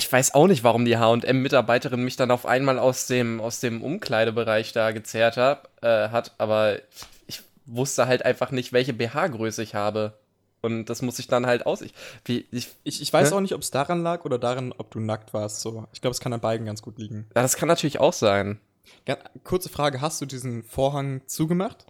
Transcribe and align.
ich 0.00 0.10
weiß 0.10 0.34
auch 0.34 0.46
nicht, 0.46 0.64
warum 0.64 0.86
die 0.86 0.96
HM-Mitarbeiterin 0.96 2.02
mich 2.02 2.16
dann 2.16 2.30
auf 2.30 2.46
einmal 2.46 2.78
aus 2.78 3.06
dem, 3.06 3.38
aus 3.38 3.60
dem 3.60 3.82
Umkleidebereich 3.82 4.72
da 4.72 4.92
gezerrt 4.92 5.36
hab, 5.36 5.68
äh, 5.82 6.08
hat, 6.08 6.32
aber 6.38 6.78
ich 7.26 7.42
wusste 7.66 8.06
halt 8.06 8.24
einfach 8.24 8.50
nicht, 8.50 8.72
welche 8.72 8.94
BH-Größe 8.94 9.62
ich 9.62 9.74
habe. 9.74 10.14
Und 10.62 10.86
das 10.86 11.02
muss 11.02 11.18
ich 11.18 11.26
dann 11.26 11.46
halt 11.46 11.66
aus. 11.66 11.82
Ich, 11.82 11.92
wie, 12.24 12.46
ich, 12.50 12.68
Ich, 12.82 13.02
ich 13.02 13.12
weiß 13.12 13.30
Hä? 13.30 13.34
auch 13.34 13.40
nicht, 13.40 13.54
ob 13.54 13.60
es 13.60 13.70
daran 13.70 14.02
lag 14.02 14.24
oder 14.24 14.38
daran, 14.38 14.72
ob 14.76 14.90
du 14.90 15.00
nackt 15.00 15.34
warst. 15.34 15.60
So. 15.60 15.86
Ich 15.92 16.00
glaube, 16.00 16.12
es 16.12 16.20
kann 16.20 16.32
an 16.32 16.40
beiden 16.40 16.66
ganz 16.66 16.80
gut 16.80 16.98
liegen. 16.98 17.26
ja, 17.34 17.42
das 17.42 17.56
kann 17.56 17.68
natürlich 17.68 18.00
auch 18.00 18.14
sein. 18.14 18.58
Ja, 19.06 19.18
kurze 19.44 19.68
Frage, 19.68 20.00
hast 20.00 20.20
du 20.20 20.26
diesen 20.26 20.62
Vorhang 20.62 21.22
zugemacht? 21.26 21.84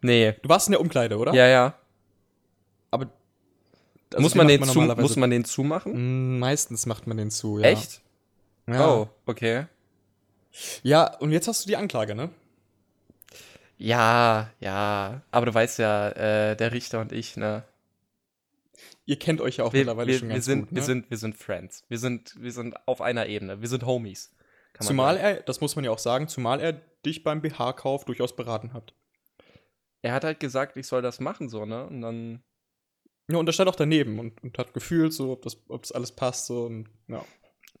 Nee. 0.00 0.34
Du 0.42 0.48
warst 0.48 0.66
in 0.66 0.72
der 0.72 0.80
Umkleide, 0.80 1.16
oder? 1.16 1.32
Ja, 1.32 1.46
ja. 1.46 1.74
Aber 2.90 3.06
also 4.14 4.22
muss, 4.22 4.34
man 4.34 4.48
den 4.48 4.60
zu, 4.62 4.66
normalerweise- 4.66 5.02
muss 5.02 5.16
man 5.16 5.30
den 5.30 5.44
zumachen? 5.44 6.34
Mm, 6.36 6.38
Meistens 6.38 6.86
macht 6.86 7.06
man 7.06 7.16
den 7.16 7.30
zu, 7.30 7.58
ja. 7.58 7.66
Echt? 7.66 8.00
Ja. 8.66 8.88
Oh, 8.88 9.08
okay. 9.26 9.66
Ja, 10.82 11.16
und 11.18 11.32
jetzt 11.32 11.48
hast 11.48 11.64
du 11.64 11.68
die 11.68 11.76
Anklage, 11.76 12.14
ne? 12.14 12.30
Ja, 13.78 14.50
ja. 14.60 15.22
Aber 15.30 15.46
du 15.46 15.54
weißt 15.54 15.78
ja, 15.78 16.10
äh, 16.10 16.56
der 16.56 16.72
Richter 16.72 17.00
und 17.00 17.12
ich, 17.12 17.36
ne? 17.36 17.64
Ihr 19.04 19.18
kennt 19.18 19.40
euch 19.40 19.56
ja 19.56 19.64
auch 19.64 19.72
Wir, 19.72 19.80
mittlerweile 19.80 20.08
wir, 20.12 20.18
schon 20.18 20.28
wir, 20.28 20.34
ganz 20.34 20.44
sind, 20.44 20.60
gut, 20.60 20.72
ne? 20.72 20.76
wir, 20.76 20.82
sind, 20.84 21.10
wir 21.10 21.16
sind 21.18 21.36
Friends. 21.36 21.84
Wir 21.88 21.98
sind, 21.98 22.34
wir 22.40 22.52
sind 22.52 22.76
auf 22.86 23.00
einer 23.00 23.26
Ebene. 23.26 23.60
Wir 23.60 23.68
sind 23.68 23.84
Homies. 23.84 24.32
Man 24.78 24.86
Zumal 24.86 25.14
sagen. 25.16 25.26
er, 25.36 25.42
das 25.42 25.60
muss 25.60 25.74
man 25.76 25.84
ja 25.84 25.90
auch 25.90 25.98
sagen, 25.98 26.28
zumal 26.28 26.60
er 26.60 26.72
dich 27.04 27.24
beim 27.24 27.42
BH-Kauf 27.42 28.04
durchaus 28.04 28.34
beraten 28.36 28.72
hat. 28.72 28.94
Er 30.02 30.12
hat 30.12 30.24
halt 30.24 30.38
gesagt, 30.40 30.76
ich 30.76 30.86
soll 30.86 31.02
das 31.02 31.18
machen, 31.20 31.48
so, 31.48 31.64
ne? 31.66 31.86
Und 31.86 32.00
dann. 32.00 32.42
Ja, 33.30 33.38
und 33.38 33.46
er 33.46 33.52
stand 33.52 33.68
auch 33.70 33.76
daneben 33.76 34.18
und, 34.18 34.42
und 34.42 34.58
hat 34.58 34.74
gefühlt, 34.74 35.12
so, 35.12 35.32
ob 35.32 35.42
das, 35.42 35.56
ob 35.68 35.82
das 35.82 35.92
alles 35.92 36.12
passt, 36.12 36.46
so, 36.46 36.64
und, 36.64 36.88
ja. 37.08 37.24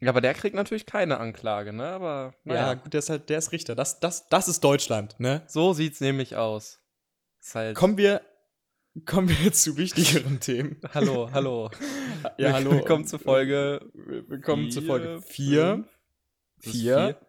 Ja, 0.00 0.08
aber 0.08 0.20
der 0.20 0.34
kriegt 0.34 0.56
natürlich 0.56 0.84
keine 0.86 1.18
Anklage, 1.18 1.72
ne? 1.72 1.84
Aber. 1.86 2.34
Ja, 2.44 2.52
Naja. 2.54 2.74
gut, 2.74 2.92
der 2.92 2.98
ist 2.98 3.08
halt, 3.08 3.28
der 3.28 3.38
ist 3.38 3.52
Richter. 3.52 3.76
Das, 3.76 4.00
das, 4.00 4.28
das 4.28 4.48
ist 4.48 4.64
Deutschland, 4.64 5.14
ne? 5.20 5.42
So 5.46 5.74
sieht's 5.74 6.00
nämlich 6.00 6.34
aus. 6.34 6.80
Halt. 7.54 7.76
Kommen 7.76 7.96
wir, 7.96 8.20
kommen 9.06 9.28
wir 9.28 9.52
zu 9.52 9.76
wichtigeren 9.76 10.40
Themen. 10.40 10.80
Hallo, 10.92 11.30
hallo. 11.32 11.70
Ja, 12.38 12.52
hallo. 12.52 12.72
Willkommen 12.72 13.04
zur 13.06 13.18
Folge. 13.20 13.80
Willkommen 13.94 14.70
zur 14.72 14.82
Folge 14.82 15.22
vier, 15.22 15.24
4. 15.28 15.74
fünf. 15.74 15.88
Das 16.64 16.74
ist 16.74 16.80
4. 16.80 17.20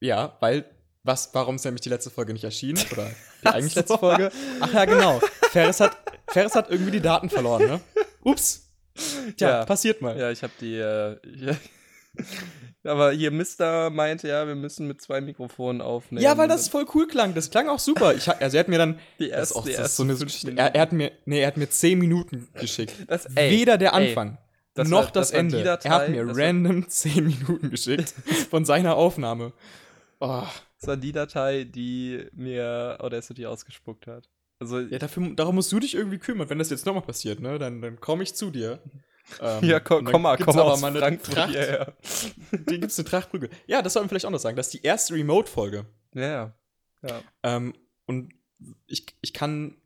Ja, 0.00 0.36
weil, 0.40 0.64
was, 1.04 1.34
warum 1.34 1.56
ist 1.56 1.64
nämlich 1.64 1.82
die 1.82 1.90
letzte 1.90 2.10
Folge 2.10 2.32
nicht 2.34 2.44
erschienen? 2.44 2.82
Oder 2.92 3.10
die 3.42 3.46
eigentlich 3.48 3.74
letzte 3.74 3.96
Folge? 3.98 4.30
Ach 4.60 4.72
ja, 4.72 4.84
genau. 4.84 5.20
Ferris 5.52 5.80
hat, 5.80 5.96
Ferris 6.28 6.54
hat 6.54 6.70
irgendwie 6.70 6.90
die 6.92 7.00
Daten 7.00 7.28
verloren, 7.30 7.66
ne? 7.66 7.80
Ups. 8.24 8.68
Tja, 9.36 9.48
Ja. 9.60 9.64
passiert 9.64 10.02
mal. 10.02 10.18
Ja, 10.18 10.30
ich 10.30 10.42
habe 10.42 10.52
die. 10.60 10.76
Äh, 10.76 11.16
ich, 11.24 11.56
aber 12.84 13.12
hier 13.12 13.30
Mister 13.30 13.90
meinte 13.90 14.28
ja, 14.28 14.46
wir 14.46 14.54
müssen 14.54 14.86
mit 14.86 15.00
zwei 15.00 15.20
Mikrofonen 15.20 15.80
aufnehmen. 15.80 16.22
Ja, 16.22 16.36
weil 16.36 16.48
das 16.48 16.68
voll 16.68 16.86
cool 16.94 17.06
klang. 17.06 17.34
Das 17.34 17.50
klang 17.50 17.68
auch 17.68 17.78
super. 17.78 18.14
Ich, 18.14 18.28
also 18.28 18.56
er 18.56 18.60
hat 18.60 18.68
mir 18.68 18.78
dann. 18.78 18.98
die 19.18 19.28
erste, 19.30 19.56
auch 19.56 19.64
die 19.64 19.72
erste 19.72 20.04
so 20.16 20.24
eine, 20.48 20.58
er, 20.58 20.74
er 20.74 20.80
hat 20.80 20.92
mir, 20.92 21.12
nee, 21.24 21.40
er 21.40 21.46
hat 21.46 21.56
mir 21.56 21.70
10 21.70 21.98
Minuten 21.98 22.48
geschickt. 22.54 22.94
Das- 23.08 23.26
ey, 23.34 23.50
Weder 23.50 23.78
der 23.78 23.94
ey, 23.94 24.08
Anfang 24.08 24.38
das 24.74 24.88
noch 24.88 25.04
war- 25.06 25.10
das, 25.12 25.28
das 25.30 25.38
Ende. 25.38 25.62
Datei, 25.64 25.88
er 25.88 25.94
hat 25.94 26.08
mir 26.10 26.24
das 26.26 26.36
war- 26.36 26.44
random 26.44 26.88
10 26.88 27.24
Minuten 27.26 27.70
geschickt 27.70 28.14
von 28.50 28.64
seiner 28.64 28.96
Aufnahme. 28.96 29.52
Oh, 30.20 30.42
Das 30.78 30.88
war 30.88 30.96
die 30.96 31.12
Datei, 31.12 31.64
die 31.64 32.26
mir 32.32 32.96
Audacity 33.00 33.46
ausgespuckt 33.46 34.06
hat. 34.06 34.28
Also, 34.62 34.78
ja, 34.78 34.98
dafür, 34.98 35.28
darum 35.34 35.56
musst 35.56 35.72
du 35.72 35.80
dich 35.80 35.96
irgendwie 35.96 36.18
kümmern. 36.18 36.48
Wenn 36.48 36.58
das 36.58 36.70
jetzt 36.70 36.86
nochmal 36.86 37.02
passiert, 37.02 37.40
ne, 37.40 37.58
dann, 37.58 37.82
dann 37.82 37.98
komme 38.00 38.22
ich 38.22 38.36
zu 38.36 38.52
dir. 38.52 38.78
Ähm, 39.40 39.64
ja, 39.64 39.80
komm, 39.80 40.04
komm 40.04 40.22
mal, 40.22 40.36
komm 40.36 40.54
mal 40.54 40.62
aber 40.62 40.76
mal 40.76 40.88
eine 40.88 41.00
Frankfurt 41.00 41.34
Tracht, 41.34 41.50
hierher. 41.50 41.96
Die 42.52 42.78
gibt's 42.78 42.96
eine 42.98 43.08
Trachtprügel. 43.08 43.50
Ja, 43.66 43.82
das 43.82 43.94
sollten 43.94 44.06
wir 44.06 44.10
vielleicht 44.10 44.26
auch 44.26 44.30
noch 44.30 44.38
sagen. 44.38 44.56
Das 44.56 44.66
ist 44.68 44.74
die 44.74 44.86
erste 44.86 45.14
Remote-Folge. 45.14 45.86
Ja, 46.14 46.22
ja. 46.22 46.54
ja. 47.02 47.20
Ähm, 47.42 47.74
und 48.06 48.34
ich, 48.86 49.06
ich 49.20 49.32
kann 49.32 49.76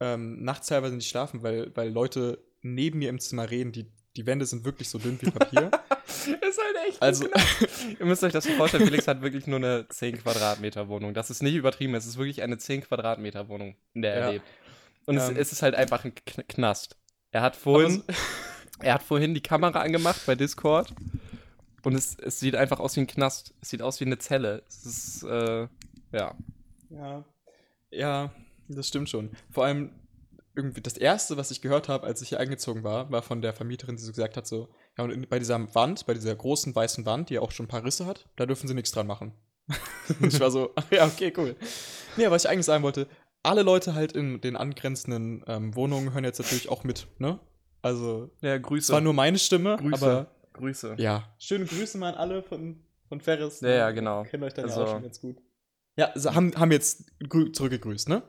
ähm, 0.00 0.44
nachts 0.44 0.66
teilweise 0.66 0.94
nicht 0.94 1.08
schlafen, 1.08 1.42
weil, 1.42 1.74
weil 1.74 1.90
Leute 1.90 2.44
neben 2.60 2.98
mir 2.98 3.08
im 3.08 3.18
Zimmer 3.18 3.50
reden. 3.50 3.72
Die, 3.72 3.90
die 4.18 4.26
Wände 4.26 4.44
sind 4.44 4.64
wirklich 4.64 4.88
so 4.90 4.98
dünn 4.98 5.16
wie 5.22 5.30
Papier. 5.30 5.70
Ist 6.06 6.58
halt 6.60 6.76
echt. 6.88 7.00
also, 7.00 7.26
Ihr 8.00 8.04
müsst 8.06 8.22
euch 8.24 8.32
das 8.32 8.44
so 8.44 8.50
vorstellen, 8.52 8.84
Felix 8.84 9.06
hat 9.08 9.22
wirklich 9.22 9.46
nur 9.46 9.58
eine 9.58 9.86
10 9.88 10.18
Quadratmeter 10.18 10.88
Wohnung. 10.88 11.14
Das 11.14 11.30
ist 11.30 11.42
nicht 11.42 11.54
übertrieben, 11.54 11.94
es 11.94 12.06
ist 12.06 12.18
wirklich 12.18 12.42
eine 12.42 12.58
10 12.58 12.82
Quadratmeter 12.82 13.48
Wohnung, 13.48 13.76
in 13.94 14.02
der 14.02 14.14
er 14.14 14.20
Ja. 14.20 14.30
lebt. 14.30 14.44
Und 15.06 15.16
es, 15.16 15.28
Ähm. 15.30 15.36
es 15.36 15.52
ist 15.52 15.62
halt 15.62 15.74
einfach 15.74 16.04
ein 16.04 16.14
Kn 16.14 16.44
Knast. 16.48 16.96
Er 17.30 17.42
hat 17.42 17.56
vorhin, 17.56 17.90
so, 17.92 18.02
er 18.80 18.94
hat 18.94 19.02
vorhin 19.02 19.34
die 19.34 19.40
Kamera 19.42 19.80
angemacht 19.80 20.20
bei 20.26 20.34
Discord 20.34 20.92
und 21.84 21.94
es, 21.94 22.16
es 22.18 22.40
sieht 22.40 22.56
einfach 22.56 22.80
aus 22.80 22.96
wie 22.96 23.00
ein 23.00 23.06
Knast. 23.06 23.54
Es 23.62 23.70
sieht 23.70 23.80
aus 23.82 24.00
wie 24.00 24.06
eine 24.06 24.18
Zelle. 24.18 24.62
Es 24.68 24.84
ist, 24.84 25.22
äh, 25.22 25.68
ja. 26.12 26.34
ja, 26.90 27.24
ja, 27.90 28.30
das 28.68 28.88
stimmt 28.88 29.08
schon. 29.08 29.30
Vor 29.50 29.64
allem 29.66 29.90
irgendwie 30.58 30.80
das 30.82 30.98
erste, 30.98 31.36
was 31.38 31.50
ich 31.50 31.62
gehört 31.62 31.88
habe, 31.88 32.06
als 32.06 32.20
ich 32.20 32.28
hier 32.30 32.40
eingezogen 32.40 32.82
war, 32.84 33.10
war 33.10 33.22
von 33.22 33.40
der 33.40 33.54
Vermieterin, 33.54 33.96
die 33.96 34.02
so 34.02 34.10
gesagt 34.12 34.36
hat, 34.36 34.46
so, 34.46 34.68
ja, 34.98 35.04
und 35.04 35.28
bei 35.30 35.38
dieser 35.38 35.74
Wand, 35.74 36.04
bei 36.06 36.12
dieser 36.14 36.34
großen 36.36 36.74
weißen 36.74 37.06
Wand, 37.06 37.30
die 37.30 37.34
ja 37.34 37.40
auch 37.40 37.52
schon 37.52 37.64
ein 37.66 37.68
paar 37.70 37.84
Risse 37.84 38.04
hat, 38.06 38.28
da 38.36 38.44
dürfen 38.44 38.68
sie 38.68 38.74
nichts 38.74 38.90
dran 38.90 39.06
machen. 39.06 39.32
und 40.20 40.32
ich 40.34 40.40
war 40.40 40.50
so, 40.50 40.72
ach 40.76 40.84
ja, 40.90 41.06
okay, 41.06 41.32
cool. 41.36 41.56
Nee, 42.16 42.30
was 42.30 42.44
ich 42.44 42.50
eigentlich 42.50 42.66
sagen 42.66 42.82
wollte, 42.82 43.06
alle 43.42 43.62
Leute 43.62 43.94
halt 43.94 44.12
in 44.12 44.40
den 44.40 44.56
angrenzenden 44.56 45.44
ähm, 45.46 45.74
Wohnungen 45.76 46.12
hören 46.12 46.24
jetzt 46.24 46.38
natürlich 46.40 46.68
auch 46.68 46.84
mit, 46.84 47.06
ne? 47.18 47.38
Also, 47.80 48.30
Ja, 48.40 48.56
es 48.56 48.62
Grüße. 48.62 48.92
war 48.92 49.00
nur 49.00 49.14
meine 49.14 49.38
Stimme, 49.38 49.76
Grüße. 49.76 50.04
aber 50.04 50.26
Grüße. 50.54 50.96
ja. 50.98 51.32
Schöne 51.38 51.64
Grüße 51.66 51.96
mal 51.98 52.08
an 52.14 52.14
alle 52.18 52.42
von, 52.42 52.82
von 53.08 53.20
Ferris. 53.20 53.60
Ja, 53.60 53.68
ja, 53.70 53.90
genau. 53.92 54.24
Kennt 54.24 54.42
euch 54.42 54.54
dann 54.54 54.64
Also- 54.64 54.80
ja 54.80 54.86
auch 54.86 54.90
schon 54.90 55.02
ganz 55.02 55.20
gut. 55.20 55.36
Ja, 55.96 56.06
also 56.12 56.34
haben, 56.34 56.54
haben 56.56 56.70
jetzt 56.72 57.10
grü- 57.22 57.52
zurückgegrüßt, 57.52 58.08
ne? 58.08 58.22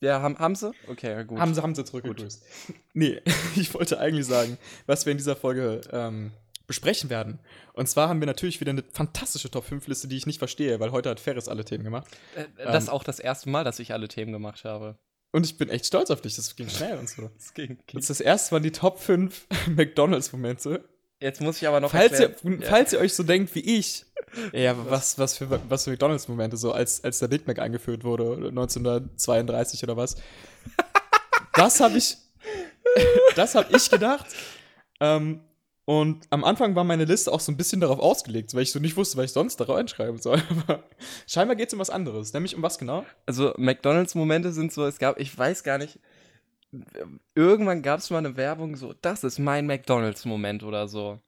Ja, 0.00 0.20
haben, 0.22 0.38
haben 0.38 0.54
sie? 0.54 0.72
Okay, 0.88 1.24
gut. 1.24 1.38
Haben 1.38 1.54
sie, 1.54 1.62
haben 1.62 1.74
sie 1.74 1.84
zurückgegrüßt. 1.84 2.42
Nee, 2.94 3.20
ich 3.56 3.72
wollte 3.74 3.98
eigentlich 3.98 4.26
sagen, 4.26 4.58
was 4.86 5.06
wir 5.06 5.12
in 5.12 5.18
dieser 5.18 5.36
Folge 5.36 5.80
ähm, 5.92 6.32
besprechen 6.66 7.10
werden. 7.10 7.38
Und 7.72 7.88
zwar 7.88 8.08
haben 8.08 8.20
wir 8.20 8.26
natürlich 8.26 8.60
wieder 8.60 8.70
eine 8.70 8.84
fantastische 8.92 9.50
Top 9.50 9.64
5 9.64 9.86
Liste, 9.88 10.08
die 10.08 10.16
ich 10.16 10.26
nicht 10.26 10.38
verstehe, 10.38 10.78
weil 10.80 10.92
heute 10.92 11.10
hat 11.10 11.18
Ferris 11.20 11.48
alle 11.48 11.64
Themen 11.64 11.84
gemacht. 11.84 12.06
Äh, 12.36 12.44
das 12.64 12.84
ist 12.84 12.88
ähm, 12.88 12.94
auch 12.94 13.04
das 13.04 13.18
erste 13.20 13.48
Mal, 13.50 13.64
dass 13.64 13.78
ich 13.78 13.92
alle 13.92 14.08
Themen 14.08 14.32
gemacht 14.32 14.64
habe. 14.64 14.98
Und 15.30 15.44
ich 15.44 15.58
bin 15.58 15.68
echt 15.68 15.86
stolz 15.86 16.10
auf 16.10 16.20
dich, 16.22 16.36
das 16.36 16.56
ging 16.56 16.68
schnell 16.68 16.96
und 16.98 17.08
so. 17.08 17.30
Das 17.36 17.54
ging, 17.54 17.78
Das, 17.92 18.02
ist 18.02 18.10
das 18.10 18.20
erste 18.20 18.52
waren 18.52 18.62
die 18.62 18.72
Top 18.72 18.98
5 19.00 19.46
McDonalds-Momente. 19.74 20.84
Jetzt 21.20 21.40
muss 21.40 21.56
ich 21.60 21.66
aber 21.66 21.80
noch 21.80 21.90
Falls 21.90 22.20
ihr, 22.20 22.28
erklären- 22.30 22.60
Ja. 22.62 22.68
falls 22.68 22.92
ihr 22.92 23.00
euch 23.00 23.12
so 23.14 23.22
denkt 23.24 23.54
wie 23.54 23.60
ich, 23.78 24.04
ja, 24.52 24.74
was, 24.88 25.18
was 25.18 25.36
für, 25.36 25.60
was 25.68 25.84
für 25.84 25.90
McDonalds-Momente, 25.90 26.56
so 26.56 26.72
als, 26.72 27.02
als 27.04 27.18
der 27.18 27.28
Big 27.28 27.46
Mac 27.46 27.58
eingeführt 27.58 28.04
wurde, 28.04 28.48
1932 28.48 29.82
oder 29.82 29.96
was. 29.96 30.16
Das 31.54 31.80
habe 31.80 31.98
ich, 31.98 32.16
das 33.36 33.54
habe 33.54 33.74
ich 33.76 33.90
gedacht. 33.90 34.26
Ähm, 35.00 35.40
und 35.88 36.26
am 36.28 36.44
Anfang 36.44 36.74
war 36.74 36.84
meine 36.84 37.06
Liste 37.06 37.32
auch 37.32 37.40
so 37.40 37.50
ein 37.50 37.56
bisschen 37.56 37.80
darauf 37.80 37.98
ausgelegt, 37.98 38.54
weil 38.54 38.62
ich 38.62 38.72
so 38.72 38.78
nicht 38.78 38.96
wusste, 38.98 39.16
was 39.16 39.24
ich 39.24 39.32
sonst 39.32 39.56
da 39.56 39.64
reinschreiben 39.64 40.20
soll. 40.20 40.42
Aber 40.50 40.84
scheinbar 41.26 41.56
geht 41.56 41.68
es 41.68 41.72
um 41.72 41.80
was 41.80 41.88
anderes. 41.88 42.32
Nämlich 42.34 42.54
um 42.54 42.62
was 42.62 42.78
genau? 42.78 43.06
Also 43.24 43.54
McDonalds-Momente 43.56 44.52
sind 44.52 44.70
so, 44.70 44.84
es 44.84 44.98
gab, 44.98 45.18
ich 45.18 45.36
weiß 45.36 45.64
gar 45.64 45.78
nicht, 45.78 45.98
irgendwann 47.34 47.82
gab 47.82 48.00
es 48.00 48.10
mal 48.10 48.18
eine 48.18 48.36
Werbung 48.36 48.76
so, 48.76 48.94
das 49.00 49.24
ist 49.24 49.38
mein 49.38 49.66
McDonalds-Moment 49.66 50.62
oder 50.62 50.88
so. 50.88 51.20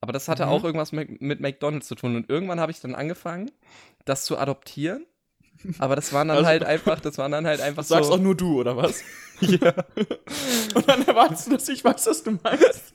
Aber 0.00 0.12
das 0.12 0.28
hatte 0.28 0.44
Mhm. 0.46 0.52
auch 0.52 0.64
irgendwas 0.64 0.92
mit, 0.92 1.20
mit 1.20 1.40
McDonalds 1.40 1.88
zu 1.88 1.94
tun. 1.94 2.14
Und 2.16 2.30
irgendwann 2.30 2.60
habe 2.60 2.70
ich 2.72 2.80
dann 2.80 2.94
angefangen, 2.94 3.50
das 4.04 4.24
zu 4.24 4.38
adoptieren. 4.38 5.04
Aber 5.80 5.96
das 5.96 6.12
waren 6.12 6.28
dann 6.28 6.36
Also- 6.38 6.48
halt 6.48 6.64
einfach, 6.64 7.00
das 7.00 7.18
waren 7.18 7.32
dann 7.32 7.46
halt 7.46 7.60
einfach 7.60 7.82
Das 7.82 7.88
sagst 7.88 8.08
so. 8.08 8.14
auch 8.14 8.20
nur 8.20 8.36
du, 8.36 8.60
oder 8.60 8.76
was? 8.76 9.02
ja. 9.40 9.74
Und 10.74 10.88
dann 10.88 11.04
erwartest 11.06 11.46
du, 11.48 11.50
dass 11.52 11.68
ich 11.68 11.84
weiß, 11.84 12.06
was 12.06 12.22
du 12.22 12.38
meinst. 12.42 12.94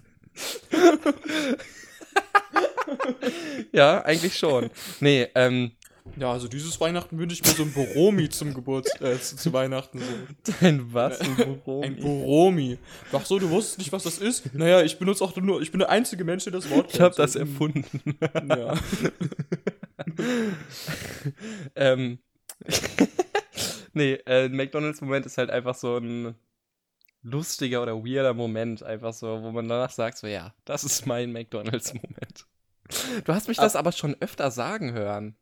ja, 3.71 4.01
eigentlich 4.03 4.37
schon. 4.37 4.69
Nee, 4.99 5.27
ähm, 5.35 5.71
Ja, 6.17 6.31
also 6.31 6.47
dieses 6.47 6.79
Weihnachten 6.79 7.17
wünsche 7.17 7.33
ich 7.33 7.43
mir 7.43 7.55
so 7.55 7.63
ein 7.63 7.73
Boromi 7.73 8.29
zum 8.29 8.53
Geburt, 8.53 8.89
äh, 9.01 9.19
zu, 9.19 9.37
zu 9.37 9.53
Weihnachten. 9.53 9.99
So. 9.99 10.55
ein 10.65 10.93
was? 10.93 11.19
Ein 11.21 11.35
Boromi? 11.35 11.85
Ein 11.85 11.95
Boromi. 11.97 12.77
Ach 13.11 13.25
so, 13.25 13.39
du 13.39 13.49
wusstest 13.49 13.79
nicht, 13.79 13.91
was 13.91 14.03
das 14.03 14.17
ist? 14.17 14.53
Naja, 14.53 14.81
ich 14.81 14.99
benutze 14.99 15.23
auch 15.23 15.35
nur, 15.37 15.61
ich 15.61 15.71
bin 15.71 15.79
der 15.79 15.89
einzige 15.89 16.23
Mensch, 16.23 16.43
der 16.43 16.53
das 16.53 16.69
Wort 16.69 16.93
Ich 16.93 16.99
habe 16.99 17.15
kennt. 17.15 17.19
das 17.19 17.35
erfunden. 17.35 18.17
Ja. 18.49 18.75
ähm, 21.75 22.19
nee, 23.93 24.13
äh, 24.25 24.49
McDonalds-Moment 24.49 25.25
ist 25.25 25.37
halt 25.37 25.49
einfach 25.49 25.75
so 25.75 25.97
ein 25.97 26.35
lustiger 27.23 27.81
oder 27.81 28.03
weirder 28.03 28.33
Moment, 28.33 28.83
einfach 28.83 29.13
so, 29.13 29.41
wo 29.41 29.51
man 29.51 29.67
danach 29.67 29.91
sagt, 29.91 30.17
so, 30.17 30.27
ja, 30.27 30.53
das 30.65 30.83
ist 30.83 31.05
mein 31.05 31.31
McDonalds-Moment. 31.31 32.45
Du 33.23 33.33
hast 33.33 33.47
mich 33.47 33.57
das 33.57 33.75
aber 33.75 33.93
schon 33.93 34.15
öfter 34.19 34.51
sagen 34.51 34.91
hören. 34.91 35.35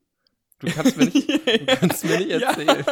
Du 0.61 0.71
kannst 0.71 0.95
mir 0.97 1.05
nicht, 1.05 1.27
du 1.29 1.65
kannst 1.65 2.05
mir 2.05 2.17
nicht 2.19 2.29
Ja. 2.29 2.49
erzählen. 2.51 2.85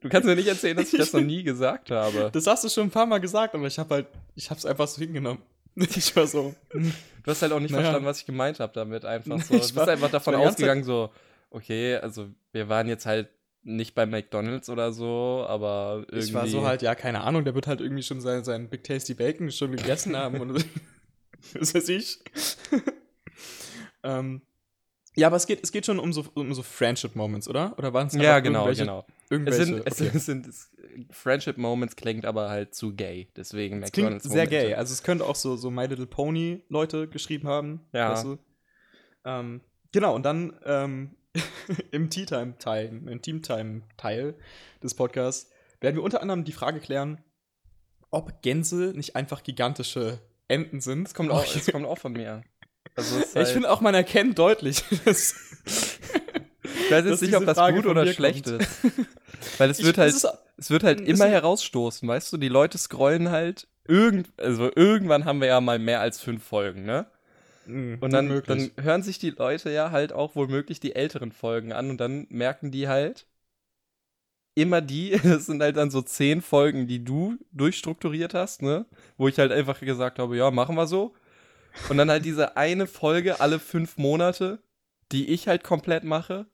Du 0.00 0.08
kannst 0.08 0.26
mir 0.26 0.36
nicht 0.36 0.48
erzählen, 0.48 0.76
dass 0.76 0.92
ich 0.92 0.98
das 0.98 1.12
noch 1.12 1.20
nie 1.22 1.42
gesagt 1.42 1.90
habe. 1.90 2.30
Das 2.32 2.46
hast 2.46 2.64
du 2.64 2.68
schon 2.68 2.84
ein 2.84 2.90
paar 2.90 3.06
Mal 3.06 3.18
gesagt, 3.20 3.54
aber 3.54 3.66
ich 3.66 3.78
habe 3.78 3.94
halt, 3.94 4.06
ich 4.34 4.50
habe 4.50 4.58
es 4.58 4.66
einfach 4.66 4.88
so 4.88 5.00
hingenommen. 5.00 5.40
Ich 5.76 6.14
war 6.16 6.26
so. 6.26 6.54
hm, 6.72 6.92
Du 7.22 7.30
hast 7.30 7.42
halt 7.42 7.52
auch 7.52 7.60
nicht 7.60 7.70
Naja. 7.70 7.82
verstanden, 7.84 8.06
was 8.06 8.18
ich 8.18 8.26
gemeint 8.26 8.58
habe 8.60 8.72
damit 8.74 9.04
einfach 9.04 9.40
so. 9.42 9.54
Du 9.54 9.60
bist 9.60 9.78
einfach 9.78 10.10
davon 10.10 10.34
ausgegangen, 10.34 10.82
so, 10.84 11.10
okay, 11.50 11.96
also 11.96 12.28
wir 12.52 12.68
waren 12.68 12.88
jetzt 12.88 13.06
halt 13.06 13.28
nicht 13.62 13.94
bei 13.94 14.06
McDonalds 14.06 14.68
oder 14.70 14.90
so, 14.92 15.44
aber 15.46 16.04
irgendwie. 16.08 16.18
Ich 16.28 16.34
war 16.34 16.46
so 16.46 16.64
halt, 16.66 16.80
ja, 16.82 16.94
keine 16.94 17.20
Ahnung, 17.20 17.44
der 17.44 17.54
wird 17.54 17.66
halt 17.66 17.80
irgendwie 17.82 18.02
schon 18.02 18.20
sein, 18.22 18.42
sein 18.42 18.68
Big 18.70 18.82
Tasty 18.84 19.12
Bacon 19.14 19.52
schon 19.52 19.72
gegessen 19.76 20.16
haben 20.16 20.40
und 20.40 20.64
was 21.58 21.74
weiß 21.74 21.88
ich. 21.90 22.18
ähm, 24.02 24.40
ja, 25.20 25.26
aber 25.26 25.36
es 25.36 25.46
geht, 25.46 25.60
es 25.62 25.70
geht 25.70 25.84
schon 25.86 25.98
um 25.98 26.12
so, 26.12 26.24
um 26.34 26.52
so 26.54 26.62
Friendship-Moments, 26.62 27.46
oder? 27.46 27.74
Oder 27.78 27.92
waren 27.92 28.06
es 28.06 28.14
Ja, 28.14 28.36
einfach 28.36 28.42
genau, 28.42 28.66
irgendwelche- 28.66 28.82
genau. 28.84 29.04
Es 29.50 29.56
sind, 29.56 29.86
es, 29.86 30.00
okay. 30.00 30.18
sind 30.18 30.46
es, 30.46 30.70
Friendship 31.10 31.56
Moments 31.58 31.94
klingt 31.94 32.24
aber 32.24 32.48
halt 32.48 32.74
zu 32.74 32.94
gay, 32.94 33.28
deswegen 33.36 33.82
Es 33.82 33.92
klingt 33.92 34.22
sehr 34.22 34.46
gay. 34.46 34.74
Also 34.74 34.92
es 34.92 35.02
könnte 35.02 35.24
auch 35.26 35.36
so, 35.36 35.56
so 35.56 35.70
My 35.70 35.86
Little 35.86 36.06
Pony 36.06 36.64
Leute 36.68 37.06
geschrieben 37.06 37.46
haben. 37.46 37.86
Ja. 37.92 38.12
Weißt 38.12 38.24
du? 38.24 38.38
ähm, 39.24 39.60
genau, 39.92 40.14
und 40.14 40.24
dann 40.24 40.58
ähm, 40.64 41.14
im 41.92 42.08
Tea 42.10 42.24
Time 42.26 42.56
Teil, 42.58 42.86
im 43.06 43.22
Team 43.22 43.42
Time 43.42 43.82
Teil 43.96 44.34
des 44.82 44.94
Podcasts 44.94 45.50
werden 45.80 45.96
wir 45.96 46.02
unter 46.02 46.22
anderem 46.22 46.44
die 46.44 46.52
Frage 46.52 46.80
klären, 46.80 47.22
ob 48.10 48.42
Gänse 48.42 48.92
nicht 48.96 49.14
einfach 49.16 49.42
gigantische 49.42 50.18
Enten 50.48 50.80
sind. 50.80 51.06
Es 51.06 51.14
kommt 51.14 51.30
auch, 51.30 51.44
es 51.54 51.70
kommt 51.70 51.86
auch 51.86 51.98
von 51.98 52.12
mir. 52.14 52.42
Also 52.96 53.16
Ja, 53.16 53.22
ich 53.22 53.34
halt, 53.36 53.48
finde 53.48 53.70
auch, 53.70 53.80
man 53.80 53.94
erkennt 53.94 54.38
deutlich, 54.38 54.82
dass, 55.04 55.34
ich 56.64 56.90
weiß 56.90 57.04
jetzt 57.06 57.22
nicht, 57.22 57.36
ob 57.36 57.46
das 57.46 57.56
Frage 57.58 57.76
gut 57.76 57.86
oder 57.86 58.06
schlecht 58.06 58.44
kommt. 58.44 58.62
ist. 58.62 58.70
Weil 59.58 59.70
es 59.70 59.78
Ich- 59.78 59.86
wird 59.86 59.98
halt, 59.98 60.14
es 60.56 60.70
wird 60.70 60.82
halt 60.84 61.00
immer 61.00 61.26
herausstoßen, 61.26 62.06
weißt 62.08 62.32
du? 62.32 62.36
Die 62.36 62.48
Leute 62.48 62.78
scrollen 62.78 63.30
halt 63.30 63.68
irgend, 63.86 64.28
also 64.38 64.70
irgendwann 64.74 65.24
haben 65.24 65.40
wir 65.40 65.48
ja 65.48 65.60
mal 65.60 65.78
mehr 65.78 66.00
als 66.00 66.20
fünf 66.20 66.44
Folgen, 66.44 66.84
ne? 66.84 67.06
Mm, 67.66 67.94
Und 68.00 68.12
dann, 68.12 68.42
dann 68.46 68.70
hören 68.80 69.02
sich 69.02 69.18
die 69.18 69.30
Leute 69.30 69.70
ja 69.70 69.90
halt 69.90 70.12
auch 70.12 70.34
womöglich 70.36 70.80
die 70.80 70.94
älteren 70.94 71.32
Folgen 71.32 71.72
an 71.72 71.90
und 71.90 71.98
dann 71.98 72.26
merken 72.30 72.70
die 72.70 72.88
halt 72.88 73.26
immer 74.54 74.80
die, 74.80 75.10
das 75.22 75.46
sind 75.46 75.62
halt 75.62 75.76
dann 75.76 75.90
so 75.90 76.02
zehn 76.02 76.42
Folgen, 76.42 76.86
die 76.86 77.04
du 77.04 77.36
durchstrukturiert 77.52 78.34
hast, 78.34 78.62
ne? 78.62 78.86
Wo 79.16 79.28
ich 79.28 79.38
halt 79.38 79.52
einfach 79.52 79.78
gesagt 79.80 80.18
habe, 80.18 80.36
ja, 80.36 80.50
machen 80.50 80.76
wir 80.76 80.86
so. 80.86 81.14
Und 81.88 81.96
dann 81.98 82.10
halt 82.10 82.24
diese 82.24 82.56
eine 82.56 82.86
Folge 82.86 83.40
alle 83.40 83.58
fünf 83.58 83.96
Monate, 83.96 84.62
die 85.12 85.28
ich 85.28 85.48
halt 85.48 85.64
komplett 85.64 86.04
mache, 86.04 86.46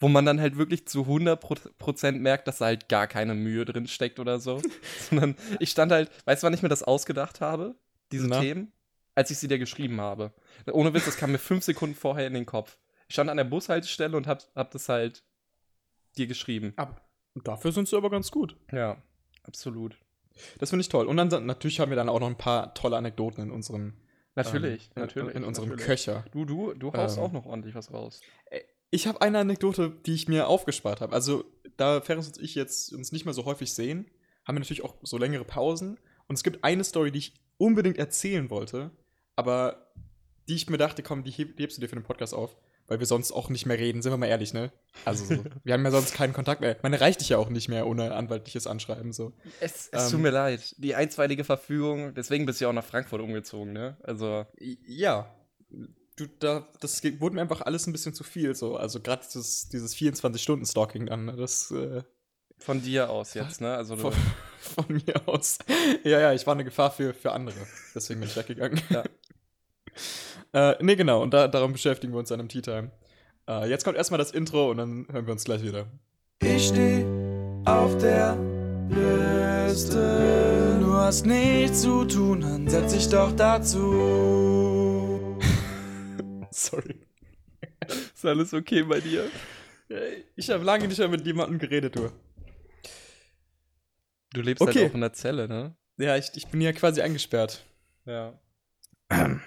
wo 0.00 0.08
man 0.08 0.24
dann 0.26 0.40
halt 0.40 0.56
wirklich 0.56 0.86
zu 0.88 1.02
100% 1.02 2.12
merkt, 2.18 2.48
dass 2.48 2.58
da 2.58 2.66
halt 2.66 2.88
gar 2.88 3.06
keine 3.06 3.34
Mühe 3.34 3.64
drin 3.64 3.86
steckt 3.86 4.18
oder 4.18 4.40
so. 4.40 4.60
Sondern 5.10 5.36
ich 5.60 5.70
stand 5.70 5.92
halt, 5.92 6.10
weißt 6.26 6.42
du, 6.42 6.46
wann 6.46 6.54
ich 6.54 6.62
mir 6.62 6.68
das 6.68 6.82
ausgedacht 6.82 7.40
habe? 7.40 7.74
Diese 8.12 8.28
Na? 8.28 8.40
Themen? 8.40 8.72
Als 9.14 9.30
ich 9.30 9.38
sie 9.38 9.46
dir 9.48 9.58
geschrieben 9.58 10.00
habe. 10.00 10.32
Ohne 10.72 10.92
Witz, 10.92 11.04
das 11.04 11.16
kam 11.16 11.30
mir 11.32 11.38
fünf 11.38 11.62
Sekunden 11.64 11.94
vorher 11.94 12.26
in 12.26 12.34
den 12.34 12.46
Kopf. 12.46 12.78
Ich 13.08 13.14
stand 13.14 13.30
an 13.30 13.36
der 13.36 13.44
Bushaltestelle 13.44 14.16
und 14.16 14.26
hab, 14.26 14.42
hab 14.56 14.72
das 14.72 14.88
halt 14.88 15.22
dir 16.18 16.26
geschrieben. 16.26 16.72
Ab- 16.76 17.08
Dafür 17.44 17.70
sind 17.72 17.88
sie 17.88 17.96
aber 17.96 18.10
ganz 18.10 18.30
gut. 18.30 18.56
Ja, 18.72 18.96
absolut. 19.44 19.96
Das 20.58 20.70
finde 20.70 20.80
ich 20.82 20.88
toll. 20.88 21.06
Und 21.06 21.16
dann 21.16 21.46
natürlich 21.46 21.78
haben 21.80 21.90
wir 21.90 21.96
dann 21.96 22.08
auch 22.08 22.18
noch 22.20 22.26
ein 22.28 22.36
paar 22.38 22.74
tolle 22.74 22.96
Anekdoten 22.96 23.42
in 23.44 23.50
unserem 23.52 23.94
Natürlich, 24.34 24.86
ähm, 24.86 24.92
in, 24.96 25.02
natürlich. 25.02 25.34
in 25.34 25.44
unserem 25.44 25.68
natürlich. 25.68 25.86
Köcher. 25.86 26.24
Du, 26.32 26.44
du, 26.44 26.74
du 26.74 26.92
haust 26.92 27.18
Ähm. 27.18 27.24
auch 27.24 27.32
noch 27.32 27.46
ordentlich 27.46 27.74
was 27.74 27.92
raus. 27.92 28.20
Ich 28.90 29.06
habe 29.06 29.20
eine 29.20 29.38
Anekdote, 29.38 29.92
die 30.06 30.14
ich 30.14 30.28
mir 30.28 30.48
aufgespart 30.48 31.00
habe. 31.00 31.12
Also, 31.12 31.44
da 31.76 32.00
Ferris 32.00 32.28
und 32.28 32.38
ich 32.38 32.54
jetzt 32.54 32.92
uns 32.92 33.12
nicht 33.12 33.24
mehr 33.24 33.34
so 33.34 33.44
häufig 33.44 33.72
sehen, 33.72 34.10
haben 34.44 34.56
wir 34.56 34.60
natürlich 34.60 34.84
auch 34.84 34.96
so 35.02 35.18
längere 35.18 35.44
Pausen. 35.44 35.98
Und 36.26 36.36
es 36.36 36.42
gibt 36.42 36.64
eine 36.64 36.84
Story, 36.84 37.10
die 37.10 37.18
ich 37.18 37.34
unbedingt 37.58 37.98
erzählen 37.98 38.50
wollte, 38.50 38.90
aber 39.36 39.92
die 40.48 40.54
ich 40.54 40.68
mir 40.68 40.78
dachte, 40.78 41.02
komm, 41.02 41.24
die 41.24 41.30
heb, 41.30 41.56
die 41.56 41.62
hebst 41.62 41.76
du 41.76 41.80
dir 41.80 41.88
für 41.88 41.96
den 41.96 42.04
Podcast 42.04 42.34
auf, 42.34 42.56
weil 42.86 42.98
wir 42.98 43.06
sonst 43.06 43.32
auch 43.32 43.48
nicht 43.48 43.66
mehr 43.66 43.78
reden, 43.78 44.02
sind 44.02 44.12
wir 44.12 44.16
mal 44.16 44.26
ehrlich, 44.26 44.52
ne? 44.52 44.72
Also, 45.04 45.24
so, 45.24 45.44
wir 45.64 45.74
haben 45.74 45.84
ja 45.84 45.90
sonst 45.90 46.14
keinen 46.14 46.32
Kontakt 46.32 46.60
mehr. 46.60 46.76
Man 46.82 46.92
erreicht 46.92 47.20
dich 47.20 47.30
ja 47.30 47.38
auch 47.38 47.48
nicht 47.48 47.68
mehr 47.68 47.86
ohne 47.86 48.14
anwaltliches 48.14 48.66
Anschreiben, 48.66 49.12
so. 49.12 49.32
Es, 49.60 49.88
es 49.90 50.04
es 50.04 50.10
tut 50.10 50.20
mir 50.20 50.30
leid. 50.30 50.74
Die 50.78 50.94
einstweilige 50.94 51.44
Verfügung, 51.44 52.14
deswegen 52.14 52.46
bist 52.46 52.60
du 52.60 52.64
ja 52.64 52.68
auch 52.70 52.74
nach 52.74 52.84
Frankfurt 52.84 53.20
umgezogen, 53.20 53.72
ne? 53.72 53.96
Also, 54.02 54.46
Ja. 54.58 55.34
Du, 56.16 56.26
da, 56.38 56.68
das 56.80 57.02
wurde 57.18 57.34
mir 57.34 57.40
einfach 57.40 57.62
alles 57.62 57.88
ein 57.88 57.92
bisschen 57.92 58.14
zu 58.14 58.22
viel, 58.22 58.54
so. 58.54 58.76
Also, 58.76 59.00
gerade 59.00 59.24
dieses, 59.26 59.68
dieses 59.68 59.96
24-Stunden-Stalking 59.96 61.06
dann, 61.06 61.24
ne? 61.24 61.36
das, 61.36 61.70
äh, 61.72 62.02
von 62.58 62.80
dir 62.82 63.10
aus 63.10 63.34
jetzt, 63.34 63.60
ne? 63.60 63.74
Also, 63.74 63.96
Von, 63.96 64.12
von 64.58 64.86
mir 64.88 65.26
aus. 65.26 65.58
Ja, 66.04 66.20
ja, 66.20 66.32
ich 66.32 66.46
war 66.46 66.54
eine 66.54 66.64
Gefahr 66.64 66.90
für, 66.90 67.12
für 67.12 67.32
andere. 67.32 67.56
Deswegen 67.94 68.20
bin 68.20 68.28
ich 68.28 68.36
weggegangen. 68.36 68.80
Ja. 68.90 69.02
äh, 70.54 70.76
nee, 70.80 70.96
genau. 70.96 71.22
Und 71.22 71.34
da, 71.34 71.48
darum 71.48 71.72
beschäftigen 71.72 72.12
wir 72.12 72.18
uns 72.20 72.28
dann 72.30 72.40
im 72.40 72.48
Tea 72.48 72.62
Time. 72.62 72.90
Äh, 73.48 73.68
jetzt 73.68 73.84
kommt 73.84 73.96
erstmal 73.96 74.18
das 74.18 74.30
Intro 74.30 74.70
und 74.70 74.78
dann 74.78 75.06
hören 75.10 75.26
wir 75.26 75.32
uns 75.32 75.44
gleich 75.44 75.62
wieder. 75.62 75.86
Ich 76.42 76.68
steh 76.68 77.04
auf 77.66 77.96
der 77.98 78.36
Liste. 78.88 80.78
Du 80.80 80.92
hast 80.94 81.26
nichts 81.26 81.82
zu 81.82 82.04
tun, 82.04 82.40
dann 82.40 82.68
setz 82.68 82.92
dich 82.94 83.08
doch 83.08 83.32
dazu. 83.36 85.38
Sorry. 86.50 87.00
ist 88.14 88.24
alles 88.24 88.54
okay 88.54 88.82
bei 88.84 89.00
dir? 89.00 89.24
Ich 90.36 90.48
habe 90.50 90.64
lange 90.64 90.88
nicht 90.88 90.98
mehr 90.98 91.08
mit 91.08 91.26
jemandem 91.26 91.58
geredet, 91.58 91.96
du. 91.96 92.10
Du 94.32 94.40
lebst 94.40 94.62
Okay. 94.62 94.80
halt 94.80 94.90
auch 94.90 94.94
in 94.94 95.00
der 95.02 95.12
Zelle, 95.12 95.48
ne? 95.48 95.76
Ja, 95.98 96.16
ich, 96.16 96.30
ich 96.34 96.46
bin 96.48 96.60
hier 96.60 96.72
quasi 96.72 97.02
eingesperrt. 97.02 97.64
Ja. 98.06 98.38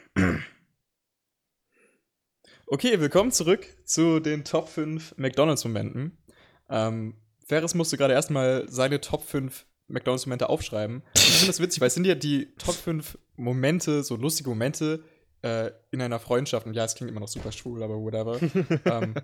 Okay, 2.69 2.99
willkommen 2.99 3.31
zurück 3.31 3.65
zu 3.85 4.19
den 4.19 4.43
Top 4.43 4.67
5 4.67 5.15
McDonalds-Momenten. 5.15 6.17
Ähm, 6.69 7.15
Ferris 7.45 7.73
musste 7.75 7.95
gerade 7.95 8.13
erstmal 8.13 8.65
seine 8.67 8.99
Top 8.99 9.23
5 9.23 9.65
McDonalds-Momente 9.87 10.49
aufschreiben. 10.49 11.01
Ich 11.15 11.21
finde 11.21 11.47
das 11.47 11.61
witzig, 11.61 11.79
weil 11.79 11.87
es 11.87 11.93
sind 11.93 12.05
ja 12.05 12.15
die 12.15 12.53
Top 12.57 12.75
5 12.75 13.17
Momente, 13.37 14.03
so 14.03 14.17
lustige 14.17 14.49
Momente 14.49 15.01
äh, 15.43 15.71
in 15.91 16.01
einer 16.01 16.19
Freundschaft. 16.19 16.67
Und 16.67 16.73
ja, 16.73 16.83
es 16.83 16.95
klingt 16.95 17.09
immer 17.09 17.21
noch 17.21 17.29
super 17.29 17.53
schwul, 17.53 17.81
aber 17.81 17.95
whatever. 18.01 18.37
ähm, 18.85 19.15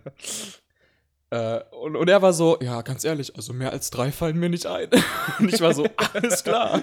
äh, 1.32 1.60
und, 1.72 1.98
und 1.98 2.08
er 2.08 2.22
war 2.22 2.32
so, 2.32 2.58
ja, 2.62 2.82
ganz 2.82 3.04
ehrlich, 3.04 3.36
also 3.36 3.52
mehr 3.52 3.74
als 3.74 3.90
drei 3.90 4.14
fallen 4.14 4.38
mir 4.40 4.48
nicht 4.48 4.68
ein. 4.68 4.88
und 5.40 5.54
ich 5.54 5.60
war 5.60 5.74
so, 5.74 5.86
alles 6.14 6.46
klar. 6.46 6.82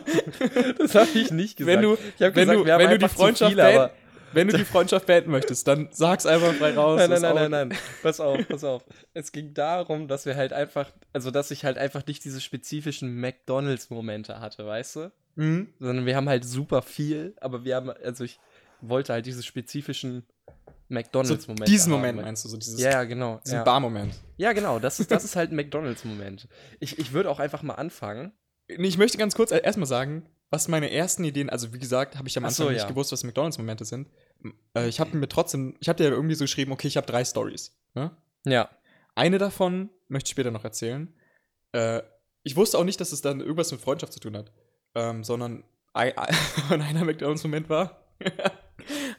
Das 0.76 0.94
habe 0.94 1.08
ich 1.14 1.30
nicht 1.30 1.56
gesagt. 1.56 1.74
Wenn 1.74 1.82
du, 1.82 1.94
ich 1.94 2.22
hab 2.22 2.36
wenn 2.36 2.48
gesagt, 2.48 2.58
du, 2.58 2.64
wir 2.66 2.74
haben 2.74 2.80
wenn 2.84 2.90
du 2.90 2.98
die 2.98 3.08
Freundschaft 3.08 3.52
viele, 3.52 3.62
beenden, 3.62 3.80
aber- 3.80 3.99
wenn 4.32 4.48
du 4.48 4.56
die 4.56 4.64
Freundschaft 4.64 5.06
beenden 5.06 5.30
möchtest, 5.30 5.66
dann 5.68 5.88
sag's 5.92 6.26
einfach 6.26 6.52
frei 6.54 6.74
raus. 6.74 6.98
Nein, 6.98 7.10
nein, 7.10 7.20
nein, 7.22 7.34
nein, 7.50 7.68
nein. 7.68 7.78
Pass 8.02 8.20
auf, 8.20 8.38
pass 8.48 8.64
auf. 8.64 8.84
Es 9.14 9.32
ging 9.32 9.54
darum, 9.54 10.08
dass 10.08 10.26
wir 10.26 10.36
halt 10.36 10.52
einfach, 10.52 10.90
also 11.12 11.30
dass 11.30 11.50
ich 11.50 11.64
halt 11.64 11.78
einfach 11.78 12.06
nicht 12.06 12.24
diese 12.24 12.40
spezifischen 12.40 13.14
McDonalds-Momente 13.20 14.40
hatte, 14.40 14.66
weißt 14.66 14.96
du? 14.96 15.12
Mhm. 15.36 15.68
Sondern 15.78 16.06
wir 16.06 16.16
haben 16.16 16.28
halt 16.28 16.44
super 16.44 16.82
viel, 16.82 17.34
aber 17.40 17.64
wir 17.64 17.76
haben, 17.76 17.90
also 17.90 18.24
ich 18.24 18.38
wollte 18.80 19.12
halt 19.12 19.26
diese 19.26 19.42
spezifischen 19.42 20.24
So 20.48 20.54
McDonalds-Momente. 20.88 21.64
diesen 21.70 21.92
haben. 21.92 22.00
Moment 22.00 22.20
meinst 22.22 22.44
du, 22.44 22.48
so 22.48 22.56
dieses, 22.56 22.80
Ja, 22.80 23.04
genau. 23.04 23.40
diesen 23.44 23.56
Ja. 23.58 23.64
Bar-Moment. 23.64 24.14
ja, 24.36 24.52
genau. 24.52 24.78
Das 24.78 25.00
ist, 25.00 25.10
das 25.10 25.24
ist 25.24 25.36
halt 25.36 25.52
ein 25.52 25.56
McDonalds-Moment. 25.56 26.48
Ich, 26.80 26.98
ich 26.98 27.12
würde 27.12 27.30
auch 27.30 27.38
einfach 27.40 27.62
mal 27.62 27.74
anfangen. 27.74 28.32
Ich 28.68 28.98
möchte 28.98 29.18
ganz 29.18 29.34
kurz 29.34 29.50
erstmal 29.50 29.86
sagen, 29.86 30.26
was 30.50 30.66
meine 30.66 30.90
ersten 30.90 31.24
Ideen, 31.24 31.48
also 31.48 31.72
wie 31.72 31.78
gesagt, 31.78 32.16
habe 32.16 32.28
ich 32.28 32.36
am 32.36 32.44
Ach 32.44 32.48
Anfang 32.48 32.66
so, 32.66 32.70
nicht 32.72 32.82
ja. 32.82 32.88
gewusst, 32.88 33.12
was 33.12 33.22
McDonalds-Momente 33.22 33.84
sind. 33.84 34.08
Äh, 34.74 34.88
ich 34.88 34.98
habe 34.98 35.16
mir 35.16 35.28
trotzdem, 35.28 35.76
ich 35.80 35.88
habe 35.88 35.96
dir 35.96 36.04
ja 36.04 36.10
irgendwie 36.10 36.34
so 36.34 36.44
geschrieben, 36.44 36.72
okay, 36.72 36.88
ich 36.88 36.96
habe 36.96 37.06
drei 37.06 37.24
Stories. 37.24 37.78
Ne? 37.94 38.10
Ja. 38.44 38.68
Eine 39.14 39.38
davon 39.38 39.90
möchte 40.08 40.28
ich 40.28 40.32
später 40.32 40.50
noch 40.50 40.64
erzählen. 40.64 41.14
Äh, 41.72 42.02
ich 42.42 42.56
wusste 42.56 42.78
auch 42.78 42.84
nicht, 42.84 43.00
dass 43.00 43.12
es 43.12 43.22
dann 43.22 43.40
irgendwas 43.40 43.70
mit 43.70 43.80
Freundschaft 43.80 44.12
zu 44.12 44.20
tun 44.20 44.36
hat, 44.36 44.50
ähm, 44.94 45.22
sondern 45.22 45.62
ein, 45.92 46.16
ein 46.16 46.34
einer 46.82 47.04
McDonalds-Moment 47.04 47.68
war, 47.68 48.04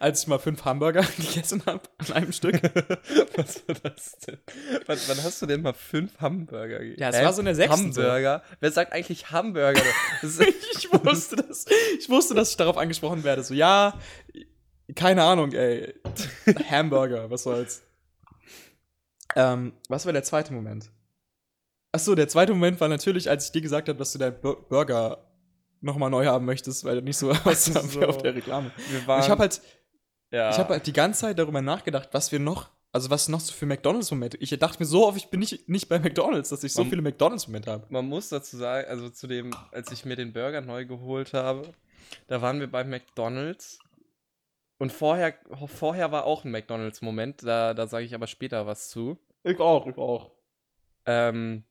als 0.01 0.23
ich 0.23 0.27
mal 0.27 0.39
fünf 0.39 0.65
Hamburger 0.65 1.03
gegessen 1.17 1.63
habe 1.65 1.81
an 1.99 2.13
einem 2.13 2.31
Stück. 2.31 2.61
Was 3.35 3.67
war 3.67 3.75
das 3.83 4.17
denn? 4.19 4.39
Wann, 4.87 4.97
wann 5.07 5.23
hast 5.23 5.41
du 5.41 5.45
denn 5.45 5.61
mal 5.61 5.73
fünf 5.73 6.19
Hamburger 6.19 6.79
gegessen? 6.79 6.99
Ja, 6.99 7.09
es 7.09 7.23
war 7.23 7.33
so 7.33 7.41
in 7.41 7.45
der 7.45 7.55
sechsten 7.55 7.93
so. 7.93 8.01
Hamburger? 8.01 8.43
Wer 8.59 8.71
sagt 8.71 8.93
eigentlich 8.93 9.31
Hamburger? 9.31 9.83
Ich 10.21 10.91
wusste 10.91 11.35
das. 11.35 11.65
Ich 11.99 12.09
wusste, 12.09 12.33
dass 12.33 12.51
ich 12.51 12.57
darauf 12.57 12.77
angesprochen 12.77 13.23
werde. 13.23 13.43
So, 13.43 13.53
ja, 13.53 13.99
keine 14.95 15.23
Ahnung, 15.23 15.51
ey. 15.53 15.93
Hamburger, 16.69 17.29
was 17.29 17.43
soll's. 17.43 17.83
Ähm, 19.35 19.73
was 19.87 20.05
war 20.05 20.13
der 20.13 20.23
zweite 20.23 20.53
Moment? 20.53 20.89
Achso, 21.91 22.15
der 22.15 22.27
zweite 22.27 22.53
Moment 22.53 22.79
war 22.81 22.87
natürlich, 22.87 23.29
als 23.29 23.45
ich 23.45 23.51
dir 23.51 23.61
gesagt 23.61 23.89
habe, 23.89 23.99
dass 23.99 24.11
du 24.13 24.19
deinen 24.19 24.39
Bur 24.39 24.67
Burger 24.67 25.31
nochmal 25.81 26.09
neu 26.09 26.25
haben 26.25 26.45
möchtest, 26.45 26.85
weil 26.85 26.95
du 26.95 27.01
nicht 27.01 27.17
so 27.17 27.31
aussah 27.31 27.81
so. 27.81 27.99
wie 27.99 28.05
auf 28.05 28.17
der 28.19 28.35
Reklame. 28.35 28.71
wir 28.89 29.07
waren, 29.07 29.21
ich 29.21 29.29
habe 29.29 29.41
halt, 29.41 29.61
ja. 30.31 30.49
ich 30.51 30.57
habe 30.57 30.73
halt 30.73 30.87
die 30.87 30.93
ganze 30.93 31.21
Zeit 31.21 31.39
darüber 31.39 31.61
nachgedacht, 31.61 32.09
was 32.13 32.31
wir 32.31 32.39
noch, 32.39 32.69
also 32.91 33.09
was 33.09 33.29
noch 33.29 33.39
so 33.39 33.53
für 33.53 33.65
McDonalds-Momente. 33.65 34.37
Ich 34.37 34.49
dachte 34.57 34.79
mir 34.79 34.85
so 34.85 35.07
oft, 35.07 35.17
ich 35.17 35.27
bin 35.29 35.39
nicht, 35.41 35.69
nicht 35.69 35.87
bei 35.87 35.99
McDonalds, 35.99 36.49
dass 36.49 36.63
ich 36.63 36.73
so 36.73 36.81
Man- 36.83 36.89
viele 36.89 37.01
McDonalds-Momente 37.01 37.71
habe. 37.71 37.85
man 37.89 38.05
muss 38.05 38.29
dazu 38.29 38.57
sagen, 38.57 38.87
also 38.89 39.09
zu 39.09 39.27
dem, 39.27 39.51
als 39.71 39.91
ich 39.91 40.03
mir 40.05 40.15
den 40.15 40.33
Burger 40.33 40.61
neu 40.61 40.85
geholt 40.85 41.33
habe, 41.33 41.71
Da 42.27 42.41
waren 42.41 42.59
wir 42.59 42.69
bei 42.69 42.83
McDonalds. 42.83 43.79
Und 44.79 44.91
vorher, 44.91 45.35
vorher 45.67 46.11
war 46.11 46.25
auch 46.25 46.43
ein 46.43 46.51
McDonalds-Moment. 46.51 47.43
Da, 47.43 47.73
da 47.73 47.87
sage 47.87 48.03
ich 48.03 48.13
aber 48.15 48.27
später 48.27 48.65
was 48.67 48.89
zu. 48.89 49.17
Ich 49.43 49.59
auch, 49.59 49.85
ich 49.87 49.95
auch. 49.97 50.31
Ähm, 51.05 51.63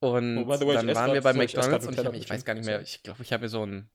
und 0.00 0.38
Oh, 0.38 0.46
way, 0.46 0.74
dann 0.74 0.94
waren 0.94 1.12
wir 1.14 1.22
bei 1.22 1.32
McDonalds 1.32 1.86
und 1.86 1.98
ich, 1.98 2.04
hab, 2.04 2.14
ich 2.14 2.30
weiß 2.30 2.44
gar 2.44 2.54
nicht 2.54 2.66
mehr, 2.66 2.80
ich 2.80 3.02
glaube, 3.02 3.22
ich 3.22 3.32
habe 3.32 3.42
mir 3.42 3.48
so 3.48 3.64
ein 3.64 3.88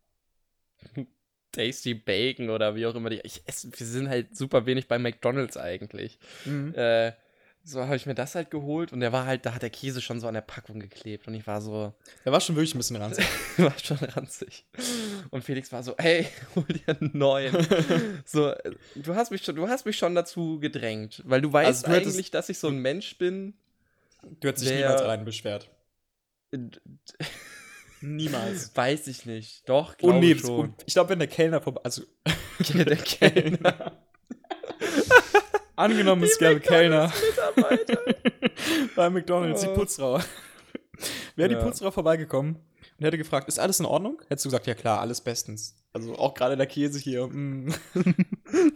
Tasty 1.53 1.93
Bacon 1.93 2.49
oder 2.49 2.75
wie 2.75 2.85
auch 2.85 2.95
immer 2.95 3.09
die. 3.09 3.21
Ich 3.23 3.41
esse, 3.45 3.69
wir 3.71 3.85
sind 3.87 4.09
halt 4.09 4.35
super 4.35 4.65
wenig 4.65 4.87
bei 4.89 4.99
McDonalds 4.99 5.55
eigentlich. 5.55 6.19
Mhm. 6.43 6.75
Äh, 6.75 7.13
so 7.65 7.81
habe 7.85 7.95
ich 7.95 8.05
mir 8.05 8.13
das 8.13 8.35
halt 8.35 8.51
geholt 8.51 8.91
und 8.91 8.99
der 8.99 9.13
war 9.13 9.25
halt, 9.25 9.45
da 9.45 9.53
hat 9.53 9.61
der 9.61 9.69
Käse 9.69 10.01
schon 10.01 10.19
so 10.19 10.27
an 10.27 10.33
der 10.33 10.41
Packung 10.41 10.81
geklebt 10.81 11.27
und 11.29 11.33
ich 11.33 11.47
war 11.47 11.61
so, 11.61 11.93
Der 12.25 12.33
war 12.33 12.41
schon 12.41 12.57
wirklich 12.57 12.75
ein 12.75 12.79
bisschen 12.79 12.97
ranzig. 12.97 13.25
war 13.57 13.73
schon 13.81 13.95
ranzig. 13.99 14.65
Und 15.29 15.45
Felix 15.45 15.71
war 15.71 15.81
so, 15.81 15.95
hey, 15.97 16.27
hol 16.57 16.65
dir 16.65 16.89
einen 16.99 17.11
neuen. 17.17 17.55
so, 18.25 18.53
du 18.95 19.15
hast 19.15 19.31
mich 19.31 19.45
schon, 19.45 19.55
du 19.55 19.69
hast 19.69 19.85
mich 19.85 19.95
schon 19.97 20.13
dazu 20.13 20.59
gedrängt, 20.59 21.21
weil 21.25 21.39
du 21.39 21.53
weißt 21.53 21.67
Also 21.67 21.87
du 21.87 21.93
hättest- 21.93 22.15
eigentlich, 22.17 22.31
dass 22.31 22.49
ich 22.49 22.57
so 22.59 22.67
ein 22.67 22.79
Mensch 22.79 23.17
bin. 23.17 23.53
Du 24.41 24.49
hättest 24.49 24.65
dich 24.65 24.75
niemals 24.75 25.01
rein 25.01 25.23
beschwert. 25.23 25.69
Niemals. 28.03 28.71
Weiß 28.75 29.07
ich 29.07 29.25
nicht. 29.25 29.67
Doch, 29.67 29.91
Und 29.93 29.97
glaube 29.99 30.19
nee, 30.19 30.35
schon. 30.35 30.59
und 30.59 30.83
ich 30.85 30.93
glaube, 30.93 31.09
wenn 31.11 31.19
der 31.19 31.27
Kellner 31.27 31.61
vorbei. 31.61 31.81
Also, 31.83 32.03
der 32.73 32.95
Kellner. 32.97 33.97
Angenommen, 35.75 36.23
es 36.23 36.37
gäbe 36.37 36.59
Kellner 36.59 37.11
bei 38.95 39.09
McDonalds, 39.09 39.61
die 39.61 39.67
Oh. 39.67 39.73
Putzfrau. 39.73 40.19
Wäre 41.35 41.49
die 41.49 41.55
Ja. 41.55 41.63
Putzfrau 41.63 41.89
vorbeigekommen 41.89 42.57
und 42.99 43.05
hätte 43.05 43.17
gefragt, 43.17 43.47
ist 43.47 43.57
alles 43.59 43.79
in 43.79 43.87
Ordnung? 43.87 44.21
Hättest 44.27 44.45
du 44.45 44.49
gesagt, 44.49 44.67
ja 44.67 44.75
klar, 44.75 44.99
alles 45.01 45.19
bestens. 45.21 45.75
Also 45.91 46.15
auch 46.15 46.35
gerade 46.35 46.55
der 46.57 46.67
Käse 46.67 46.99
hier. 46.99 47.25
Mm. 47.27 47.73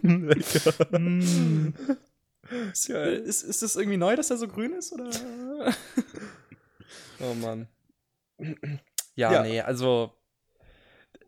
Mm. 0.01 1.73
Ist, 2.71 2.87
Geil. 2.87 3.13
ist, 3.17 3.43
ist 3.43 3.61
das 3.61 3.75
irgendwie 3.75 3.97
neu, 3.97 4.15
dass 4.15 4.31
er 4.31 4.37
so 4.37 4.47
grün 4.47 4.73
ist? 4.73 4.91
Oder? 4.93 5.09
Oh 7.19 7.33
Mann. 7.35 7.67
Ja, 9.17 9.33
Ja. 9.33 9.43
nee, 9.43 9.59
also 9.59 10.13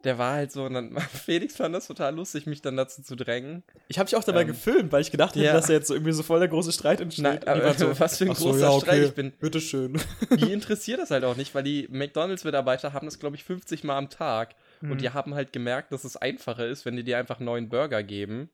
der 0.05 0.17
war 0.17 0.34
halt 0.36 0.51
so 0.53 0.63
und 0.63 0.74
dann 0.75 0.98
Felix 1.12 1.58
fand 1.58 1.75
das 1.75 1.88
total 1.88 2.15
lustig, 2.15 2.46
mich 2.46 2.62
dann 2.62 2.77
dazu 2.77 3.01
zu 3.01 3.17
drängen. 3.17 3.63
Ich 3.89 4.00
habe 4.00 4.08
dich 4.10 4.15
auch 4.15 4.24
dabei 4.24 4.41
Ähm, 4.43 4.48
gefilmt, 4.48 4.91
weil 4.93 5.01
ich 5.01 5.12
gedacht 5.12 5.36
hätte, 5.36 5.43
ja. 5.46 5.51
dass 5.51 5.67
da 5.67 5.74
jetzt 5.74 5.88
so 5.88 5.93
irgendwie 5.93 6.13
so 6.13 6.24
voll 6.24 6.39
der 6.39 6.48
große 6.48 6.72
Streit 6.72 7.01
entsteht. 7.01 7.24
Nein, 7.24 7.43
aber 7.46 7.74
so, 7.74 7.88
was 8.00 8.17
für 8.17 8.24
ein 8.25 8.31
ach 8.31 8.36
so, 8.38 8.46
großer 8.51 8.60
ja, 8.72 8.79
Streit 8.79 8.93
okay, 9.00 9.05
ich 9.05 9.13
bin. 9.13 9.31
Bitteschön. 9.31 10.00
Die 10.39 10.53
interessiert 10.53 11.00
das 11.01 11.12
halt 11.12 11.25
auch 11.25 11.36
nicht, 11.36 11.53
weil 11.53 11.63
die 11.63 11.88
McDonalds-Mitarbeiter 11.89 12.93
haben 12.93 13.08
das, 13.08 13.19
glaube 13.19 13.36
ich, 13.36 13.43
50 13.43 13.84
Mal 13.84 13.98
am 13.98 14.10
Tag. 14.10 14.55
Mhm. 14.79 14.91
Und 14.91 15.01
die 15.01 15.10
haben 15.10 15.36
halt 15.36 15.51
gemerkt, 15.51 15.91
dass 15.91 16.05
es 16.05 16.15
einfacher 16.15 16.65
ist, 16.65 16.86
wenn 16.86 16.96
die 16.96 17.03
dir 17.03 17.17
einfach 17.17 17.39
neuen 17.41 17.67
Burger 17.67 18.01
geben, 18.01 18.50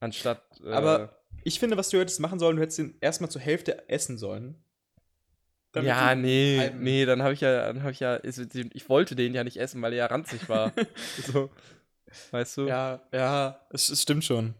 anstatt. 0.00 0.42
Äh, 0.64 0.72
Aber 0.72 1.20
ich 1.44 1.60
finde, 1.60 1.76
was 1.76 1.90
du 1.90 2.00
hättest 2.00 2.18
machen 2.18 2.40
sollen, 2.40 2.56
du 2.56 2.62
hättest 2.62 2.80
ihn 2.80 2.96
erstmal 3.00 3.30
zur 3.30 3.42
Hälfte 3.42 3.88
essen 3.88 4.18
sollen. 4.18 4.56
Ja, 5.82 6.14
nee, 6.14 6.58
halben- 6.58 6.82
nee, 6.82 7.04
dann 7.04 7.22
habe 7.22 7.32
ich 7.34 7.40
ja, 7.40 7.66
dann 7.66 7.82
habe 7.82 7.92
ich 7.92 8.00
ja, 8.00 8.14
ist- 8.14 8.54
ich 8.54 8.88
wollte 8.88 9.16
den 9.16 9.34
ja 9.34 9.42
nicht 9.44 9.56
essen, 9.56 9.82
weil 9.82 9.92
er 9.92 9.98
ja 9.98 10.06
ranzig 10.06 10.48
war. 10.48 10.72
so, 11.32 11.50
weißt 12.30 12.56
du? 12.58 12.66
Ja, 12.68 13.00
ja, 13.12 13.60
es, 13.70 13.88
es 13.88 14.02
stimmt 14.02 14.24
schon. 14.24 14.54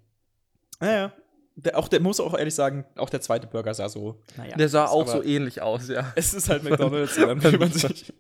Naja. 0.80 1.12
Der, 1.56 1.78
auch 1.78 1.86
der 1.86 2.00
muss 2.00 2.18
auch 2.18 2.36
ehrlich 2.36 2.54
sagen, 2.56 2.84
auch 2.96 3.10
der 3.10 3.20
zweite 3.20 3.46
Burger 3.46 3.72
sah 3.74 3.88
so. 3.88 4.20
Naja. 4.36 4.56
Der 4.56 4.68
sah 4.68 4.86
ist 4.86 4.90
auch 4.90 5.06
so 5.06 5.22
ähnlich 5.22 5.62
aus, 5.62 5.88
ja. 5.88 6.12
Es 6.16 6.34
ist 6.34 6.48
halt 6.48 6.64
McDonalds, 6.64 7.14
dann 7.16 7.40
will 7.44 7.58
man 7.58 7.70
sich 7.70 8.12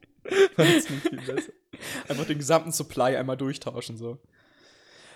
Fand's 0.54 0.88
nicht 0.88 1.08
viel 1.08 1.20
besser. 1.20 1.52
einfach 2.08 2.26
den 2.26 2.38
gesamten 2.38 2.70
Supply 2.70 3.16
einmal 3.16 3.36
durchtauschen. 3.36 3.96
So. 3.96 4.18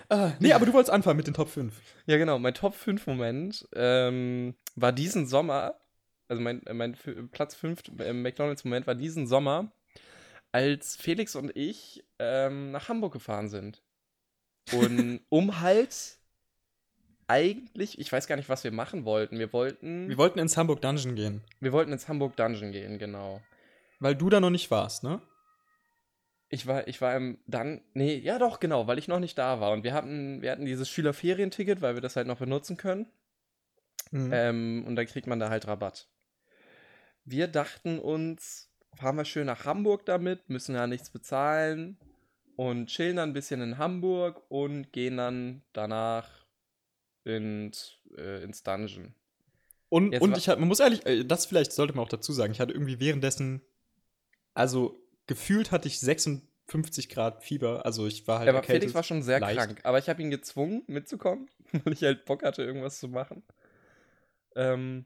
Ah, 0.08 0.32
nee, 0.40 0.52
aber 0.52 0.66
du 0.66 0.72
wolltest 0.72 0.90
anfangen 0.90 1.16
mit 1.16 1.26
den 1.28 1.34
Top 1.34 1.48
5. 1.48 1.72
Ja, 2.06 2.16
genau. 2.16 2.38
Mein 2.40 2.54
Top 2.54 2.74
5 2.74 3.06
Moment 3.06 3.68
ähm, 3.74 4.54
war 4.74 4.90
diesen 4.92 5.26
Sommer, 5.28 5.74
also 6.28 6.42
mein, 6.42 6.64
äh, 6.66 6.74
mein 6.74 6.96
Platz 7.32 7.54
5 7.54 7.82
im 7.98 8.22
McDonalds 8.22 8.64
Moment 8.64 8.86
war 8.86 8.94
diesen 8.94 9.26
Sommer, 9.26 9.72
als 10.52 10.96
Felix 10.96 11.34
und 11.34 11.54
ich 11.56 12.04
ähm, 12.18 12.70
nach 12.70 12.88
Hamburg 12.88 13.12
gefahren 13.12 13.48
sind. 13.48 13.82
Und 14.72 15.20
um 15.28 15.60
halt 15.60 16.18
eigentlich, 17.26 17.98
ich 17.98 18.10
weiß 18.10 18.26
gar 18.26 18.36
nicht, 18.36 18.48
was 18.48 18.64
wir 18.64 18.72
machen 18.72 19.04
wollten. 19.04 19.38
Wir 19.38 19.52
wollten, 19.52 20.08
Wir 20.08 20.18
wollten 20.18 20.38
ins 20.38 20.56
Hamburg 20.56 20.80
Dungeon 20.80 21.14
gehen, 21.14 21.42
wir 21.60 21.72
wollten 21.72 21.92
ins 21.92 22.08
Hamburg 22.08 22.36
Dungeon 22.36 22.72
gehen, 22.72 22.98
genau. 22.98 23.42
weil 24.00 24.14
du 24.14 24.30
da 24.30 24.40
noch 24.40 24.50
nicht 24.50 24.70
warst, 24.70 25.04
ne? 25.04 25.20
Ich 26.50 26.66
war, 26.66 26.88
ich 26.88 27.02
war 27.02 27.14
im 27.14 27.36
dann, 27.46 27.82
nee, 27.92 28.16
ja 28.16 28.38
doch, 28.38 28.58
genau, 28.58 28.86
weil 28.86 28.98
ich 28.98 29.06
noch 29.06 29.20
nicht 29.20 29.36
da 29.36 29.60
war. 29.60 29.70
Und 29.72 29.84
wir 29.84 29.92
hatten, 29.92 30.40
wir 30.40 30.50
hatten 30.50 30.64
dieses 30.64 30.88
Schülerferienticket, 30.88 31.82
weil 31.82 31.92
wir 31.92 32.00
das 32.00 32.16
halt 32.16 32.26
noch 32.26 32.38
benutzen 32.38 32.78
können. 32.78 33.04
Mhm. 34.10 34.30
Ähm, 34.32 34.84
und 34.86 34.96
dann 34.96 35.04
kriegt 35.04 35.26
man 35.26 35.38
da 35.38 35.50
halt 35.50 35.66
Rabatt. 35.66 36.08
Wir 37.30 37.46
dachten 37.46 37.98
uns, 37.98 38.70
fahren 38.94 39.16
wir 39.16 39.26
schön 39.26 39.44
nach 39.46 39.66
Hamburg 39.66 40.06
damit, 40.06 40.48
müssen 40.48 40.74
ja 40.74 40.86
nichts 40.86 41.10
bezahlen 41.10 41.98
und 42.56 42.86
chillen 42.86 43.16
dann 43.16 43.30
ein 43.30 43.34
bisschen 43.34 43.60
in 43.60 43.76
Hamburg 43.76 44.42
und 44.48 44.92
gehen 44.92 45.18
dann 45.18 45.62
danach 45.74 46.46
ins, 47.24 47.98
äh, 48.16 48.42
ins 48.42 48.62
Dungeon. 48.62 49.14
Und, 49.90 50.12
Jetzt 50.12 50.22
und 50.22 50.38
ich 50.38 50.48
hatte, 50.48 50.58
man 50.58 50.68
muss 50.68 50.80
ehrlich, 50.80 51.04
äh, 51.04 51.22
das 51.22 51.44
vielleicht 51.44 51.72
sollte 51.72 51.94
man 51.94 52.06
auch 52.06 52.08
dazu 52.08 52.32
sagen, 52.32 52.50
ich 52.50 52.60
hatte 52.60 52.72
irgendwie 52.72 52.98
währenddessen, 52.98 53.60
also 54.54 54.98
gefühlt 55.26 55.70
hatte 55.70 55.86
ich 55.86 56.00
56 56.00 57.10
Grad 57.10 57.44
Fieber, 57.44 57.84
also 57.84 58.06
ich 58.06 58.26
war 58.26 58.38
halt 58.38 58.48
aber 58.48 58.60
erkältet. 58.60 58.84
Felix 58.84 58.94
war 58.94 59.02
schon 59.02 59.22
sehr 59.22 59.38
leicht. 59.38 59.58
krank, 59.58 59.80
aber 59.84 59.98
ich 59.98 60.08
habe 60.08 60.22
ihn 60.22 60.30
gezwungen 60.30 60.82
mitzukommen, 60.86 61.50
weil 61.84 61.92
ich 61.92 62.02
halt 62.04 62.24
Bock 62.24 62.42
hatte, 62.42 62.62
irgendwas 62.62 62.98
zu 62.98 63.08
machen. 63.08 63.42
Ähm, 64.56 65.04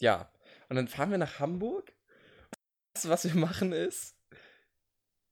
ja, 0.00 0.30
und 0.68 0.76
dann 0.76 0.88
fahren 0.88 1.10
wir 1.10 1.18
nach 1.18 1.38
Hamburg. 1.40 1.92
Das, 2.94 3.08
was 3.08 3.24
wir 3.24 3.34
machen, 3.34 3.72
ist 3.72 4.16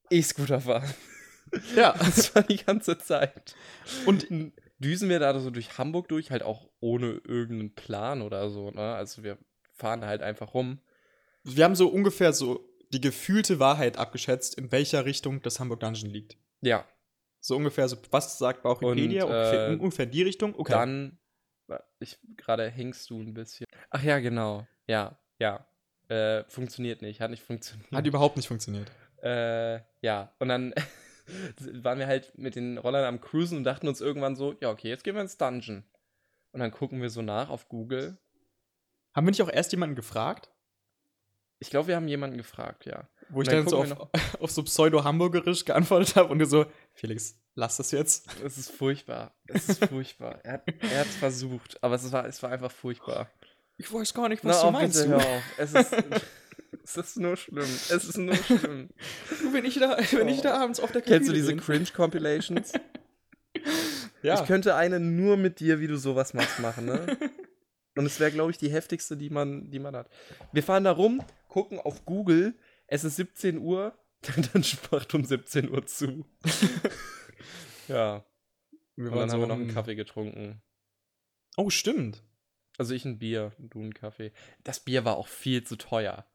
E-Scooter 0.09 0.61
fahren. 0.61 0.93
Ja, 1.75 1.93
Das 1.99 2.33
war 2.35 2.43
die 2.43 2.57
ganze 2.57 2.97
Zeit. 2.97 3.55
und 4.05 4.27
düsen 4.79 5.09
wir 5.09 5.19
da 5.19 5.39
so 5.39 5.49
durch 5.49 5.77
Hamburg 5.77 6.07
durch, 6.09 6.31
halt 6.31 6.43
auch 6.43 6.69
ohne 6.79 7.21
irgendeinen 7.25 7.73
Plan 7.75 8.21
oder 8.21 8.49
so, 8.49 8.71
ne? 8.71 8.95
Also 8.95 9.23
wir 9.23 9.37
fahren 9.71 10.05
halt 10.05 10.21
einfach 10.21 10.53
rum. 10.53 10.81
wir 11.43 11.63
haben 11.63 11.75
so 11.75 11.87
ungefähr 11.87 12.33
so 12.33 12.69
die 12.91 13.01
gefühlte 13.01 13.59
Wahrheit 13.59 13.97
abgeschätzt, 13.97 14.55
in 14.55 14.71
welcher 14.71 15.05
Richtung 15.05 15.41
das 15.41 15.59
Hamburg 15.59 15.79
Dungeon 15.79 16.09
liegt. 16.11 16.37
Ja, 16.61 16.85
So 17.39 17.55
ungefähr 17.55 17.87
so, 17.87 17.97
was 18.11 18.37
sagt 18.37 18.61
Bauchipedia? 18.63 19.23
Und, 19.25 19.31
ungefähr, 19.31 19.67
äh, 19.69 19.75
ungefähr 19.75 20.05
die 20.05 20.21
Richtung? 20.21 20.53
Okay. 20.55 20.71
dann, 20.73 21.19
ich, 21.99 22.19
gerade 22.37 22.69
hängst 22.69 23.09
du 23.09 23.19
ein 23.19 23.33
bisschen. 23.33 23.65
Ach 23.89 24.03
ja, 24.03 24.19
genau. 24.19 24.67
Ja, 24.87 25.17
ja. 25.43 25.65
Äh, 26.07 26.43
funktioniert 26.49 27.01
nicht, 27.01 27.21
hat 27.21 27.31
nicht 27.31 27.43
funktioniert. 27.43 27.91
Hat 27.91 28.05
überhaupt 28.05 28.37
nicht 28.37 28.47
funktioniert. 28.47 28.89
Äh, 29.21 29.79
ja, 30.01 30.33
und 30.39 30.47
dann 30.47 30.73
waren 31.59 31.99
wir 31.99 32.07
halt 32.07 32.37
mit 32.37 32.55
den 32.55 32.77
Rollern 32.77 33.05
am 33.05 33.19
Cruisen 33.21 33.57
und 33.57 33.63
dachten 33.63 33.87
uns 33.87 34.01
irgendwann 34.01 34.35
so, 34.35 34.55
ja, 34.61 34.69
okay, 34.69 34.89
jetzt 34.89 35.03
gehen 35.03 35.15
wir 35.15 35.21
ins 35.21 35.37
Dungeon. 35.37 35.83
Und 36.51 36.59
dann 36.59 36.71
gucken 36.71 37.01
wir 37.01 37.09
so 37.09 37.21
nach 37.21 37.49
auf 37.49 37.67
Google. 37.67 38.17
Haben 39.13 39.27
wir 39.27 39.31
nicht 39.31 39.41
auch 39.41 39.51
erst 39.51 39.71
jemanden 39.71 39.95
gefragt? 39.95 40.49
Ich 41.59 41.69
glaube, 41.69 41.87
wir 41.87 41.95
haben 41.95 42.07
jemanden 42.07 42.37
gefragt, 42.37 42.85
ja. 42.85 43.07
Wo 43.29 43.41
ich 43.41 43.47
dann 43.47 43.65
dann 43.65 43.69
so 43.69 43.77
auf, 43.79 44.09
auf 44.39 44.51
so 44.51 44.63
pseudo-hamburgerisch 44.63 45.65
geantwortet 45.65 46.15
habe 46.15 46.29
und 46.29 46.39
du 46.39 46.45
so, 46.45 46.65
Felix, 46.93 47.39
lass 47.55 47.77
das 47.77 47.91
jetzt. 47.91 48.27
Es 48.43 48.57
ist 48.57 48.71
furchtbar. 48.71 49.33
Es 49.47 49.69
ist 49.69 49.85
furchtbar. 49.85 50.39
er 50.43 50.59
hat 50.59 51.07
es 51.07 51.15
versucht, 51.15 51.81
aber 51.83 51.95
es 51.95 52.11
war, 52.11 52.25
es 52.27 52.43
war 52.43 52.51
einfach 52.51 52.71
furchtbar. 52.71 53.29
Ich 53.77 53.91
weiß 53.91 54.13
gar 54.13 54.29
nicht, 54.29 54.43
Na, 54.43 54.51
was 54.51 54.61
du 54.61 54.67
oh, 54.67 54.71
meinst. 54.71 54.97
bitte 54.97 55.09
Du. 55.09 55.21
hör 55.21 55.37
auf. 55.37 55.43
Es 55.57 55.73
ist, 55.73 55.95
es 56.83 56.97
ist 56.97 57.17
nur 57.17 57.37
schlimm. 57.37 57.63
Es 57.63 57.91
ist 57.91 58.17
nur 58.17 58.35
schlimm. 58.35 58.89
Du, 59.41 59.53
wenn 59.53 59.65
ich 59.65 59.75
da, 59.75 59.97
wenn 60.11 60.27
ich 60.27 60.41
da 60.41 60.61
abends 60.61 60.79
auf 60.79 60.91
der 60.91 61.01
Kennst 61.01 61.29
du 61.29 61.33
Kabine 61.33 61.55
diese. 61.55 61.55
Cringe-Compilations? 61.57 62.73
Ja. 64.23 64.39
Ich 64.39 64.47
könnte 64.47 64.75
eine 64.75 65.01
nur 65.01 65.35
mit 65.35 65.59
dir, 65.59 65.81
wie 65.81 65.87
du 65.87 65.97
sowas 65.97 66.33
machst, 66.33 66.59
machen, 66.59 66.85
ne? 66.85 67.17
Und 67.95 68.05
es 68.05 68.21
wäre, 68.21 68.31
glaube 68.31 68.51
ich, 68.51 68.57
die 68.57 68.71
heftigste, 68.71 69.17
die 69.17 69.29
man, 69.29 69.69
die 69.69 69.79
man 69.79 69.97
hat. 69.97 70.09
Wir 70.53 70.63
fahren 70.63 70.85
da 70.85 70.91
rum, 70.91 71.21
gucken 71.49 71.77
auf 71.77 72.05
Google, 72.05 72.55
es 72.87 73.03
ist 73.03 73.17
17 73.17 73.57
Uhr, 73.57 73.93
dann 74.21 74.63
macht 74.91 75.13
um 75.13 75.25
17 75.25 75.69
Uhr 75.69 75.85
zu. 75.85 76.25
ja. 77.89 78.23
wir 78.95 79.11
Und 79.11 79.17
dann 79.19 79.29
haben 79.29 79.41
wir 79.41 79.47
noch 79.47 79.55
einen 79.55 79.73
Kaffee 79.73 79.95
getrunken. 79.95 80.61
Oh, 81.57 81.69
stimmt. 81.69 82.23
Also 82.77 82.93
ich 82.93 83.05
ein 83.05 83.19
Bier, 83.19 83.51
du 83.59 83.81
ein 83.81 83.93
Kaffee. 83.93 84.31
Das 84.63 84.79
Bier 84.79 85.05
war 85.05 85.17
auch 85.17 85.27
viel 85.27 85.63
zu 85.63 85.75
teuer. 85.75 86.25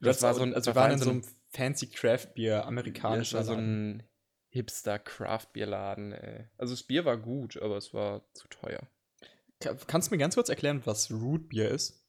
Das 0.00 0.22
war 0.22 0.34
so 0.34 0.42
ein, 0.42 0.54
also 0.54 0.70
wir 0.70 0.74
das 0.74 0.80
waren 0.82 0.92
in 0.92 0.98
so 0.98 1.10
ein- 1.10 1.16
einem 1.22 1.34
fancy 1.48 1.88
Craft 1.88 2.28
ja, 2.36 2.58
das 2.58 2.66
amerikanischer 2.66 3.38
war 3.38 3.44
so 3.44 3.54
ein 3.54 4.02
hipster 4.48 4.98
craft 4.98 5.48
bier 5.52 5.66
laden 5.66 6.12
ey. 6.12 6.48
Also 6.58 6.72
das 6.74 6.82
Bier 6.84 7.04
war 7.04 7.16
gut, 7.16 7.56
aber 7.60 7.76
es 7.76 7.92
war 7.92 8.22
zu 8.34 8.48
teuer. 8.48 8.80
Ka- 9.60 9.76
Kannst 9.86 10.10
du 10.10 10.14
mir 10.14 10.18
ganz 10.18 10.34
kurz 10.36 10.48
erklären, 10.48 10.82
was 10.86 11.10
Root 11.10 11.48
Beer 11.50 11.70
ist? 11.70 12.04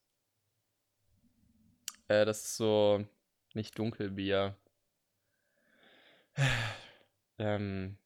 Äh, 2.08 2.24
das 2.24 2.44
ist 2.44 2.56
so 2.56 3.04
nicht 3.54 3.78
Dunkelbier. 3.78 4.56
Ähm, 7.38 7.96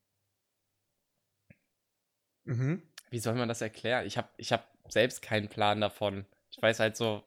Mhm. 2.45 2.81
wie 3.11 3.19
soll 3.19 3.35
man 3.35 3.49
das 3.49 3.61
erklären? 3.61 4.07
Ich 4.07 4.17
habe 4.17 4.29
ich 4.37 4.53
hab 4.53 4.76
selbst 4.89 5.23
keinen 5.23 5.49
Plan 5.49 5.81
davon. 5.81 6.27
Ich 6.51 6.61
weiß 6.61 6.81
halt 6.81 6.97
so, 6.97 7.23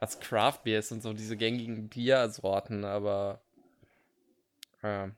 was 0.00 0.20
Craft 0.20 0.60
Beer 0.64 0.78
ist 0.78 0.92
und 0.92 1.02
so 1.02 1.12
diese 1.12 1.36
gängigen 1.36 1.88
Biersorten, 1.88 2.84
aber 2.84 3.42
äh, 4.82 5.08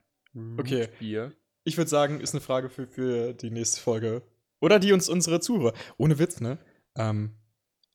Okay. 0.57 0.87
Bier. 0.99 1.33
Ich 1.63 1.77
würde 1.77 1.89
sagen, 1.89 2.21
ist 2.21 2.33
eine 2.33 2.41
Frage 2.41 2.69
für, 2.69 2.87
für 2.87 3.33
die 3.33 3.51
nächste 3.51 3.81
Folge. 3.81 4.23
Oder 4.61 4.79
die 4.79 4.93
uns 4.93 5.09
unsere 5.09 5.39
Zuhörer. 5.39 5.73
Ohne 5.97 6.19
Witz, 6.19 6.39
ne? 6.39 6.57
Ähm, 6.95 7.35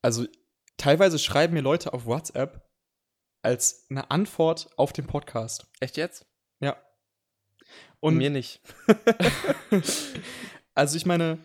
also, 0.02 0.26
teilweise 0.76 1.18
schreiben 1.18 1.54
mir 1.54 1.62
Leute 1.62 1.92
auf 1.92 2.06
WhatsApp 2.06 2.68
als 3.42 3.86
eine 3.88 4.10
Antwort 4.10 4.68
auf 4.76 4.92
den 4.92 5.06
Podcast. 5.06 5.66
Echt 5.80 5.96
jetzt? 5.96 6.26
Ja. 6.60 6.76
Und 8.00 8.16
mir 8.18 8.30
nicht. 8.30 8.60
also, 10.74 10.96
ich 10.96 11.06
meine, 11.06 11.38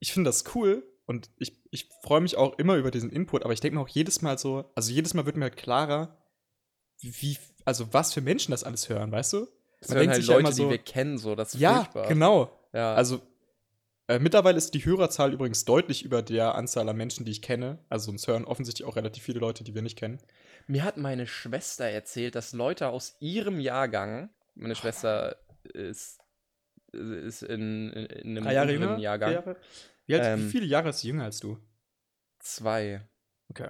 ich 0.00 0.12
finde 0.12 0.28
das 0.28 0.44
cool 0.54 0.82
und 1.06 1.30
ich, 1.38 1.60
ich 1.70 1.88
freue 2.02 2.20
mich 2.20 2.36
auch 2.36 2.58
immer 2.58 2.76
über 2.76 2.90
diesen 2.90 3.10
Input, 3.10 3.44
aber 3.44 3.52
ich 3.52 3.60
denke 3.60 3.76
mir 3.76 3.82
auch 3.82 3.88
jedes 3.88 4.22
Mal 4.22 4.38
so, 4.38 4.70
also 4.74 4.92
jedes 4.92 5.14
Mal 5.14 5.26
wird 5.26 5.36
mir 5.36 5.44
halt 5.44 5.56
klarer, 5.56 6.16
wie, 7.00 7.36
also 7.64 7.92
was 7.92 8.12
für 8.12 8.20
Menschen 8.20 8.52
das 8.52 8.64
alles 8.64 8.88
hören, 8.88 9.10
weißt 9.12 9.32
du? 9.32 9.48
Das 9.80 9.88
Man 9.90 9.98
denkt 9.98 10.12
halt 10.12 10.22
sich 10.22 10.28
ja 10.28 10.34
Leute, 10.36 10.46
immer 10.46 10.52
so- 10.52 10.64
die 10.64 10.70
wir 10.70 10.78
kennen, 10.78 11.18
so. 11.18 11.34
Das 11.34 11.54
ist 11.54 11.60
Ja, 11.60 11.80
furchtbar. 11.84 12.08
genau. 12.08 12.58
Ja. 12.72 12.94
Also 12.94 13.20
äh, 14.08 14.18
mittlerweile 14.20 14.56
ist 14.58 14.74
die 14.74 14.84
Hörerzahl 14.84 15.32
übrigens 15.32 15.64
deutlich 15.64 16.04
über 16.04 16.22
der 16.22 16.54
Anzahl 16.54 16.88
an 16.88 16.96
Menschen, 16.96 17.24
die 17.24 17.32
ich 17.32 17.42
kenne. 17.42 17.78
Also 17.88 18.10
uns 18.10 18.26
hören 18.26 18.44
offensichtlich 18.44 18.86
auch 18.86 18.96
relativ 18.96 19.22
viele 19.24 19.40
Leute, 19.40 19.64
die 19.64 19.74
wir 19.74 19.82
nicht 19.82 19.98
kennen. 19.98 20.20
Mir 20.68 20.84
hat 20.84 20.96
meine 20.96 21.26
Schwester 21.26 21.84
erzählt, 21.84 22.34
dass 22.36 22.52
Leute 22.52 22.88
aus 22.88 23.16
ihrem 23.20 23.58
Jahrgang, 23.58 24.30
meine 24.54 24.74
Schwester 24.76 25.36
ist, 25.74 26.20
ist 26.92 27.42
in, 27.42 27.90
in, 27.90 28.06
in 28.06 28.38
einem 28.38 28.46
unteren 28.46 28.98
Jahrgang, 29.00 29.32
Jahre? 29.32 29.56
Wie, 30.06 30.14
alt, 30.14 30.24
wie 30.38 30.42
Ähm, 30.44 30.48
viele 30.50 30.66
Jahre 30.66 30.88
ist 30.90 31.00
sie 31.00 31.08
jünger 31.08 31.24
als 31.24 31.40
du? 31.40 31.58
zwei. 32.40 33.02
Okay. 33.50 33.68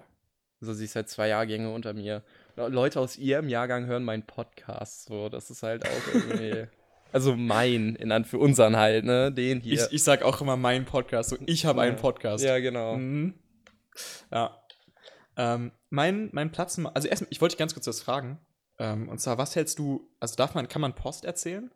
Also 0.60 0.72
sie 0.74 0.84
ist 0.84 0.96
halt 0.96 1.08
zwei 1.08 1.28
Jahrgänge 1.28 1.72
unter 1.72 1.92
mir. 1.92 2.22
Le- 2.56 2.68
Leute 2.68 3.00
aus 3.00 3.16
ihrem 3.18 3.48
Jahrgang 3.48 3.86
hören 3.86 4.04
meinen 4.04 4.24
Podcast, 4.24 5.06
so. 5.06 5.28
Das 5.28 5.50
ist 5.50 5.62
halt 5.62 5.84
auch 5.86 6.14
irgendwie. 6.14 6.68
also 7.12 7.36
mein, 7.36 7.96
in 7.96 8.12
An 8.12 8.24
für 8.24 8.38
unseren 8.38 8.76
halt, 8.76 9.04
ne? 9.04 9.32
Den 9.32 9.60
hier. 9.60 9.74
Ich, 9.74 9.92
ich 9.92 10.02
sag 10.04 10.22
auch 10.22 10.40
immer 10.40 10.56
meinen 10.56 10.84
Podcast. 10.86 11.30
So, 11.30 11.36
ich 11.46 11.66
habe 11.66 11.82
einen 11.82 11.96
Ja. 11.96 12.00
Podcast. 12.00 12.44
ja, 12.44 12.58
genau. 12.60 12.96
Mhm. 12.96 13.34
Ja. 14.30 14.58
Ähm, 15.36 15.72
mein, 15.90 16.30
mein 16.32 16.50
Platz, 16.52 16.78
also 16.94 17.08
erstmal, 17.08 17.28
ich 17.30 17.40
wollte 17.40 17.54
dich 17.54 17.58
ganz 17.58 17.74
kurz 17.74 17.86
was 17.86 18.00
fragen. 18.00 18.38
Ähm, 18.78 19.08
und 19.08 19.18
zwar, 19.20 19.36
was 19.38 19.54
hältst 19.56 19.78
du, 19.78 20.08
also 20.20 20.34
darf 20.36 20.54
man, 20.54 20.68
kann 20.68 20.80
man 20.80 20.94
Post 20.94 21.24
erzählen? 21.24 21.70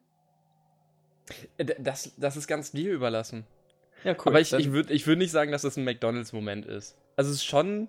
Äh, 1.59 1.65
Das, 1.79 2.13
das 2.17 2.37
ist 2.37 2.47
ganz 2.47 2.73
dir 2.73 2.93
überlassen. 2.93 3.47
Ja, 4.05 4.13
cool. 4.13 4.33
Aber 4.33 4.41
ich, 4.41 4.53
ich 4.53 4.73
würde 4.73 4.93
ich 4.93 5.07
würd 5.07 5.19
nicht 5.19 5.31
sagen, 5.33 5.53
dass 5.53 5.63
das 5.63 5.77
ein 5.77 5.85
McDonalds-Moment 5.85 6.67
ist. 6.67 6.97
Also 7.17 7.31
es 7.31 7.37
ist 7.39 7.45
schon. 7.45 7.89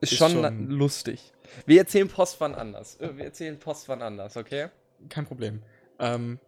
Ist, 0.00 0.12
Ist 0.12 0.18
schon, 0.18 0.32
schon- 0.32 0.68
lustig. 0.70 1.32
Wir 1.66 1.80
erzählen 1.80 2.08
Post 2.08 2.40
wann 2.40 2.54
anders. 2.54 2.96
Äh, 3.00 3.16
Wir 3.16 3.24
erzählen 3.26 3.58
Post 3.58 3.88
wann 3.88 4.00
anders, 4.00 4.36
okay? 4.36 4.68
Kein 5.10 5.26
Problem. 5.26 5.62
Ähm, 5.98 6.38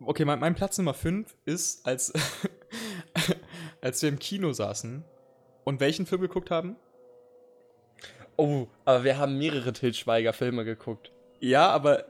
okay, 0.00 0.24
mein, 0.24 0.38
mein 0.40 0.54
Platz 0.54 0.78
Nummer 0.78 0.94
5 0.94 1.34
ist, 1.44 1.86
als, 1.86 2.12
als 3.82 4.00
wir 4.00 4.08
im 4.08 4.18
Kino 4.18 4.52
saßen 4.54 5.04
und 5.64 5.80
welchen 5.80 6.06
Film 6.06 6.22
geguckt 6.22 6.50
haben? 6.50 6.76
Oh, 8.36 8.66
aber 8.86 9.04
wir 9.04 9.18
haben 9.18 9.36
mehrere 9.36 9.72
Til 9.74 9.92
Schweiger-Filme 9.92 10.64
geguckt. 10.64 11.12
Ja, 11.40 11.68
aber 11.68 12.06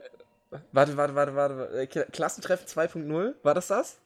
Warte, 0.71 0.95
warte, 0.95 1.15
warte, 1.15 1.35
warte. 1.35 1.57
warte. 1.57 1.81
Äh, 1.81 1.87
Klassentreffen 1.87 2.65
2.0? 2.67 3.33
War 3.43 3.53
das 3.53 3.67
das? 3.67 3.99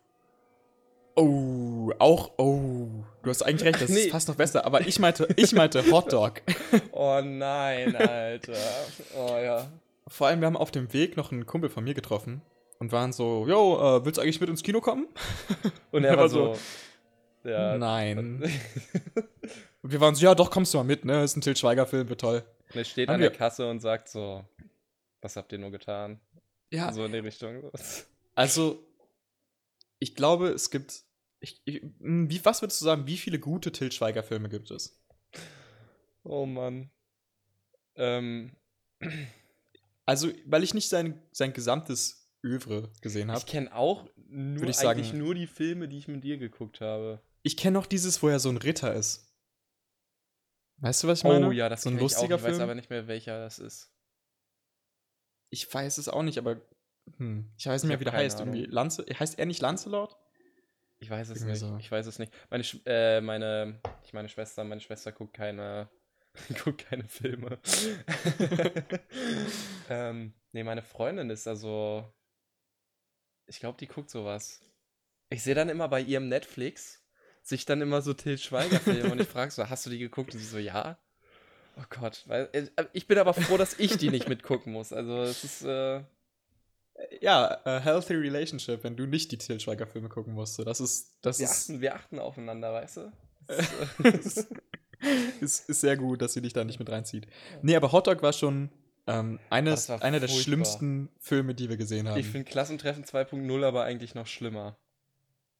Oh, 1.20 1.92
auch 2.00 2.32
oh, 2.38 2.88
du 3.24 3.30
hast 3.30 3.42
eigentlich 3.44 3.66
recht, 3.68 3.82
das 3.82 3.90
Nee. 3.90 4.00
ist 4.06 4.12
fast 4.12 4.28
noch 4.28 4.36
besser, 4.36 4.66
aber 4.66 4.82
ich 4.82 5.00
meinte, 5.00 5.28
ich 5.36 5.54
meinte 5.54 5.84
Hotdog. 5.92 6.42
Oh 6.92 7.22
nein, 7.24 7.96
Alter. 7.96 8.54
Oh 9.18 9.38
ja. 9.38 9.72
Vor 10.08 10.28
allem, 10.28 10.40
wir 10.42 10.48
haben 10.48 10.58
auf 10.58 10.72
dem 10.72 10.92
Weg 10.94 11.16
noch 11.18 11.32
einen 11.32 11.46
Kumpel 11.46 11.70
von 11.70 11.84
mir 11.84 11.94
getroffen 11.94 12.42
und 12.80 12.92
waren 12.92 13.14
so, 13.14 13.46
yo, 13.48 13.98
äh, 13.98 14.06
willst 14.06 14.18
du 14.18 14.22
eigentlich 14.22 14.40
mit 14.42 14.50
ins 14.50 14.64
Kino 14.64 14.82
kommen? 14.82 15.08
Und 15.92 16.04
er 16.04 16.18
war 16.18 16.30
so. 16.30 16.56
so, 17.44 17.50
Ja. 17.50 17.78
Nein. 17.78 18.44
Und 19.82 19.92
wir 19.92 20.02
waren 20.02 20.16
so, 20.16 20.24
ja, 20.26 20.36
doch, 20.36 20.50
kommst 20.52 20.74
du 20.74 20.78
mal 20.78 20.84
mit, 20.84 21.06
ne? 21.06 21.24
Ist 21.24 21.36
ein 21.38 21.42
Til 21.42 21.56
Schweiger-Film, 21.56 22.10
wird 22.10 22.22
toll. 22.22 22.44
Und 22.72 22.76
er 22.78 22.84
steht 22.86 23.08
Haben 23.08 23.16
an 23.16 23.22
der 23.22 23.32
wir- 23.32 23.38
Kasse 23.38 23.70
und 23.70 23.80
sagt 23.80 24.10
so: 24.10 24.44
Was 25.22 25.36
habt 25.36 25.52
ihr 25.52 25.58
nur 25.58 25.72
getan? 25.72 26.20
Ja, 26.72 26.92
So 26.94 27.06
in 27.06 27.12
die 27.12 27.20
Richtung. 27.20 27.64
Also, 28.36 28.84
ich 30.00 30.16
glaube, 30.16 30.50
es 30.50 30.70
gibt. 30.70 31.04
Ich, 31.42 31.62
ich, 31.66 31.82
wie, 32.00 32.44
was 32.44 32.62
würdest 32.62 32.82
du 32.82 32.86
sagen, 32.86 33.08
wie 33.08 33.18
viele 33.18 33.40
gute 33.40 33.72
Til 33.72 33.92
Schweiger-Filme 33.92 34.50
gibt 34.50 34.72
es? 34.72 35.02
Oh 36.24 36.46
Mann. 36.46 36.90
Ähm, 37.96 38.56
Also, 40.06 40.30
weil 40.46 40.64
ich 40.64 40.74
nicht 40.74 40.90
sein, 40.90 41.22
sein 41.32 41.54
gesamtes 41.54 42.30
Övre 42.44 42.92
gesehen 43.02 43.30
habe. 43.30 43.40
ich 43.40 43.46
kenne 43.46 43.74
auch 43.76 44.10
nur, 44.28 44.64
ich 44.68 44.80
eigentlich 44.80 45.08
sagen- 45.08 45.18
nur 45.20 45.36
die 45.36 45.48
Filme, 45.48 45.88
die 45.88 45.98
ich 45.98 46.08
mit 46.08 46.24
dir 46.24 46.38
geguckt 46.38 46.82
habe. 46.82 47.22
Ich 47.44 47.56
kenne 47.58 47.76
noch 47.76 47.86
dieses, 47.86 48.22
wo 48.22 48.28
er 48.28 48.40
so 48.40 48.50
ein 48.50 48.58
Ritter 48.58 48.94
ist. 48.94 49.26
Weißt 50.78 51.04
du, 51.04 51.08
was 51.08 51.20
ich 51.20 51.24
meine? 51.26 51.48
Oh 51.48 51.52
ja, 51.52 51.68
das 51.70 51.82
so 51.84 51.90
ein 51.90 51.98
kenn 51.98 52.06
ich 52.06 52.14
auch. 52.16 52.18
lustiger 52.22 52.36
Ich 52.38 52.44
weiß 52.44 52.50
Film. 52.52 52.62
aber 52.64 52.76
nicht 52.76 52.90
mehr, 52.90 53.08
welcher 53.08 53.40
das 53.40 53.60
ist. 53.60 53.94
Ich 55.50 55.72
weiß 55.74 55.98
es 55.98 56.08
auch 56.10 56.24
nicht, 56.24 56.38
aber 56.38 56.62
hm, 57.18 57.52
ich 57.58 57.66
weiß 57.66 57.84
nicht 57.84 57.88
Ich 57.88 57.90
mehr, 57.90 58.00
wie 58.00 58.04
der 58.06 58.14
heißt. 58.14 58.40
Irgendwie. 58.40 58.66
Lance, 58.66 59.06
heißt 59.18 59.38
er 59.40 59.46
nicht 59.46 59.62
Lancelot? 59.62 60.16
Ich 61.00 61.10
weiß 61.10 61.30
es 61.30 61.44
nicht. 61.44 61.60
so. 61.60 61.78
Ich 61.80 61.92
weiß 61.92 62.06
es 62.06 62.20
nicht. 62.20 62.34
Meine, 62.50 62.64
Sch 62.64 62.78
äh, 62.86 63.22
meine, 63.22 63.80
ich 64.04 64.14
meine 64.14 64.30
Schwester, 64.30 64.64
meine 64.64 64.82
Schwester 64.82 65.12
guckt 65.12 65.34
keine, 65.34 65.90
guckt 66.64 66.86
keine 66.90 67.06
Filme. 67.06 67.60
ähm, 69.90 70.34
nee, 70.52 70.64
meine 70.64 70.82
Freundin 70.82 71.30
ist 71.30 71.48
also, 71.48 72.12
ich 73.48 73.60
glaube, 73.60 73.78
die 73.78 73.88
guckt 73.88 74.10
sowas. 74.10 74.62
Ich 75.30 75.44
sehe 75.44 75.56
dann 75.56 75.70
immer 75.70 75.88
bei 75.88 76.02
ihrem 76.02 76.28
Netflix 76.28 77.04
sich 77.42 77.66
dann 77.66 77.82
immer 77.82 78.02
so 78.02 78.14
Til 78.14 78.38
Schweiger 78.38 78.80
Filme 78.80 79.12
und 79.12 79.22
ich 79.22 79.28
frage 79.28 79.52
so, 79.52 79.70
hast 79.70 79.86
du 79.86 79.90
die 79.90 80.00
geguckt? 80.00 80.34
Und 80.34 80.40
sie 80.40 80.46
so, 80.46 80.58
ja. 80.58 81.00
Oh 81.78 81.86
Gott, 81.90 82.26
äh, 82.28 82.68
ich 82.92 83.08
bin 83.08 83.18
aber 83.18 83.34
froh, 83.34 83.56
dass 83.56 83.80
ich 83.80 83.98
die 83.98 84.10
nicht 84.10 84.28
mitgucken 84.28 84.74
muss. 84.74 84.92
Also 84.92 85.22
es 85.24 85.46
ist, 85.46 85.64
äh, 85.64 86.04
Ja, 87.22 87.60
a 87.66 87.80
Healthy 87.80 88.16
Relationship, 88.16 88.84
wenn 88.84 88.96
du 88.96 89.06
nicht 89.06 89.32
die 89.32 89.38
Til 89.38 89.60
Schweiger-Filme 89.60 90.10
gucken 90.10 90.34
musst. 90.34 90.56
So, 90.56 90.64
Das 90.64 90.80
ist, 90.80 91.16
das 91.22 91.40
wir 91.40 91.46
ist, 91.46 91.52
achten, 91.70 91.82
wir 91.82 91.96
achten 91.96 92.20
aufeinander, 92.20 92.74
weißt 92.74 92.98
du? 92.98 93.12
Ist, 94.04 94.48
ist, 95.42 95.70
ist 95.70 95.82
sehr 95.82 95.98
gut, 95.98 96.22
dass 96.22 96.34
sie 96.34 96.42
dich 96.42 96.54
da 96.54 96.64
nicht 96.64 96.80
mit 96.80 96.90
reinzieht. 96.90 97.28
Nee, 97.62 97.76
aber 97.76 97.92
Hotdog 97.92 98.22
war 98.22 98.34
schon 98.34 98.70
ähm, 99.08 99.40
eines, 99.50 99.90
war 99.90 100.02
einer 100.04 100.20
der 100.20 100.28
schlimmsten 100.28 101.10
Filme, 101.20 101.56
die 101.56 101.70
wir 101.70 101.78
gesehen 101.78 102.08
haben. 102.08 102.20
Ich 102.20 102.28
finde 102.28 102.50
Klassentreffen 102.50 103.06
2.0 103.06 103.66
aber 103.66 103.84
eigentlich 103.84 104.14
noch 104.14 104.28
schlimmer. 104.28 104.78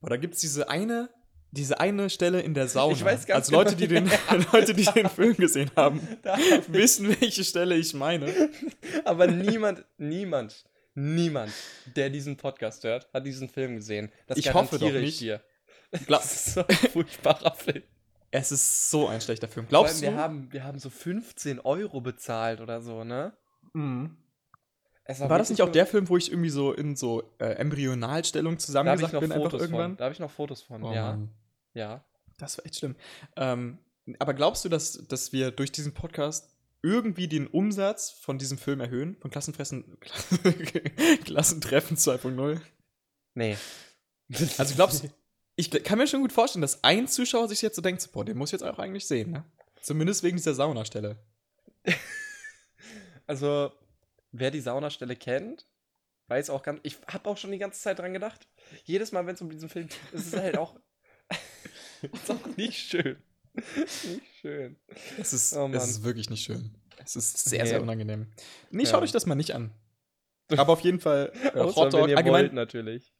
Boah, 0.02 0.10
da 0.10 0.18
gibt 0.18 0.36
es 0.36 0.42
diese 0.42 0.70
eine, 0.70 1.10
diese 1.52 1.80
eine 1.80 2.10
Stelle 2.10 2.42
in 2.42 2.54
der 2.54 2.68
Sauna. 2.68 2.94
Ich 2.94 3.04
weiß 3.04 3.26
ganz 3.26 3.48
also 3.48 3.54
Leute, 3.54 3.76
die 3.76 3.88
genau, 3.88 4.12
den, 4.32 4.46
Leute, 4.54 4.74
die 4.74 4.86
den 4.86 5.10
Film 5.10 5.36
gesehen 5.36 5.72
haben, 5.76 6.00
Da 6.22 6.38
wissen, 6.68 7.10
welche 7.20 7.44
Stelle 7.44 7.76
ich 7.76 7.94
meine. 7.94 8.52
aber 9.04 9.28
niemand, 9.28 9.84
niemand, 9.98 10.66
niemand, 11.00 11.52
der 11.96 12.10
diesen 12.10 12.38
Podcast 12.38 12.84
hört, 12.84 13.10
hat 13.14 13.26
diesen 13.26 13.50
Film 13.50 13.76
gesehen. 13.76 14.12
Das 14.28 14.38
Ich 14.38 14.54
hoffe 14.54 14.78
doch 14.80 14.92
nicht. 14.92 15.04
Ich 15.16 15.18
dir. 15.20 15.42
Das 16.08 16.26
ist 16.36 16.54
so 16.54 16.66
ein 16.68 16.76
furchtbarer 16.76 17.56
Film. 17.56 17.84
es 18.32 18.52
ist 18.52 18.92
so 18.92 19.08
ein 19.08 19.22
schlechter 19.22 19.48
Film. 19.48 19.68
Vor 19.68 19.78
allem, 19.80 19.86
Glaubst 19.86 20.02
wir 20.02 20.12
du? 20.12 20.18
haben, 20.18 20.52
wir 20.54 20.64
haben 20.64 20.78
so 20.80 20.90
15 20.90 21.60
Euro 21.62 22.02
bezahlt 22.02 22.62
oder 22.62 22.82
so, 22.82 23.04
ne? 23.04 23.34
Mhm. 23.74 24.18
Es 25.06 25.20
War 25.20 25.40
das 25.40 25.50
nicht 25.50 25.64
auch 25.64 25.72
der 25.72 25.88
Film, 25.88 26.08
wo 26.10 26.18
ich 26.18 26.30
irgendwie 26.32 26.52
so 26.52 26.72
in 26.72 26.96
so 26.96 27.24
äh, 27.40 27.46
Embryonalstellung 27.56 28.60
noch 29.14 29.20
bin, 29.22 29.32
einfach 29.32 29.44
Fotos 29.52 29.62
irgendwann? 29.62 29.92
von. 29.92 29.98
Da 29.98 30.04
habe 30.06 30.14
ich 30.14 30.20
noch 30.20 30.30
Fotos 30.30 30.62
von, 30.62 30.84
Oh, 30.84 30.94
ja. 30.94 31.12
Mann. 31.14 31.30
Ja. 31.74 32.04
Das 32.38 32.60
war 32.60 32.66
echt 32.66 32.76
schlimm. 32.76 32.96
Ähm, 33.36 33.80
aber 34.20 34.36
glaubst 34.36 34.64
du, 34.66 34.70
dass, 34.70 34.94
dass 35.08 35.34
wir 35.34 35.50
durch 35.50 35.72
diesen 35.72 35.96
Podcast 35.96 36.56
irgendwie 36.82 37.28
den 37.28 37.48
Umsatz 37.48 38.10
von 38.10 38.38
diesem 38.38 38.58
Film 38.58 38.80
erhöhen? 38.80 39.18
Von 39.20 39.32
Klassenfressen, 39.32 39.98
Klassentreffen 41.26 41.98
2.0? 41.98 42.62
Nee. 43.34 43.58
Also 44.58 44.76
glaubst 44.76 45.04
du, 45.04 45.10
ich 45.56 45.72
kann 45.84 45.98
mir 45.98 46.08
schon 46.08 46.22
gut 46.22 46.32
vorstellen, 46.32 46.62
dass 46.62 46.84
ein 46.84 47.08
Zuschauer 47.08 47.48
sich 47.48 47.62
jetzt 47.62 47.76
so 47.76 47.82
denkt, 47.82 48.08
boah, 48.12 48.24
den 48.24 48.38
muss 48.38 48.50
ich 48.50 48.54
jetzt 48.54 48.64
auch 48.64 48.80
eigentlich 48.80 49.08
sehen, 49.08 49.32
ne? 49.32 49.46
Zumindest 49.82 50.24
wegen 50.24 50.38
dieser 50.38 50.54
Saunastelle. 50.54 51.18
Also, 53.28 53.72
wer 54.32 54.50
die 54.50 54.60
Saunastelle 54.60 55.16
kennt, 55.16 55.68
weiß 56.30 56.50
auch 56.50 56.64
ganz. 56.64 56.80
Ich 56.82 56.98
habe 57.06 57.30
auch 57.30 57.38
schon 57.38 57.52
die 57.52 57.60
ganze 57.60 57.80
Zeit 57.80 58.00
dran 58.00 58.12
gedacht. 58.12 58.48
Jedes 58.86 59.12
Mal, 59.12 59.28
wenn 59.28 59.36
es 59.36 59.42
um 59.42 59.52
diesen 59.52 59.70
Film 59.70 59.88
geht, 59.88 60.14
ist 60.14 60.34
es 60.34 60.40
halt 60.40 60.58
auch. 60.58 60.80
ist 62.02 62.32
auch 62.32 62.58
nicht 62.58 62.76
schön. 62.80 63.22
Nicht 63.76 64.36
schön. 64.42 64.78
Es 65.20 65.34
ist, 65.34 65.54
Oh, 65.56 65.70
es 65.74 65.90
ist 65.90 66.04
wirklich 66.04 66.30
nicht 66.30 66.44
schön. 66.44 66.76
Es 67.04 67.16
ist 67.16 67.38
sehr, 67.50 67.66
sehr 67.66 67.82
unangenehm. 67.82 68.28
Nee, 68.72 68.84
Ja. 68.84 68.90
schaut 68.90 69.04
euch 69.04 69.12
das 69.12 69.26
mal 69.26 69.36
nicht 69.36 69.52
an. 69.56 69.72
Aber 70.58 70.74
auf 70.74 70.82
jeden 70.82 71.00
Fall 71.00 71.32
äh, 71.54 71.60
Hotdog, 71.60 72.02
wenn 72.04 72.10
ihr 72.10 72.18
allgemein, 72.18 72.44
wollt, 72.46 72.54
natürlich. 72.54 73.14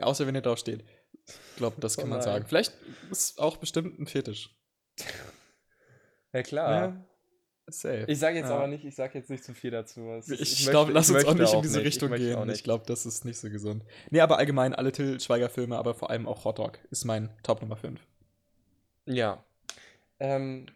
außer 0.00 0.26
wenn 0.26 0.34
ihr 0.34 0.40
drauf 0.40 0.58
steht. 0.58 0.84
Ich 1.26 1.56
glaube, 1.56 1.80
das 1.80 1.98
Oh 1.98 2.00
kann 2.02 2.10
man 2.10 2.22
sagen. 2.22 2.46
Vielleicht 2.46 2.72
ist 3.10 3.38
auch 3.38 3.56
bestimmt 3.58 3.98
ein 3.98 4.06
Fetisch. 4.06 4.54
Ja, 6.32 6.42
klar. 6.42 7.04
Safe. 7.70 8.04
Ich 8.06 8.18
sage 8.18 8.36
jetzt 8.38 8.48
Ja. 8.50 8.56
aber 8.56 8.66
nicht, 8.66 8.84
ich 8.84 8.94
sage 8.94 9.18
jetzt 9.18 9.28
nicht 9.30 9.42
zu 9.44 9.54
viel 9.54 9.70
dazu. 9.70 10.10
Ist- 10.12 10.30
Ich, 10.30 10.38
möchte- 10.40 10.70
glaube, 10.70 10.92
lass 10.92 11.08
ich 11.08 11.16
uns 11.16 11.24
auch 11.24 11.34
nicht 11.34 11.52
in 11.54 11.62
diese 11.62 11.78
nicht. 11.78 11.86
Richtung 11.86 12.12
auch 12.12 12.16
gehen. 12.16 12.50
Ich 12.50 12.62
glaube, 12.64 12.84
das 12.86 13.06
ist 13.06 13.24
nicht 13.24 13.38
so 13.38 13.48
gesund. 13.50 13.82
Nee, 14.10 14.20
aber 14.20 14.38
allgemein 14.38 14.74
alle 14.74 14.92
Till 14.92 15.18
Schweiger-Filme, 15.20 15.76
aber 15.76 15.94
vor 15.94 16.10
allem 16.10 16.26
auch 16.28 16.44
Hotdog 16.44 16.78
ist 16.90 17.04
mein 17.04 17.30
Top 17.42 17.60
Nummer 17.62 17.76
5. 17.76 18.00
Ja. 19.08 19.42
Ähm, 20.20 20.66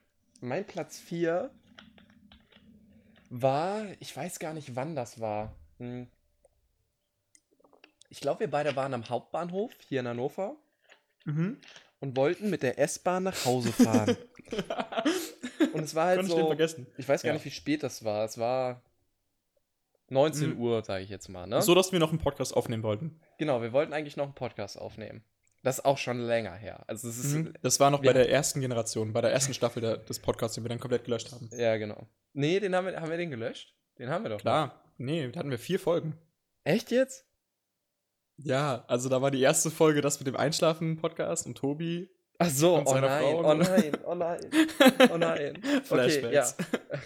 mein 0.40 0.66
Platz 0.66 0.98
4 0.98 1.50
war, 3.30 3.84
ich 4.00 4.16
weiß 4.16 4.38
gar 4.38 4.54
nicht, 4.54 4.76
wann 4.76 4.94
das 4.96 5.20
war. 5.20 5.54
Hm. 5.78 6.06
Ich 8.08 8.20
glaube, 8.20 8.40
wir 8.40 8.50
beide 8.50 8.76
waren 8.76 8.94
am 8.94 9.08
Hauptbahnhof 9.08 9.72
hier 9.88 10.00
in 10.00 10.08
Hannover 10.08 10.56
Mhm. 11.24 11.58
und 12.00 12.16
wollten 12.16 12.50
mit 12.50 12.62
der 12.62 12.78
S-Bahn 12.78 13.22
nach 13.22 13.44
Hause 13.44 13.72
fahren. 13.72 14.16
und 15.72 15.82
es 15.84 15.94
war 15.94 16.06
halt 16.06 16.18
Konnte 16.18 16.32
ich 16.32 16.36
den 16.36 16.42
so, 16.42 16.46
vergessen. 16.48 16.86
ich 16.98 17.08
weiß 17.08 17.22
gar 17.22 17.28
Ja. 17.28 17.34
nicht, 17.34 17.44
wie 17.44 17.50
spät 17.50 17.82
das 17.82 18.04
war. 18.04 18.24
Es 18.24 18.38
war 18.38 18.82
19 20.10 20.50
Mhm. 20.54 20.60
Uhr, 20.60 20.84
sage 20.84 21.04
ich 21.04 21.10
jetzt 21.10 21.28
mal. 21.28 21.46
Ne? 21.46 21.62
So, 21.62 21.74
dass 21.74 21.92
wir 21.92 22.00
noch 22.00 22.10
einen 22.10 22.18
Podcast 22.18 22.54
aufnehmen 22.54 22.82
wollten. 22.82 23.20
Genau, 23.38 23.62
wir 23.62 23.72
wollten 23.72 23.92
eigentlich 23.92 24.16
noch 24.16 24.24
einen 24.24 24.34
Podcast 24.34 24.78
aufnehmen. 24.78 25.22
Das 25.62 25.78
ist 25.78 25.84
auch 25.84 25.98
schon 25.98 26.18
länger 26.18 26.52
her. 26.54 26.82
Also 26.88 27.08
es 27.08 27.18
ist, 27.18 27.32
Mhm. 27.34 27.54
Das 27.62 27.78
war 27.78 27.90
noch 27.90 28.02
bei 28.02 28.12
der 28.12 28.28
ersten 28.28 28.60
Generation, 28.60 29.12
bei 29.12 29.20
der 29.20 29.32
ersten 29.32 29.54
Staffel 29.54 29.80
der, 29.80 29.96
des 29.98 30.18
Podcasts, 30.18 30.54
den 30.56 30.64
wir 30.64 30.68
dann 30.68 30.80
komplett 30.80 31.04
gelöscht 31.04 31.30
haben. 31.32 31.48
ja 31.56 31.76
genau. 31.76 32.06
Nee, 32.32 32.58
den 32.60 32.74
haben 32.74 32.86
wir, 32.86 33.00
haben 33.00 33.10
wir 33.10 33.16
den 33.16 33.30
gelöscht? 33.30 33.74
Den 33.98 34.08
haben 34.10 34.24
wir 34.24 34.30
doch. 34.30 34.36
noch. 34.38 34.42
Klar. 34.42 34.82
Nee, 34.98 35.28
da 35.30 35.38
hatten 35.40 35.50
wir 35.50 35.58
vier 35.58 35.78
Folgen. 35.78 36.18
Echt 36.64 36.90
jetzt? 36.90 37.26
Ja, 38.38 38.84
also 38.88 39.08
da 39.08 39.22
war 39.22 39.30
die 39.30 39.40
erste 39.42 39.70
Folge 39.70 40.00
das 40.00 40.18
mit 40.18 40.26
dem 40.26 40.36
Einschlafen-Podcast 40.36 41.46
und 41.46 41.56
Tobi. 41.58 42.10
Ach 42.38 42.48
so, 42.50 42.76
Und 42.76 42.88
oh 42.88 42.94
nein, 42.98 43.22
Frau, 43.22 43.50
oh 43.50 43.54
ne? 43.54 43.64
nein, 43.64 43.92
oh 44.04 44.14
nein, 44.16 44.40
oh 45.12 45.16
nein. 45.18 45.62
Okay, 45.62 46.32
ja. 46.32 46.42
Flashbacks. 46.42 46.56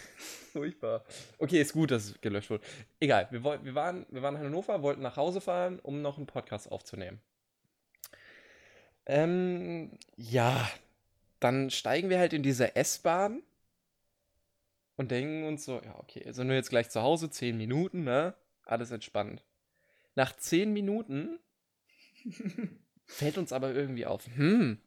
Furchtbar. 0.52 1.04
Okay, 1.38 1.60
ist 1.60 1.72
gut, 1.74 1.90
dass 1.90 2.04
es 2.04 2.20
gelöscht 2.20 2.48
wurde. 2.48 2.64
Egal, 3.00 3.28
wir, 3.30 3.44
wir, 3.44 3.74
waren, 3.74 4.06
wir 4.08 4.22
waren 4.22 4.36
in 4.36 4.42
Hannover, 4.42 4.82
wollten 4.82 5.02
nach 5.02 5.16
Hause 5.16 5.40
fahren, 5.42 5.78
um 5.82 6.00
noch 6.00 6.16
einen 6.16 6.26
Podcast 6.26 6.70
aufzunehmen. 6.70 7.20
Ähm, 9.06 9.98
ja, 10.16 10.68
dann 11.40 11.70
steigen 11.70 12.10
wir 12.10 12.18
halt 12.18 12.32
in 12.32 12.42
diese 12.42 12.74
S-Bahn 12.76 13.42
und 14.96 15.10
denken 15.10 15.44
uns 15.44 15.64
so, 15.64 15.80
ja, 15.82 15.98
okay, 15.98 16.30
sind 16.32 16.48
wir 16.48 16.56
jetzt 16.56 16.70
gleich 16.70 16.90
zu 16.90 17.02
Hause, 17.02 17.30
10 17.30 17.56
Minuten, 17.56 18.04
ne? 18.04 18.34
Alles 18.64 18.90
entspannt. 18.90 19.44
Nach 20.16 20.36
10 20.36 20.72
Minuten 20.72 21.38
fällt 23.04 23.38
uns 23.38 23.52
aber 23.52 23.72
irgendwie 23.72 24.06
auf, 24.06 24.26
hm, 24.34 24.80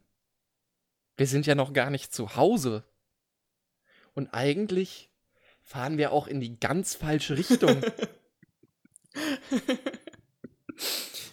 wir 1.16 1.26
sind 1.26 1.46
ja 1.46 1.54
noch 1.54 1.72
gar 1.72 1.90
nicht 1.90 2.12
zu 2.12 2.36
Hause. 2.36 2.84
Und 4.14 4.34
eigentlich 4.34 5.10
fahren 5.62 5.98
wir 5.98 6.12
auch 6.12 6.26
in 6.26 6.40
die 6.40 6.58
ganz 6.58 6.94
falsche 6.94 7.38
Richtung. 7.38 7.80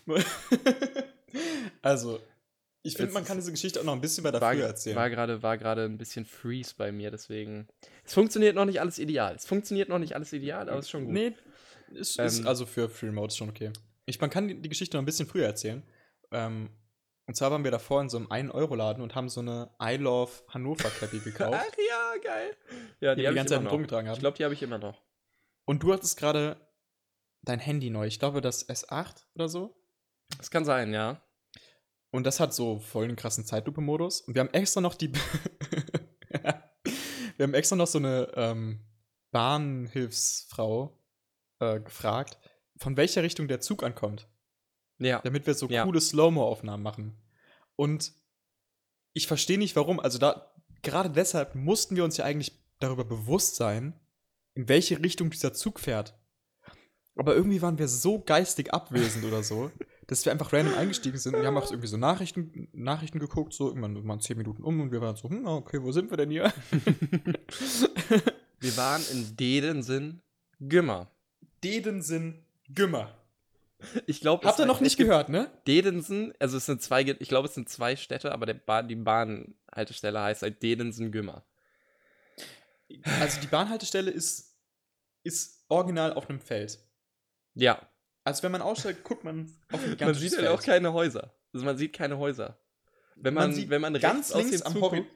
also, 1.81 2.21
ich 2.87 2.97
finde, 2.97 3.13
man 3.13 3.25
kann 3.25 3.37
diese 3.37 3.51
Geschichte 3.51 3.79
auch 3.79 3.83
noch 3.83 3.93
ein 3.93 4.01
bisschen 4.01 4.23
weiter 4.23 4.41
war 4.41 4.53
früher 4.53 4.65
erzählen. 4.67 4.95
war 4.95 5.09
gerade 5.09 5.43
war 5.43 5.57
gerade 5.57 5.83
ein 5.85 5.97
bisschen 5.97 6.25
Freeze 6.25 6.73
bei 6.77 6.91
mir, 6.91 7.11
deswegen. 7.11 7.67
Es 8.03 8.13
funktioniert 8.13 8.55
noch 8.55 8.65
nicht 8.65 8.79
alles 8.81 8.99
ideal. 8.99 9.35
Es 9.35 9.45
funktioniert 9.45 9.89
noch 9.89 9.99
nicht 9.99 10.15
alles 10.15 10.33
ideal, 10.33 10.69
aber 10.69 10.79
es 10.79 10.85
ist 10.85 10.91
schon 10.91 11.05
gut. 11.05 11.13
Nee, 11.13 11.33
ist, 11.91 12.19
ist 12.19 12.39
Ähm, 12.39 12.47
also 12.47 12.65
für 12.65 12.89
Free 12.89 13.07
Remote 13.07 13.27
ist 13.27 13.37
schon 13.37 13.49
okay. 13.49 13.71
Ich, 14.05 14.19
man 14.21 14.29
kann 14.29 14.47
die, 14.47 14.61
die 14.61 14.69
Geschichte 14.69 14.97
noch 14.97 15.01
ein 15.01 15.05
bisschen 15.05 15.27
früher 15.27 15.45
erzählen. 15.45 15.83
Ähm, 16.31 16.69
und 17.25 17.35
zwar 17.35 17.51
waren 17.51 17.63
wir 17.65 17.71
davor 17.71 18.01
in 18.01 18.09
so 18.09 18.17
einem 18.17 18.27
1-Euro-Laden 18.27 19.03
und 19.03 19.13
haben 19.15 19.27
so 19.27 19.41
eine 19.41 19.69
I 19.81 19.97
Love 19.97 20.31
Hannover 20.47 20.89
Cappy 20.89 21.19
gekauft. 21.19 21.59
Ach 21.61 21.77
ja, 21.77 22.13
geil. 22.23 22.55
Ja, 23.01 23.15
die 23.15 23.21
die, 23.23 23.27
die 23.27 23.35
ganze 23.35 23.55
Zeit 23.55 23.69
rumgetragen 23.69 24.07
haben. 24.07 24.15
Ich 24.15 24.21
glaube, 24.21 24.37
die 24.37 24.45
habe 24.45 24.53
ich 24.53 24.63
immer 24.63 24.77
noch. 24.77 25.01
und 25.65 25.83
du 25.83 25.91
hattest 25.91 26.17
gerade 26.17 26.55
dein 27.41 27.59
Handy 27.59 27.89
neu. 27.89 28.07
Ich 28.07 28.19
glaube, 28.19 28.39
das 28.39 28.67
S8 28.69 29.25
oder 29.35 29.49
so. 29.49 29.75
Das 30.37 30.51
kann 30.51 30.63
sein, 30.65 30.93
ja. 30.93 31.21
Und 32.17 32.23
das 32.23 32.39
hat 32.39 32.51
so 32.51 32.79
voll 32.79 33.05
den 33.07 33.15
krassen 33.15 33.45
Zeitlupe-Modus. 33.45 34.21
Und 34.21 34.33
wir 34.33 34.39
haben 34.39 34.49
extra 34.51 34.81
noch 34.81 34.95
die. 34.95 35.13
wir 37.37 37.43
haben 37.43 37.53
extra 37.53 37.75
noch 37.75 37.85
so 37.85 37.99
eine 37.99 38.31
ähm, 38.35 38.79
Bahnhilfsfrau 39.29 40.99
äh, 41.59 41.79
gefragt, 41.79 42.39
von 42.77 42.97
welcher 42.97 43.21
Richtung 43.21 43.47
der 43.47 43.61
Zug 43.61 43.83
ankommt. 43.83 44.27
Ja. 44.99 45.21
damit 45.21 45.45
wir 45.45 45.53
so 45.53 45.67
Ja. 45.67 45.83
coole 45.83 46.01
Slow-Mo-Aufnahmen 46.01 46.81
machen. 46.81 47.21
Und 47.75 48.13
ich 49.13 49.27
verstehe 49.27 49.59
nicht, 49.59 49.75
warum. 49.75 49.99
Also 49.99 50.17
da, 50.17 50.55
gerade 50.81 51.11
deshalb 51.11 51.53
mussten 51.53 51.95
wir 51.95 52.03
uns 52.03 52.17
ja 52.17 52.25
eigentlich 52.25 52.59
darüber 52.79 53.05
bewusst 53.05 53.57
sein, 53.57 53.93
in 54.55 54.67
welche 54.69 55.03
Richtung 55.03 55.29
dieser 55.29 55.53
Zug 55.53 55.79
fährt. 55.79 56.17
Aber 57.15 57.35
irgendwie 57.35 57.61
waren 57.61 57.77
wir 57.77 57.87
so 57.87 58.19
geistig 58.19 58.73
abwesend 58.73 59.23
oder 59.23 59.43
so, 59.43 59.71
dass 60.07 60.23
wir 60.23 60.31
einfach 60.31 60.53
random 60.53 60.73
eingestiegen 60.75 61.17
sind. 61.17 61.35
Und 61.35 61.41
wir 61.41 61.47
haben 61.47 61.57
auch 61.57 61.69
irgendwie 61.69 61.87
so 61.87 61.97
Nachrichten, 61.97 62.69
Nachrichten 62.71 63.19
geguckt, 63.19 63.53
so 63.53 63.67
irgendwann 63.67 64.07
waren 64.07 64.21
zehn 64.21 64.37
Minuten 64.37 64.63
um 64.63 64.79
und 64.79 64.91
wir 64.91 65.01
waren 65.01 65.17
so, 65.17 65.29
hm, 65.29 65.45
okay, 65.45 65.81
wo 65.83 65.91
sind 65.91 66.09
wir 66.09 66.17
denn 66.17 66.31
hier? 66.31 66.51
Wir 68.59 68.75
waren 68.75 69.03
in 69.11 69.37
Dedensen 69.37 70.23
Gümmer. 70.59 71.11
Dedensen 71.63 72.43
Gümmer. 72.73 73.15
Ich 74.07 74.19
glaube, 74.21 74.47
Habt 74.47 74.57
ihr 74.57 74.65
noch 74.65 74.81
nicht 74.81 74.97
gehört, 74.97 75.29
ne? 75.29 75.51
Dedensen, 75.67 76.33
also 76.39 76.57
es 76.57 76.65
sind 76.65 76.81
zwei, 76.81 77.03
ich 77.03 77.29
glaube, 77.29 77.47
es 77.47 77.53
sind 77.53 77.69
zwei 77.69 77.95
Städte, 77.95 78.31
aber 78.31 78.47
der 78.47 78.55
Bahn, 78.55 78.87
die 78.87 78.95
Bahnhaltestelle 78.95 80.19
heißt 80.19 80.41
halt 80.41 80.63
Dedensen 80.63 81.11
Gümmer. 81.11 81.45
Also 83.19 83.39
die 83.41 83.47
Bahnhaltestelle 83.47 84.09
ist, 84.09 84.57
ist 85.21 85.63
original 85.67 86.13
auf 86.13 86.27
einem 86.27 86.39
Feld. 86.39 86.79
Ja, 87.53 87.87
Also 88.27 88.43
wenn 88.43 88.51
man 88.51 88.61
aussteigt, 88.61 89.05
guckt 89.05 89.23
man 89.23 89.49
auf 89.71 89.81
ein 89.81 89.95
man 89.99 90.13
sieht 90.13 90.35
halt 90.37 90.49
auch 90.49 90.61
keine 90.61 90.91
Häuser. 90.91 91.33
Also 91.53 91.65
man 91.65 91.77
sieht 91.77 91.93
keine 91.93 92.17
Häuser. 92.17 92.57
Wenn 93.15 93.33
man, 93.33 93.45
Man 93.45 93.53
sieht 93.55 93.69
wenn 93.69 93.79
man 93.79 93.93
ganz 93.93 94.33
links 94.35 94.61
am 94.63 94.73
Horizont- 94.81 95.07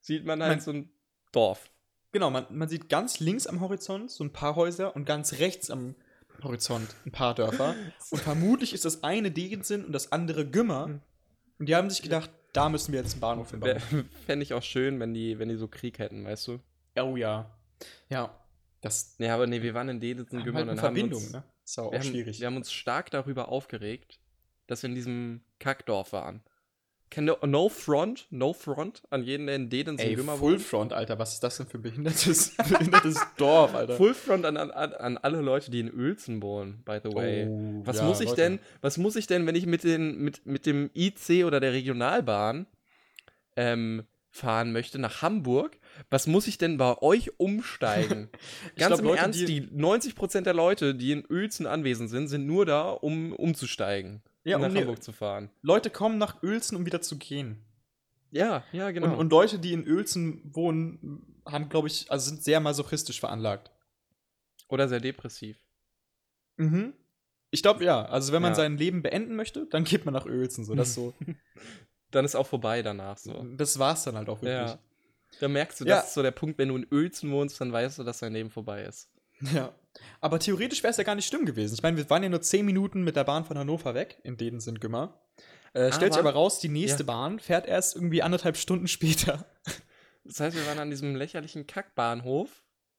sieht 0.00 0.24
man 0.24 0.40
halt 0.40 0.52
Man- 0.52 0.60
so 0.60 0.70
ein 0.70 0.90
Dorf. 1.32 1.68
Genau, 2.12 2.30
man, 2.30 2.46
man 2.50 2.68
sieht 2.68 2.88
ganz 2.88 3.18
links 3.18 3.48
am 3.48 3.60
Horizont 3.60 4.12
so 4.12 4.22
ein 4.22 4.32
paar 4.32 4.54
Häuser 4.54 4.94
und 4.94 5.04
ganz 5.04 5.40
rechts 5.40 5.68
am 5.68 5.96
Horizont 6.44 6.94
ein 7.04 7.10
paar 7.10 7.34
Dörfer. 7.34 7.74
Und 8.10 8.20
vermutlich 8.20 8.72
ist 8.72 8.84
das 8.84 9.02
eine 9.02 9.32
Degensen 9.32 9.84
und 9.84 9.92
das 9.92 10.12
andere 10.12 10.46
Gümmer. 10.46 11.00
Und 11.58 11.66
die 11.68 11.74
haben 11.74 11.90
sich 11.90 12.02
gedacht, 12.02 12.30
da 12.52 12.68
müssen 12.68 12.92
wir 12.92 13.00
jetzt 13.00 13.12
einen 13.14 13.20
Bahnhof 13.20 13.50
hinbauen. 13.50 13.80
Fände 14.26 14.44
ich 14.44 14.54
auch 14.54 14.62
schön, 14.62 15.00
wenn 15.00 15.12
die, 15.12 15.40
wenn 15.40 15.48
die 15.48 15.56
so 15.56 15.66
Krieg 15.68 15.98
hätten, 15.98 16.24
weißt 16.24 16.46
du? 16.48 16.60
Oh 16.96 17.16
ja. 17.16 17.50
Ja. 18.08 18.32
Das 18.80 19.16
Ja, 19.18 19.34
aber 19.34 19.46
nee, 19.48 19.60
wir 19.60 19.74
waren 19.74 19.88
in 19.88 20.00
haben 20.00 20.26
Gümmer 20.44 20.58
halt 20.60 20.68
und 20.68 20.78
haben 20.82 20.94
Verbindung, 20.94 21.20
uns, 21.22 21.32
ne? 21.32 21.42
Ist 21.70 21.78
auch, 21.78 21.92
wir, 21.92 22.00
auch 22.00 22.02
haben, 22.02 22.10
schwierig. 22.10 22.40
wir 22.40 22.46
haben 22.48 22.56
uns 22.56 22.72
stark 22.72 23.12
darüber 23.12 23.48
aufgeregt, 23.48 24.18
dass 24.66 24.82
wir 24.82 24.88
in 24.88 24.96
diesem 24.96 25.42
Kackdorf 25.60 26.12
waren. 26.12 26.42
No 27.16 27.68
Front, 27.68 28.26
No 28.30 28.52
Front 28.52 29.02
an 29.10 29.22
jeden, 29.22 29.46
der 29.46 29.54
in 29.56 29.70
Dedensen 29.70 30.04
Ey, 30.04 30.16
Gümmer 30.16 30.36
Full 30.36 30.54
wohnt? 30.54 30.62
Front, 30.62 30.92
Alter, 30.92 31.18
was 31.20 31.34
ist 31.34 31.44
das 31.44 31.58
denn 31.58 31.66
für 31.68 31.78
ein 31.78 31.82
behindertes, 31.82 32.56
behindertes 32.68 33.20
Dorf, 33.36 33.74
Alter? 33.74 33.96
Full 33.96 34.14
Front 34.14 34.46
an, 34.46 34.56
an, 34.56 34.70
an 34.70 35.18
alle 35.18 35.40
Leute, 35.40 35.70
die 35.70 35.80
in 35.80 35.92
Uelzen 35.92 36.42
wohnen, 36.42 36.82
by 36.84 36.98
the 37.04 37.12
way. 37.14 37.46
Oh, 37.48 37.82
Was 37.84 37.98
ja, 37.98 38.04
muss 38.04 38.20
ich 38.20 38.30
Leute. 38.30 38.42
denn, 38.42 38.58
was 38.80 38.98
muss 38.98 39.14
ich 39.14 39.28
denn, 39.28 39.46
wenn 39.46 39.54
ich 39.54 39.66
mit, 39.66 39.84
den, 39.84 40.18
mit, 40.18 40.46
mit 40.46 40.66
dem 40.66 40.90
IC 40.94 41.44
oder 41.44 41.60
der 41.60 41.72
Regionalbahn 41.72 42.66
ähm, 43.56 44.04
fahren 44.30 44.72
möchte 44.72 44.98
nach 44.98 45.22
Hamburg? 45.22 45.78
Was 46.08 46.26
muss 46.26 46.46
ich 46.46 46.56
denn 46.58 46.76
bei 46.76 46.96
euch 47.02 47.38
umsteigen? 47.38 48.28
Ganz 48.76 48.88
glaub, 48.88 49.00
im 49.00 49.06
Leute, 49.06 49.22
Ernst, 49.22 49.48
die, 49.48 49.62
90% 49.62 50.42
der 50.42 50.54
Leute, 50.54 50.94
die 50.94 51.12
in 51.12 51.24
Uelzen 51.28 51.66
anwesend 51.66 52.10
sind, 52.10 52.28
sind 52.28 52.46
nur 52.46 52.64
da, 52.66 52.90
um 52.90 53.32
umzusteigen. 53.32 54.22
Ja, 54.44 54.56
um 54.56 54.62
nach 54.62 54.70
um 54.70 54.76
Hamburg 54.76 55.02
zu 55.02 55.12
fahren. 55.12 55.50
Leute 55.62 55.90
kommen 55.90 56.16
nach 56.18 56.42
Uelzen, 56.42 56.76
um 56.76 56.86
wieder 56.86 57.00
zu 57.00 57.18
gehen. 57.18 57.64
Ja, 58.30 58.64
ja, 58.72 58.90
genau. 58.92 59.08
Und, 59.08 59.16
und 59.16 59.30
Leute, 59.30 59.58
die 59.58 59.72
in 59.72 59.86
Uelzen 59.86 60.40
wohnen, 60.54 61.42
haben, 61.44 61.68
glaube 61.68 61.88
ich, 61.88 62.10
also 62.10 62.28
sind 62.30 62.42
sehr 62.44 62.60
masochistisch 62.60 63.18
veranlagt. 63.20 63.70
oder 64.68 64.88
sehr 64.88 65.00
depressiv. 65.00 65.58
Mhm. 66.56 66.94
Ich 67.50 67.62
glaube, 67.62 67.84
ja. 67.84 68.04
Also, 68.04 68.32
wenn 68.32 68.40
man 68.42 68.52
Ja. 68.52 68.56
sein 68.56 68.78
Leben 68.78 69.02
beenden 69.02 69.34
möchte, 69.34 69.66
dann 69.66 69.82
geht 69.82 70.04
man 70.04 70.14
nach 70.14 70.26
Uelzen. 70.26 70.64
So, 70.64 70.76
das, 70.76 70.94
so, 70.94 71.12
Dann 72.10 72.24
ist 72.24 72.34
auch 72.34 72.46
vorbei 72.46 72.82
danach 72.82 73.18
so. 73.18 73.44
das 73.56 73.78
war's 73.78 74.04
dann 74.04 74.16
halt 74.16 74.28
auch 74.28 74.42
wirklich. 74.42 74.70
Ja. 74.72 74.78
Da 75.40 75.48
merkst 75.48 75.80
du, 75.80 75.84
Ja. 75.84 75.96
das 75.96 76.08
ist 76.08 76.14
so 76.14 76.22
der 76.22 76.32
Punkt, 76.32 76.58
wenn 76.58 76.68
du 76.68 76.76
in 76.76 76.86
Uelzen 76.92 77.30
wohnst, 77.30 77.60
dann 77.60 77.72
weißt 77.72 77.98
du, 77.98 78.04
dass 78.04 78.18
dein 78.18 78.32
Leben 78.32 78.50
vorbei 78.50 78.82
ist. 78.82 79.08
Ja. 79.54 79.72
Aber 80.20 80.38
theoretisch 80.38 80.82
wäre 80.82 80.90
es 80.90 80.96
ja 80.96 81.04
gar 81.04 81.14
nicht 81.14 81.26
schlimm 81.26 81.46
gewesen. 81.46 81.74
Ich 81.74 81.82
meine, 81.82 81.96
wir 81.96 82.08
waren 82.10 82.22
ja 82.22 82.28
nur 82.28 82.42
10 82.42 82.64
Minuten 82.66 83.02
mit 83.02 83.16
der 83.16 83.24
Bahn 83.24 83.44
von 83.44 83.56
Hannover 83.56 83.94
weg, 83.94 84.18
in 84.22 84.36
denen 84.36 84.60
sind 84.60 84.80
Gümmer. 84.80 85.20
Äh, 85.72 85.92
stellt 85.92 86.12
sich 86.12 86.20
Aber- 86.20 86.30
aber 86.30 86.38
raus, 86.38 86.58
die 86.58 86.68
nächste 86.68 87.04
Ja. 87.04 87.06
Bahn 87.06 87.38
fährt 87.38 87.66
erst 87.66 87.94
irgendwie 87.94 88.22
anderthalb 88.22 88.56
Stunden 88.56 88.88
später. 88.88 89.46
Das 90.24 90.40
heißt, 90.40 90.56
wir 90.56 90.66
waren 90.66 90.78
an 90.80 90.90
diesem 90.90 91.14
lächerlichen 91.16 91.66
Kackbahnhof 91.66 92.50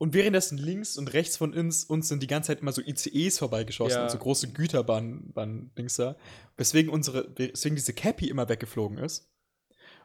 Und 0.01 0.15
währenddessen 0.15 0.57
links 0.57 0.97
und 0.97 1.13
rechts 1.13 1.37
von 1.37 1.53
uns, 1.53 1.83
uns 1.85 2.07
sind 2.07 2.23
die 2.23 2.27
ganze 2.27 2.47
Zeit 2.47 2.61
immer 2.61 2.71
so 2.71 2.81
ICEs 2.81 3.37
vorbeigeschossen 3.37 3.97
Ja. 3.97 4.03
und 4.05 4.09
so 4.09 4.17
große 4.17 4.51
Güterbahn-Dings 4.51 5.95
da. 5.95 6.15
Weswegen 6.57 6.89
unsere, 6.91 7.31
weswegen 7.37 7.75
diese 7.75 7.93
Cappy 7.93 8.27
immer 8.27 8.49
weggeflogen 8.49 8.97
ist. 8.97 9.31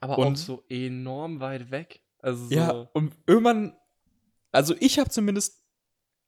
Aber 0.02 0.18
Und- 0.18 0.34
auch 0.34 0.36
so 0.36 0.64
enorm 0.68 1.40
weit 1.40 1.70
weg. 1.70 2.02
Also 2.18 2.44
so. 2.46 2.54
Ja, 2.54 2.70
und 2.92 3.14
irgendwann, 3.26 3.74
also 4.52 4.74
ich 4.80 4.98
habe 4.98 5.08
zumindest, 5.08 5.62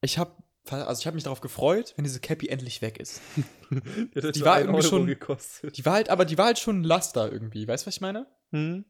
ich 0.00 0.16
habe, 0.16 0.32
also 0.70 1.00
ich 1.00 1.06
habe 1.06 1.16
mich 1.16 1.24
darauf 1.24 1.42
gefreut, 1.42 1.92
wenn 1.96 2.04
diese 2.04 2.20
Cappy 2.20 2.48
endlich 2.48 2.80
weg 2.80 2.98
ist. 2.98 3.20
die, 3.70 4.40
war 4.46 4.60
irgendwie 4.60 4.78
Euro 4.80 4.88
schon- 4.88 5.06
gekostet. 5.06 5.76
Die 5.76 5.84
war 5.84 5.92
halt, 5.92 6.08
aber 6.08 6.24
die 6.24 6.38
war 6.38 6.46
halt 6.46 6.58
schon 6.58 6.80
ein 6.80 6.84
Laster 6.84 7.30
irgendwie, 7.30 7.68
weißt 7.68 7.84
du, 7.84 7.88
was 7.88 7.96
ich 7.96 8.00
meine? 8.00 8.26
Hm? 8.52 8.86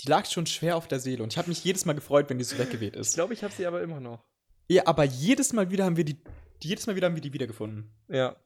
Die 0.00 0.08
lag 0.08 0.26
schon 0.26 0.46
schwer 0.46 0.76
auf 0.76 0.86
der 0.88 1.00
Seele 1.00 1.22
und 1.22 1.32
ich 1.32 1.38
habe 1.38 1.48
mich 1.48 1.64
jedes 1.64 1.84
Mal 1.84 1.94
gefreut, 1.94 2.30
wenn 2.30 2.38
die 2.38 2.44
so 2.44 2.56
weggeweht 2.58 2.94
Ich 2.94 3.00
ist. 3.00 3.14
glaube, 3.14 3.34
ich 3.34 3.42
habe 3.42 3.52
sie 3.52 3.66
aber 3.66 3.82
immer 3.82 4.00
noch. 4.00 4.24
Ja, 4.68 4.86
aber 4.86 5.04
jedes 5.04 5.52
Mal 5.52 5.70
wieder 5.70 5.84
haben 5.84 5.96
wir 5.96 6.04
die, 6.04 6.20
jedes 6.62 6.86
Mal 6.86 6.94
wieder 6.94 7.06
haben 7.06 7.14
wir 7.16 7.22
die 7.22 7.32
wiedergefunden. 7.32 7.90
Ja. 8.08 8.36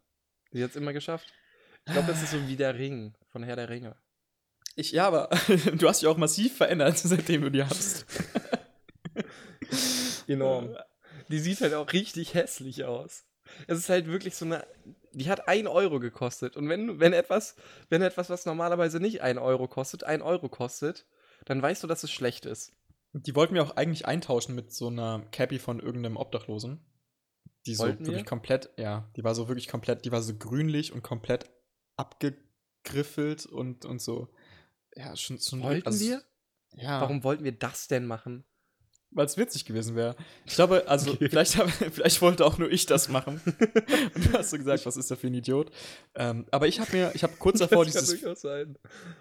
Sie 0.52 0.62
hat 0.62 0.70
es 0.70 0.76
immer 0.76 0.92
geschafft. 0.92 1.32
Ich 1.86 1.92
glaube, 1.92 2.08
das 2.08 2.22
ist 2.22 2.30
so 2.30 2.46
wie 2.48 2.56
der 2.56 2.76
Ring 2.78 3.14
von 3.30 3.42
Herr 3.42 3.56
der 3.56 3.68
Ringe. 3.68 3.96
Ich, 4.76 4.92
ja, 4.92 5.06
aber 5.06 5.28
du 5.74 5.88
hast 5.88 6.00
dich 6.00 6.08
auch 6.08 6.16
massiv 6.16 6.56
verändert, 6.56 6.96
seitdem 7.02 7.42
du 7.42 7.50
die 7.50 7.64
hast. 7.64 8.06
Enorm. 10.26 10.76
Die 11.28 11.38
sieht 11.38 11.60
halt 11.60 11.74
auch 11.74 11.92
richtig 11.92 12.34
hässlich 12.34 12.84
aus. 12.84 13.24
Es 13.66 13.78
ist 13.78 13.88
halt 13.88 14.06
wirklich 14.06 14.34
so 14.36 14.44
eine. 14.44 14.66
Die 15.12 15.28
hat 15.28 15.46
1 15.48 15.68
Euro 15.68 16.00
gekostet. 16.00 16.56
Und 16.56 16.68
wenn, 16.68 16.98
wenn 17.00 17.12
etwas, 17.12 17.54
wenn 17.90 18.00
etwas, 18.00 18.30
was 18.30 18.46
normalerweise 18.46 18.98
nicht 18.98 19.20
1 19.20 19.38
Euro 19.38 19.68
kostet, 19.68 20.04
1 20.04 20.22
Euro 20.22 20.48
kostet, 20.48 21.06
dann 21.44 21.62
weißt 21.62 21.82
du, 21.82 21.86
dass 21.86 22.04
es 22.04 22.10
schlecht 22.10 22.46
ist. 22.46 22.72
Die 23.12 23.34
wollten 23.34 23.54
wir 23.54 23.62
auch 23.62 23.76
eigentlich 23.76 24.06
eintauschen 24.06 24.54
mit 24.54 24.72
so 24.72 24.88
einer 24.88 25.26
Cappy 25.32 25.58
von 25.58 25.80
irgendeinem 25.80 26.16
Obdachlosen. 26.16 26.80
Die 27.66 27.74
so 27.74 27.84
Wollten 27.84 28.00
wirklich 28.00 28.16
wir? 28.18 28.24
komplett, 28.24 28.70
ja, 28.76 29.10
die 29.16 29.22
war 29.22 29.34
so 29.34 29.48
wirklich 29.48 29.68
komplett, 29.68 30.04
die 30.04 30.12
war 30.12 30.22
so 30.22 30.34
grünlich 30.34 30.92
und 30.92 31.02
komplett 31.02 31.50
abgegriffelt 31.96 33.46
und, 33.46 33.84
und 33.84 34.00
so. 34.00 34.28
Ja, 34.96 35.14
schon 35.16 35.38
so 35.38 35.60
Wollten 35.60 36.00
wir? 36.00 36.22
Ja, 36.74 37.00
Warum 37.00 37.22
wollten 37.22 37.44
wir 37.44 37.52
das 37.52 37.86
denn 37.86 38.06
machen? 38.06 38.44
Weil 39.10 39.26
es 39.26 39.36
witzig 39.36 39.66
gewesen 39.66 39.94
wäre. 39.94 40.16
Ich 40.46 40.54
glaube, 40.54 40.88
also, 40.88 41.10
Okay. 41.12 41.28
vielleicht, 41.28 41.58
hab, 41.58 41.68
vielleicht 41.70 42.22
wollte 42.22 42.46
auch 42.46 42.56
nur 42.56 42.70
ich 42.70 42.86
das 42.86 43.08
machen. 43.10 43.42
und 44.14 44.24
du 44.24 44.32
hast 44.32 44.50
so 44.50 44.56
gesagt, 44.56 44.86
was 44.86 44.96
ist 44.96 45.10
der 45.10 45.18
für 45.18 45.26
ein 45.26 45.34
Idiot? 45.34 45.70
Ähm, 46.14 46.46
aber 46.50 46.66
ich 46.66 46.80
habe 46.80 46.90
mir, 46.92 47.12
ich 47.14 47.22
habe 47.22 47.34
kurz 47.38 47.58
davor 47.60 47.84
dieses, 47.84 48.24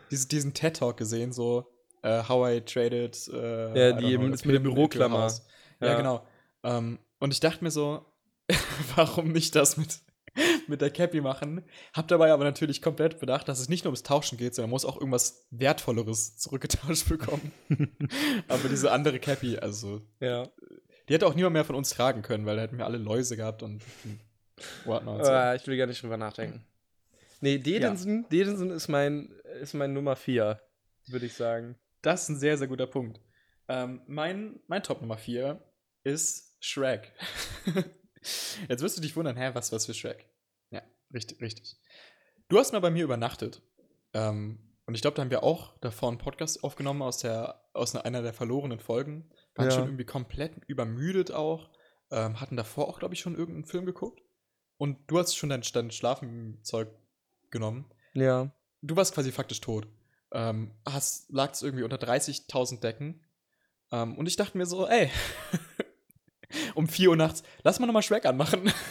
dieses, 0.10 0.28
diesen 0.30 0.54
TED-Talk 0.54 0.96
gesehen, 0.96 1.34
so 1.34 1.71
äh, 2.02 2.24
How 2.28 2.50
I 2.52 2.62
Traded. 2.62 3.18
Äh, 3.34 3.80
Ja, 3.80 3.92
die 3.94 4.16
know, 4.18 4.28
mit 4.28 4.46
a 4.46 4.50
der 4.52 4.60
Büroklammer. 4.60 5.32
Ja, 5.80 5.88
Ja. 5.88 5.98
genau. 5.98 6.28
Ähm, 6.64 7.00
und 7.20 7.32
ich 7.34 7.40
dachte 7.40 7.64
mir 7.64 7.72
so, 7.72 8.06
warum 8.96 9.32
nicht 9.32 9.56
das 9.56 9.78
mit, 9.78 10.00
mit 10.68 10.82
der 10.82 10.90
Cappy 10.92 11.22
machen? 11.22 11.64
Hab 11.94 12.08
dabei 12.08 12.32
aber 12.32 12.44
natürlich 12.44 12.82
komplett 12.82 13.20
bedacht, 13.20 13.48
dass 13.48 13.60
es 13.60 13.70
nicht 13.70 13.84
nur 13.84 13.90
ums 13.92 14.04
Tauschen 14.04 14.38
geht, 14.38 14.56
sondern 14.56 14.70
muss 14.70 14.86
auch 14.86 14.98
irgendwas 14.98 15.48
Wertvolleres 15.52 16.38
zurückgetauscht 16.38 17.08
bekommen. 17.10 17.52
aber 18.48 18.70
diese 18.70 18.92
andere 18.92 19.20
Cappy, 19.20 19.58
also, 19.58 20.02
Ja. 20.20 20.48
die 21.10 21.14
hätte 21.14 21.28
auch 21.28 21.36
niemand 21.36 21.54
mehr 21.54 21.66
von 21.66 21.76
uns 21.76 21.90
tragen 21.90 22.22
können, 22.22 22.46
weil 22.46 22.56
da 22.58 22.62
hätten 22.64 22.78
wir 22.78 22.86
alle 22.86 22.98
Läuse 22.98 23.38
gehabt 23.38 23.64
und 23.64 23.84
whatnot. 24.86 25.26
So. 25.26 25.32
Ah, 25.32 25.56
ich 25.56 25.66
will 25.68 25.78
gar 25.78 25.88
nicht 25.88 26.02
drüber 26.04 26.18
nachdenken. 26.18 26.66
Nee, 27.44 27.58
Dedensen, 27.58 28.28
Dedensen 28.30 28.70
ist 28.70 28.88
mein, 28.88 29.34
ist 29.62 29.74
mein 29.74 29.94
Nummer 29.94 30.16
4, 30.16 30.62
würde 31.08 31.26
ich 31.26 31.34
sagen. 31.34 31.76
Das 32.02 32.24
ist 32.24 32.30
ein 32.30 32.40
sehr, 32.40 32.58
sehr 32.58 32.68
guter 32.68 32.88
Punkt. 32.88 33.20
Ähm, 33.68 34.02
mein, 34.08 34.60
mein 34.68 34.84
Top 34.84 35.02
Nummer 35.02 35.18
4 35.18 35.62
ist 36.04 36.58
Shrek. 36.60 37.14
Jetzt 38.70 38.82
wirst 38.82 38.98
du 38.98 39.02
dich 39.02 39.16
wundern, 39.16 39.36
hä, 39.38 39.52
was, 39.54 39.72
was 39.72 39.86
für 39.86 39.94
Shrek? 39.94 40.28
Ja, 40.70 40.82
richtig, 41.14 41.42
richtig. 41.42 41.76
Du 42.50 42.60
hast 42.60 42.72
mal 42.74 42.80
bei 42.80 42.92
mir 42.92 43.04
übernachtet. 43.04 43.62
Ähm, 44.14 44.60
und 44.86 44.96
ich 44.96 45.02
glaube, 45.02 45.16
da 45.16 45.22
haben 45.22 45.32
wir 45.32 45.44
auch 45.44 45.78
davor 45.80 46.10
einen 46.10 46.18
Podcast 46.18 46.64
aufgenommen 46.64 47.02
aus, 47.02 47.20
der, 47.20 47.64
aus 47.74 47.96
einer 47.96 48.22
der 48.22 48.34
verlorenen 48.34 48.80
Folgen. 48.80 49.30
Waren 49.56 49.66
Ja. 49.66 49.72
schon 49.72 49.86
irgendwie 49.86 50.06
komplett 50.06 50.54
übermüdet 50.68 51.32
auch. 51.32 51.70
Ähm, 52.12 52.42
hatten 52.42 52.58
davor 52.58 52.90
auch, 52.90 53.00
glaube 53.00 53.14
ich, 53.14 53.22
schon 53.22 53.36
irgendeinen 53.36 53.66
Film 53.66 53.86
geguckt. 53.86 54.22
Und 54.78 54.98
du 55.10 55.20
hast 55.20 55.36
schon 55.36 55.50
dein, 55.50 55.62
dein 55.74 55.92
Schlafenzeug 55.92 56.90
genommen 57.52 57.86
Ja. 58.14 58.52
du 58.82 58.96
warst 58.96 59.14
quasi 59.14 59.32
faktisch 59.32 59.62
tot. 59.62 59.88
Ähm, 60.34 60.72
hast, 60.88 61.30
lagst 61.32 61.62
irgendwie 61.64 61.84
unter 61.84 61.98
30.000 61.98 62.80
Decken. 62.80 63.22
Ähm, 63.92 64.18
und 64.18 64.28
ich 64.28 64.36
dachte 64.38 64.58
mir 64.58 64.66
so, 64.66 64.88
ey, 64.88 65.10
um 66.76 66.88
4 66.88 67.10
Uhr 67.10 67.16
nachts, 67.16 67.44
lass 67.64 67.80
mal 67.80 67.86
nochmal 67.88 68.04
Shrek 68.04 68.26
anmachen. 68.26 68.72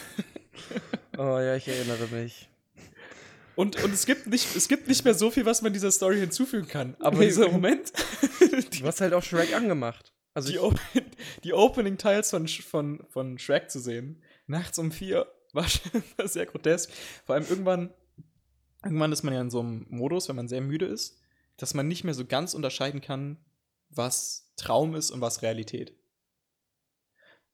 Oh 1.17 1.37
ja, 1.39 1.55
ich 1.55 1.67
erinnere 1.67 2.07
mich. 2.07 2.47
Und, 3.55 3.83
und 3.83 3.93
es, 3.93 4.05
gibt 4.05 4.27
nicht, 4.27 4.55
es 4.55 4.67
gibt 4.69 4.87
nicht 4.87 5.03
mehr 5.03 5.13
so 5.13 5.29
viel, 5.29 5.45
was 5.45 5.61
man 5.61 5.73
dieser 5.73 5.91
Story 5.91 6.17
hinzufügen 6.19 6.67
kann. 6.67 6.95
Aber 6.99 7.17
Nee. 7.19 7.25
dieser 7.27 7.49
Moment, 7.49 7.91
Du 8.79 8.87
hast 8.87 9.01
halt 9.01 9.13
auch 9.13 9.21
Shrek 9.21 9.53
angemacht. 9.53 10.13
Also 10.33 10.51
die, 10.51 10.57
Open, 10.57 10.79
die 11.43 11.53
Opening-Teils 11.53 12.29
von, 12.29 12.47
Sh- 12.47 12.63
von, 12.63 13.03
von 13.09 13.37
Shrek 13.37 13.69
zu 13.69 13.79
sehen, 13.79 14.23
nachts 14.47 14.79
um 14.79 14.91
4, 14.91 15.27
war 15.53 15.67
schon 15.67 16.01
war 16.15 16.27
sehr 16.27 16.45
grotesk. 16.45 16.89
Vor 17.25 17.35
allem 17.35 17.45
irgendwann, 17.49 17.93
irgendwann 18.83 19.11
ist 19.11 19.21
man 19.23 19.33
ja 19.33 19.41
in 19.41 19.51
so 19.51 19.59
einem 19.59 19.85
Modus, 19.89 20.29
wenn 20.29 20.37
man 20.37 20.47
sehr 20.47 20.61
müde 20.61 20.85
ist, 20.85 21.20
dass 21.61 21.75
man 21.75 21.87
nicht 21.87 22.03
mehr 22.03 22.15
so 22.15 22.25
ganz 22.25 22.55
unterscheiden 22.55 23.01
kann, 23.01 23.37
was 23.89 24.51
Traum 24.55 24.95
ist 24.95 25.11
und 25.11 25.21
was 25.21 25.43
Realität. 25.43 25.95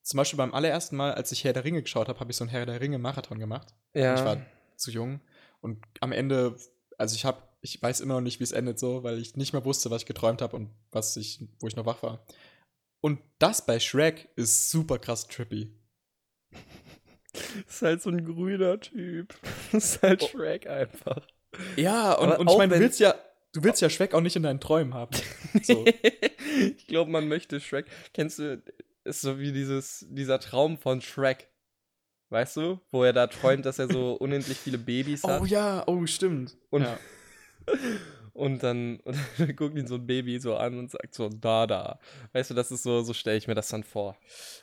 Zum 0.01 0.15
Beispiel 0.17 0.37
beim 0.37 0.53
allerersten 0.53 0.95
Mal, 0.95 1.13
als 1.13 1.33
ich 1.33 1.43
Herr 1.43 1.51
der 1.51 1.65
Ringe 1.65 1.81
geschaut 1.81 2.07
habe, 2.07 2.17
habe 2.21 2.31
ich 2.31 2.37
so 2.37 2.45
einen 2.45 2.49
Herr 2.49 2.65
der 2.65 2.79
Ringe-Marathon 2.79 3.37
gemacht. 3.37 3.75
ja. 3.93 4.15
Ich 4.15 4.23
war 4.23 4.37
zu 4.77 4.91
jung. 4.91 5.19
Und 5.59 5.83
am 5.99 6.13
Ende, 6.13 6.55
also 6.97 7.15
ich 7.15 7.25
habe, 7.25 7.41
ich 7.59 7.81
weiß 7.81 7.99
immer 7.99 8.13
noch 8.13 8.21
nicht, 8.21 8.39
wie 8.39 8.45
es 8.45 8.53
endet 8.53 8.79
so, 8.79 9.03
weil 9.03 9.19
ich 9.19 9.35
nicht 9.35 9.51
mehr 9.51 9.65
wusste, 9.65 9.91
was 9.91 10.03
ich 10.03 10.07
geträumt 10.07 10.41
habe 10.41 10.55
und 10.55 10.69
was 10.91 11.17
ich, 11.17 11.45
wo 11.59 11.67
ich 11.67 11.75
noch 11.75 11.85
wach 11.85 12.01
war. 12.01 12.25
Und 13.01 13.19
das 13.39 13.65
bei 13.65 13.79
Shrek 13.79 14.29
ist 14.37 14.71
super 14.71 14.99
krass 14.99 15.27
trippy. 15.27 15.75
ist 17.67 17.81
halt 17.81 18.01
so 18.01 18.09
ein 18.09 18.23
grüner 18.23 18.79
Typ. 18.79 19.35
ist 19.73 20.01
halt 20.01 20.23
Oh. 20.23 20.27
Shrek 20.27 20.67
einfach. 20.67 21.27
Ja, 21.75 22.13
und, 22.13 22.31
und 22.37 22.49
ich 22.49 22.57
meine, 22.57 22.75
du 22.75 22.79
willst 22.79 22.99
ja, 22.99 23.15
du 23.57 23.63
willst 23.63 23.81
ja 23.81 23.89
Shrek 23.89 24.13
auch 24.13 24.21
nicht 24.21 24.35
in 24.35 24.43
deinen 24.43 24.59
Träumen 24.59 24.93
haben. 24.93 25.11
So. 25.63 25.85
ich 26.77 26.87
glaube, 26.87 27.09
man 27.11 27.27
möchte 27.27 27.59
Shrek. 27.59 27.85
Kennst 28.13 28.39
du, 28.39 28.61
ist 29.03 29.21
so 29.21 29.39
wie 29.39 29.51
dieses, 29.51 30.05
dieser 30.09 30.39
Traum 30.39 30.77
von 30.77 31.01
Shrek. 31.01 31.49
Weißt 32.29 32.57
du? 32.57 32.79
Wo 32.91 33.03
er 33.03 33.13
da 33.13 33.27
träumt, 33.27 33.65
dass 33.65 33.79
er 33.79 33.87
so 33.87 34.13
unendlich 34.19 34.57
viele 34.57 34.77
Babys 34.77 35.23
hat. 35.23 35.41
oh 35.41 35.45
ja, 35.45 35.83
oh 35.87 36.05
stimmt. 36.05 36.57
Und- 36.69 36.83
ja. 36.83 36.99
Und 38.33 38.61
dann, 38.61 38.99
und 38.99 39.17
dann 39.39 39.55
guckt 39.55 39.75
ihn 39.75 39.87
so 39.87 39.95
ein 39.95 40.05
Baby 40.05 40.39
so 40.39 40.55
an 40.57 40.77
und 40.77 40.91
sagt 40.91 41.15
so, 41.15 41.27
da, 41.27 41.65
da. 41.65 41.99
Weißt 42.33 42.51
du, 42.51 42.53
das 42.53 42.69
ist 42.71 42.83
so, 42.83 43.01
so 43.01 43.13
stelle 43.13 43.35
ich 43.37 43.47
mir 43.47 43.55
das 43.55 43.69
dann 43.69 43.83
vor. 43.83 44.15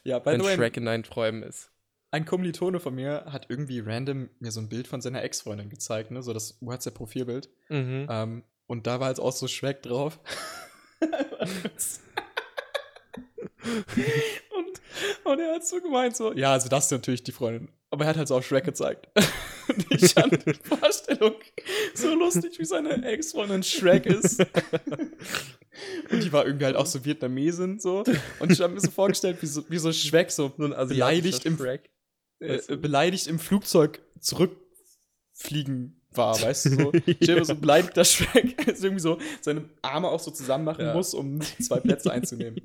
ja, 0.05 0.25
wenn 0.25 0.41
Shrek 0.45 0.77
in 0.77 0.85
deinen 0.85 1.03
Träumen 1.03 1.43
ist. 1.43 1.73
ein 2.13 2.25
Kommilitone 2.25 2.79
von 2.79 2.95
mir 2.95 3.25
hat 3.27 3.47
irgendwie 3.49 3.81
random 3.81 4.31
mir 4.39 4.53
so 4.53 4.61
ein 4.61 4.69
Bild 4.69 4.87
von 4.87 5.01
seiner 5.01 5.25
Ex-Freundin 5.25 5.71
gezeigt, 5.71 6.13
ne? 6.13 6.23
So 6.23 6.33
das 6.33 6.57
WhatsApp-Profilbild. 6.61 7.51
Mhm. 7.69 8.07
Ähm, 8.09 8.45
und 8.67 8.87
da 8.87 9.01
war 9.01 9.09
jetzt 9.09 9.21
auch 9.21 9.33
so 9.33 9.49
Shrek 9.49 9.83
drauf. 9.83 10.19
und, 14.57 14.81
und 15.25 15.41
er 15.41 15.55
hat 15.55 15.67
so 15.67 15.81
gemeint, 15.81 16.17
so, 16.17 16.33
ja, 16.33 16.53
also 16.53 16.69
das 16.69 16.87
ist 16.87 16.91
natürlich 16.93 17.23
die 17.23 17.33
Freundin. 17.33 17.69
Aber 17.91 18.05
er 18.05 18.11
hat 18.11 18.17
halt 18.17 18.29
so 18.29 18.37
auf 18.37 18.47
Shrek 18.47 18.65
gezeigt. 18.65 19.09
und 19.69 19.87
ich 19.91 20.13
fand 20.13 20.45
die 20.47 20.55
Vorstellung 20.55 21.35
so 21.95 22.15
lustig, 22.15 22.59
wie 22.59 22.65
seine 22.65 23.05
Ex-Freundin 23.05 23.63
Shrek 23.63 24.07
ist. 24.07 24.41
und 26.11 26.23
die 26.23 26.33
war 26.33 26.47
irgendwie 26.47 26.65
halt 26.65 26.77
auch 26.77 26.87
so 26.87 27.05
Vietnamesin, 27.05 27.79
so. 27.79 28.05
Und 28.41 28.51
ich 28.51 28.61
habe 28.61 28.75
mir 28.75 28.81
so 28.81 28.91
vorgestellt, 28.91 29.39
wie 29.41 29.47
so, 29.47 29.65
wie 29.69 29.79
so 29.79 29.93
Shrek 29.93 30.31
so 30.31 30.53
So 30.57 30.65
ein 30.65 30.89
beleidigt 30.89 31.45
im, 31.45 31.59
äh, 32.41 32.77
beleidigt 32.77 33.27
im 33.27 33.39
Flugzeug 33.39 34.01
zurückfliegen 34.21 36.01
war, 36.17 36.41
weißt 36.41 36.67
du, 36.67 36.71
so. 36.71 36.93
Stell 37.23 37.37
mir 37.37 37.45
so 37.45 37.55
beleidigter 37.55 38.05
Shrek, 38.05 38.67
ist 38.69 38.83
irgendwie 38.85 39.03
so 39.03 39.19
seine 39.41 39.69
Arme 39.83 40.09
auch 40.09 40.21
so 40.21 40.31
zusammen 40.31 40.65
machen 40.65 40.85
Ja. 40.85 40.95
muss, 40.95 41.15
um 41.15 41.41
zwei 41.41 41.81
Plätze 41.81 42.13
einzunehmen. 42.13 42.61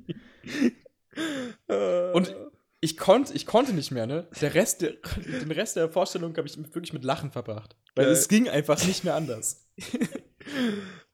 Und 2.14 2.34
ich 2.80 2.96
konnte, 2.96 3.34
ich 3.34 3.46
konnte 3.46 3.72
nicht 3.74 3.90
mehr, 3.90 4.06
ne? 4.06 4.28
Der 4.40 4.54
Rest 4.54 4.80
der, 4.82 4.92
den 5.42 5.50
Rest 5.50 5.76
der 5.76 5.88
Vorstellung 5.90 6.36
habe 6.36 6.48
ich 6.48 6.56
wirklich 6.56 6.92
mit 6.92 7.04
Lachen 7.04 7.30
verbracht. 7.30 7.76
Weil 7.94 8.06
Geil. 8.06 8.14
es 8.14 8.28
ging 8.28 8.48
einfach 8.48 8.82
nicht 8.86 9.04
mehr 9.04 9.14
anders. 9.16 9.66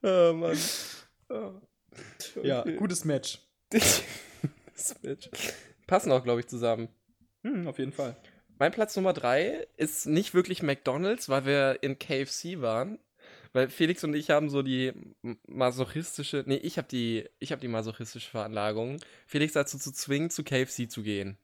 oh 0.03 0.33
Mann. 0.33 0.57
Oh. 1.29 1.53
Ja, 2.42 2.61
Okay. 2.61 2.77
gutes 2.77 3.05
Match. 3.05 3.40
das 3.70 4.94
Bitch. 5.03 5.29
Passen 5.87 6.12
auch, 6.12 6.22
glaube 6.22 6.40
ich, 6.40 6.46
zusammen. 6.46 6.88
Hm, 7.42 7.66
auf 7.66 7.79
jeden 7.79 7.92
Fall. 7.92 8.16
Mein 8.59 8.73
Platz 8.73 8.97
Nummer 8.97 9.12
drei 9.12 9.66
ist 9.77 10.07
nicht 10.07 10.33
wirklich 10.35 10.62
McDonalds, 10.62 11.29
weil 11.29 11.45
wir 11.45 11.79
in 11.83 11.99
KFC 11.99 12.61
waren. 12.61 12.99
Weil 13.53 13.71
Felix 13.71 14.05
und 14.05 14.14
ich 14.14 14.31
haben 14.31 14.51
so 14.51 14.62
die 14.62 14.92
masochistische, 15.47 16.45
nee, 16.47 16.57
ich 16.57 16.77
habe 16.79 16.88
die, 16.88 17.29
ich 17.38 17.53
habe 17.53 17.61
die 17.61 17.69
masochistische 17.69 18.31
Veranlagung, 18.31 18.99
Felix 19.27 19.55
dazu 19.55 19.79
zu 19.79 19.92
zwingen, 19.92 20.29
zu 20.31 20.45
KFC 20.45 20.90
zu 20.90 21.03
gehen. 21.03 21.38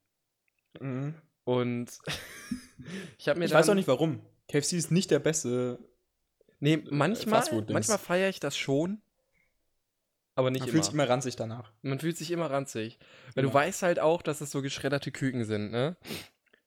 Und 1.44 1.86
ich 3.18 3.28
habe 3.28 3.38
mir 3.38 3.46
Ich 3.46 3.50
dann, 3.52 3.60
weiß 3.60 3.68
auch 3.70 3.74
nicht 3.74 3.88
warum. 3.88 4.20
KFC 4.50 4.72
ist 4.74 4.90
nicht 4.90 5.10
der 5.10 5.20
beste. 5.20 5.78
Nee, 6.60 6.82
manchmal, 6.90 7.40
Fastfood-Dings. 7.40 7.72
manchmal 7.72 7.98
feiere 7.98 8.28
ich 8.28 8.40
das 8.40 8.56
schon. 8.56 9.00
Aber 10.34 10.50
nicht 10.50 10.60
Man 10.60 10.68
immer. 10.68 10.72
fühlt 10.72 10.84
sich 10.84 10.94
immer 10.94 11.08
ranzig 11.08 11.36
danach. 11.36 11.72
Man 11.82 11.98
fühlt 11.98 12.16
sich 12.16 12.30
immer 12.30 12.50
ranzig. 12.50 12.98
Weil 13.34 13.42
du 13.42 13.48
Immer. 13.50 13.54
weißt 13.54 13.82
halt 13.82 14.00
auch, 14.00 14.22
dass 14.22 14.40
es 14.40 14.50
so 14.50 14.62
geschredderte 14.62 15.12
Küken 15.12 15.44
sind, 15.44 15.70
ne? 15.70 15.96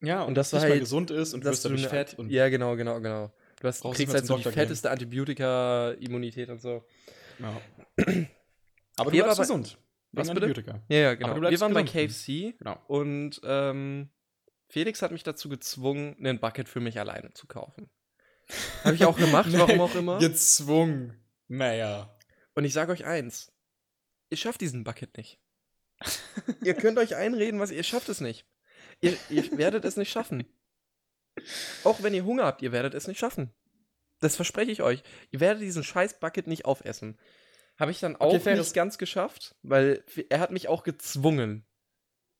Ja, 0.02 0.22
Und 0.22 0.34
du 0.34 0.40
nicht 0.40 0.52
mal 0.52 0.60
halt- 0.62 0.80
gesund 0.80 1.10
ist 1.10 1.32
und 1.34 1.40
du 1.40 1.44
dass 1.44 1.52
wirst 1.56 1.64
dadurch 1.64 1.88
fett. 1.88 2.18
Und 2.18 2.30
ja, 2.30 2.48
genau, 2.48 2.76
genau, 2.76 3.00
genau. 3.00 3.32
Du 3.60 3.68
hast, 3.68 3.82
kriegst 3.82 4.12
halt 4.12 4.26
so 4.26 4.36
die 4.36 4.42
fetteste 4.44 4.90
Antibiotika-Immunität 4.90 6.50
und 6.50 6.60
so. 6.60 6.84
Ja. 7.38 7.60
Aber 8.96 9.10
du 9.10 9.16
Wir 9.16 9.22
bleibst 9.24 9.38
aber- 9.40 9.42
gesund. 9.42 9.78
Was 10.12 10.28
bitte? 10.28 10.46
Antibiotika. 10.46 10.82
Ja, 10.88 10.96
ja, 10.98 11.14
genau. 11.14 11.34
du 11.34 11.50
Wir 11.50 11.60
waren 11.60 11.74
bei 11.74 11.82
gesund. 11.82 12.10
KFC 12.10 12.56
Genau. 12.58 12.78
und 12.86 13.40
ähm, 13.44 14.08
Felix 14.68 15.02
hat 15.02 15.12
mich 15.12 15.22
dazu 15.22 15.48
gezwungen, 15.48 16.16
einen 16.18 16.40
Bucket 16.40 16.68
für 16.68 16.80
mich 16.80 16.98
alleine 16.98 17.32
zu 17.34 17.46
kaufen. 17.46 17.90
Habe 18.84 18.94
ich 18.94 19.04
auch 19.04 19.16
gemacht, 19.18 19.48
warum 19.52 19.80
auch 19.80 19.94
immer. 19.94 20.18
Gezwungen. 20.18 21.18
Naja. 21.48 22.16
Und 22.54 22.64
ich 22.64 22.72
sage 22.72 22.92
euch 22.92 23.04
eins: 23.04 23.52
Ihr 24.30 24.36
schafft 24.38 24.60
diesen 24.60 24.84
Bucket 24.84 25.16
nicht. 25.16 25.38
ihr 26.62 26.74
könnt 26.74 26.98
euch 26.98 27.14
einreden, 27.16 27.60
was 27.60 27.70
ihr 27.70 27.82
schafft 27.82 28.08
es 28.08 28.20
nicht. 28.20 28.46
Ihr, 29.00 29.16
ihr 29.30 29.58
werdet 29.58 29.84
es 29.84 29.96
nicht 29.96 30.10
schaffen. 30.10 30.44
Auch 31.84 32.02
wenn 32.02 32.14
ihr 32.14 32.24
Hunger 32.24 32.44
habt, 32.44 32.62
ihr 32.62 32.72
werdet 32.72 32.94
es 32.94 33.06
nicht 33.06 33.18
schaffen. 33.18 33.52
Das 34.20 34.36
verspreche 34.36 34.72
ich 34.72 34.82
euch. 34.82 35.02
Ihr 35.30 35.40
werdet 35.40 35.62
diesen 35.62 35.84
scheiß 35.84 36.18
Bucket 36.18 36.46
nicht 36.46 36.64
aufessen. 36.64 37.18
Habe 37.78 37.90
ich 37.90 38.00
dann 38.00 38.16
auch 38.16 38.32
Okay, 38.32 38.56
nicht 38.56 38.74
ganz 38.74 38.96
geschafft, 38.96 39.54
weil 39.62 40.02
er 40.30 40.40
hat 40.40 40.50
mich 40.50 40.68
auch 40.68 40.82
gezwungen, 40.82 41.66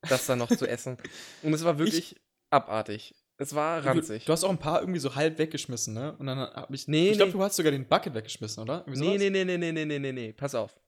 das 0.08 0.24
dann 0.26 0.38
noch 0.38 0.48
zu 0.48 0.66
essen. 0.68 0.96
Und 1.42 1.52
es 1.52 1.62
war 1.64 1.78
wirklich 1.78 2.16
abartig. 2.48 3.14
Es 3.38 3.54
war 3.54 3.84
ranzig. 3.84 4.22
Du, 4.22 4.26
du 4.28 4.32
hast 4.32 4.44
auch 4.44 4.50
ein 4.50 4.58
paar 4.58 4.80
irgendwie 4.80 4.98
so 4.98 5.14
halb 5.14 5.38
weggeschmissen, 5.38 5.92
ne? 5.92 6.16
Und 6.16 6.26
dann 6.26 6.38
hab 6.38 6.72
ich. 6.72 6.88
Nee, 6.88 7.10
ich 7.10 7.16
glaube, 7.18 7.32
nee. 7.32 7.38
du 7.38 7.44
hast 7.44 7.56
sogar 7.56 7.72
den 7.72 7.86
Bucket 7.86 8.14
weggeschmissen, 8.14 8.62
oder? 8.62 8.84
Nee, 8.88 9.18
nee, 9.18 9.28
nee, 9.28 9.44
nee, 9.44 9.58
nee, 9.58 9.72
nee, 9.72 9.84
nee, 9.84 9.98
nee, 9.98 10.12
nee, 10.12 10.32
pass 10.32 10.54
auf. 10.54 10.80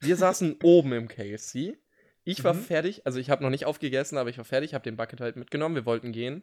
Wir 0.00 0.16
saßen 0.16 0.56
oben 0.64 0.92
im 0.94 1.06
KFC. 1.06 1.78
Ich 2.24 2.44
war 2.44 2.54
Mhm. 2.54 2.62
fertig, 2.62 3.04
also 3.06 3.18
ich 3.18 3.30
habe 3.30 3.42
noch 3.42 3.50
nicht 3.50 3.64
aufgegessen, 3.64 4.16
aber 4.18 4.30
ich 4.30 4.38
war 4.38 4.44
fertig, 4.44 4.74
habe 4.74 4.84
den 4.84 4.96
Bucket 4.96 5.20
halt 5.20 5.36
mitgenommen, 5.36 5.74
wir 5.74 5.86
wollten 5.86 6.12
gehen. 6.12 6.42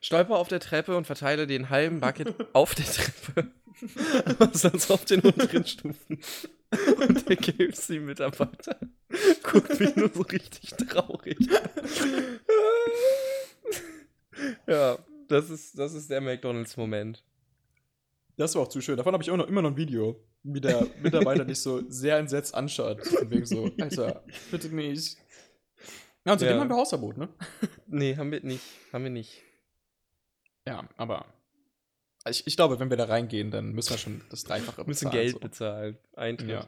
Stolper 0.00 0.36
auf 0.36 0.48
der 0.48 0.60
Treppe 0.60 0.96
und 0.96 1.06
verteile 1.06 1.46
den 1.46 1.68
halben 1.70 2.00
Bucket 2.00 2.34
auf 2.54 2.74
der 2.74 2.84
Treppe. 2.86 3.50
Aber 4.24 4.50
sonst 4.56 4.90
auf 4.90 5.04
den 5.04 5.20
unteren 5.20 5.66
Stufen. 5.66 6.18
Und 6.98 7.28
der 7.28 7.36
KFC-Mitarbeiter 7.36 8.78
guckt 9.42 9.78
mich 9.78 9.94
nur 9.96 10.08
so 10.12 10.22
richtig 10.22 10.70
traurig. 10.70 11.36
ja, 14.66 14.98
das 15.28 15.50
ist, 15.50 15.78
das 15.78 15.92
ist 15.94 16.10
der 16.10 16.20
McDonalds-Moment. 16.20 17.22
Das 18.36 18.54
war 18.54 18.62
auch 18.62 18.68
zu 18.68 18.80
schön. 18.80 18.96
Davon 18.96 19.12
habe 19.12 19.22
ich 19.22 19.30
auch 19.30 19.36
noch 19.36 19.48
immer 19.48 19.62
noch 19.62 19.70
ein 19.70 19.76
Video, 19.76 20.18
wie 20.54 20.60
der 20.60 20.86
Mitarbeiter 21.02 21.44
dich 21.46 21.60
so 21.60 21.82
sehr 21.90 22.18
entsetzt 22.18 22.54
anschaut. 22.54 23.04
Von 23.06 23.30
wegen 23.30 23.46
so, 23.46 23.70
Alter, 23.80 24.22
bitte 24.50 24.68
nicht. 24.68 25.18
Ja, 26.24 26.32
und 26.32 26.38
seitdem 26.38 26.56
Ja. 26.56 26.60
haben 26.62 26.68
wir 26.70 26.76
Hausverbot, 26.76 27.16
ne? 27.18 27.28
Nee, 27.86 28.16
haben 28.16 28.30
wir 28.32 28.40
nicht. 28.42 28.62
Haben 28.92 29.04
wir 29.04 29.10
nicht. 29.10 29.42
Ja, 30.66 30.88
aber. 30.96 31.26
Ich, 32.28 32.44
ich 32.46 32.56
glaube, 32.56 32.80
wenn 32.80 32.90
wir 32.90 32.96
da 32.96 33.04
reingehen, 33.04 33.52
dann 33.52 33.72
müssen 33.72 33.90
wir 33.90 33.98
schon 33.98 34.20
das 34.30 34.42
Dreifache 34.42 34.78
Wir 34.78 34.86
müssen 34.86 35.04
bezahlen, 35.04 35.22
Geld 35.22 35.32
so. 35.34 35.38
bezahlen. 35.38 35.98
Eintritt. 36.14 36.48
Ja. 36.50 36.66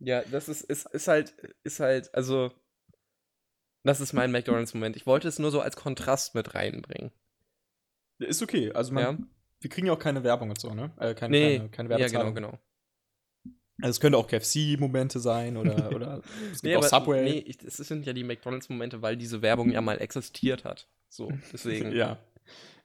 Ja, 0.00 0.22
das 0.22 0.48
ist, 0.50 0.60
ist, 0.62 0.86
ist 0.92 1.08
halt, 1.08 1.30
ist 1.62 1.80
halt, 1.80 2.14
also, 2.14 2.52
das 3.84 4.00
ist 4.02 4.12
mein 4.12 4.32
McDonalds-Moment. 4.32 4.96
Ich 4.96 5.06
wollte 5.06 5.28
es 5.28 5.38
nur 5.38 5.50
so 5.50 5.60
als 5.62 5.76
Kontrast 5.76 6.34
mit 6.34 6.54
reinbringen. 6.54 7.10
Ist 8.18 8.42
okay. 8.42 8.70
Also, 8.72 8.92
man, 8.92 9.02
Ja. 9.02 9.18
Wir 9.60 9.70
kriegen 9.70 9.86
ja 9.86 9.92
auch 9.92 9.98
keine 9.98 10.22
Werbung 10.24 10.50
und 10.50 10.60
so, 10.60 10.74
ne? 10.74 10.92
Äh, 10.98 11.14
keine, 11.14 11.30
Nee, 11.30 11.56
keine, 11.58 11.70
keine 11.70 11.88
ja, 11.90 11.96
genau, 11.96 12.00
Werbezahlung. 12.00 12.34
genau. 12.34 12.58
Also, 13.80 13.90
es 13.90 14.00
könnte 14.00 14.18
auch 14.18 14.28
KFC-Momente 14.28 15.18
sein 15.18 15.56
oder, 15.56 15.90
oder 15.94 16.18
es 16.52 16.62
gibt 16.62 16.64
Nee, 16.64 16.76
auch 16.76 16.82
Subway. 16.84 17.24
nee, 17.24 17.38
ich, 17.38 17.62
es 17.62 17.76
sind 17.78 18.06
ja 18.06 18.12
die 18.12 18.22
McDonalds-Momente, 18.24 19.02
weil 19.02 19.16
diese 19.16 19.42
Werbung 19.42 19.70
ja 19.70 19.80
mal 19.80 20.00
existiert 20.00 20.64
hat. 20.64 20.88
So, 21.08 21.30
deswegen. 21.52 21.92
Ja. 21.92 22.18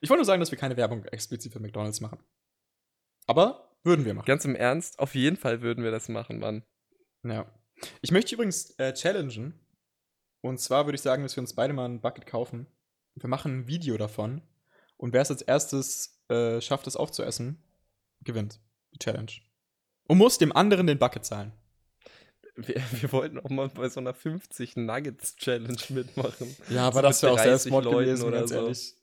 Ich 0.00 0.08
wollte 0.08 0.20
nur 0.20 0.24
sagen, 0.26 0.40
dass 0.40 0.50
wir 0.50 0.58
keine 0.58 0.76
Werbung 0.76 1.04
explizit 1.06 1.52
für 1.52 1.60
McDonalds 1.60 2.00
machen. 2.00 2.18
Aber 3.26 3.76
würden 3.84 4.04
wir 4.04 4.14
machen. 4.14 4.26
Ganz 4.26 4.44
im 4.44 4.56
Ernst, 4.56 4.98
auf 4.98 5.14
jeden 5.14 5.36
Fall 5.36 5.62
würden 5.62 5.84
wir 5.84 5.90
das 5.90 6.08
machen, 6.08 6.38
Mann. 6.38 6.64
Ja. 7.22 7.46
Ich 8.02 8.10
möchte 8.10 8.34
übrigens 8.34 8.70
äh, 8.78 8.92
challengen. 8.94 9.54
Und 10.42 10.58
zwar 10.58 10.86
würde 10.86 10.96
ich 10.96 11.02
sagen, 11.02 11.22
dass 11.22 11.36
wir 11.36 11.42
uns 11.42 11.54
beide 11.54 11.72
mal 11.72 11.84
ein 11.86 12.00
Bucket 12.00 12.26
kaufen. 12.26 12.66
Wir 13.14 13.28
machen 13.28 13.60
ein 13.60 13.66
Video 13.68 13.96
davon. 13.96 14.42
Und 14.96 15.12
wer 15.12 15.22
es 15.22 15.30
als 15.30 15.42
erstes 15.42 16.19
äh, 16.30 16.60
schafft, 16.60 16.86
es 16.86 16.96
aufzuessen, 16.96 17.62
gewinnt 18.22 18.60
die 18.94 18.98
Challenge. 18.98 19.32
Und 20.06 20.18
muss 20.18 20.38
dem 20.38 20.54
anderen 20.54 20.86
den 20.86 20.98
Bucket 20.98 21.24
zahlen. 21.24 21.52
Wir, 22.56 22.82
wir 23.00 23.12
wollten 23.12 23.38
auch 23.38 23.50
mal 23.50 23.68
bei 23.68 23.88
so 23.88 24.00
einer 24.00 24.12
50 24.12 24.76
Nuggets 24.76 25.36
Challenge 25.36 25.78
mitmachen. 25.90 26.54
Ja, 26.68 26.88
aber 26.88 27.02
das 27.02 27.22
wär 27.22 27.32
auch 27.32 27.38
Selbstmord 27.38 27.84
gewesen, 27.84 28.26
oder 28.26 28.38
ganz 28.40 28.50
so. 28.50 28.56
ehrlich. 28.56 28.94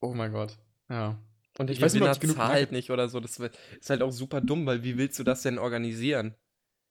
Oh 0.00 0.12
mein 0.14 0.32
Gott. 0.32 0.58
Ja. 0.88 1.18
Und 1.58 1.70
Ich 1.70 1.78
ich 1.78 1.82
weiß 1.82 1.94
nicht, 1.94 2.02
ob 2.02 2.12
ich 2.12 2.20
genug 2.20 2.36
zahlt 2.36 2.72
nicht 2.72 2.90
oder 2.90 3.08
so. 3.08 3.20
Das 3.20 3.38
ist 3.38 3.90
halt 3.90 4.02
auch 4.02 4.10
super 4.10 4.40
dumm, 4.40 4.66
weil 4.66 4.82
wie 4.82 4.98
willst 4.98 5.18
du 5.18 5.24
das 5.24 5.42
denn 5.42 5.58
organisieren? 5.58 6.34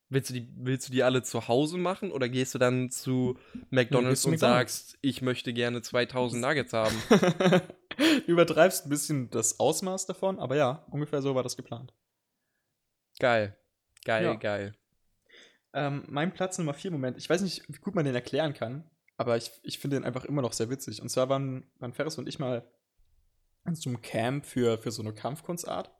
Willst 0.10 0.30
du 0.30 0.34
die, 0.34 0.48
willst 0.56 0.88
du 0.88 0.94
die 0.94 1.04
alle 1.04 1.24
zu 1.24 1.48
Hause 1.48 1.78
machen 1.78 2.12
oder 2.12 2.30
gehst 2.30 2.56
du 2.56 2.60
dann 2.60 2.90
zu 2.90 3.38
McDonalds 3.70 4.22
zu 4.22 4.30
und 4.30 4.34
McDonald's. 4.34 4.78
sagst, 4.90 4.98
ich 5.02 5.22
möchte 5.22 5.54
gerne 5.54 5.82
2000 5.82 6.42
Nuggets 6.42 6.74
haben? 6.74 6.96
du 7.98 8.32
übertreibst 8.32 8.86
ein 8.86 8.90
bisschen 8.90 9.30
das 9.30 9.60
Ausmaß 9.60 10.06
davon, 10.06 10.40
aber 10.40 10.56
ja, 10.56 10.86
ungefähr 10.92 11.22
so 11.22 11.36
war 11.36 11.44
das 11.44 11.58
geplant. 11.58 11.94
Geil. 13.20 13.58
Geil, 14.06 14.24
Ja. 14.26 14.34
geil. 14.36 14.76
Ähm, 15.74 16.04
mein 16.08 16.34
Platz 16.34 16.58
Nummer 16.58 16.74
4 16.74 16.92
Moment, 16.92 17.18
ich 17.18 17.30
weiß 17.30 17.42
nicht, 17.42 17.64
wie 17.68 17.80
gut 17.80 17.96
man 17.96 18.06
den 18.06 18.14
erklären 18.16 18.54
kann, 18.54 18.90
aber 19.18 19.38
ich, 19.38 19.52
ich 19.64 19.80
finde 19.80 19.98
den 19.98 20.04
einfach 20.06 20.26
immer 20.26 20.42
noch 20.42 20.54
sehr 20.54 20.70
witzig. 20.70 21.02
Und 21.02 21.10
zwar 21.10 21.30
waren, 21.30 21.66
waren 21.80 21.94
Ferris 21.94 22.18
und 22.18 22.28
ich 22.28 22.38
mal 22.40 22.70
an 23.64 23.76
so 23.76 23.90
einem 23.90 24.02
Camp 24.02 24.46
für, 24.46 24.78
für 24.78 24.92
so 24.92 25.02
eine 25.02 25.14
Kampfkunstart. 25.14 25.92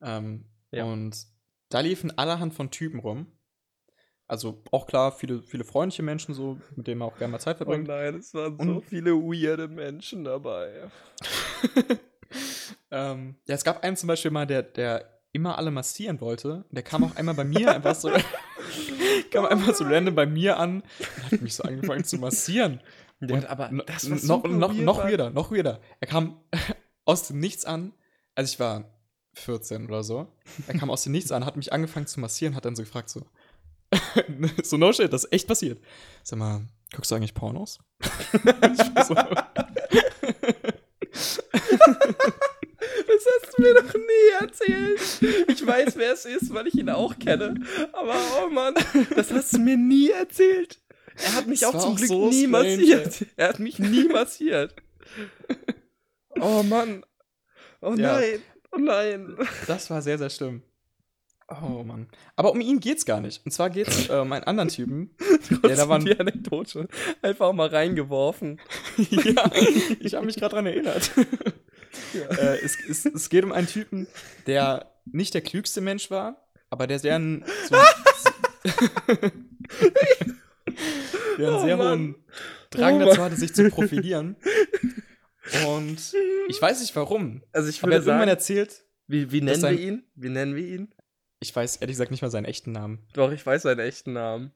Ähm, 0.00 0.46
Ja. 0.70 0.84
Und 0.84 1.26
da 1.68 1.80
liefen 1.80 2.16
allerhand 2.16 2.54
von 2.54 2.70
Typen 2.70 3.00
rum. 3.00 3.37
Also 4.28 4.62
auch 4.72 4.86
klar, 4.86 5.10
viele, 5.12 5.42
viele 5.42 5.64
freundliche 5.64 6.02
Menschen 6.02 6.34
so, 6.34 6.58
mit 6.76 6.86
denen 6.86 6.98
man 6.98 7.08
auch 7.08 7.16
gerne 7.16 7.32
mal 7.32 7.38
Zeit 7.38 7.56
Oh 7.56 7.64
verbringt. 7.64 7.88
nein, 7.88 8.14
es 8.16 8.34
waren 8.34 8.56
Und- 8.56 8.66
so 8.68 8.80
viele 8.82 9.12
weirde 9.14 9.68
Menschen 9.68 10.22
dabei. 10.24 10.90
ähm, 12.90 13.36
ja, 13.46 13.54
es 13.54 13.64
gab 13.64 13.82
einen 13.82 13.96
zum 13.96 14.06
Beispiel 14.06 14.30
mal, 14.30 14.46
der, 14.46 14.62
der 14.62 15.18
immer 15.32 15.58
alle 15.58 15.70
massieren 15.70 16.20
wollte. 16.20 16.64
Der 16.70 16.82
kam 16.82 17.04
auch 17.04 17.16
einmal 17.16 17.34
bei 17.34 17.44
mir 17.44 17.74
einfach 17.74 17.94
so, 17.94 18.10
kam 19.30 19.44
einfach 19.46 19.74
so 19.74 19.84
random 19.84 20.14
bei 20.14 20.26
mir 20.26 20.58
an 20.58 20.82
und 20.82 21.32
hat 21.32 21.42
mich 21.42 21.54
so 21.54 21.62
angefangen 21.64 22.04
zu 22.04 22.18
massieren. 22.18 22.80
Der 23.20 23.36
Und 23.36 23.42
hat 23.48 23.50
aber 23.50 23.70
das 23.84 24.08
war 24.28 24.46
noch, 24.46 24.70
weird, 24.72 24.84
noch 24.84 24.98
weirder, 25.04 25.30
noch 25.30 25.50
weirder. 25.50 25.80
Er 26.00 26.06
kam 26.06 26.40
aus 27.04 27.28
dem 27.28 27.40
Nichts 27.40 27.64
an, 27.64 27.92
also 28.34 28.52
ich 28.52 28.60
war 28.60 28.84
14 29.34 29.86
oder 29.86 30.02
so. 30.02 30.26
Er 30.66 30.78
kam 30.78 30.90
aus 30.90 31.02
dem 31.04 31.12
Nichts 31.12 31.30
an, 31.32 31.44
hat 31.44 31.56
mich 31.56 31.72
angefangen 31.72 32.06
zu 32.06 32.20
massieren, 32.20 32.54
hat 32.54 32.64
dann 32.64 32.76
so 32.76 32.82
gefragt, 32.82 33.08
so, 33.10 33.26
so 34.62 34.76
no 34.76 34.92
shit, 34.92 35.12
das 35.12 35.24
ist 35.24 35.32
echt 35.32 35.46
passiert. 35.48 35.80
Sag 36.22 36.38
mal, 36.38 36.62
guckst 36.94 37.10
du 37.10 37.14
eigentlich 37.14 37.34
Pornos? 37.34 37.78
so, 39.06 39.14
Das 43.06 43.24
hast 43.42 43.56
du 43.58 43.62
mir 43.62 43.74
noch 43.74 43.94
nie 43.94 44.30
erzählt. 44.40 45.00
Ich 45.48 45.66
weiß, 45.66 45.96
wer 45.96 46.12
es 46.12 46.24
ist, 46.24 46.52
weil 46.54 46.66
ich 46.68 46.74
ihn 46.74 46.90
auch 46.90 47.18
kenne. 47.18 47.54
Aber 47.92 48.14
oh 48.44 48.48
Mann, 48.50 48.74
das 49.14 49.32
hast 49.32 49.54
du 49.54 49.58
mir 49.58 49.76
nie 49.76 50.10
erzählt. 50.10 50.80
Er 51.16 51.34
hat 51.34 51.46
mich 51.46 51.60
Das 51.60 51.74
auch 51.74 51.82
zum 51.82 51.96
Glück 51.96 52.08
so 52.08 52.28
nie 52.28 52.46
strange, 52.46 52.76
massiert. 52.76 53.26
Er 53.36 53.48
hat 53.48 53.58
mich 53.58 53.78
nie 53.78 54.04
massiert. 54.08 54.74
Oh 56.40 56.62
Mann. 56.62 57.04
Oh 57.80 57.94
Ja. 57.94 58.14
nein. 58.18 58.42
Oh 58.70 58.78
nein. 58.78 59.36
das 59.66 59.90
war 59.90 60.02
sehr, 60.02 60.18
sehr 60.18 60.30
schlimm. 60.30 60.62
Oh 61.48 61.82
Mann. 61.82 62.08
Aber 62.36 62.52
um 62.52 62.60
ihn 62.60 62.78
geht's 62.78 63.06
gar 63.06 63.20
nicht. 63.22 63.44
Und 63.44 63.52
zwar 63.52 63.70
geht's 63.70 64.08
äh, 64.10 64.12
um 64.16 64.30
einen 64.32 64.44
anderen 64.44 64.68
Typen. 64.68 65.10
Trotzdem 65.48 65.76
da 65.76 65.88
waren- 65.88 66.04
die 66.04 66.18
Anekdote 66.18 66.88
einfach 67.22 67.52
mal 67.52 67.68
reingeworfen. 67.68 68.60
ja, 69.10 69.50
ich 70.00 70.14
habe 70.14 70.26
mich 70.26 70.36
gerade 70.36 70.54
dran 70.56 70.66
erinnert. 70.66 71.10
äh, 72.14 72.58
es, 72.62 72.76
es, 72.88 73.06
es 73.06 73.28
geht 73.30 73.44
um 73.44 73.52
einen 73.52 73.66
Typen, 73.66 74.06
der 74.46 74.92
nicht 75.06 75.32
der 75.32 75.40
klügste 75.40 75.80
Mensch 75.80 76.10
war, 76.10 76.46
aber 76.68 76.86
der 76.86 76.98
sehr 76.98 77.14
einen, 77.14 77.44
so, 77.68 77.76
der 81.38 81.48
einen 81.48 81.56
Oh 81.56 81.64
sehr 81.64 81.76
Mann. 81.76 81.98
hohen 81.98 82.14
Drang 82.70 83.02
Oh 83.02 83.06
dazu 83.06 83.22
hatte, 83.22 83.36
sich 83.36 83.54
zu 83.54 83.70
profilieren. 83.70 84.36
Und 85.66 86.14
ich 86.48 86.60
weiß 86.60 86.80
nicht 86.80 86.94
warum. 86.94 87.42
Also 87.52 87.70
ich 87.70 87.82
Aber 87.82 87.92
er 87.92 88.04
würde 88.04 88.12
hat 88.12 88.20
irgendwann 88.20 88.28
sagen, 88.28 88.28
erzählt, 88.28 88.84
wie, 89.06 89.32
wie 89.32 89.40
nennen 89.40 89.62
wir 89.62 89.70
ihn? 89.72 90.02
Wie 90.14 90.28
nennen 90.28 90.54
wir 90.54 90.66
ihn? 90.66 90.92
Ich 91.40 91.54
weiß 91.54 91.76
ehrlich 91.76 91.94
gesagt 91.94 92.10
nicht 92.10 92.22
mal 92.22 92.30
seinen 92.30 92.44
echten 92.44 92.72
Namen. 92.72 93.06
Doch, 93.12 93.30
ich 93.32 93.44
weiß 93.44 93.62
seinen 93.62 93.80
echten 93.80 94.12
Namen. 94.12 94.52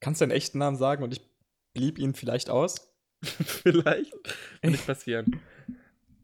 Kannst 0.00 0.20
du 0.20 0.26
deinen 0.26 0.36
echten 0.36 0.58
Namen 0.58 0.76
sagen 0.76 1.02
und 1.02 1.12
ich 1.12 1.20
blieb 1.72 1.98
ihn 1.98 2.14
vielleicht 2.14 2.50
aus. 2.50 2.92
Vielleicht. 3.22 4.12
Wird 4.60 4.72
nicht 4.72 4.86
passieren. 4.86 5.40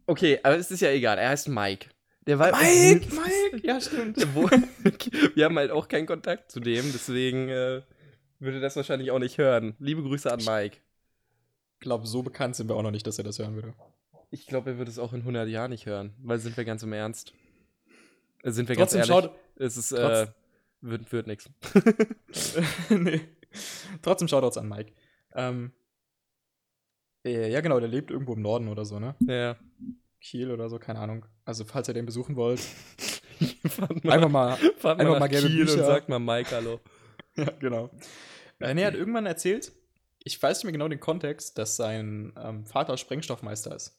Okay, 0.06 0.38
aber 0.42 0.56
es 0.56 0.70
ist 0.70 0.80
ja 0.80 0.90
egal. 0.90 1.18
Er 1.18 1.30
heißt 1.30 1.48
Mike. 1.48 1.88
Der 2.26 2.38
war 2.38 2.52
Mike, 2.52 3.08
Mike, 3.52 3.66
ja 3.66 3.80
stimmt. 3.80 4.18
Wir 5.34 5.44
haben 5.44 5.56
halt 5.56 5.70
auch 5.70 5.88
keinen 5.88 6.06
Kontakt 6.06 6.52
zu 6.52 6.60
dem, 6.60 6.84
deswegen 6.92 7.48
äh, 7.48 7.82
würde 8.38 8.60
das 8.60 8.76
wahrscheinlich 8.76 9.10
auch 9.10 9.18
nicht 9.18 9.38
hören. 9.38 9.74
Liebe 9.78 10.02
Grüße 10.02 10.30
an 10.30 10.40
Mike. 10.44 10.78
Ich 11.74 11.80
glaube, 11.80 12.06
so 12.06 12.22
bekannt 12.22 12.54
sind 12.54 12.68
wir 12.68 12.76
auch 12.76 12.82
noch 12.82 12.92
nicht, 12.92 13.06
dass 13.06 13.18
er 13.18 13.24
das 13.24 13.38
hören 13.38 13.56
würde. 13.56 13.74
Ich 14.30 14.46
glaube, 14.46 14.70
er 14.70 14.78
wird 14.78 14.88
es 14.88 14.98
auch 14.98 15.12
in 15.12 15.20
100 15.20 15.48
Jahren 15.48 15.70
nicht 15.70 15.86
hören, 15.86 16.14
weil 16.22 16.38
sind 16.38 16.56
wir 16.56 16.64
ganz 16.64 16.82
im 16.82 16.92
Ernst. 16.92 17.32
Sind 18.44 18.68
wir 18.68 18.76
Trotzdem 18.76 19.00
ganz 19.00 19.10
ehrlich, 19.10 19.24
schaut, 19.24 19.34
es 19.56 19.76
ist, 19.76 19.92
äh, 19.92 19.96
trotz- 20.26 20.32
wird, 20.80 21.12
wird 21.12 21.26
nichts. 21.26 21.50
nee. 22.90 23.20
Trotzdem 24.02 24.28
Shoutouts 24.28 24.56
an 24.56 24.68
Mike. 24.68 24.92
Ähm, 25.34 25.72
äh, 27.24 27.50
ja, 27.50 27.60
genau, 27.60 27.78
der 27.78 27.88
lebt 27.88 28.10
irgendwo 28.10 28.34
im 28.34 28.42
Norden 28.42 28.68
oder 28.68 28.84
so, 28.84 28.98
ne? 28.98 29.14
Ja. 29.20 29.56
Kiel 30.20 30.50
oder 30.50 30.68
so, 30.68 30.78
keine 30.78 30.98
Ahnung. 31.00 31.26
Also, 31.44 31.64
falls 31.64 31.88
ihr 31.88 31.94
den 31.94 32.06
besuchen 32.06 32.36
wollt, 32.36 32.60
Fahrt 33.66 34.04
einfach 34.06 34.28
mal. 34.28 34.52
einfach 34.54 34.96
mal 34.96 35.26
gelbe 35.28 35.48
Kiel 35.48 35.62
und 35.62 35.68
sagt 35.68 36.08
mal 36.08 36.18
Mike 36.18 36.50
Hallo. 36.54 36.80
ja, 37.36 37.50
genau. 37.58 37.90
Äh, 38.60 38.74
nee, 38.74 38.82
er 38.82 38.88
hat 38.88 38.94
irgendwann 38.94 39.26
erzählt, 39.26 39.72
ich 40.22 40.40
weiß 40.40 40.58
nicht 40.58 40.64
mehr 40.64 40.72
genau 40.72 40.88
den 40.88 41.00
Kontext, 41.00 41.58
dass 41.58 41.76
sein 41.76 42.32
ähm, 42.36 42.64
Vater 42.66 42.96
Sprengstoffmeister 42.96 43.74
ist. 43.74 43.98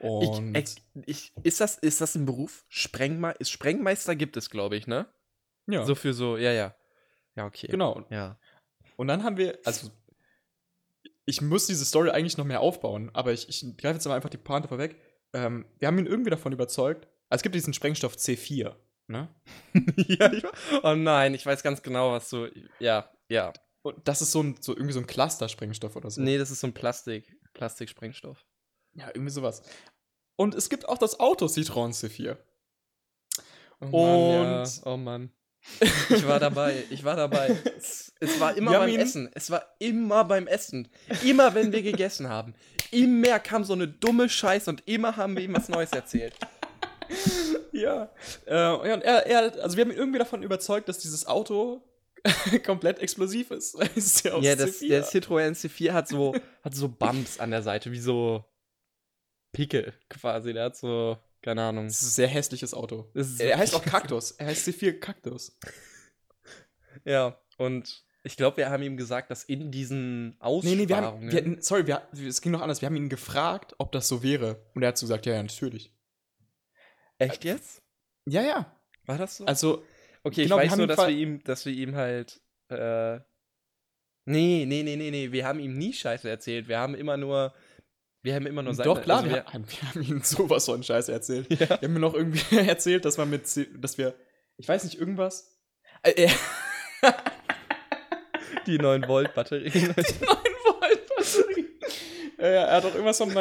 Und 0.00 0.56
Ich, 0.56 0.76
ich, 1.06 1.32
ist, 1.42 1.60
das, 1.60 1.78
ist 1.78 2.00
das 2.00 2.14
ein 2.14 2.26
Beruf? 2.26 2.64
Sprengme 2.68 3.32
ist 3.38 3.50
Sprengmeister 3.50 4.16
gibt 4.16 4.36
es, 4.36 4.50
glaube 4.50 4.76
ich, 4.76 4.86
ne? 4.86 5.06
ja, 5.66 5.84
So 5.84 5.94
für 5.94 6.12
so, 6.12 6.36
ja, 6.36 6.52
ja. 6.52 6.74
Ja, 7.36 7.46
okay. 7.46 7.68
genau. 7.68 8.04
Ja. 8.10 8.38
Und 8.96 9.08
dann 9.08 9.22
haben 9.22 9.36
wir, 9.36 9.58
also 9.64 9.90
ich 11.24 11.40
muss 11.40 11.66
diese 11.66 11.84
Story 11.84 12.10
eigentlich 12.10 12.36
noch 12.36 12.44
mehr 12.44 12.60
aufbauen, 12.60 13.10
aber 13.12 13.32
ich, 13.32 13.48
ich 13.48 13.76
greife 13.76 13.94
jetzt 13.94 14.06
mal 14.06 14.14
einfach 14.14 14.30
die 14.30 14.38
Pointe 14.38 14.66
vorweg. 14.66 14.96
Ähm, 15.32 15.66
wir 15.78 15.86
haben 15.86 15.98
ihn 15.98 16.06
irgendwie 16.06 16.30
davon 16.30 16.52
überzeugt. 16.52 17.06
Also 17.28 17.40
es 17.40 17.42
gibt 17.42 17.54
diesen 17.54 17.74
Sprengstoff 17.74 18.16
C4, 18.16 18.74
ne? 19.06 19.28
ja 19.96 20.32
ich, 20.32 20.42
oh 20.82 20.94
nein, 20.94 21.34
ich 21.34 21.44
weiß 21.44 21.62
ganz 21.62 21.82
genau, 21.82 22.12
was 22.12 22.30
du. 22.30 22.48
Ja, 22.80 23.10
ja. 23.28 23.52
Und 23.82 23.96
das 24.08 24.22
ist 24.22 24.32
so, 24.32 24.42
ein, 24.42 24.56
so 24.60 24.72
irgendwie 24.72 24.94
so 24.94 25.00
ein 25.00 25.06
Cluster-Sprengstoff 25.06 25.96
oder 25.96 26.10
so. 26.10 26.20
Nee, 26.20 26.38
das 26.38 26.50
ist 26.50 26.60
so 26.60 26.66
ein 26.66 26.74
Plastik, 26.74 27.36
Plastiksprengstoff. 27.52 28.44
Ja, 28.98 29.08
irgendwie 29.14 29.30
sowas. 29.30 29.62
Und 30.36 30.54
es 30.54 30.68
gibt 30.68 30.88
auch 30.88 30.98
das 30.98 31.18
Auto 31.20 31.46
Citroën 31.46 31.92
C4. 31.92 32.36
Oh 33.80 33.86
Mann, 33.86 34.30
ja. 34.30 34.62
Und- 34.62 34.80
oh 34.84 34.96
Mann. 34.96 35.30
Ich 36.08 36.26
war 36.26 36.38
dabei, 36.38 36.84
ich 36.88 37.02
war 37.04 37.16
dabei. 37.16 37.56
Es, 37.76 38.12
es 38.20 38.40
war 38.40 38.56
immer 38.56 38.70
Wir 38.72 38.78
beim 38.78 38.96
Essen. 38.96 39.28
Es 39.34 39.50
war 39.50 39.66
immer 39.80 40.24
beim 40.24 40.46
Essen. 40.46 40.88
Immer 41.24 41.54
wenn 41.54 41.72
wir 41.72 41.82
gegessen 41.82 42.28
haben. 42.28 42.54
Immer 42.90 43.38
kam 43.40 43.64
so 43.64 43.72
eine 43.74 43.88
dumme 43.88 44.28
Scheiße 44.28 44.70
und 44.70 44.86
immer 44.86 45.16
haben 45.16 45.36
wir 45.36 45.42
ihm 45.42 45.54
was 45.54 45.68
Neues 45.68 45.90
erzählt. 45.92 46.34
Ja. 47.72 48.10
Äh, 48.46 48.54
ja 48.54 48.74
und 48.94 49.02
er, 49.02 49.26
er, 49.26 49.62
also 49.62 49.76
wir 49.76 49.84
haben 49.84 49.92
ihn 49.92 49.96
irgendwie 49.98 50.18
davon 50.18 50.42
überzeugt, 50.42 50.88
dass 50.88 50.98
dieses 50.98 51.26
Auto 51.26 51.82
komplett 52.66 52.98
explosiv 52.98 53.50
ist. 53.50 53.74
Ist 53.94 54.24
ja, 54.24 54.38
Ja, 54.38 54.56
das, 54.56 54.80
C4. 54.80 54.88
der 54.88 55.04
Citroën 55.06 55.52
C4 55.54 55.92
hat 55.92 56.08
so, 56.08 56.34
hat 56.62 56.74
so 56.74 56.88
Bumps 56.88 57.38
an 57.38 57.50
der 57.50 57.62
Seite, 57.62 57.92
wie 57.92 58.00
so 58.00 58.44
Pickel 59.52 59.94
quasi. 60.08 60.52
Der 60.52 60.64
hat 60.64 60.76
so, 60.76 61.18
keine 61.42 61.62
Ahnung. 61.62 61.86
Das 61.86 62.02
ist 62.02 62.08
ein 62.08 62.10
sehr 62.10 62.28
hässliches 62.28 62.74
Auto. 62.74 63.10
Er 63.38 63.58
heißt 63.58 63.74
auch 63.74 63.84
Kaktus. 63.84 64.32
Er 64.32 64.46
heißt 64.46 64.66
C4 64.68 64.98
Kaktus. 64.98 65.58
Ja, 67.04 67.38
und 67.56 68.04
ich 68.24 68.36
glaube, 68.36 68.56
wir 68.58 68.70
haben 68.70 68.82
ihm 68.82 68.96
gesagt, 68.96 69.30
dass 69.30 69.44
in 69.44 69.70
diesen 69.70 70.30
Nee, 70.30 70.34
Aussparungen. 70.40 70.78
nee, 70.80 70.88
wir 70.88 70.96
haben, 70.96 71.30
wir 71.30 71.38
hatten, 71.38 71.62
sorry, 71.62 71.86
wir, 71.86 72.02
es 72.26 72.40
ging 72.42 72.52
noch 72.52 72.60
anders. 72.60 72.82
Wir 72.82 72.86
haben 72.86 72.96
ihn 72.96 73.08
gefragt, 73.08 73.74
ob 73.78 73.92
das 73.92 74.08
so 74.08 74.22
wäre. 74.22 74.66
Und 74.74 74.82
er 74.82 74.88
hat 74.88 74.98
so 74.98 75.04
gesagt, 75.04 75.24
ja, 75.26 75.34
ja, 75.34 75.42
natürlich. 75.42 75.94
Echt 77.18 77.44
jetzt? 77.44 77.82
Ja, 78.26 78.42
ja. 78.42 78.76
War 79.06 79.16
das 79.16 79.36
so? 79.38 79.46
Also, 79.46 79.84
okay, 80.24 80.42
genau, 80.42 80.56
ich 80.58 80.64
weiß 80.64 80.70
haben 80.72 80.78
nur, 80.78 80.86
dass 80.88 80.98
wir 81.06 81.16
ihm, 81.16 81.42
dass 81.44 81.64
wir 81.64 81.72
ihm 81.72 81.94
halt. 81.94 82.40
Äh, 82.68 83.20
nee, 84.24 84.64
nee, 84.66 84.82
nee, 84.82 84.96
nee, 84.96 85.10
nee. 85.10 85.32
Wir 85.32 85.46
haben 85.46 85.60
ihm 85.60 85.78
nie 85.78 85.92
Scheiße 85.92 86.28
erzählt. 86.28 86.68
Wir 86.68 86.78
haben 86.78 86.94
immer 86.94 87.16
nur. 87.16 87.54
Wir 88.22 88.34
haben 88.34 88.46
immer 88.46 88.62
nur 88.62 88.74
seine- 88.74 88.84
doch, 88.92 89.00
klar, 89.02 89.18
also 89.22 89.30
wir, 89.30 89.44
haben, 89.44 89.64
wir 89.68 89.88
haben 89.88 90.02
ihm 90.02 90.22
sowas 90.22 90.64
von 90.64 90.82
Scheiße 90.82 91.12
erzählt. 91.12 91.48
Ja. 91.50 91.58
Wir 91.60 91.68
haben 91.88 91.92
mir 91.92 92.00
noch 92.00 92.14
irgendwie 92.14 92.56
erzählt, 92.68 93.04
dass 93.04 93.16
man 93.16 93.30
mit, 93.30 93.42
dass 93.82 93.98
wir, 93.98 94.14
ich 94.56 94.66
weiß 94.68 94.84
nicht, 94.84 94.98
irgendwas. 94.98 95.56
Äh, 96.02 96.26
er, 96.26 96.30
die 98.66 98.78
9 98.78 99.06
Volt 99.08 99.34
Batterien. 99.34 99.72
9 99.72 99.94
Volt 99.96 101.06
Batterie. 101.16 101.66
Ja, 102.38 102.48
ja, 102.48 102.64
er 102.66 102.76
hat 102.76 102.84
auch 102.84 102.92
irgendwas 102.94 103.18
von, 103.18 103.32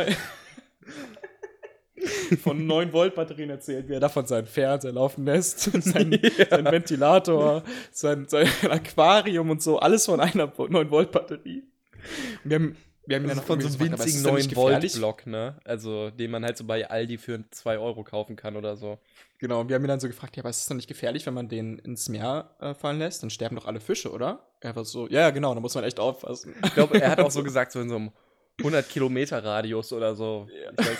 von 2.41 2.67
9 2.67 2.93
Volt 2.93 3.15
Batterien 3.15 3.49
erzählt, 3.49 3.89
wie 3.89 3.93
er 3.93 3.99
davon 3.99 4.25
seinen 4.27 4.45
Fernseher 4.47 4.91
laufen 4.93 5.25
lässt, 5.25 5.59
sein, 5.59 6.11
Ja. 6.11 6.45
sein 6.49 6.65
Ventilator, 6.65 7.63
sein, 7.91 8.27
sein 8.27 8.47
Aquarium 8.69 9.49
und 9.49 9.61
so, 9.61 9.79
alles 9.79 10.05
von 10.05 10.19
einer 10.19 10.51
9 10.57 10.89
Volt 10.91 11.11
Batterie. 11.11 11.63
Und 12.43 12.49
wir 12.49 12.55
haben, 12.55 12.77
wir 13.07 13.15
haben 13.15 13.23
ihn 13.23 13.29
dann 13.29 13.37
Also 13.39 13.47
von 13.47 13.59
noch 13.59 13.69
so 13.69 13.79
einem 13.79 13.91
winzigen 13.91 13.97
das 13.97 14.23
denn 14.23 14.23
9 14.33 14.35
nicht 14.35 14.55
Volt? 14.55 14.93
Block, 14.93 15.25
ne? 15.27 15.57
Also, 15.63 16.11
den 16.11 16.29
man 16.31 16.43
halt 16.45 16.57
so 16.57 16.65
bei 16.65 16.87
Aldi 16.89 17.17
für 17.17 17.43
2 17.49 17.79
Euro 17.79 18.03
kaufen 18.03 18.35
kann 18.35 18.55
oder 18.55 18.75
so. 18.77 18.99
Genau, 19.39 19.61
und 19.61 19.69
wir 19.69 19.75
haben 19.75 19.83
ihn 19.85 19.87
dann 19.87 19.99
so 19.99 20.07
gefragt, 20.07 20.35
ja, 20.35 20.43
aber 20.43 20.49
ist 20.49 20.59
es 20.61 20.65
dann 20.67 20.77
nicht 20.77 20.87
gefährlich, 20.87 21.25
wenn 21.25 21.33
man 21.33 21.47
den 21.47 21.79
ins 21.79 22.09
Meer 22.09 22.55
äh, 22.59 22.73
fallen 22.73 22.99
lässt? 22.99 23.23
Dann 23.23 23.29
sterben 23.29 23.55
doch 23.55 23.65
alle 23.65 23.79
Fische, 23.79 24.11
oder? 24.11 24.47
Er 24.61 24.75
war 24.75 24.83
so, 24.85 25.07
ja, 25.07 25.21
ja, 25.21 25.29
genau, 25.31 25.53
da 25.53 25.59
muss 25.61 25.73
man 25.75 25.83
echt 25.83 25.99
aufpassen. 25.99 26.53
Ich 26.65 26.73
glaube, 26.73 26.99
er 27.01 27.09
hat 27.11 27.19
auch 27.19 27.31
so 27.31 27.43
gesagt, 27.43 27.71
so 27.71 27.79
in 27.79 27.89
so 27.89 27.95
einem 27.95 28.11
100 28.59 28.89
Kilometer 28.89 29.43
Radius 29.43 29.93
oder 29.93 30.15
so. 30.15 30.47
Ja. 30.51 30.71
Ich 30.71 30.77
weiß, 30.79 30.97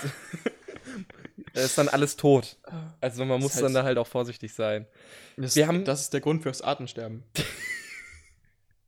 da 1.53 1.61
ist 1.61 1.77
dann 1.77 1.87
alles 1.89 2.15
tot. 2.15 2.57
Also 3.01 3.25
man 3.25 3.41
Das 3.41 3.43
muss 3.43 3.57
heißt- 3.57 3.61
dann 3.63 3.73
da 3.73 3.83
halt 3.83 3.97
auch 3.97 4.05
vorsichtig 4.07 4.53
sein. 4.53 4.85
Das, 5.37 5.55
Wir 5.55 5.67
haben- 5.67 5.83
das 5.85 6.01
ist 6.01 6.13
der 6.13 6.21
Grund 6.21 6.43
fürs 6.43 6.61
Artensterben. 6.61 7.23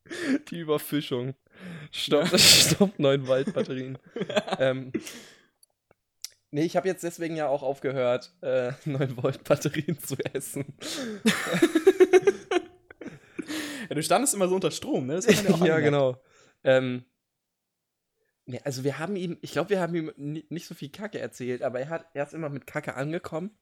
Die 0.50 0.60
Überfischung. 0.60 1.36
Stopp, 1.92 2.28
stopp 2.40 2.98
9 3.00 3.28
Waldbatterien. 3.28 3.98
ähm, 4.60 4.92
nee, 6.52 6.64
ich 6.64 6.76
habe 6.76 6.88
jetzt 6.88 7.04
deswegen 7.04 7.36
ja 7.36 7.48
auch 7.48 7.64
aufgehört, 7.64 8.34
äh, 8.42 8.72
9 8.86 9.18
Volt 9.18 9.44
Batterien 9.44 10.00
zu 10.00 10.16
essen. 10.34 10.74
Ja, 13.90 13.96
du 13.96 14.04
standest 14.04 14.34
immer 14.36 14.48
so 14.48 14.56
unter 14.56 14.72
Strom, 14.72 15.08
ne? 15.08 15.16
Das 15.16 15.28
hat 15.28 15.44
man 15.50 15.54
ja, 15.54 15.58
auch 15.60 15.66
ja, 15.66 15.80
genau. 15.80 16.22
Ähm, 16.64 17.04
ja, 18.46 18.60
also 18.64 18.84
wir 18.84 19.00
haben 19.00 19.16
ihm, 19.16 19.38
ich 19.42 19.52
glaube, 19.52 19.72
wir 19.72 19.80
haben 19.80 19.96
ihm 19.96 20.12
ni- 20.16 20.46
nicht 20.50 20.68
so 20.68 20.76
viel 20.76 20.90
Kacke 20.90 21.20
erzählt, 21.20 21.64
aber 21.64 21.80
er 21.80 21.90
hat 21.90 22.06
erst 22.14 22.34
immer 22.34 22.50
mit 22.50 22.68
Kacke 22.68 22.96
angekommen 22.96 23.58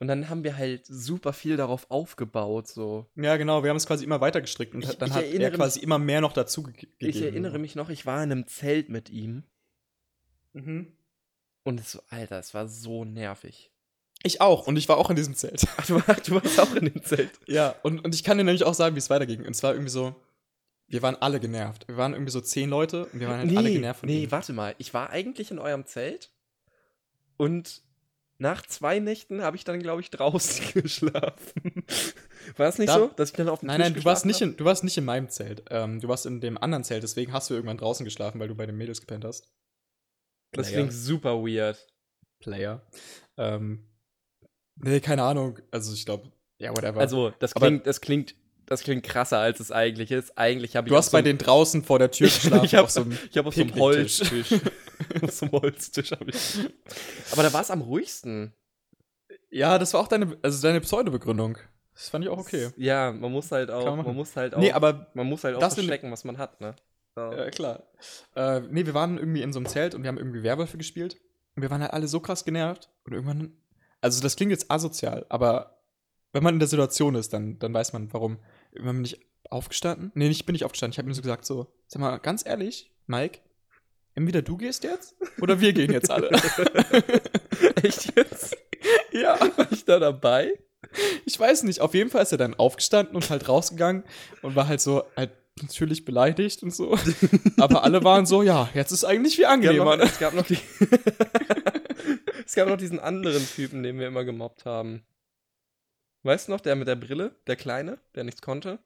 und 0.00 0.06
dann 0.08 0.28
haben 0.28 0.44
wir 0.44 0.56
halt 0.56 0.86
super 0.86 1.32
viel 1.32 1.56
darauf 1.56 1.90
aufgebaut, 1.90 2.68
so. 2.68 3.06
Ja, 3.16 3.36
genau, 3.36 3.62
wir 3.62 3.70
haben 3.70 3.76
es 3.76 3.86
quasi 3.86 4.04
immer 4.04 4.20
weiter 4.20 4.40
gestrickt 4.40 4.74
und 4.74 4.84
Ich- 4.84 4.96
dann 4.98 5.08
ich 5.10 5.14
hat 5.14 5.24
er 5.24 5.50
quasi 5.50 5.80
immer 5.80 5.98
mehr 5.98 6.20
noch 6.20 6.32
dazu 6.32 6.62
ge 6.62 6.72
gegeben. 6.72 6.96
Ich 7.00 7.22
erinnere 7.22 7.58
mich 7.58 7.74
noch, 7.74 7.88
ich 7.90 8.06
war 8.06 8.22
in 8.22 8.30
einem 8.32 8.46
Zelt 8.46 8.88
mit 8.88 9.10
ihm 9.10 9.42
Mhm. 10.52 10.92
und 11.64 11.80
es, 11.80 12.00
Alter, 12.10 12.38
es 12.38 12.54
war 12.54 12.68
so 12.68 13.04
nervig. 13.04 13.70
Ich 14.24 14.40
auch, 14.40 14.66
und 14.66 14.76
ich 14.76 14.88
war 14.88 14.96
auch 14.96 15.10
in 15.10 15.16
diesem 15.16 15.34
Zelt. 15.36 15.64
Ach, 15.76 15.86
du, 15.86 15.94
war- 15.96 16.16
du 16.16 16.34
warst 16.34 16.58
auch 16.60 16.74
in 16.74 16.86
dem 16.86 17.02
Zelt. 17.02 17.30
ja, 17.46 17.74
und, 17.82 18.04
und 18.04 18.14
ich 18.14 18.24
kann 18.24 18.38
dir 18.38 18.44
nämlich 18.44 18.64
auch 18.64 18.74
sagen, 18.74 18.94
wie 18.96 18.98
es 19.00 19.10
weiterging. 19.10 19.46
Und 19.46 19.54
zwar 19.54 19.72
irgendwie 19.74 19.90
so, 19.90 20.14
wir 20.88 21.02
waren 21.02 21.16
alle 21.16 21.38
genervt. 21.38 21.86
Wir 21.86 21.96
waren 21.96 22.14
irgendwie 22.14 22.32
so 22.32 22.40
zehn 22.40 22.70
Leute 22.70 23.06
und 23.06 23.20
wir 23.20 23.28
waren 23.28 23.40
halt 23.48 23.56
alle 23.56 23.70
genervt 23.70 24.00
von 24.00 24.08
nee, 24.08 24.24
ihm. 24.24 24.30
warte 24.30 24.52
mal. 24.52 24.74
Ich 24.78 24.94
war 24.94 25.10
eigentlich 25.10 25.50
in 25.50 25.58
eurem 25.58 25.84
Zelt 25.86 26.32
und 27.36 27.82
nach 28.38 28.64
zwei 28.64 28.98
Nächten 29.00 29.42
habe 29.42 29.56
ich 29.56 29.64
dann, 29.64 29.80
glaube 29.80 30.00
ich, 30.00 30.10
draußen 30.10 30.72
geschlafen. 30.82 31.84
War 32.56 32.68
es 32.68 32.78
nicht 32.78 32.88
Da- 32.88 32.98
so, 32.98 33.06
dass 33.08 33.30
ich 33.30 33.36
dann 33.36 33.48
auf 33.48 33.60
dem 33.60 33.66
Nein, 33.66 33.78
Tisch 33.78 33.84
nein, 33.90 33.94
du 33.94 34.04
warst, 34.04 34.26
nicht 34.26 34.40
in, 34.40 34.56
du 34.56 34.64
warst 34.64 34.84
nicht 34.84 34.96
in 34.96 35.04
meinem 35.04 35.28
Zelt. 35.28 35.64
Ähm, 35.70 36.00
du 36.00 36.08
warst 36.08 36.24
in 36.26 36.40
dem 36.40 36.56
anderen 36.56 36.84
Zelt, 36.84 37.02
deswegen 37.02 37.32
hast 37.32 37.50
du 37.50 37.54
irgendwann 37.54 37.78
draußen 37.78 38.04
geschlafen, 38.04 38.38
weil 38.40 38.48
du 38.48 38.54
bei 38.54 38.66
den 38.66 38.76
Mädels 38.76 39.00
gepennt 39.00 39.24
hast. 39.24 39.44
hab? 39.44 39.50
Das 40.52 40.68
Player. 40.68 40.78
klingt 40.80 40.92
super 40.94 41.34
weird. 41.42 41.84
Player. 42.40 42.86
Ähm, 43.36 43.88
nee, 44.76 45.00
keine 45.00 45.24
Ahnung. 45.24 45.58
Also 45.72 45.92
ich 45.92 46.06
glaube, 46.06 46.30
ja, 46.58 46.70
whatever. 46.70 47.00
Also, 47.00 47.32
das 47.40 47.54
Aber- 47.56 47.66
klingt, 47.66 47.86
das 47.86 48.00
klingt, 48.00 48.34
das 48.66 48.82
klingt 48.82 49.02
krasser, 49.04 49.38
als 49.38 49.58
es 49.60 49.72
eigentlich 49.72 50.10
ist. 50.12 50.38
Eigentlich 50.38 50.76
habe 50.76 50.86
ich 50.86 50.90
du 50.90 50.96
hast 50.96 51.06
so 51.06 51.12
bei 51.16 51.22
denen 51.22 51.38
draußen 51.38 51.82
vor 51.82 51.98
der 51.98 52.10
Tür 52.12 52.26
geschlafen. 52.28 52.64
ich 52.64 52.74
habe 52.74 52.84
auf 52.84 52.90
so 52.90 53.00
einem 53.02 53.18
ich 53.30 53.36
hab 53.36 53.46
auf 53.46 53.54
so 53.54 53.62
einem. 53.62 53.74
Holztisch. 53.74 54.54
auf 55.22 55.30
so 55.30 55.46
einem 55.46 55.52
Holztisch 55.52 56.12
habe 56.12 56.30
ich. 56.30 56.58
Aber 57.32 57.42
da 57.42 57.52
war 57.52 57.62
es 57.62 57.70
am 57.70 57.82
ruhigsten. 57.82 58.52
Ja, 59.50 59.78
das 59.78 59.94
war 59.94 60.00
auch 60.00 60.08
deine, 60.08 60.36
also 60.42 60.62
deine 60.62 60.80
Pseudo-Begründung. 60.80 61.58
Das 61.94 62.10
fand 62.10 62.24
ich 62.24 62.30
auch 62.30 62.38
okay. 62.38 62.70
Ja, 62.76 63.10
man 63.12 63.32
muss 63.32 63.50
halt 63.50 63.70
auch, 63.70 63.84
man 63.84 64.04
man, 64.04 64.14
muss 64.14 64.36
halt 64.36 64.54
auch, 64.54 64.58
Nee, 64.58 64.72
aber 64.72 65.10
man 65.14 65.26
muss 65.26 65.42
halt 65.42 65.56
auch 65.56 65.60
verstecken, 65.60 66.12
was 66.12 66.24
man 66.24 66.38
hat, 66.38 66.60
ne? 66.60 66.76
So. 67.16 67.20
Ja, 67.32 67.50
klar. 67.50 67.82
Äh, 68.36 68.60
nee, 68.70 68.86
wir 68.86 68.94
waren 68.94 69.18
irgendwie 69.18 69.42
in 69.42 69.52
so 69.52 69.58
einem 69.58 69.66
Zelt 69.66 69.94
und 69.94 70.02
wir 70.02 70.08
haben 70.08 70.18
irgendwie 70.18 70.44
Werwölfe 70.44 70.78
gespielt. 70.78 71.16
Und 71.56 71.62
wir 71.62 71.70
waren 71.70 71.82
halt 71.82 71.92
alle 71.92 72.06
so 72.06 72.20
krass 72.20 72.44
genervt. 72.44 72.88
Und 73.04 73.14
irgendwann. 73.14 73.52
Also, 74.00 74.22
das 74.22 74.36
klingt 74.36 74.52
jetzt 74.52 74.70
asozial, 74.70 75.26
aber 75.28 75.80
wenn 76.32 76.44
man 76.44 76.54
in 76.54 76.60
der 76.60 76.68
Situation 76.68 77.16
ist, 77.16 77.32
dann, 77.32 77.58
dann 77.58 77.74
weiß 77.74 77.92
man, 77.92 78.12
warum. 78.12 78.38
Wenn 78.70 78.84
man 78.84 79.00
nicht 79.00 79.18
aufgestanden. 79.50 80.12
Nee, 80.14 80.28
ich 80.28 80.46
bin 80.46 80.52
nicht 80.52 80.64
aufgestanden. 80.64 80.92
Ich 80.92 80.98
habe 80.98 81.08
ihm 81.08 81.14
so 81.14 81.22
gesagt, 81.22 81.44
so, 81.44 81.66
sag 81.88 82.00
mal, 82.00 82.18
ganz 82.18 82.46
ehrlich, 82.46 82.94
Mike, 83.06 83.40
entweder 84.18 84.42
du 84.42 84.56
gehst 84.56 84.82
jetzt 84.84 85.14
oder 85.40 85.60
wir 85.60 85.72
gehen 85.72 85.92
jetzt 85.92 86.10
alle. 86.10 86.28
Echt 87.82 88.16
jetzt? 88.16 88.56
ja. 89.12 89.38
War 89.56 89.68
ich 89.70 89.84
da 89.84 89.98
dabei? 89.98 90.52
Ich 91.24 91.38
weiß 91.38 91.62
nicht. 91.62 91.80
Auf 91.80 91.94
jeden 91.94 92.10
Fall 92.10 92.22
ist 92.22 92.32
er 92.32 92.38
dann 92.38 92.54
aufgestanden 92.54 93.14
und 93.14 93.30
halt 93.30 93.48
rausgegangen 93.48 94.02
und 94.42 94.56
war 94.56 94.66
halt 94.66 94.80
so, 94.80 95.04
halt 95.16 95.30
natürlich 95.62 96.04
beleidigt 96.04 96.62
und 96.62 96.74
so. 96.74 96.96
Aber 97.58 97.84
alle 97.84 98.02
waren 98.04 98.26
so, 98.26 98.42
ja, 98.42 98.68
jetzt 98.74 98.90
ist 98.90 99.04
eigentlich 99.04 99.36
viel 99.36 99.44
Ja, 99.44 99.50
angenehmer. 99.50 99.96
noch, 99.96 100.04
ne? 100.04 100.10
es 100.10 100.18
gab 100.18 100.34
noch 100.34 100.46
die. 100.46 100.58
es 102.46 102.54
gab 102.54 102.68
noch 102.68 102.76
diesen 102.76 102.98
anderen 102.98 103.46
Typen, 103.46 103.82
den 103.82 103.98
wir 103.98 104.08
immer 104.08 104.24
gemobbt 104.24 104.64
haben. 104.64 105.04
Weißt 106.24 106.48
du 106.48 106.52
noch, 106.52 106.60
der 106.60 106.74
mit 106.74 106.88
der 106.88 106.96
Brille, 106.96 107.36
der 107.46 107.56
Kleine, 107.56 107.98
der 108.16 108.24
nichts 108.24 108.42
konnte? 108.42 108.80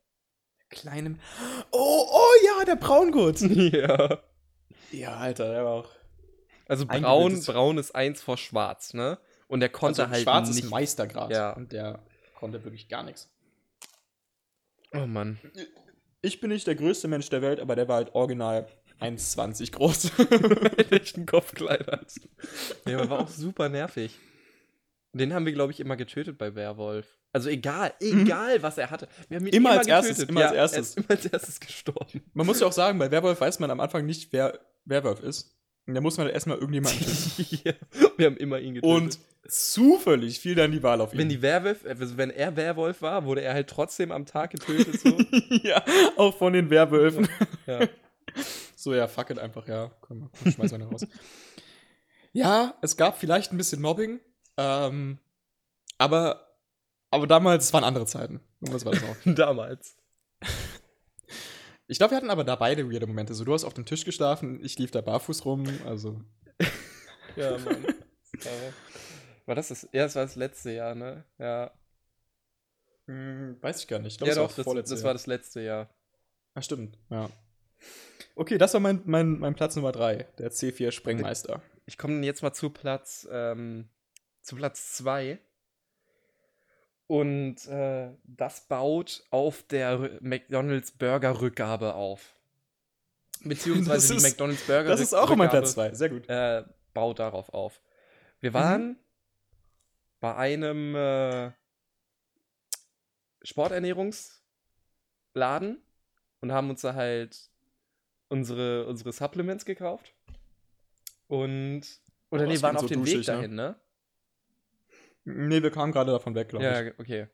Kleinem. 0.68 1.18
Oh, 1.70 2.06
oh 2.10 2.30
ja, 2.44 2.64
der 2.64 2.76
Braungurt. 2.76 3.40
ja. 3.40 4.18
Ja, 4.92 5.16
Alter, 5.16 5.50
der 5.50 5.64
war 5.64 5.72
auch. 5.72 5.90
Also 6.68 6.86
braun, 6.86 7.42
braun 7.44 7.78
ist 7.78 7.94
eins 7.94 8.22
vor 8.22 8.38
schwarz, 8.38 8.94
ne? 8.94 9.18
Und 9.48 9.60
der 9.60 9.68
konnte 9.68 10.02
also, 10.02 10.12
halt 10.12 10.22
Schwarz 10.22 10.48
nicht. 10.48 10.64
ist 10.64 10.70
Meistergrad. 10.70 11.30
Ja. 11.30 11.52
Und 11.52 11.72
der 11.72 12.00
konnte 12.34 12.62
wirklich 12.64 12.88
gar 12.88 13.02
nichts. 13.02 13.28
oh 14.94 15.06
Mann. 15.06 15.38
Ich 16.22 16.40
bin 16.40 16.50
nicht 16.50 16.66
der 16.66 16.76
größte 16.76 17.08
Mensch 17.08 17.28
der 17.28 17.42
Welt, 17.42 17.60
aber 17.60 17.76
der 17.76 17.88
war 17.88 17.96
halt 17.96 18.14
original 18.14 18.66
1,20 19.00 19.72
groß. 19.72 20.12
echt 20.92 21.16
einen 21.16 21.26
Kopf 21.26 21.52
klein 21.54 21.84
hat. 21.86 22.14
Ja, 22.86 22.98
aber 22.98 23.10
war 23.10 23.20
auch 23.20 23.28
super 23.28 23.68
nervig. 23.68 24.18
Den 25.12 25.34
haben 25.34 25.44
wir, 25.44 25.52
glaube 25.52 25.72
ich, 25.72 25.80
immer 25.80 25.96
getötet 25.96 26.38
bei 26.38 26.54
Werwolf. 26.54 27.06
Also 27.32 27.50
egal, 27.50 27.92
egal, 28.00 28.62
was 28.62 28.78
er 28.78 28.90
hatte. 28.90 29.08
Wir 29.28 29.36
haben 29.36 29.46
ihn 29.46 29.50
Mhm. 29.50 29.56
Immer 29.56 29.70
als 29.72 29.86
erstes, 29.86 30.20
immer 30.20 30.40
ja, 30.40 30.46
als 30.48 30.56
erstes. 30.56 30.78
Er 30.78 30.80
ist 30.82 30.96
immer 30.96 31.10
als 31.10 31.26
erstes 31.26 31.60
gestorben. 31.60 32.22
Man 32.32 32.46
muss 32.46 32.60
ja 32.60 32.66
auch 32.66 32.72
sagen, 32.72 32.98
bei 32.98 33.10
Werwolf 33.10 33.40
weiß 33.40 33.58
man 33.58 33.70
am 33.70 33.80
Anfang 33.80 34.06
nicht, 34.06 34.32
wer 34.32 34.58
Werwolf 34.84 35.20
ist. 35.20 35.56
Und 35.86 35.94
da 35.94 36.00
muss 36.00 36.16
man 36.16 36.28
erstmal 36.28 36.58
irgendjemanden 36.58 37.04
ja, 37.64 37.72
wir 38.16 38.26
haben 38.26 38.36
immer 38.36 38.60
ihn 38.60 38.74
getötet. 38.74 38.96
Und 38.96 39.18
zufällig 39.48 40.38
fiel 40.38 40.54
dann 40.54 40.70
die 40.70 40.82
Wahl 40.82 41.00
auf 41.00 41.12
ihn. 41.12 41.18
wenn 41.18 41.28
die 41.28 41.42
Werwolf, 41.42 41.84
also 41.84 42.16
wenn 42.16 42.30
er 42.30 42.54
Werwolf 42.56 43.02
war, 43.02 43.24
wurde 43.24 43.42
er 43.42 43.54
halt 43.54 43.68
trotzdem 43.68 44.12
am 44.12 44.24
Tag 44.24 44.52
getötet. 44.52 45.00
So. 45.00 45.08
ja, 45.62 45.82
auch 46.16 46.36
von 46.36 46.52
den 46.52 46.70
Werwölfen. 46.70 47.28
ja. 47.66 47.80
So, 48.74 48.94
ja, 48.94 49.06
fuck 49.06 49.30
it 49.30 49.38
einfach, 49.38 49.68
ja. 49.68 49.92
Komm, 50.00 50.28
komm 50.42 50.52
schmeiß 50.52 50.72
einen 50.72 50.88
raus. 50.88 51.06
ja, 52.32 52.74
es 52.82 52.96
gab 52.96 53.16
vielleicht 53.16 53.52
ein 53.52 53.56
bisschen 53.56 53.80
Mobbing, 53.80 54.18
ähm, 54.56 55.18
aber, 55.98 56.56
aber 57.10 57.28
damals 57.28 57.66
es 57.66 57.72
waren 57.72 57.84
andere 57.84 58.06
Zeiten. 58.06 58.40
Und 58.58 58.74
was 58.74 58.84
war 58.84 58.90
das 58.92 59.04
auch? 59.04 59.16
Damals. 59.36 59.96
Ich 61.92 61.98
glaube, 61.98 62.12
wir 62.12 62.16
hatten 62.16 62.30
aber 62.30 62.42
da 62.42 62.56
beide 62.56 62.90
weirde 62.90 63.06
Momente. 63.06 63.34
So, 63.34 63.44
du 63.44 63.52
hast 63.52 63.64
auf 63.64 63.74
dem 63.74 63.84
Tisch 63.84 64.06
geschlafen, 64.06 64.64
ich 64.64 64.78
lief 64.78 64.90
da 64.90 65.02
barfuß 65.02 65.44
rum, 65.44 65.66
also. 65.86 66.22
Ja, 67.36 67.58
Mann. 67.58 67.84
Ja. 68.42 68.50
War 69.44 69.54
das 69.54 69.68
das? 69.68 69.88
Ja, 69.92 70.04
das 70.04 70.14
war 70.14 70.22
das 70.22 70.36
letzte 70.36 70.70
Jahr, 70.70 70.94
ne? 70.94 71.24
Ja. 71.38 71.70
Hm, 73.06 73.58
weiß 73.60 73.80
ich 73.80 73.88
gar 73.88 73.98
nicht. 73.98 74.20
Ich 74.20 74.26
Ja, 74.26 74.32
es 74.32 74.38
war 74.38 74.48
doch, 74.48 74.74
das, 74.74 74.88
das 74.88 75.00
Jahr. 75.00 75.06
war 75.06 75.12
das 75.12 75.26
letzte 75.26 75.60
Jahr. 75.60 75.90
Ah, 76.54 76.62
stimmt, 76.62 76.98
ja. 77.10 77.28
Okay, 78.36 78.56
das 78.56 78.72
war 78.72 78.80
mein, 78.80 79.02
mein, 79.04 79.38
mein 79.38 79.54
Platz 79.54 79.76
Nummer 79.76 79.92
3, 79.92 80.28
der 80.38 80.50
C4 80.50 80.92
Sprengmeister. 80.92 81.60
Ich 81.84 81.98
komme 81.98 82.24
jetzt 82.24 82.42
mal 82.42 82.54
zu 82.54 82.70
Platz, 82.70 83.28
ähm, 83.30 83.90
zu 84.40 84.56
Platz 84.56 84.92
2. 84.94 85.38
Und 87.12 87.66
äh, 87.66 88.10
das 88.24 88.66
baut 88.68 89.22
auf 89.28 89.62
der 89.64 90.18
McDonalds 90.22 90.92
Burger 90.92 91.42
Rückgabe 91.42 91.92
auf. 91.94 92.34
Beziehungsweise 93.44 93.90
Das 93.90 94.08
die 94.08 94.16
ist- 94.16 94.22
McDonalds 94.22 94.66
Burger 94.66 94.88
Das 94.88 95.00
ist 95.00 95.12
auch 95.12 95.36
mein 95.36 95.50
Platz 95.50 95.74
2, 95.74 95.92
sehr 95.92 96.08
gut. 96.08 96.26
äh, 96.30 96.64
baut 96.94 97.18
darauf 97.18 97.52
auf. 97.52 97.82
Wir 98.40 98.54
waren 98.54 98.98
bei 100.20 100.34
einem 100.36 100.94
äh, 100.94 101.52
Sporternährungsladen 103.42 105.82
und 106.40 106.52
haben 106.52 106.70
uns 106.70 106.80
da 106.80 106.94
halt 106.94 107.50
unsere, 108.28 108.86
unsere 108.86 109.12
Supplements 109.12 109.66
gekauft. 109.66 110.14
Und. 111.26 111.82
Oder 112.30 112.44
Oh, 112.44 112.46
nee, 112.46 112.62
waren 112.62 112.78
auf 112.78 112.86
dem 112.86 113.04
Weg 113.04 113.16
duschig, 113.16 113.26
ne? 113.26 113.32
dahin, 113.34 113.54
ne? 113.54 113.78
Nee, 115.24 115.62
wir 115.62 115.70
kamen 115.70 115.92
gerade 115.92 116.12
davon 116.12 116.34
weg, 116.34 116.48
glaube 116.48 116.64
ich. 116.64 116.70
Ja, 116.70 116.92
okay. 116.98 117.26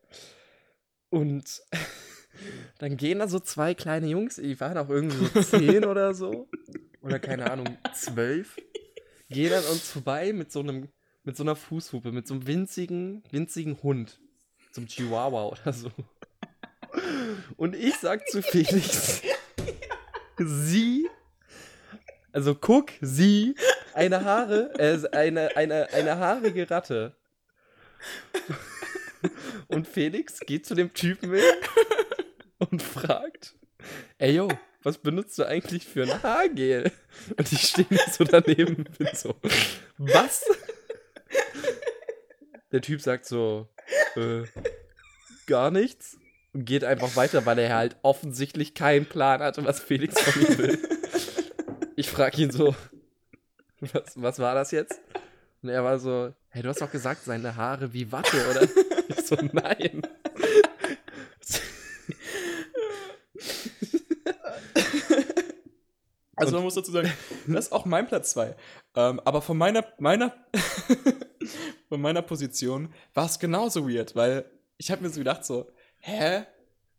Und 1.10 1.62
dann 2.78 2.96
gehen 2.96 3.18
da 3.20 3.28
so 3.28 3.40
zwei 3.40 3.74
kleine 3.74 4.06
Jungs, 4.08 4.36
die 4.36 4.58
waren 4.60 4.76
auch 4.76 4.88
irgendwie 4.88 5.26
so 5.26 5.42
zehn 5.58 5.84
oder 5.84 6.14
so. 6.14 6.48
Oder 7.00 7.18
keine 7.18 7.50
Ahnung, 7.50 7.78
zwölf. 7.94 8.56
Gehen 9.30 9.52
an 9.52 9.64
uns 9.64 9.90
vorbei 9.90 10.32
mit 10.32 10.52
so 10.52 10.60
einem, 10.60 10.88
mit 11.22 11.36
so 11.36 11.42
einer 11.42 11.56
Fußhupe, 11.56 12.12
mit 12.12 12.26
so 12.26 12.34
einem 12.34 12.46
winzigen, 12.46 13.22
winzigen 13.30 13.82
Hund. 13.82 14.20
So 14.72 14.80
einem 14.80 14.88
Chihuahua 14.88 15.46
oder 15.46 15.72
so. 15.72 15.90
Und 17.56 17.76
ich 17.76 17.96
sag 17.96 18.26
zu 18.28 18.42
Felix, 18.42 19.22
sie, 20.38 21.08
also 22.32 22.54
guck, 22.54 22.90
sie, 23.00 23.54
eine 23.94 24.24
Haare, 24.24 24.72
äh, 24.78 25.08
eine, 25.12 25.56
eine, 25.56 25.92
eine 25.92 26.18
haarige 26.18 26.70
Ratte. 26.70 27.17
Und 29.68 29.86
Felix 29.86 30.40
geht 30.40 30.66
zu 30.66 30.74
dem 30.74 30.94
Typen 30.94 31.32
hin 31.34 31.42
und 32.58 32.82
fragt, 32.82 33.54
ey 34.18 34.36
yo, 34.36 34.48
was 34.82 34.98
benutzt 34.98 35.38
du 35.38 35.44
eigentlich 35.44 35.86
für 35.86 36.04
ein 36.04 36.22
Haargel? 36.22 36.90
Und 37.36 37.52
ich 37.52 37.62
stehe 37.62 37.86
so 38.10 38.24
daneben 38.24 38.76
und 38.76 38.98
bin 38.98 39.08
so, 39.12 39.34
was? 39.98 40.44
Der 42.72 42.80
Typ 42.80 43.00
sagt 43.00 43.26
so, 43.26 43.68
äh, 44.16 44.44
gar 45.46 45.70
nichts 45.70 46.16
und 46.52 46.64
geht 46.64 46.84
einfach 46.84 47.16
weiter, 47.16 47.44
weil 47.46 47.58
er 47.58 47.74
halt 47.74 47.96
offensichtlich 48.02 48.74
keinen 48.74 49.06
Plan 49.06 49.40
hatte, 49.40 49.64
was 49.64 49.80
Felix 49.80 50.20
von 50.20 50.42
ihm 50.42 50.58
will. 50.58 50.78
Ich 51.96 52.08
frage 52.08 52.42
ihn 52.42 52.50
so, 52.50 52.74
was, 53.80 54.12
was 54.14 54.38
war 54.38 54.54
das 54.54 54.70
jetzt? 54.70 55.00
Und 55.62 55.70
er 55.70 55.84
war 55.84 55.98
so, 55.98 56.32
hey, 56.48 56.62
du 56.62 56.68
hast 56.68 56.80
doch 56.80 56.90
gesagt, 56.90 57.24
seine 57.24 57.56
Haare 57.56 57.92
wie 57.92 58.10
Watte, 58.12 58.36
oder? 58.50 58.68
Ich 59.08 59.26
so, 59.26 59.36
nein. 59.52 60.02
Also 66.36 66.54
man 66.54 66.62
muss 66.62 66.74
dazu 66.74 66.92
sagen, 66.92 67.12
das 67.46 67.66
ist 67.66 67.72
auch 67.72 67.84
mein 67.84 68.06
Platz 68.06 68.30
2. 68.30 68.54
Ähm, 68.94 69.20
aber 69.24 69.42
von 69.42 69.56
meiner, 69.56 69.84
meiner, 69.98 70.34
von 71.88 72.00
meiner 72.00 72.22
Position 72.22 72.92
war 73.14 73.26
es 73.26 73.38
genauso 73.38 73.88
weird, 73.88 74.14
weil 74.14 74.44
ich 74.76 74.90
habe 74.90 75.02
mir 75.02 75.10
so 75.10 75.18
gedacht 75.18 75.44
so, 75.44 75.70
hä? 76.00 76.44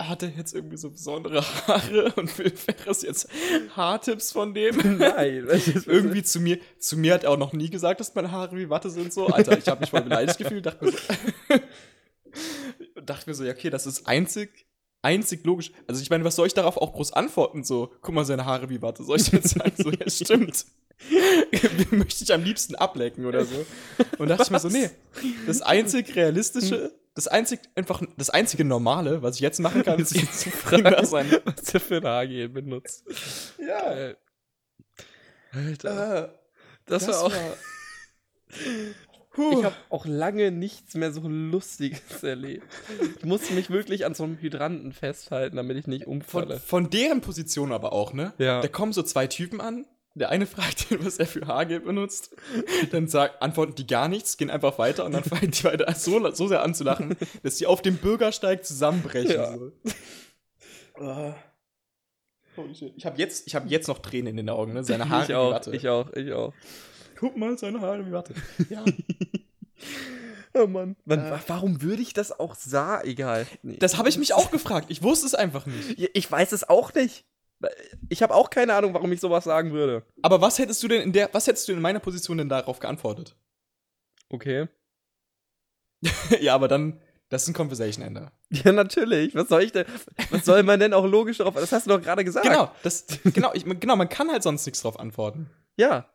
Hat 0.01 0.23
er 0.23 0.29
jetzt 0.29 0.55
irgendwie 0.55 0.77
so 0.77 0.91
besondere 0.91 1.43
Haare 1.67 2.13
und 2.15 2.37
will 2.37 2.51
Ferris 2.51 3.01
jetzt 3.01 3.27
Haartipps 3.75 4.31
von 4.31 4.53
dem? 4.53 4.77
Nein. 4.97 5.45
irgendwie 5.85 6.23
zu 6.23 6.39
mir, 6.39 6.57
zu 6.79 6.97
mir 6.97 7.15
hat 7.15 7.25
er 7.25 7.31
auch 7.31 7.37
noch 7.37 7.51
nie 7.51 7.69
gesagt, 7.69 7.99
dass 7.99 8.15
meine 8.15 8.31
Haare 8.31 8.55
wie 8.55 8.69
Watte 8.69 8.89
sind 8.89 9.11
so. 9.11 9.27
Alter, 9.27 9.57
ich 9.57 9.67
habe 9.67 9.81
mich 9.81 9.89
voll 9.89 10.01
beleidigt 10.01 10.37
gefühlt, 10.37 10.65
dachte 10.65 10.85
mir 10.85 10.91
so, 10.91 10.97
dachte 13.03 13.29
mir 13.29 13.33
so, 13.33 13.43
ja, 13.43 13.51
okay, 13.51 13.69
das 13.69 13.85
ist 13.85 14.07
einzig, 14.07 14.67
einzig 15.01 15.45
logisch. 15.45 15.73
Also 15.85 16.01
ich 16.01 16.09
meine, 16.09 16.23
was 16.23 16.37
soll 16.37 16.47
ich 16.47 16.53
darauf 16.53 16.77
auch 16.77 16.93
groß 16.93 17.11
antworten? 17.11 17.65
So, 17.65 17.91
guck 18.01 18.15
mal, 18.15 18.23
seine 18.23 18.45
Haare 18.45 18.69
wie 18.69 18.81
Watte. 18.81 19.03
Soll 19.03 19.19
ich 19.19 19.27
jetzt 19.33 19.49
sagen, 19.49 19.73
so, 19.75 19.91
ja, 19.91 20.09
stimmt. 20.09 20.65
Möchte 21.91 22.23
ich 22.23 22.33
am 22.33 22.43
liebsten 22.43 22.75
ablecken 22.75 23.25
oder 23.25 23.43
so. 23.43 23.65
Und 24.17 24.29
dachte 24.29 24.43
ich 24.43 24.49
mir 24.49 24.59
so, 24.59 24.69
nee, 24.69 24.89
das 25.45 25.61
einzig 25.61 26.15
realistische, 26.15 26.93
das 27.15 27.27
einzig, 27.27 27.59
einfach, 27.75 28.01
das 28.17 28.29
einzige 28.29 28.63
Normale, 28.65 29.21
was 29.21 29.35
ich 29.35 29.41
jetzt 29.41 29.59
machen 29.59 29.83
kann, 29.85 29.99
ist 29.99 30.15
Ist 30.15 30.39
zu 30.41 30.49
fragen, 30.51 31.05
sein. 31.05 31.31
was 31.45 31.73
er 31.73 31.79
für 31.79 31.97
ein 31.97 32.03
Haargel 32.05 32.49
benutzt. 32.49 33.03
Ja, 33.59 33.93
Äh, 33.93 34.15
Alter. 35.51 36.25
äh, 36.25 36.29
Das, 36.85 37.07
war 37.07 37.23
auch. 37.23 37.31
Puh. 39.31 39.59
Ich 39.59 39.63
habe 39.63 39.75
auch 39.89 40.05
lange 40.05 40.51
nichts 40.51 40.95
mehr 40.95 41.11
so 41.11 41.21
Lustiges 41.27 42.23
erlebt. 42.23 42.65
Ich 43.19 43.25
musste 43.25 43.53
mich 43.53 43.69
wirklich 43.69 44.05
an 44.05 44.15
so 44.15 44.23
einem 44.23 44.37
Hydranten 44.37 44.91
festhalten, 44.91 45.55
damit 45.55 45.77
ich 45.77 45.87
nicht 45.87 46.05
Von, 46.05 46.13
umfalle. 46.13 46.59
von 46.59 46.89
deren 46.89 47.21
Position 47.21 47.71
aber 47.71 47.93
auch, 47.93 48.11
ne? 48.13 48.33
Ja. 48.39 48.59
Da 48.61 48.67
kommen 48.67 48.91
so 48.91 49.03
zwei 49.03 49.27
Typen 49.27 49.61
an. 49.61 49.85
Der 50.15 50.29
eine 50.29 50.45
fragt 50.47 50.91
ihn, 50.91 51.05
was 51.05 51.17
er 51.17 51.27
für 51.27 51.47
Haargel 51.47 51.79
benutzt. 51.81 52.35
Dann 52.91 53.07
sagt, 53.07 53.41
antworten 53.41 53.75
die 53.75 53.87
gar 53.87 54.07
nichts, 54.07 54.37
gehen 54.37 54.49
einfach 54.49 54.77
weiter 54.79 55.05
und 55.05 55.11
dann 55.13 55.23
fangen 55.23 55.51
die 55.51 55.61
beide 55.63 55.85
so, 55.95 56.31
so 56.33 56.47
sehr 56.47 56.61
an 56.63 56.73
zu 56.75 56.83
lachen, 56.83 57.15
dass 57.43 57.55
die 57.55 57.67
auf 57.67 57.81
dem 57.81 57.97
Bürgersteig 57.97 58.65
zusammenbrechen. 58.65 59.31
Ja. 59.31 59.57
So. 59.57 59.71
Ah. 60.99 61.35
Holy 62.57 62.75
shit. 62.75 62.93
Ich 62.97 63.05
habe 63.05 63.17
jetzt, 63.17 63.47
ich 63.47 63.55
hab 63.55 63.69
jetzt 63.69 63.87
noch 63.87 63.99
Tränen 63.99 64.31
in 64.31 64.37
den 64.37 64.49
Augen, 64.49 64.73
ne? 64.73 64.83
Seine 64.83 65.07
Haare 65.07 65.23
ich 65.25 65.33
auch, 65.35 65.51
Watte. 65.53 65.73
ich 65.75 65.87
auch, 65.87 66.11
ich 66.13 66.33
auch. 66.33 66.53
Guck 67.17 67.37
mal, 67.37 67.57
seine 67.57 67.79
Haare 67.79 68.05
wie 68.05 68.11
Watte. 68.11 68.33
Ja. 68.69 68.83
Oh 70.55 70.65
Mann. 70.65 70.95
Wann, 71.05 71.19
Äh. 71.27 71.31
wa- 71.31 71.39
warum 71.45 71.81
würde 71.83 72.01
ich 72.01 72.13
das 72.13 72.37
auch 72.37 72.55
sagen? 72.55 73.07
Egal. 73.07 73.45
Nee. 73.61 73.77
Das 73.77 73.97
habe 73.97 74.09
ich 74.09 74.17
mich 74.17 74.33
auch 74.33 74.49
gefragt. 74.49 74.87
Ich 74.89 75.03
wusste 75.03 75.27
es 75.27 75.35
einfach 75.35 75.67
nicht. 75.67 76.09
Ich 76.13 76.29
weiß 76.29 76.51
es 76.53 76.67
auch 76.67 76.91
nicht. 76.95 77.23
Ich 78.09 78.21
habe 78.21 78.33
auch 78.33 78.49
keine 78.49 78.73
Ahnung, 78.73 78.93
warum 78.93 79.11
ich 79.11 79.19
sowas 79.19 79.43
sagen 79.43 79.71
würde. 79.73 80.03
Aber 80.21 80.41
was 80.41 80.59
hättest 80.59 80.81
du 80.83 80.87
denn 80.87 81.01
in 81.01 81.11
der, 81.13 81.29
was 81.33 81.47
hättest 81.47 81.67
du 81.67 81.73
in 81.73 81.81
meiner 81.81 81.99
Position 81.99 82.37
denn 82.37 82.49
darauf 82.49 82.79
geantwortet? 82.79 83.35
Okay. 84.29 84.67
ja, 86.39 86.55
aber 86.55 86.67
dann, 86.67 87.01
das 87.29 87.43
ist 87.43 87.49
ein 87.49 87.53
Conversation 87.53 88.05
Ender. 88.05 88.31
Ja, 88.51 88.71
natürlich. 88.71 89.35
Was 89.35 89.49
soll 89.49 89.63
ich 89.63 89.71
denn? 89.71 89.85
Was 90.31 90.45
soll 90.45 90.63
man 90.63 90.79
denn 90.79 90.93
auch 90.93 91.05
logisch 91.05 91.37
darauf? 91.37 91.53
Das 91.53 91.71
hast 91.71 91.85
du 91.85 91.91
doch 91.91 92.01
gerade 92.01 92.25
gesagt. 92.25 92.47
Genau, 92.47 92.71
das, 92.81 93.05
genau, 93.23 93.51
ich, 93.53 93.63
genau, 93.63 93.95
man 93.95 94.09
kann 94.09 94.31
halt 94.31 94.41
sonst 94.41 94.65
nichts 94.65 94.81
drauf 94.81 94.99
antworten. 94.99 95.49
Ja. 95.77 96.09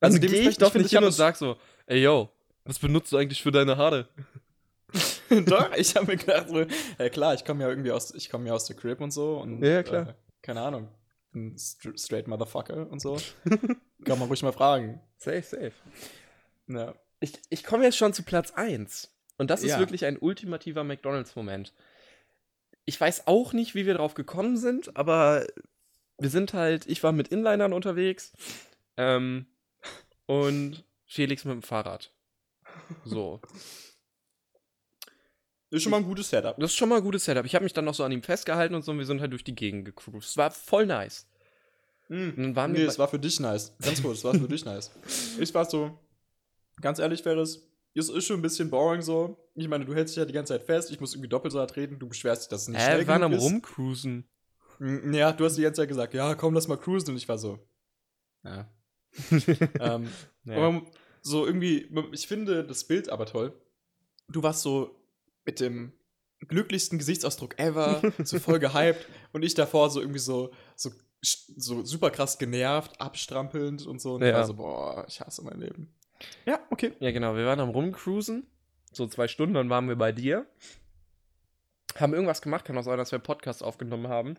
Also 0.00 0.16
Also 0.16 0.20
gehe 0.20 0.48
ich 0.48 0.58
doch 0.58 0.74
nicht 0.74 0.86
ich 0.86 0.92
hin 0.92 1.04
und 1.04 1.12
sag 1.12 1.36
so, 1.36 1.56
ey 1.86 2.02
yo, 2.02 2.28
was 2.64 2.78
benutzt 2.78 3.12
du 3.12 3.16
eigentlich 3.16 3.42
für 3.42 3.50
deine 3.50 3.76
Haare? 3.76 4.08
Doch, 5.46 5.72
ich 5.76 5.94
habe 5.94 6.06
mir 6.06 6.16
gedacht, 6.16 6.48
so, 6.48 6.64
ja 6.98 7.08
klar, 7.08 7.34
ich 7.34 7.44
komme 7.44 7.62
ja 7.62 7.68
irgendwie 7.68 7.92
aus, 7.92 8.12
ich 8.14 8.28
komme 8.28 8.48
ja 8.48 8.54
aus 8.54 8.64
der 8.66 8.76
Crib 8.76 9.00
und 9.00 9.12
so 9.12 9.38
und 9.38 9.62
Ja, 9.62 9.70
ja, 9.70 9.82
klar. 9.82 10.08
Äh, 10.08 10.14
keine 10.42 10.62
Ahnung, 10.62 10.88
ein 11.34 11.56
str 11.58 11.96
straight 11.96 12.26
Motherfucker 12.28 12.88
und 12.90 13.00
so. 13.00 13.16
kann 14.04 14.18
man 14.18 14.28
ruhig 14.28 14.42
mal 14.42 14.52
fragen. 14.52 15.00
Safe, 15.18 15.42
safe. 15.42 15.72
Ja. 16.66 16.94
Ich, 17.20 17.32
ich 17.50 17.64
komme 17.64 17.84
jetzt 17.84 17.96
schon 17.96 18.12
zu 18.12 18.22
Platz 18.22 18.50
1. 18.52 19.14
Und 19.38 19.50
das 19.50 19.62
ist 19.62 19.70
Ja. 19.72 19.78
wirklich 19.78 20.04
ein 20.04 20.18
ultimativer 20.18 20.84
McDonalds-Moment. 20.84 21.72
Ich 22.84 23.00
weiß 23.00 23.26
auch 23.26 23.52
nicht, 23.52 23.74
wie 23.74 23.86
wir 23.86 23.94
drauf 23.94 24.14
gekommen 24.14 24.56
sind, 24.56 24.96
aber 24.96 25.46
wir 26.18 26.30
sind 26.30 26.52
halt, 26.54 26.86
ich 26.86 27.02
war 27.02 27.12
mit 27.12 27.28
Inlinern 27.28 27.72
unterwegs 27.72 28.32
ähm, 28.96 29.46
und 30.26 30.84
Felix 31.06 31.44
mit 31.44 31.54
dem 31.54 31.62
Fahrrad. 31.62 32.12
So. 33.04 33.40
Ist 35.70 35.82
schon 35.84 35.90
mal 35.90 35.98
ein 35.98 36.04
gutes 36.04 36.28
Setup. 36.30 36.56
Das 36.58 36.70
ist 36.72 36.76
schon 36.76 36.88
mal 36.88 36.96
ein 36.96 37.02
gutes 37.02 37.24
Setup. 37.24 37.44
Ich 37.46 37.54
habe 37.54 37.62
mich 37.62 37.72
dann 37.72 37.84
noch 37.84 37.94
so 37.94 38.02
an 38.02 38.10
ihm 38.12 38.22
festgehalten 38.22 38.74
und 38.74 38.82
so 38.84 38.90
und 38.92 38.98
wir 38.98 39.06
sind 39.06 39.20
halt 39.20 39.32
durch 39.32 39.44
die 39.44 39.54
Gegend 39.54 39.84
gecruised. 39.84 40.30
Es 40.30 40.36
war 40.36 40.50
voll 40.50 40.86
nice. 40.86 41.26
Und 42.08 42.36
dann 42.36 42.56
waren 42.56 42.72
Nee, 42.72 42.82
es 42.82 42.98
war 42.98 43.06
für 43.06 43.20
dich 43.20 43.38
nice. 43.38 43.72
Ganz 43.80 44.02
kurz, 44.02 44.18
es 44.18 44.24
war 44.24 44.34
für 44.34 44.48
dich 44.48 44.64
nice. 44.64 44.90
Ich 45.38 45.54
war 45.54 45.64
so, 45.64 45.96
ganz 46.80 46.98
ehrlich, 46.98 47.22
Ferris, 47.22 47.62
es 47.94 48.08
ist 48.08 48.24
schon 48.26 48.40
ein 48.40 48.42
bisschen 48.42 48.68
boring 48.68 49.00
so. 49.00 49.36
Ich 49.54 49.68
meine, 49.68 49.84
du 49.84 49.94
hältst 49.94 50.14
dich 50.14 50.18
ja 50.20 50.24
die 50.24 50.32
ganze 50.32 50.54
Zeit 50.54 50.64
fest, 50.64 50.90
ich 50.90 50.98
muss 51.00 51.14
irgendwie 51.14 51.28
doppelt 51.28 51.52
so 51.52 51.60
hart 51.60 51.76
reden, 51.76 52.00
du 52.00 52.08
beschwerst 52.08 52.42
dich, 52.42 52.48
dass 52.48 52.62
es 52.62 52.68
nicht 52.68 52.80
Hä, 52.80 52.84
schnell 52.86 52.98
wir 53.00 53.06
waren 53.06 53.22
am 53.22 53.32
ist. 53.32 53.42
Rumcruisen. 53.42 54.28
Ja, 55.12 55.30
du 55.32 55.44
hast 55.44 55.56
die 55.56 55.62
ganze 55.62 55.82
Zeit 55.82 55.88
gesagt, 55.88 56.14
ja, 56.14 56.34
komm, 56.34 56.54
lass 56.54 56.66
mal 56.66 56.78
cruisen. 56.78 57.10
Und 57.10 57.16
ich 57.16 57.28
war 57.28 57.38
so, 57.38 57.58
ja. 58.42 58.68
ähm, 59.80 60.08
Ja. 60.44 60.56
Aber 60.56 60.82
so 61.20 61.46
irgendwie, 61.46 61.88
ich 62.12 62.26
finde 62.26 62.64
das 62.64 62.84
Bild 62.84 63.08
aber 63.10 63.26
toll. 63.26 63.52
Du 64.28 64.42
warst 64.42 64.62
so 64.62 64.96
mit 65.44 65.60
dem 65.60 65.92
glücklichsten 66.48 66.98
Gesichtsausdruck 66.98 67.58
ever, 67.58 68.00
so 68.24 68.38
voll 68.38 68.58
gehypt 68.58 69.06
und 69.32 69.42
ich 69.42 69.54
davor 69.54 69.90
so 69.90 70.00
irgendwie 70.00 70.18
so, 70.20 70.52
so, 70.76 70.90
so 71.22 71.84
super 71.84 72.10
krass 72.10 72.38
genervt, 72.38 73.00
abstrampelnd 73.00 73.86
und 73.86 74.00
so. 74.00 74.14
Und 74.14 74.22
ich 74.22 74.28
Ja. 74.28 74.34
war 74.36 74.46
so, 74.46 74.54
boah, 74.54 75.04
ich 75.08 75.20
hasse 75.20 75.42
mein 75.44 75.60
Leben. 75.60 75.94
Ja, 76.46 76.60
okay. 76.70 76.92
Ja, 77.00 77.10
genau. 77.12 77.34
Wir 77.36 77.46
waren 77.46 77.60
am 77.60 77.70
Rumcruisen. 77.70 78.46
So 78.92 79.06
zwei 79.06 79.28
Stunden, 79.28 79.54
dann 79.54 79.70
waren 79.70 79.88
wir 79.88 79.96
bei 79.96 80.12
dir. 80.12 80.46
Haben 81.96 82.12
irgendwas 82.14 82.42
gemacht, 82.42 82.64
kann 82.64 82.76
auch 82.78 82.82
sein, 82.82 82.98
dass 82.98 83.12
wir 83.12 83.18
Podcast 83.18 83.62
aufgenommen 83.62 84.08
haben. 84.08 84.36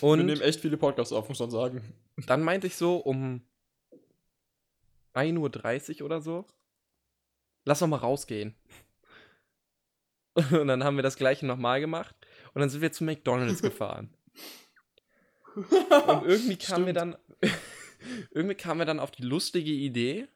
wir 0.00 0.08
Und 0.08 0.26
nehmen 0.26 0.40
echt 0.40 0.60
viele 0.60 0.76
Podcasts 0.76 1.12
auf, 1.12 1.28
muss 1.28 1.38
man 1.40 1.50
sagen. 1.50 1.94
dann 2.26 2.42
meinte 2.42 2.66
ich 2.66 2.76
so 2.76 2.96
um 2.96 3.42
1.30 5.14 6.00
Uhr 6.00 6.06
oder 6.06 6.20
so, 6.20 6.44
lass 7.64 7.78
doch 7.80 7.86
mal 7.86 7.96
rausgehen. 7.96 8.54
Und 10.52 10.68
dann 10.68 10.84
haben 10.84 10.96
wir 10.96 11.02
das 11.02 11.16
gleiche 11.16 11.46
nochmal 11.46 11.80
gemacht. 11.80 12.14
Und 12.54 12.60
dann 12.60 12.70
sind 12.70 12.80
wir 12.80 12.92
zu 12.92 13.04
McDonalds 13.04 13.62
gefahren. 13.62 14.10
Und 15.54 16.24
irgendwie 16.26 16.56
kamen 16.56 16.86
wir 16.86 16.92
dann, 16.92 17.16
irgendwie 18.30 18.54
kamen 18.54 18.80
wir 18.80 18.86
dann 18.86 19.00
auf 19.00 19.10
die 19.10 19.22
lustige 19.22 19.70
Idee, 19.70 20.28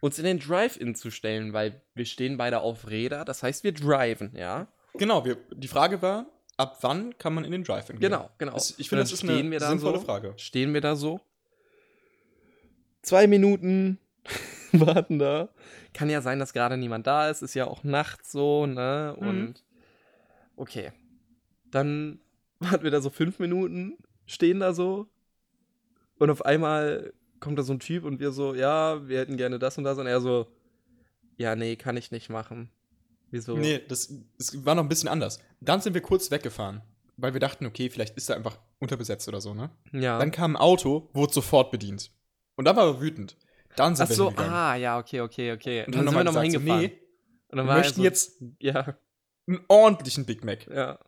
uns 0.00 0.18
in 0.18 0.24
den 0.24 0.38
Drive-In 0.40 0.94
zu 0.94 1.10
stellen, 1.10 1.52
weil 1.52 1.80
wir 1.94 2.04
stehen 2.04 2.36
beide 2.36 2.60
auf 2.60 2.88
Räder, 2.88 3.24
das 3.24 3.42
heißt, 3.42 3.64
wir 3.64 3.72
driven, 3.72 4.34
ja? 4.36 4.66
Genau, 4.94 5.24
wir, 5.24 5.36
die 5.52 5.68
Frage 5.68 6.02
war, 6.02 6.26
ab 6.56 6.78
wann 6.80 7.16
kann 7.18 7.34
man 7.34 7.44
in 7.44 7.52
den 7.52 7.64
Drive-In 7.64 7.98
gehen? 7.98 8.10
Genau, 8.10 8.30
genau. 8.38 8.56
Es- 8.56 8.74
Ich 8.78 8.88
finde, 8.88 9.04
das 9.04 9.12
ist 9.12 9.22
eine 9.22 9.60
sinnvolle 9.60 9.98
so, 10.00 10.04
Frage. 10.04 10.34
Stehen 10.36 10.74
wir 10.74 10.80
da 10.80 10.96
so. 10.96 11.20
Zwei 13.02 13.26
Minuten 13.26 13.98
warten 14.86 15.18
da. 15.18 15.48
Kann 15.92 16.10
ja 16.10 16.20
sein, 16.20 16.38
dass 16.38 16.52
gerade 16.52 16.76
niemand 16.76 17.06
da 17.06 17.28
ist. 17.28 17.42
Ist 17.42 17.54
ja 17.54 17.66
auch 17.66 17.84
nachts 17.84 18.32
so, 18.32 18.66
ne? 18.66 19.16
Mhm. 19.18 19.28
Und 19.28 19.64
okay. 20.56 20.92
Dann 21.70 22.20
warten 22.58 22.84
wir 22.84 22.90
da 22.90 23.00
so 23.00 23.10
fünf 23.10 23.38
Minuten, 23.38 23.98
stehen 24.26 24.60
da 24.60 24.72
so. 24.72 25.08
Und 26.18 26.30
auf 26.30 26.44
einmal 26.44 27.12
kommt 27.40 27.58
da 27.58 27.62
so 27.62 27.72
ein 27.72 27.80
Typ 27.80 28.04
und 28.04 28.20
wir 28.20 28.32
so, 28.32 28.54
ja, 28.54 29.06
wir 29.06 29.18
hätten 29.18 29.36
gerne 29.36 29.58
das 29.58 29.76
und 29.78 29.84
das. 29.84 29.98
Und 29.98 30.06
er 30.06 30.20
so, 30.20 30.46
ja, 31.36 31.54
nee, 31.54 31.76
kann 31.76 31.96
ich 31.96 32.10
nicht 32.10 32.30
machen. 32.30 32.70
Wieso? 33.30 33.56
Nee, 33.56 33.82
das, 33.86 34.12
das 34.38 34.64
war 34.64 34.74
noch 34.74 34.82
ein 34.82 34.88
bisschen 34.88 35.08
anders. 35.08 35.40
Dann 35.60 35.80
sind 35.80 35.94
wir 35.94 36.00
kurz 36.00 36.30
weggefahren, 36.30 36.82
weil 37.16 37.32
wir 37.32 37.40
dachten, 37.40 37.66
okay, 37.66 37.90
vielleicht 37.90 38.16
ist 38.16 38.30
er 38.30 38.36
einfach 38.36 38.58
unterbesetzt 38.78 39.28
oder 39.28 39.40
so, 39.40 39.52
ne? 39.52 39.70
Ja. 39.92 40.18
Dann 40.18 40.30
kam 40.30 40.56
ein 40.56 40.60
Auto, 40.60 41.10
wurde 41.12 41.32
sofort 41.32 41.70
bedient. 41.70 42.10
Und 42.56 42.64
dann 42.64 42.76
war 42.76 42.86
er 42.86 43.00
wütend. 43.00 43.36
Dann 43.76 43.94
sind 43.94 44.04
Ach 44.04 44.08
wir 44.08 44.16
so, 44.16 44.26
hingegangen. 44.28 44.52
ah, 44.52 44.74
ja, 44.76 44.98
okay, 44.98 45.20
okay, 45.20 45.52
okay. 45.52 45.84
Und 45.84 45.94
dann 45.94 46.00
haben 46.00 46.08
sind 46.08 46.18
wir 46.18 46.24
nochmal 46.24 46.42
hingefahren. 46.44 46.80
nee, 46.82 47.00
und 47.48 47.58
dann 47.58 47.66
wir 47.66 47.74
möchten 47.74 47.96
so, 47.96 48.02
jetzt 48.02 48.42
Ja, 48.58 48.98
einen 49.46 49.64
ordentlichen 49.68 50.24
Big 50.24 50.44
Mac 50.44 50.66
ja. 50.68 50.98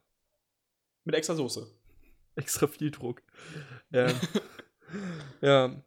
mit 1.05 1.15
extra 1.15 1.35
Soße. 1.35 1.67
extra 2.37 2.67
viel 2.67 2.91
Druck. 2.91 3.23
Ähm, 3.93 4.15
ja. 5.41 5.83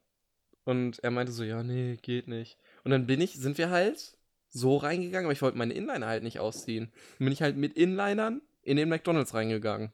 Und 0.63 0.99
er 0.99 1.11
meinte 1.11 1.31
so, 1.31 1.43
ja, 1.43 1.63
nee, 1.63 1.97
geht 2.01 2.27
nicht. 2.27 2.57
Und 2.83 2.91
dann 2.91 3.07
bin 3.07 3.19
ich, 3.21 3.33
sind 3.33 3.57
wir 3.57 3.69
halt 3.69 4.17
so 4.49 4.77
reingegangen, 4.77 5.25
aber 5.25 5.33
ich 5.33 5.41
wollte 5.41 5.57
meine 5.57 5.73
Inliner 5.73 6.07
halt 6.07 6.23
nicht 6.23 6.39
ausziehen. 6.39 6.91
Dann 7.17 7.25
bin 7.25 7.33
ich 7.33 7.41
halt 7.41 7.57
mit 7.57 7.73
Inlinern 7.73 8.41
in 8.61 8.77
den 8.77 8.89
McDonalds 8.89 9.33
reingegangen. 9.33 9.91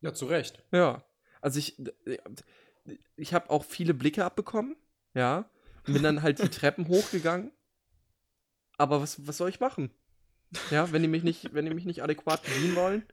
Ja, 0.00 0.14
zu 0.14 0.26
Recht. 0.26 0.62
Ja. 0.72 1.04
Also 1.40 1.58
ich, 1.58 1.76
ich 3.16 3.34
habe 3.34 3.50
auch 3.50 3.64
viele 3.64 3.94
Blicke 3.94 4.24
abbekommen, 4.24 4.76
ja. 5.14 5.50
Bin 5.86 6.02
dann 6.02 6.22
halt 6.22 6.40
die 6.42 6.48
Treppen 6.48 6.88
hochgegangen. 6.88 7.52
Aber 8.78 9.00
was, 9.00 9.26
was 9.26 9.36
soll 9.36 9.48
ich 9.48 9.60
machen? 9.60 9.90
Ja, 10.70 10.92
wenn 10.92 11.02
die 11.02 11.08
mich 11.08 11.22
nicht, 11.22 11.54
wenn 11.54 11.64
die 11.64 11.74
mich 11.74 11.84
nicht 11.84 12.02
adäquat 12.02 12.42
bedienen 12.42 12.76
wollen. 12.76 13.04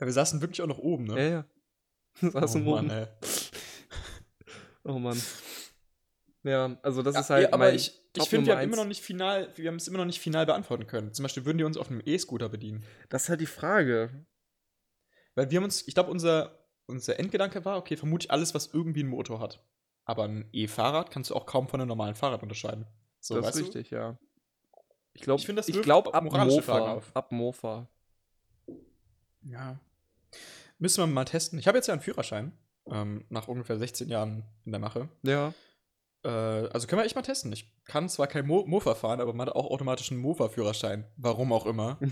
Ja, 0.00 0.06
wir 0.06 0.12
saßen 0.12 0.40
wirklich 0.40 0.62
auch 0.62 0.66
noch 0.66 0.78
oben, 0.78 1.04
ne? 1.04 1.18
Ja, 1.22 1.28
ja. 1.28 2.30
Saß 2.30 2.54
oh, 2.54 2.58
im 2.58 2.64
Mann, 2.64 2.86
Oben. 2.86 2.90
ey. 2.90 3.06
Oh 4.88 5.00
Mann. 5.00 5.20
Ja, 6.44 6.78
also 6.82 7.02
das 7.02 7.14
Ja, 7.16 7.20
ist 7.22 7.30
halt. 7.30 7.42
ja, 7.42 7.52
aber 7.52 7.66
mein 7.66 7.74
ich, 7.74 8.00
ich 8.16 8.28
finde, 8.28 8.46
wir 8.46 8.56
haben 8.56 8.62
immer 8.62 8.76
noch 8.76 8.84
nicht 8.84 9.02
final, 9.02 9.50
wir 9.56 9.68
haben 9.68 9.76
es 9.76 9.88
immer 9.88 9.98
noch 9.98 10.04
nicht 10.04 10.20
final 10.20 10.46
beantworten 10.46 10.86
können. 10.86 11.12
Zum 11.12 11.24
Beispiel 11.24 11.44
würden 11.44 11.58
die 11.58 11.64
uns 11.64 11.76
auf 11.76 11.90
einem 11.90 12.00
E-Scooter 12.06 12.48
bedienen. 12.48 12.84
Das 13.08 13.24
ist 13.24 13.28
halt 13.28 13.40
die 13.40 13.46
Frage. 13.46 14.24
Weil 15.34 15.50
wir 15.50 15.56
haben 15.58 15.64
uns, 15.64 15.86
ich 15.88 15.94
glaube, 15.94 16.10
unser, 16.10 16.64
unser 16.86 17.18
Endgedanke 17.18 17.64
war, 17.64 17.78
okay, 17.78 17.96
vermutlich 17.96 18.30
alles, 18.30 18.54
was 18.54 18.72
irgendwie 18.72 19.00
einen 19.00 19.08
Motor 19.10 19.40
hat. 19.40 19.60
Aber 20.06 20.24
ein 20.24 20.48
E-Fahrrad 20.52 21.10
kannst 21.10 21.30
du 21.30 21.34
auch 21.34 21.44
kaum 21.44 21.68
von 21.68 21.80
einem 21.80 21.88
normalen 21.88 22.14
Fahrrad 22.14 22.42
unterscheiden. 22.42 22.86
So, 23.20 23.34
das 23.34 23.46
weißt 23.46 23.56
ist 23.58 23.66
richtig, 23.66 23.90
ja. 23.90 24.16
Ich 25.12 25.22
glaube, 25.22 25.40
Ich 25.40 25.46
finde, 25.46 25.60
das 25.60 25.68
ich 25.68 25.82
glaube 25.82 26.14
ab 26.14 26.24
Mofa. 26.24 27.02
Ab 27.12 27.32
Mofa. 27.32 27.88
du? 28.66 28.80
Ja. 29.42 29.80
Müssen 30.78 31.02
wir 31.02 31.06
mal 31.06 31.24
testen. 31.24 31.58
Ich 31.58 31.66
habe 31.66 31.76
jetzt 31.76 31.88
ja 31.88 31.94
einen 31.94 32.02
Führerschein. 32.02 32.52
Ähm, 32.88 33.24
nach 33.30 33.48
ungefähr 33.48 33.78
16 33.78 34.08
Jahren 34.08 34.44
in 34.64 34.70
der 34.70 34.80
Mache. 34.80 35.08
Ja. 35.22 35.52
Äh, 36.22 36.28
also 36.28 36.86
können 36.86 37.00
wir 37.00 37.04
echt 37.06 37.16
mal 37.16 37.22
testen. 37.22 37.52
Ich 37.52 37.74
kann 37.84 38.08
zwar 38.08 38.28
kein 38.28 38.46
Mo 38.46 38.64
Mofa 38.66 38.94
fahren, 38.94 39.20
aber 39.20 39.32
man 39.32 39.48
hat 39.48 39.56
auch 39.56 39.70
automatisch 39.70 40.12
einen 40.12 40.20
Mofa-Führerschein. 40.20 41.04
Warum 41.16 41.52
auch 41.52 41.66
immer. 41.66 41.98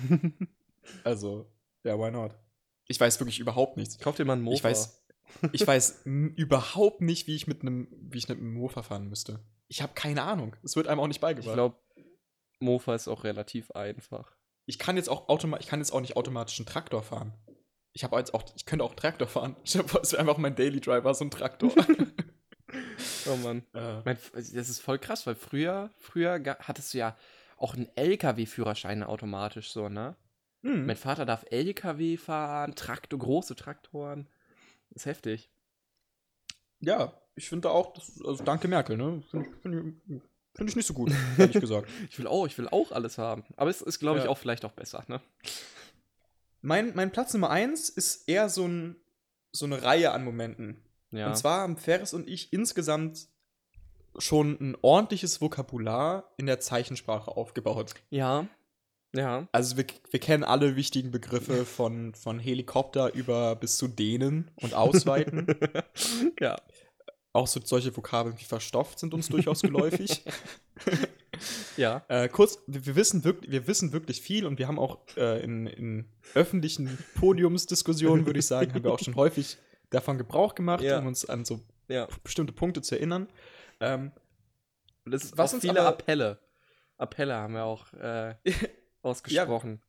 Also, 1.03 1.51
ja, 1.83 1.99
why 1.99 2.11
not? 2.11 2.37
Ich 2.89 3.01
weiß 3.01 3.19
wirklich 3.19 3.39
überhaupt 3.39 3.79
nichts. 3.79 3.99
Kauf 3.99 4.17
dir 4.17 4.27
mal 4.27 4.35
einen 4.35 4.43
Mofa. 4.43 4.57
Ich 4.57 4.65
weiß, 4.65 5.04
ich 5.53 5.67
weiß 5.67 6.03
überhaupt 6.05 7.01
nicht, 7.01 7.27
wie 7.27 7.35
ich 7.35 7.47
mit 7.47 7.63
einem, 7.63 7.89
wie 7.91 8.19
ich 8.19 8.29
mit 8.29 8.39
einem 8.39 8.55
Mofa 8.55 8.83
fahren 8.83 9.09
müsste. 9.09 9.41
Ich 9.69 9.83
habe 9.83 9.93
keine 9.95 10.23
Ahnung. 10.23 10.55
Es 10.63 10.77
wird 10.77 10.87
einem 10.87 11.01
auch 11.01 11.07
nicht 11.07 11.17
Ich 11.17 11.21
beigebracht. 11.23 11.55
glaube, 11.55 11.77
Mofa 12.61 12.95
ist 12.95 13.09
auch 13.09 13.25
relativ 13.25 13.71
einfach. 13.73 14.33
ich 14.67 14.79
kann 14.79 14.97
jetzt 14.97 15.09
auch 15.09 15.29
automa 15.29 15.59
ich 15.59 15.67
kann 15.67 15.81
jetzt 15.81 15.93
auch 15.93 16.01
nicht 16.01 16.17
automatisch 16.17 16.59
einen 16.59 16.67
Traktor 16.67 17.03
fahren. 17.03 17.33
Ich 17.93 18.03
habe 18.05 18.17
jetzt 18.17 18.35
auch, 18.35 18.43
ich 18.57 18.67
könnte 18.67 18.85
auch 18.85 18.91
einen 18.91 18.97
Traktor 18.97 19.29
fahren. 19.29 19.57
Ich 19.65 19.77
hab, 19.77 19.91
das 19.93 20.13
wäre 20.13 20.21
einfach 20.21 20.39
mein 20.39 20.55
Daily 20.57 20.81
Driver, 20.81 21.13
so 21.15 21.25
ein 21.25 21.31
Traktor. 21.31 21.73
Oh 23.27 23.37
Mann. 23.37 23.63
äh, 23.75 24.01
Mein, 24.05 24.19
das 24.33 24.51
ist 24.51 24.81
voll 24.81 24.99
krass, 24.99 25.27
weil 25.27 25.35
früher, 25.35 25.91
früher 25.99 26.43
hattest 26.61 26.93
du 26.93 26.99
ja 26.99 27.17
auch 27.57 27.75
einen 27.75 27.89
LKW-Führerschein 27.97 29.03
automatisch 29.03 29.71
so, 29.71 29.89
ne? 29.89 30.17
hm. 30.63 30.87
Mein 30.87 30.97
Vater 30.97 31.25
darf 31.25 31.45
LKW 31.51 32.17
fahren, 32.17 32.75
Traktor, 32.75 33.19
große 33.19 33.55
Traktoren. 33.55 34.29
Das 34.95 35.03
ist 35.03 35.07
heftig. 35.07 35.51
Ja, 36.81 37.13
ich 37.35 37.49
finde 37.49 37.71
auch, 37.71 37.93
das, 37.95 38.21
also 38.25 38.45
danke 38.45 38.69
Merkel, 38.69 38.97
ne? 38.97 39.23
Find 39.31 39.47
ich, 39.47 39.55
find 39.63 39.75
ich, 40.07 40.23
Finde 40.57 40.71
ich 40.71 40.77
nicht 40.77 40.87
so 40.87 40.95
gut, 40.95 41.11
ehrlich 41.39 41.61
gesagt. 41.61 41.89
Ich 42.09 42.19
will 42.19 42.29
auch, 42.29 42.47
ich 42.47 42.57
will 42.59 42.69
auch 42.69 42.93
alles 42.93 43.19
haben. 43.19 43.45
Aber 43.57 43.71
es 43.71 43.83
ist, 43.83 43.99
glaube 43.99 44.19
ich, 44.19 44.25
Ja. 44.27 44.31
auch 44.31 44.39
vielleicht 44.39 44.65
auch 44.65 44.73
besser, 44.73 45.05
ne? 45.09 45.21
Mein, 46.61 46.95
mein 46.95 47.11
Platz 47.13 47.33
Nummer 47.35 47.51
eins 47.51 47.89
ist 47.89 48.29
eher 48.29 48.49
so, 48.49 48.67
ein, 48.67 48.97
so 49.53 49.67
eine 49.67 49.83
Reihe 49.83 50.13
an 50.13 50.25
Momenten. 50.25 50.81
Ja. 51.11 51.27
Und 51.29 51.37
zwar 51.37 51.61
haben 51.63 51.77
Ferris 51.77 52.15
und 52.15 52.29
ich 52.29 52.53
insgesamt 52.53 53.29
schon 54.19 54.57
ein 54.61 54.77
ordentliches 54.81 55.41
Vokabular 55.41 56.33
in 56.37 56.47
der 56.47 56.61
Zeichensprache 56.61 57.31
aufgebaut. 57.37 57.95
ja. 58.11 58.47
Ja. 59.15 59.47
Also 59.53 59.77
wir, 59.77 59.87
wir 60.11 60.21
kennen 60.21 60.45
alle 60.45 60.77
wichtigen 60.77 61.11
Begriffe 61.11 61.65
von, 61.65 62.15
von 62.15 62.39
Helikopter 62.39 63.15
über 63.15 63.55
bis 63.57 63.77
zu 63.79 63.89
dehnen 63.89 64.51
und 64.57 64.75
ausweiten. 64.75 65.47
ja. 66.41 66.57
Auch 67.33 67.47
so 67.47 67.61
solche 67.65 67.97
Vokabeln 67.97 68.39
wie 68.39 68.45
verstopft 68.45 68.99
sind 68.99 69.15
uns 69.15 69.29
durchaus 69.29 69.63
geläufig. 69.63 70.23
Ja. 71.77 72.05
Äh, 72.07 72.29
kurz, 72.29 72.61
wir, 72.69 72.87
wir, 72.87 72.95
wissen 72.95 73.25
wirklich, 73.25 73.51
wir 73.51 73.67
wissen 73.67 73.93
wirklich 73.93 74.21
viel 74.21 74.47
und 74.47 74.61
wir 74.61 74.69
haben 74.69 74.79
auch 74.79 74.99
äh, 75.17 75.43
in, 75.43 75.67
in 75.67 76.09
öffentlichen 76.35 76.97
Podiumsdiskussionen, 77.17 78.25
würde 78.25 78.39
ich 78.39 78.47
sagen, 78.47 78.73
haben 78.73 78.85
wir 78.85 78.93
auch 78.93 79.01
schon 79.01 79.17
häufig 79.17 79.59
davon 79.91 80.17
Gebrauch 80.17 80.55
gemacht, 80.55 80.83
Ja. 80.85 81.01
um 81.01 81.09
uns 81.09 81.29
an 81.29 81.45
so 81.45 81.61
Ja. 81.89 82.07
bestimmte 82.23 82.53
Punkte 82.53 82.83
zu 82.83 82.95
erinnern. 82.95 83.29
Ähm, 83.81 84.13
Und 85.05 85.11
das 85.13 85.25
ist 85.25 85.37
Was 85.37 85.53
uns 85.55 85.63
viele 85.63 85.81
aber- 85.81 85.89
Appelle. 85.89 86.39
Appelle 86.99 87.35
haben 87.35 87.55
wir 87.55 87.65
auch 87.65 87.93
äh, 87.95 88.37
ausgesprochen. 89.05 89.83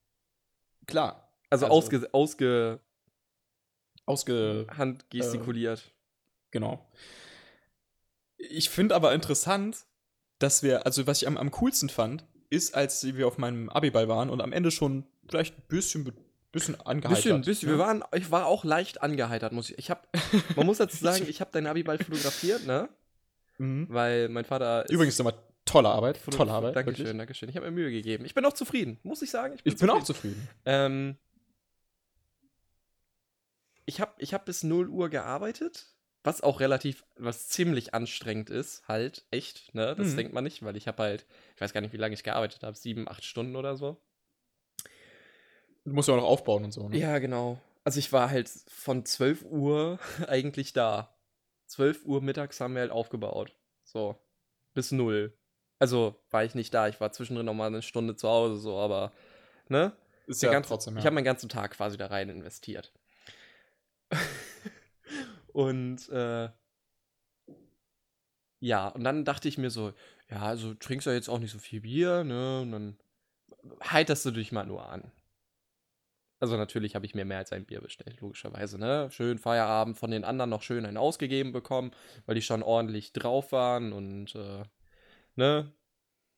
klar, 0.88 1.30
Also, 1.50 1.66
Also- 1.66 1.76
ausge, 1.78 2.10
ausge 2.14 2.80
ausge. 4.06 4.68
Hand 4.78 5.10
gestikuliert. 5.10 5.92
Genau. 6.52 6.88
Ich 8.38 8.70
finde 8.70 8.96
aber 8.96 9.14
interessant, 9.14 9.86
dass 10.40 10.64
wir, 10.64 10.86
also 10.86 11.08
was 11.08 11.22
ich 11.22 11.28
am, 11.28 11.38
am 11.38 11.52
coolsten 11.52 11.90
fand, 11.90 12.26
ist, 12.50 12.76
als 12.76 13.04
wir 13.04 13.28
auf 13.28 13.38
meinem 13.38 13.70
Abiball 13.70 14.08
waren 14.08 14.30
und 14.30 14.42
am 14.42 14.54
Ende 14.54 14.70
schon 14.72 15.06
vielleicht 15.28 15.58
ein 15.58 15.64
bisschen, 15.68 16.14
bisschen 16.52 16.80
angeheitert. 16.82 17.24
bisschen, 17.24 17.42
bisschen. 17.42 17.70
Wir 17.70 17.78
ne? 17.78 17.84
waren, 17.84 18.04
ich 18.14 18.30
war 18.32 18.46
auch 18.46 18.64
leicht 18.64 19.02
angeheitert, 19.02 19.54
muss 19.54 19.70
ich. 19.72 19.78
Ich 19.80 19.90
hab, 19.90 20.08
man 20.56 20.66
muss 20.66 20.78
dazu 20.78 20.98
sagen, 21.04 21.26
ich 21.28 21.42
habe 21.42 21.52
deinen 21.52 21.68
Abiball 21.68 21.98
fotografiert, 21.98 22.66
ne? 22.66 22.90
Mhm. 23.58 23.88
Weil 23.90 24.30
mein 24.30 24.46
Vater 24.46 24.86
Übrigens 24.90 25.18
nochmal 25.18 25.36
tolle 25.66 25.90
Arbeit. 25.90 26.20
Tolle 26.32 26.52
Arbeit. 26.52 26.76
Dankeschön, 26.76 27.06
wirklich. 27.06 27.18
Dankeschön. 27.18 27.50
Ich 27.50 27.56
habe 27.58 27.66
mir 27.66 27.72
Mühe 27.72 27.92
gegeben. 27.92 28.26
Ich 28.26 28.34
bin 28.34 28.46
auch 28.46 28.54
zufrieden, 28.54 29.00
muss 29.04 29.22
ich 29.22 29.32
sagen. 29.32 29.58
Ich 29.64 29.76
bin 29.78 29.90
auch 29.90 30.04
zufrieden. 30.04 30.48
Ähm, 30.66 31.18
ich 33.86 34.02
habe 34.02 34.14
ich 34.18 34.34
hab 34.34 34.46
bis 34.46 34.64
0 34.64 34.90
Uhr 34.90 35.10
gearbeitet, 35.10 35.88
was 36.24 36.42
auch 36.42 36.60
relativ, 36.60 37.04
was 37.18 37.50
ziemlich 37.50 37.94
anstrengend 37.94 38.50
ist, 38.50 38.88
halt, 38.88 39.26
echt, 39.30 39.76
ne? 39.76 39.96
Das 39.96 40.10
Mhm. 40.10 40.18
denkt 40.18 40.34
man 40.34 40.44
nicht, 40.44 40.64
weil 40.64 40.76
ich 40.76 40.88
habe 40.88 41.04
halt, 41.04 41.26
ich 41.56 41.62
weiß 41.62 41.72
gar 41.74 41.82
nicht, 41.82 41.94
wie 41.94 41.98
lange 41.98 42.16
ich 42.16 42.24
gearbeitet 42.24 42.64
habe, 42.64 42.76
sieben, 42.76 43.08
acht 43.08 43.24
Stunden 43.24 43.56
oder 43.56 43.76
so. 43.76 44.02
Du 45.84 45.94
musst 45.94 46.08
ja 46.08 46.16
auch 46.16 46.20
noch 46.20 46.28
aufbauen 46.28 46.64
und 46.64 46.72
so. 46.72 46.90
Ne? 46.90 46.98
Ja, 46.98 47.20
genau. 47.20 47.62
Also 47.84 48.00
ich 48.00 48.12
war 48.12 48.32
halt 48.32 48.50
von 48.68 49.06
12 49.06 49.44
Uhr 49.44 50.00
eigentlich 50.28 50.74
da. 50.74 51.16
12 51.68 52.06
Uhr 52.06 52.22
mittags 52.22 52.60
haben 52.60 52.74
wir 52.74 52.82
halt 52.82 52.92
aufgebaut. 52.92 53.56
So. 53.84 54.18
Bis 54.74 54.92
null. 54.92 55.38
Also 55.80 56.16
war 56.32 56.44
ich 56.44 56.56
nicht 56.56 56.74
da. 56.74 56.88
Ich 56.88 57.00
war 57.02 57.12
zwischendrin 57.12 57.46
noch 57.46 57.54
mal 57.54 57.68
eine 57.68 57.82
Stunde 57.82 58.16
zu 58.16 58.28
Hause, 58.28 58.58
so, 58.58 58.78
aber, 58.78 59.12
ne? 59.68 59.94
Ist 60.28 60.42
Der 60.42 60.50
ja 60.50 60.54
ganze, 60.54 60.70
trotzdem. 60.70 60.96
Ja. 60.96 61.00
Ich 61.00 61.06
habe 61.06 61.14
meinen 61.16 61.26
ganzen 61.26 61.50
Tag 61.50 61.72
quasi 61.72 61.98
da 61.98 62.08
rein 62.08 62.30
investiert. 62.30 62.92
und 65.54 66.10
äh, 66.10 66.50
ja, 68.60 68.88
und 68.88 69.04
dann 69.04 69.26
dachte 69.26 69.48
ich 69.48 69.58
mir 69.58 69.70
so, 69.70 69.94
ja, 70.30 70.42
also 70.42 70.74
trinkst 70.74 71.06
du 71.06 71.12
jetzt 71.12 71.30
auch 71.30 71.40
nicht 71.40 71.52
so 71.52 71.60
viel 71.60 71.82
Bier, 71.82 72.24
ne? 72.24 72.62
Und 72.62 72.72
dann 72.72 72.98
heiterst 73.84 74.26
du 74.26 74.32
dich 74.32 74.52
mal 74.52 74.66
nur 74.66 74.88
an. 74.90 75.12
Also 76.40 76.58
natürlich 76.58 76.96
habe 76.96 77.06
ich 77.06 77.16
mir 77.16 77.26
mehr 77.26 77.38
als 77.38 77.52
ein 77.52 77.66
Bier 77.66 77.82
bestellt, 77.82 78.20
logischerweise, 78.22 78.78
ne? 78.78 79.10
Schön 79.12 79.38
Feierabend 79.38 79.98
von 79.98 80.12
den 80.12 80.24
anderen 80.24 80.50
noch 80.50 80.64
schön 80.64 80.86
einen 80.86 80.98
ausgegeben 80.98 81.52
bekommen, 81.52 81.92
weil 82.26 82.36
die 82.36 82.42
schon 82.42 82.64
ordentlich 82.64 83.14
drauf 83.14 83.52
waren 83.52 83.94
und 83.94 84.36
äh, 84.36 84.64
ne? 85.36 85.72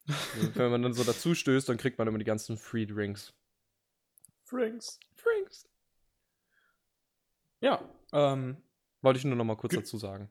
Wenn 0.54 0.72
man 0.72 0.82
dann 0.84 0.94
so 0.94 1.04
dazu 1.04 1.36
stößt, 1.36 1.68
dann 1.68 1.78
kriegt 1.78 1.98
man 1.98 2.08
immer 2.08 2.18
die 2.18 2.26
ganzen 2.26 2.58
Free 2.58 2.86
Drinks. 2.86 3.34
Drinks. 4.50 5.00
Drinks. 5.22 5.68
Ja. 7.60 7.82
Ähm, 8.14 8.58
Wollte 9.02 9.20
ich 9.20 9.26
nur 9.26 9.36
noch 9.36 9.44
mal 9.44 9.58
kurz 9.58 9.74
dazu 9.74 9.98
sagen. 9.98 10.30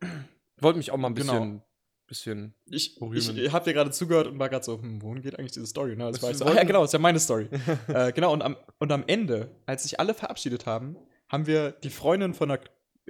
Wollte 0.59 0.79
mich 0.79 0.91
auch 0.91 0.97
mal 0.97 1.09
ein 1.09 1.15
Genau. 1.15 1.33
bisschen, 1.33 1.63
bisschen 2.07 2.55
ich 2.67 2.99
Rühmen. 3.01 3.37
ich 3.37 3.53
habe 3.53 3.65
dir 3.65 3.75
gerade 3.75 3.91
zugehört 3.91 4.27
und 4.29 4.39
war 4.39 4.49
gerade 4.49 4.65
so, 4.65 4.81
hm, 4.81 5.03
wohin 5.03 5.21
geht 5.23 5.39
eigentlich 5.39 5.53
diese 5.53 5.67
Story? 5.67 5.95
Ne? 5.97 6.05
Das 6.07 6.17
Was 6.17 6.23
war 6.23 6.31
ich 6.31 6.37
so, 6.39 6.45
ah, 6.47 6.55
ja, 6.55 6.65
genau, 6.65 6.85
ist 6.85 6.93
ja 6.93 6.99
meine 6.99 7.21
Story. 7.21 7.49
äh, 7.89 8.13
genau, 8.13 8.33
und 8.33 8.43
am, 8.43 8.57
und 8.79 8.91
am 8.93 9.05
Ende, 9.07 9.55
als 9.67 9.83
sich 9.83 10.01
alle 10.01 10.15
verabschiedet 10.15 10.65
haben, 10.67 10.97
haben 11.29 11.47
wir 11.47 11.73
die 11.73 11.91
Freundin 11.91 12.33
von 12.33 12.51
einer 12.51 12.61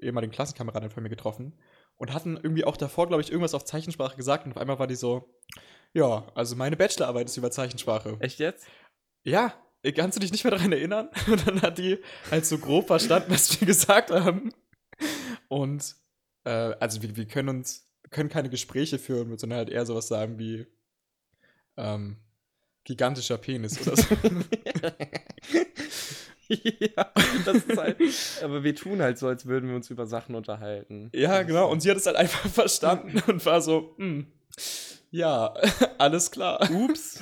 ehemaligen 0.01 0.33
Klassenkameradin 0.33 0.91
von 0.91 1.03
mir 1.03 1.09
getroffen 1.09 1.53
und 1.97 2.13
hatten 2.13 2.37
irgendwie 2.37 2.65
auch 2.65 2.77
davor, 2.77 3.09
glaube 3.09 3.23
ich, 3.23 3.31
irgendwas 3.31 3.55
auf 3.55 3.65
Zeichensprache 3.65 4.17
gesagt 4.17 4.47
und 4.47 4.53
auf 4.53 4.59
einmal 4.59 4.79
war 4.79 4.87
die 4.87 4.97
so, 4.97 5.29
ja, 5.93 6.27
also 6.35 6.57
meine 6.57 6.77
Bachelorarbeit 6.77 7.29
ist 7.29 7.37
über 7.37 7.51
Zeichensprache. 7.51 8.17
Echt 8.21 8.39
jetzt? 8.39 8.67
Ja, 9.23 9.55
kannst 9.95 10.17
du 10.17 10.21
dich 10.21 10.33
nicht 10.33 10.45
mehr 10.45 10.51
daran 10.51 10.73
erinnern? 10.73 11.09
Und 11.27 11.47
dann 11.47 11.63
hat 11.63 11.79
die 11.79 11.99
halt 12.31 12.47
so 12.47 12.59
grob 12.59 12.87
verstanden, 12.87 13.31
was 13.31 13.61
wir 13.61 13.67
gesagt 13.67 14.11
haben. 14.11 14.53
Und 15.49 15.97
äh, 16.45 16.51
also 16.51 17.03
wir, 17.03 17.17
wir 17.17 17.27
können 17.27 17.49
uns, 17.49 17.91
können 18.11 18.29
keine 18.29 18.51
Gespräche 18.51 18.99
führen, 18.99 19.37
sondern 19.39 19.59
halt 19.59 19.71
eher 19.71 19.87
sowas 19.87 20.09
sagen 20.09 20.39
wie 20.39 20.67
ähm, 21.77 22.19
gigantischer 22.85 23.39
Penis 23.39 23.81
oder 23.87 23.97
so. 23.97 24.05
ja, 26.97 27.13
das 27.45 27.57
ist 27.57 27.77
halt. 27.77 27.97
Aber 28.43 28.63
wir 28.65 28.75
tun 28.75 29.03
halt 29.03 29.19
so, 29.19 29.27
als 29.29 29.47
würden 29.47 29.69
wir 29.69 29.77
uns 29.77 29.91
über 29.91 30.07
Sachen 30.07 30.35
unterhalten. 30.35 31.11
ja, 31.15 31.43
genau. 31.43 31.71
Und 31.71 31.81
sie 31.81 31.91
hat 31.91 31.97
es 31.97 32.07
halt 32.07 32.17
einfach 32.17 32.49
verstanden 32.51 33.23
und 33.27 33.45
war 33.47 33.61
so, 33.61 33.95
hm, 33.99 34.27
ja, 35.11 35.55
alles 35.99 36.31
klar. 36.31 36.69
Ups. 36.71 37.21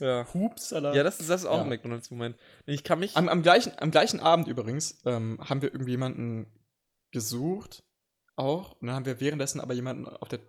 Ja. 0.00 0.26
Hupsala. 0.34 0.94
Ja, 0.94 1.02
das 1.02 1.20
ist, 1.20 1.30
das 1.30 1.42
ist 1.42 1.46
auch 1.46 1.56
Ja. 1.56 1.62
ein 1.62 1.68
McDonalds-Moment. 1.70 2.36
Ich 2.66 2.84
kann 2.84 2.98
mich. 2.98 3.16
Am, 3.16 3.28
am, 3.28 3.42
gleichen, 3.42 3.72
am 3.78 3.90
gleichen 3.90 4.20
Abend 4.20 4.46
übrigens 4.46 4.98
ähm, 5.06 5.38
haben 5.42 5.62
wir 5.62 5.72
irgendwie 5.72 5.92
jemanden 5.92 6.46
gesucht, 7.12 7.82
auch. 8.36 8.72
Und 8.80 8.88
dann 8.88 8.96
haben 8.96 9.06
wir 9.06 9.20
währenddessen 9.20 9.60
aber 9.60 9.72
jemanden 9.72 10.06
auf 10.06 10.28
der 10.28 10.40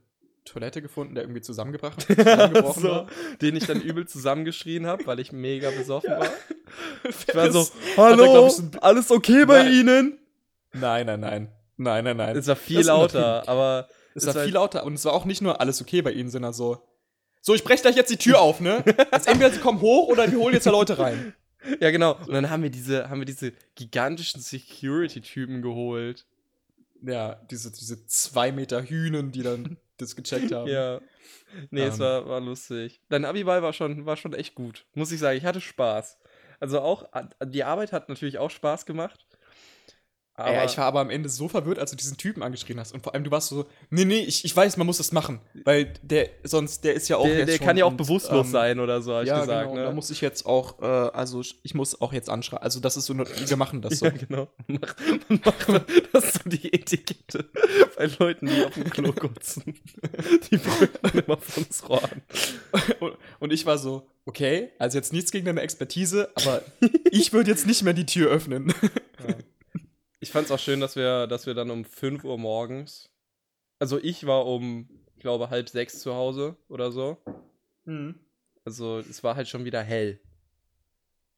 Toilette 0.44 0.82
gefunden, 0.82 1.16
der 1.16 1.24
irgendwie 1.24 1.42
zusammengebracht 1.42 2.02
zusammengebrochen 2.02 2.82
so, 2.82 2.90
war. 2.90 3.08
den 3.42 3.56
ich 3.56 3.66
dann 3.66 3.82
übel 3.82 4.08
zusammengeschrien 4.08 4.86
habe, 4.86 5.06
weil 5.06 5.20
ich 5.20 5.32
mega 5.32 5.72
besoffen 5.72 6.12
war. 6.12 6.30
Ich 7.28 7.36
war 7.36 7.52
so, 7.52 7.68
hallo, 7.98 8.52
alles 8.82 9.12
okay 9.12 9.46
bei 9.46 9.64
Nein. 9.64 9.74
Ihnen? 9.74 10.20
Nein, 10.74 11.06
nein, 11.06 11.20
nein. 11.20 11.52
Nein, 11.78 12.04
nein, 12.04 12.18
nein. 12.18 12.36
Es 12.38 12.48
war 12.48 12.56
viel 12.56 12.78
Das 12.78 12.88
lauter, 12.88 13.48
aber 13.48 13.88
Es 14.16 14.24
ist 14.24 14.28
war 14.28 14.36
halt- 14.36 14.46
viel 14.46 14.54
lauter 14.56 14.84
und 14.84 14.94
es 14.96 15.06
war 15.06 15.14
auch 15.14 15.26
nicht 15.26 15.42
nur 15.42 15.62
alles 15.62 15.82
okay 15.82 16.02
bei 16.02 16.12
ihnen, 16.12 16.30
sondern 16.30 16.54
so. 16.54 16.82
So, 17.42 17.54
ich 17.54 17.64
breche 17.64 17.82
gleich 17.84 17.96
jetzt 17.96 18.10
die 18.12 18.18
Tür 18.18 18.40
auf, 18.42 18.60
ne? 18.60 18.84
Also 19.12 19.30
entweder 19.30 19.52
sie 19.52 19.60
kommen 19.60 19.80
hoch 19.82 20.08
oder 20.10 20.30
wir 20.32 20.38
holen 20.40 20.54
jetzt 20.54 20.66
da 20.66 20.72
Leute 20.72 20.98
rein. 21.00 21.34
Ja, 21.82 21.90
genau. 21.92 22.14
Und 22.16 22.32
dann 22.32 22.50
haben 22.52 22.62
wir 22.64 22.70
diese, 22.70 23.10
haben 23.10 23.20
wir 23.20 23.26
diese 23.26 23.52
gigantischen 23.76 24.40
Security-Typen 24.42 25.62
geholt. 25.62 26.26
Ja, 27.02 27.36
diese, 27.50 27.72
diese 27.72 28.06
zwei 28.06 28.52
Meter 28.52 28.84
Hühnen, 28.84 29.32
die 29.32 29.42
dann 29.44 29.76
das 29.98 30.16
gecheckt 30.16 30.54
haben. 30.54 30.70
Ja. 30.70 31.02
Nee, 31.72 31.82
es 31.84 31.96
Ähm. 31.96 32.00
war, 32.02 32.30
war 32.30 32.40
lustig. 32.40 33.02
Dein 33.10 33.26
Abiball 33.26 33.64
war 33.64 33.74
schon, 33.74 34.06
war 34.06 34.16
schon 34.18 34.34
echt 34.34 34.56
gut. 34.56 34.86
Muss 34.94 35.12
ich 35.12 35.20
sagen, 35.20 35.38
ich 35.38 35.46
hatte 35.46 35.60
Spaß. 35.60 36.18
Also 36.60 36.82
auch, 36.82 37.12
a- 37.14 37.30
die 37.46 37.64
Arbeit 37.64 37.92
hat 37.94 38.10
natürlich 38.10 38.38
auch 38.40 38.50
Spaß 38.52 38.86
gemacht. 38.86 39.27
Aber 40.40 40.54
ja, 40.54 40.66
ich 40.66 40.78
war 40.78 40.86
aber 40.86 41.00
am 41.00 41.10
Ende 41.10 41.30
so 41.30 41.48
verwirrt, 41.48 41.80
als 41.80 41.90
du 41.90 41.98
diesen 41.98 42.16
Typen 42.16 42.44
angeschrien 42.44 42.80
hast. 42.80 42.94
Und 42.94 43.02
vor 43.02 43.16
allem, 43.16 43.24
du 43.24 43.32
warst 43.32 43.50
so, 43.50 43.66
nee, 43.90 44.06
nee, 44.06 44.20
ich, 44.20 44.46
ich 44.46 44.56
weiß, 44.56 44.78
man 44.78 44.86
muss 44.86 44.98
das 44.98 45.12
machen. 45.12 45.42
Weil 45.64 45.94
der, 46.04 46.30
sonst, 46.44 46.84
der 46.84 46.94
ist 46.94 47.08
ja 47.08 47.18
auch 47.18 47.26
der, 47.26 47.40
jetzt 47.40 47.50
der 47.50 47.58
kann 47.58 47.76
ja 47.76 47.86
auch 47.86 47.92
und, 47.92 47.98
bewusstlos 47.98 48.46
ähm, 48.46 48.52
sein 48.52 48.80
oder 48.80 49.02
so, 49.02 49.16
hab 49.16 49.24
ich 49.24 49.30
ja, 49.30 49.40
gesagt. 49.40 49.70
genau. 49.70 49.80
ne? 49.82 49.88
Da 49.88 49.92
muss 49.92 50.12
ich 50.12 50.22
jetzt 50.22 50.46
auch, 50.46 50.80
äh, 50.80 50.86
also 50.86 51.42
ich 51.42 51.74
muss 51.74 52.00
auch 52.00 52.14
jetzt 52.14 52.30
anschreien. 52.30 52.62
Also 52.62 52.80
das 52.80 52.98
ist 52.98 53.08
so, 53.08 53.14
eine, 53.14 53.26
wir 53.28 53.58
machen 53.58 53.82
das 53.82 53.98
so. 54.00 54.06
Ja, 54.06 54.12
genau. 54.12 54.48
Mach, 54.68 54.96
mach, 55.68 55.82
das 56.14 56.26
ist 56.26 56.44
so 56.44 56.50
die 56.50 56.72
Etikette 56.72 57.50
bei 57.98 58.08
Leuten, 58.20 58.46
die 58.46 58.64
auf 58.64 58.76
dem 58.76 58.92
Klo 58.92 59.14
kotzen. 59.14 59.64
Die 60.52 60.58
brüllen 60.58 61.26
immer 61.26 61.38
von 61.38 61.64
uns 61.64 61.90
Rohren. 61.90 62.22
Und, 63.00 63.18
und 63.40 63.54
ich 63.54 63.66
war 63.66 63.80
so, 63.80 64.08
okay, 64.26 64.70
also 64.78 65.00
jetzt 65.00 65.14
nichts 65.14 65.32
gegen 65.32 65.48
deine 65.48 65.62
Expertise, 65.62 66.30
aber 66.36 66.62
ich 67.10 67.34
würde 67.34 67.50
jetzt 67.50 67.66
nicht 67.66 67.82
mehr 67.82 67.94
die 67.94 68.06
Tür 68.06 68.30
öffnen. 68.30 68.72
Ich 70.20 70.32
fand's 70.32 70.52
auch 70.52 70.60
schön, 70.60 70.80
dass 70.80 70.96
wir, 70.96 71.28
dass 71.28 71.46
wir 71.46 71.54
dann 71.54 71.70
um 71.70 71.86
5 71.86 72.24
Uhr 72.24 72.38
morgens, 72.38 73.10
also 73.80 74.00
ich 74.00 74.26
war 74.26 74.46
um, 74.48 74.90
ich 75.16 75.22
glaube, 75.22 75.50
halb 75.50 75.70
sechs 75.70 76.00
zu 76.00 76.14
Hause 76.16 76.56
oder 76.70 76.92
so. 76.92 77.18
Also 78.66 79.00
es 79.00 79.24
war 79.24 79.36
halt 79.36 79.48
schon 79.48 79.64
wieder 79.66 79.82
hell. 79.82 80.20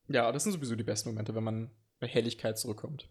Ja, 0.08 0.32
das 0.32 0.44
sind 0.44 0.54
sowieso 0.54 0.76
die 0.76 0.84
besten 0.84 1.10
Momente, 1.10 1.36
wenn 1.36 1.44
man 1.44 1.70
bei 2.00 2.08
Helligkeit 2.08 2.58
zurückkommt. 2.58 3.08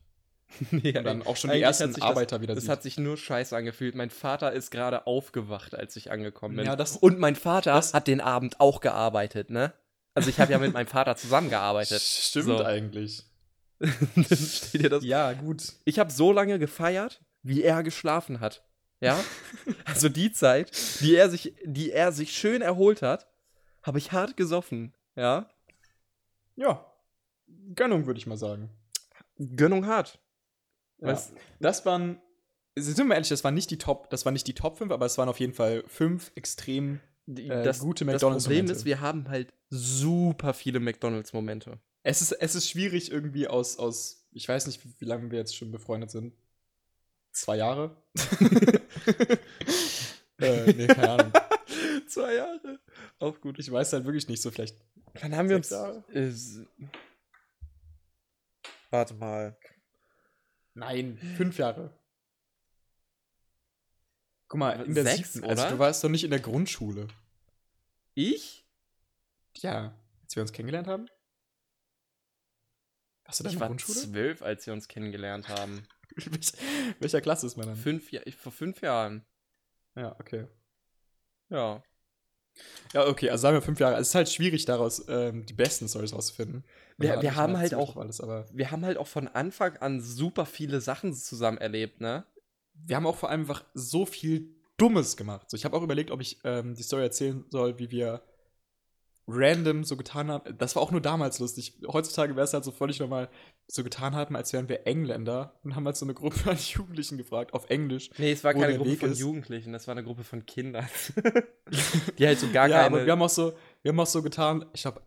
nee, 0.70 0.96
Und 0.96 1.04
dann 1.04 1.22
auch 1.26 1.36
schon 1.36 1.50
die 1.50 1.60
ersten 1.60 1.92
sich 1.92 2.00
das- 2.00 2.10
Arbeiter 2.10 2.40
wieder 2.40 2.54
Das 2.54 2.64
sieht. 2.64 2.70
hat 2.70 2.82
sich 2.82 2.96
nur 2.98 3.16
scheiße 3.18 3.54
angefühlt. 3.54 3.94
Mein 3.94 4.08
Vater 4.10 4.52
ist 4.52 4.70
gerade 4.70 5.06
aufgewacht, 5.06 5.74
als 5.74 5.94
ich 5.96 6.10
angekommen 6.10 6.56
bin. 6.56 6.64
Ja, 6.64 6.74
das- 6.74 6.96
Und 6.96 7.18
mein 7.18 7.36
Vater 7.36 7.74
das- 7.74 7.92
hat 7.94 8.08
den 8.08 8.20
Abend 8.22 8.58
auch 8.58 8.80
gearbeitet, 8.80 9.50
ne? 9.50 9.74
Also 10.14 10.30
ich 10.30 10.40
habe 10.40 10.50
ja 10.50 10.58
mit 10.58 10.72
meinem 10.72 10.86
Vater 10.88 11.14
zusammengearbeitet. 11.16 12.00
Stimmt 12.02 12.46
So. 12.46 12.64
eigentlich. 12.64 13.24
Dann 14.14 14.24
steht 14.24 14.82
dir 14.82 14.90
das. 14.90 15.04
Ja, 15.04 15.32
gut. 15.32 15.74
Ich 15.84 15.98
habe 15.98 16.10
so 16.10 16.32
lange 16.32 16.58
gefeiert, 16.58 17.20
wie 17.42 17.62
er 17.62 17.82
geschlafen 17.82 18.40
hat. 18.40 18.64
Ja? 19.00 19.18
Also 19.84 20.08
die 20.08 20.32
Zeit, 20.32 20.70
die 21.00 21.14
er 21.14 21.30
sich, 21.30 21.54
die 21.64 21.92
er 21.92 22.12
sich 22.12 22.36
schön 22.36 22.62
erholt 22.62 23.02
hat, 23.02 23.26
habe 23.82 23.98
ich 23.98 24.12
hart 24.12 24.36
gesoffen. 24.36 24.94
Ja? 25.14 25.48
Ja. 26.56 26.84
Gönnung, 27.74 28.06
würde 28.06 28.18
ich 28.18 28.26
mal 28.26 28.36
sagen. 28.36 28.70
Gönnung 29.38 29.86
hart. 29.86 30.18
Ja. 31.00 31.18
Das 31.60 31.86
waren, 31.86 32.20
sind 32.76 32.98
wir 32.98 33.04
mal 33.04 33.14
ehrlich, 33.14 33.28
das 33.28 33.44
waren 33.44 33.54
nicht 33.54 33.70
die 33.70 33.78
Top, 33.78 34.10
das 34.10 34.24
waren 34.24 34.32
nicht 34.32 34.46
die 34.46 34.54
Top 34.54 34.78
5, 34.78 34.90
aber 34.90 35.06
es 35.06 35.16
waren 35.18 35.28
auf 35.28 35.38
jeden 35.38 35.54
Fall 35.54 35.84
fünf 35.86 36.32
extrem 36.34 37.00
Äh, 37.28 37.62
das, 37.62 37.78
gute 37.80 38.04
das 38.04 38.14
McDonald's-Momente. 38.14 38.72
Problem 38.72 38.76
ist, 38.76 38.84
wir 38.84 39.00
haben 39.00 39.28
halt 39.28 39.52
super 39.70 40.54
viele 40.54 40.80
McDonalds-Momente. 40.80 41.78
Es 42.08 42.22
ist, 42.22 42.32
es 42.32 42.54
ist 42.54 42.70
schwierig 42.70 43.12
irgendwie 43.12 43.48
aus, 43.48 43.78
aus, 43.78 44.26
ich 44.32 44.48
weiß 44.48 44.66
nicht, 44.66 44.82
wie, 44.82 44.94
wie 44.98 45.04
lange 45.04 45.30
wir 45.30 45.38
jetzt 45.38 45.54
schon 45.54 45.70
befreundet 45.70 46.10
sind. 46.10 46.32
Zwei 47.32 47.58
Jahre? 47.58 48.02
äh, 50.38 50.72
nee, 50.72 50.86
keine 50.86 51.10
Ahnung. 51.10 51.32
Zwei 52.08 52.36
Jahre. 52.36 52.80
Auch 53.18 53.38
gut. 53.42 53.58
Ich 53.58 53.70
weiß 53.70 53.92
halt 53.92 54.06
wirklich 54.06 54.26
nicht 54.26 54.40
so 54.40 54.50
vielleicht. 54.50 54.74
Wann 55.20 55.36
haben 55.36 55.50
wir 55.50 55.56
uns. 55.56 55.68
Jahre? 55.68 56.02
Äh, 56.14 56.32
warte 58.88 59.12
mal. 59.12 59.58
Nein, 60.72 61.18
fünf 61.36 61.58
Jahre. 61.58 61.92
Guck 64.48 64.60
mal, 64.60 64.82
in 64.86 64.94
der 64.94 65.04
Sechs, 65.04 65.34
siebten, 65.34 65.46
also 65.50 65.62
oder? 65.62 65.72
du 65.72 65.78
warst 65.78 66.02
doch 66.02 66.08
nicht 66.08 66.24
in 66.24 66.30
der 66.30 66.40
Grundschule. 66.40 67.06
Ich? 68.14 68.64
Ja, 69.58 69.94
als 70.22 70.34
wir 70.36 70.40
uns 70.40 70.54
kennengelernt 70.54 70.88
haben? 70.88 71.06
Warst 73.28 73.40
du 73.40 73.44
da 73.44 73.50
in 73.50 73.52
Ich 73.52 73.58
der 73.58 73.60
war 73.60 73.68
Grundschule? 73.68 73.98
zwölf, 74.00 74.42
als 74.42 74.66
wir 74.66 74.72
uns 74.72 74.88
kennengelernt 74.88 75.48
haben. 75.48 75.86
Welch- 76.16 76.52
Welcher 76.98 77.20
Klasse 77.20 77.46
ist 77.46 77.56
man 77.56 77.66
dann? 77.68 77.76
Fünf, 77.76 78.10
Ja- 78.10 78.22
vor 78.36 78.50
fünf 78.52 78.80
Jahren. 78.80 79.24
Ja, 79.94 80.16
okay. 80.18 80.46
Ja. 81.50 81.82
Ja, 82.92 83.06
okay, 83.06 83.30
also 83.30 83.42
sagen 83.42 83.56
wir 83.56 83.62
fünf 83.62 83.78
Jahre. 83.78 83.96
Es 84.00 84.08
ist 84.08 84.14
halt 84.16 84.28
schwierig, 84.28 84.64
daraus 84.64 85.04
ähm, 85.08 85.46
die 85.46 85.52
besten 85.52 85.86
Stories 85.88 86.12
rauszufinden. 86.12 86.64
Wir- 86.96 87.22
wir 87.22 87.36
haben 87.36 87.56
halt 87.56 87.74
auch- 87.74 87.96
Alles, 87.96 88.18
Wir 88.52 88.70
haben 88.72 88.84
halt 88.84 88.96
auch 88.98 89.06
von 89.06 89.28
Anfang 89.28 89.76
an 89.76 90.00
super 90.00 90.44
viele 90.46 90.80
Sachen 90.80 91.14
zusammen 91.14 91.58
erlebt, 91.58 92.00
ne? 92.00 92.24
wir 92.86 92.94
haben 92.96 93.06
auch 93.06 93.16
vor 93.16 93.28
allem 93.30 93.40
einfach 93.42 93.64
so 93.74 94.06
viel 94.06 94.54
Dummes 94.76 95.16
gemacht. 95.16 95.50
So, 95.50 95.56
ich 95.56 95.64
habe 95.64 95.76
auch 95.76 95.82
überlegt, 95.82 96.12
ob 96.12 96.20
ich 96.20 96.38
ähm, 96.44 96.74
die 96.76 96.82
Story 96.84 97.02
erzählen 97.02 97.44
soll, 97.50 97.76
wie 97.80 97.90
wir 97.90 98.22
random 99.28 99.84
so 99.84 99.96
getan 99.96 100.30
haben. 100.30 100.56
Das 100.56 100.74
war 100.74 100.82
auch 100.82 100.90
nur 100.90 101.02
damals 101.02 101.38
lustig. 101.38 101.74
Heutzutage 101.86 102.34
wäre 102.34 102.44
es 102.44 102.54
halt 102.54 102.64
so 102.64 102.72
völlig 102.72 102.98
normal, 102.98 103.28
so 103.66 103.84
getan 103.84 104.16
haben, 104.16 104.34
als 104.34 104.54
wären 104.54 104.68
wir 104.68 104.86
Engländer 104.86 105.54
und 105.62 105.76
haben 105.76 105.84
halt 105.84 105.96
so 105.96 106.06
eine 106.06 106.14
Gruppe 106.14 106.38
an 106.50 106.56
Jugendlichen 106.56 107.18
gefragt, 107.18 107.52
auf 107.52 107.68
Englisch. 107.68 108.10
Nee, 108.16 108.32
es 108.32 108.42
war 108.42 108.54
keine 108.54 108.76
Gruppe 108.76 108.90
Weg 108.90 109.00
von 109.00 109.12
ist. 109.12 109.20
Jugendlichen, 109.20 109.72
das 109.72 109.86
war 109.86 109.92
eine 109.92 110.02
Gruppe 110.02 110.24
von 110.24 110.46
Kindern. 110.46 110.88
Die 112.18 112.26
halt 112.26 112.40
so 112.40 112.50
gar 112.50 112.68
ja, 112.68 112.82
keine. 112.82 112.86
aber 112.86 113.04
wir 113.04 113.12
haben 113.12 113.22
auch 113.22 113.28
so, 113.28 113.52
wir 113.82 113.90
haben 113.90 114.00
auch 114.00 114.06
so 114.06 114.22
getan, 114.22 114.64
ich 114.72 114.82
glaube, 114.82 115.02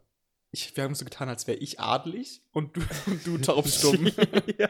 ich, 0.51 0.75
wir 0.75 0.83
haben 0.83 0.95
so 0.95 1.05
getan, 1.05 1.27
als 1.29 1.47
wäre 1.47 1.57
ich 1.57 1.79
adelig 1.79 2.43
und 2.51 2.75
du, 2.75 2.81
und 3.07 3.25
du 3.25 3.37
taubstumm. 3.39 4.11
ja. 4.57 4.69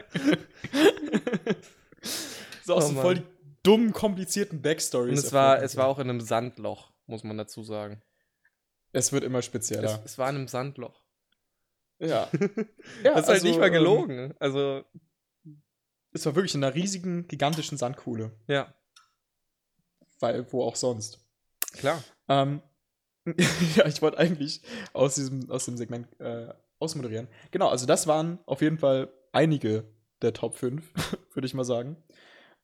so 2.64 2.74
aus 2.74 2.84
Oh 2.84 2.88
so 2.88 3.00
voll 3.00 3.16
die 3.16 3.22
dummen, 3.64 3.92
komplizierten 3.92 4.62
Backstories. 4.62 5.18
Und 5.18 5.26
es 5.26 5.32
war, 5.32 5.62
es 5.62 5.76
war 5.76 5.88
auch 5.88 5.98
in 5.98 6.08
einem 6.08 6.20
Sandloch, 6.20 6.92
muss 7.06 7.24
man 7.24 7.36
dazu 7.36 7.62
sagen. 7.62 8.00
Es 8.92 9.12
wird 9.12 9.24
immer 9.24 9.38
Es, 9.38 9.46
spezieller. 9.46 10.02
es 10.04 10.18
war 10.18 10.28
in 10.30 10.36
einem 10.36 10.48
Sandloch. 10.48 11.02
ja. 11.98 12.28
ja. 13.02 13.14
das 13.14 13.22
ist 13.22 13.28
halt 13.28 13.42
nicht 13.44 13.58
mal 13.58 13.70
gelogen. 13.70 14.34
Also, 14.38 14.84
Ähm, 15.44 15.62
es 16.12 16.26
war 16.26 16.34
wirklich 16.34 16.54
in 16.54 16.62
einer 16.62 16.74
riesigen, 16.74 17.26
gigantischen 17.26 17.78
Sandkuhle. 17.78 18.32
ja, 18.46 18.74
Weil, 20.20 20.50
wo 20.52 20.62
auch 20.64 20.76
sonst. 20.76 21.18
klar. 21.72 22.02
Ähm, 22.28 22.60
ja, 23.76 23.86
ich 23.86 24.02
wollte 24.02 24.18
eigentlich 24.18 24.62
aus 24.92 25.14
diesem, 25.14 25.50
aus 25.50 25.64
dem 25.64 25.76
Segment 25.76 26.08
äh, 26.20 26.52
ausmoderieren. 26.80 27.28
Genau, 27.50 27.68
also 27.68 27.86
das 27.86 28.06
waren 28.06 28.38
auf 28.46 28.60
jeden 28.60 28.78
Fall 28.78 29.12
einige 29.32 29.84
der 30.20 30.32
Top 30.32 30.56
5, 30.56 30.92
würde 31.32 31.46
ich 31.46 31.54
mal 31.54 31.64
sagen. 31.64 31.96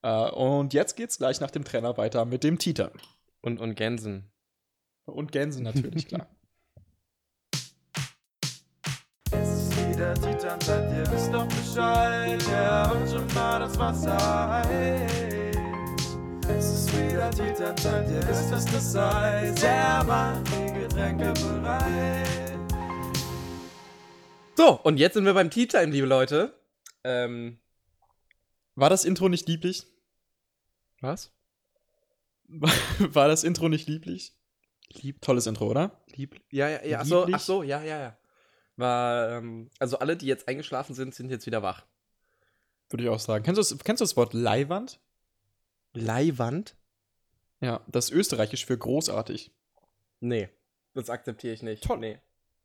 Äh, 0.02 0.30
und 0.30 0.74
jetzt 0.74 0.96
geht's 0.96 1.18
gleich 1.18 1.40
nach 1.40 1.50
dem 1.50 1.64
Trainer 1.64 1.96
weiter 1.96 2.24
mit 2.24 2.44
dem 2.44 2.58
Tita. 2.58 2.90
Und, 3.40 3.60
und 3.60 3.76
Gänsen. 3.76 4.30
Und 5.12 5.32
Gänse 5.32 5.62
natürlich, 5.62 6.06
klar. 6.06 6.26
Es 9.30 9.48
ist 9.48 9.76
wieder 9.90 10.14
Titan, 10.14 10.61
seid 10.61 10.90
ihr 10.90 11.12
wisst 11.12 11.32
doch 11.34 11.46
Bescheid. 11.46 12.42
Ja, 12.50 12.90
und 12.92 13.09
schon 13.09 13.26
mal 13.34 13.59
das 13.61 13.78
Wasser 13.78 14.16
heiß. 14.48 15.56
Es 16.48 16.64
ist 16.64 16.92
wieder 16.96 17.30
Titan, 17.30 17.76
seid 17.76 18.09
ihr 18.11 18.26
wisst, 18.28 18.50
was 18.50 18.64
das 18.66 18.94
heißt. 18.94 19.62
Er 19.64 20.04
macht 20.04 20.46
die 20.48 20.72
Getränke 20.80 21.32
bereit. 21.34 22.59
So, 24.56 24.80
und 24.82 24.96
jetzt 24.98 25.14
sind 25.14 25.24
wir 25.26 25.34
beim 25.34 25.50
Tea 25.50 25.66
Time, 25.66 25.86
liebe 25.92 26.06
Leute. 26.06 26.59
Ähm, 27.04 27.59
War 28.76 28.88
das 28.90 29.04
Intro 29.04 29.28
nicht 29.28 29.46
lieblich? 29.48 29.86
was? 31.00 31.32
War 32.98 33.28
das 33.28 33.44
Intro 33.44 33.68
nicht 33.68 33.88
lieblich? 33.88 34.32
Lieb, 34.95 35.20
Tolles 35.22 35.47
Intro, 35.47 35.66
oder? 35.68 36.01
lieb, 36.14 36.41
ja, 36.51 36.68
ja, 36.68 36.84
ja. 36.84 36.99
Ach 37.01 37.05
so, 37.05 37.26
ach 37.30 37.41
so, 37.41 37.62
ja, 37.62 37.82
ja, 37.82 37.99
ja. 38.01 38.18
War, 38.76 39.30
ähm, 39.39 39.70
also 39.78 39.99
alle, 39.99 40.16
die 40.16 40.26
jetzt 40.26 40.49
eingeschlafen 40.49 40.95
sind, 40.95 41.14
sind 41.14 41.30
jetzt 41.30 41.47
wieder 41.47 41.62
wach. 41.62 41.84
Würde 42.91 43.05
ich 43.05 43.11
auch 43.11 43.18
sagen. 43.18 43.45
Kennst 43.45 43.59
du 43.59 43.74
das, 43.74 43.84
kennst 43.84 44.01
du 44.01 44.05
das 44.05 44.16
Wort 44.16 44.32
Leihwand? 44.32 45.01
Leihwand? 45.93 46.76
Ja, 47.61 47.84
das 47.89 48.07
ist 48.07 48.12
österreichisch 48.12 48.64
für 48.66 48.78
großartig. 48.78 49.53
Nee, 50.20 50.49
das 50.95 51.11
akzeptiere 51.11 51.53
ich 51.55 51.62
nicht. 51.62 51.82
Toll. 51.84 51.99
Nee. 51.99 52.18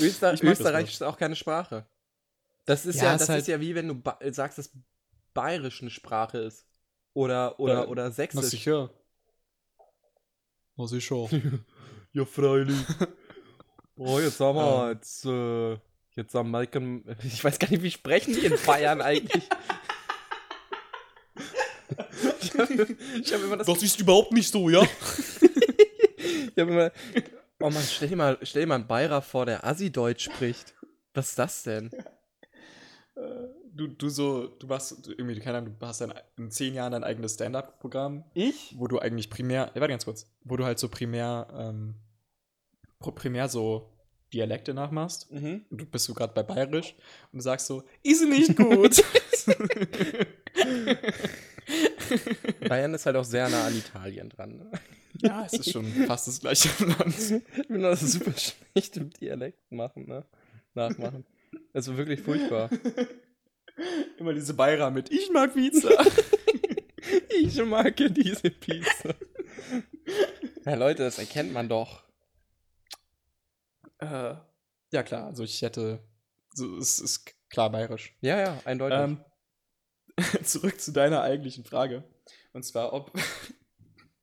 Öster 0.00 0.34
Ich 0.34 0.42
mag 0.42 0.52
das 0.52 0.60
Österreich 0.60 0.84
Wort. 0.84 0.92
ist 0.92 1.02
auch 1.02 1.16
keine 1.18 1.36
Sprache. 1.36 1.86
Das 2.64 2.86
ist 2.86 2.96
Ja, 2.96 3.04
ja, 3.06 3.14
ist 3.14 3.22
das 3.22 3.28
halt- 3.28 3.40
ist 3.42 3.48
ja 3.48 3.60
wie 3.60 3.74
wenn 3.74 3.88
du 3.88 4.02
sagst, 4.32 4.58
dass 4.58 4.70
Bayerisch 5.34 5.80
eine 5.82 5.90
Sprache 5.90 6.38
ist. 6.38 6.66
Oder, 7.14 7.58
oder, 7.60 7.74
Ja, 7.74 7.86
oder 7.86 8.04
Na 8.04 8.10
Sächsisch. 8.10 8.44
sicher. 8.50 8.90
Na 10.76 10.86
sicher. 10.86 11.28
Ja, 12.14 12.26
freilich. 12.26 12.76
Oh, 13.96 14.20
jetzt 14.20 14.38
haben 14.38 14.56
wir, 14.56 14.84
Ähm. 14.84 14.92
jetzt, 14.92 15.24
äh, 15.24 15.78
jetzt 16.14 16.34
haben 16.34 16.50
Malcolm, 16.50 17.04
ich 17.24 17.42
weiß 17.42 17.58
gar 17.58 17.70
nicht, 17.70 17.82
wie 17.82 17.90
sprechen 17.90 18.34
die 18.34 18.44
in 18.44 18.58
Bayern 18.66 19.00
eigentlich? 19.00 19.48
ich 22.42 22.52
habe 22.54 22.86
hab 22.86 23.42
immer 23.42 23.56
das, 23.56 23.82
ist 23.82 23.98
überhaupt 23.98 24.32
nicht 24.32 24.52
so, 24.52 24.68
ja? 24.68 24.82
ich 24.82 26.58
hab 26.58 26.68
immer, 26.68 26.92
oh 27.60 27.70
Mann, 27.70 27.82
stell 27.82 28.08
dir 28.08 28.16
mal, 28.16 28.36
stell 28.42 28.60
dir 28.62 28.68
mal 28.68 28.74
einen 28.74 28.86
Bayer 28.86 29.22
vor, 29.22 29.46
der 29.46 29.64
Assi-Deutsch 29.64 30.24
spricht. 30.24 30.74
Was 31.14 31.30
ist 31.30 31.38
das 31.38 31.62
denn? 31.62 31.90
Du, 33.74 33.86
du 33.88 34.10
so, 34.10 34.48
du 34.48 34.66
machst 34.66 35.08
irgendwie, 35.08 35.38
keine 35.40 35.58
Ahnung, 35.58 35.76
du 35.78 35.86
hast 35.86 36.02
dann 36.02 36.12
in 36.36 36.50
zehn 36.50 36.74
Jahren 36.74 36.92
dein 36.92 37.04
eigenes 37.04 37.34
Stand-up-Programm, 37.34 38.24
Ich? 38.34 38.74
wo 38.76 38.86
du 38.86 38.98
eigentlich 38.98 39.30
primär, 39.30 39.70
ja, 39.74 39.80
warte 39.80 39.88
ganz 39.88 40.04
kurz, 40.04 40.30
wo 40.44 40.56
du 40.56 40.64
halt 40.64 40.78
so 40.78 40.88
primär, 40.88 41.48
ähm, 41.54 41.94
primär 43.00 43.48
so 43.48 43.88
Dialekte 44.32 44.74
nachmachst. 44.74 45.30
Mhm. 45.32 45.64
Und 45.70 45.80
du 45.80 45.86
bist 45.86 46.04
so 46.04 46.14
gerade 46.14 46.34
bei 46.34 46.42
Bayerisch 46.42 46.94
und 47.32 47.38
du 47.38 47.42
sagst 47.42 47.66
so, 47.66 47.82
ist 48.02 48.22
nicht 48.28 48.56
gut. 48.62 49.02
Bayern 52.68 52.94
ist 52.94 53.06
halt 53.06 53.16
auch 53.16 53.24
sehr 53.24 53.48
nah 53.48 53.66
an 53.66 53.76
Italien 53.76 54.28
dran. 54.28 54.56
Ne? 54.56 54.70
ja, 55.22 55.44
es 55.46 55.54
ist 55.54 55.72
schon 55.72 55.84
fast 56.06 56.28
das 56.28 56.40
gleiche 56.40 56.68
Land. 56.84 57.14
Ich 57.18 57.68
bin 57.68 57.82
das 57.82 58.00
super 58.00 58.32
schlecht 58.72 58.96
im 58.96 59.10
Dialekt 59.10 59.70
machen, 59.70 60.06
ne? 60.06 60.24
Nachmachen. 60.74 61.24
Also 61.72 61.96
wirklich 61.96 62.20
furchtbar. 62.20 62.70
Immer 64.18 64.34
diese 64.34 64.54
Bayer 64.54 64.90
mit, 64.90 65.10
ich 65.10 65.30
mag 65.30 65.54
Pizza. 65.54 65.90
Ich 67.30 67.60
mag 67.64 67.96
diese 67.96 68.50
Pizza. 68.50 69.14
Ja, 70.64 70.74
Leute, 70.74 71.02
das 71.02 71.18
erkennt 71.18 71.52
man 71.52 71.68
doch. 71.68 72.04
äh, 73.98 74.34
ja, 74.92 75.02
klar, 75.02 75.26
also 75.26 75.42
ich 75.42 75.60
hätte, 75.62 75.98
so, 76.54 76.76
es 76.76 77.00
ist 77.00 77.34
klar 77.50 77.70
bayerisch. 77.70 78.16
Ja, 78.20 78.38
ja, 78.38 78.60
eindeutig. 78.64 78.98
Ähm, 79.00 79.24
zurück 80.44 80.80
zu 80.80 80.92
deiner 80.92 81.22
eigentlichen 81.22 81.64
Frage. 81.64 82.04
Und 82.52 82.64
zwar, 82.64 82.92
ob 82.92 83.12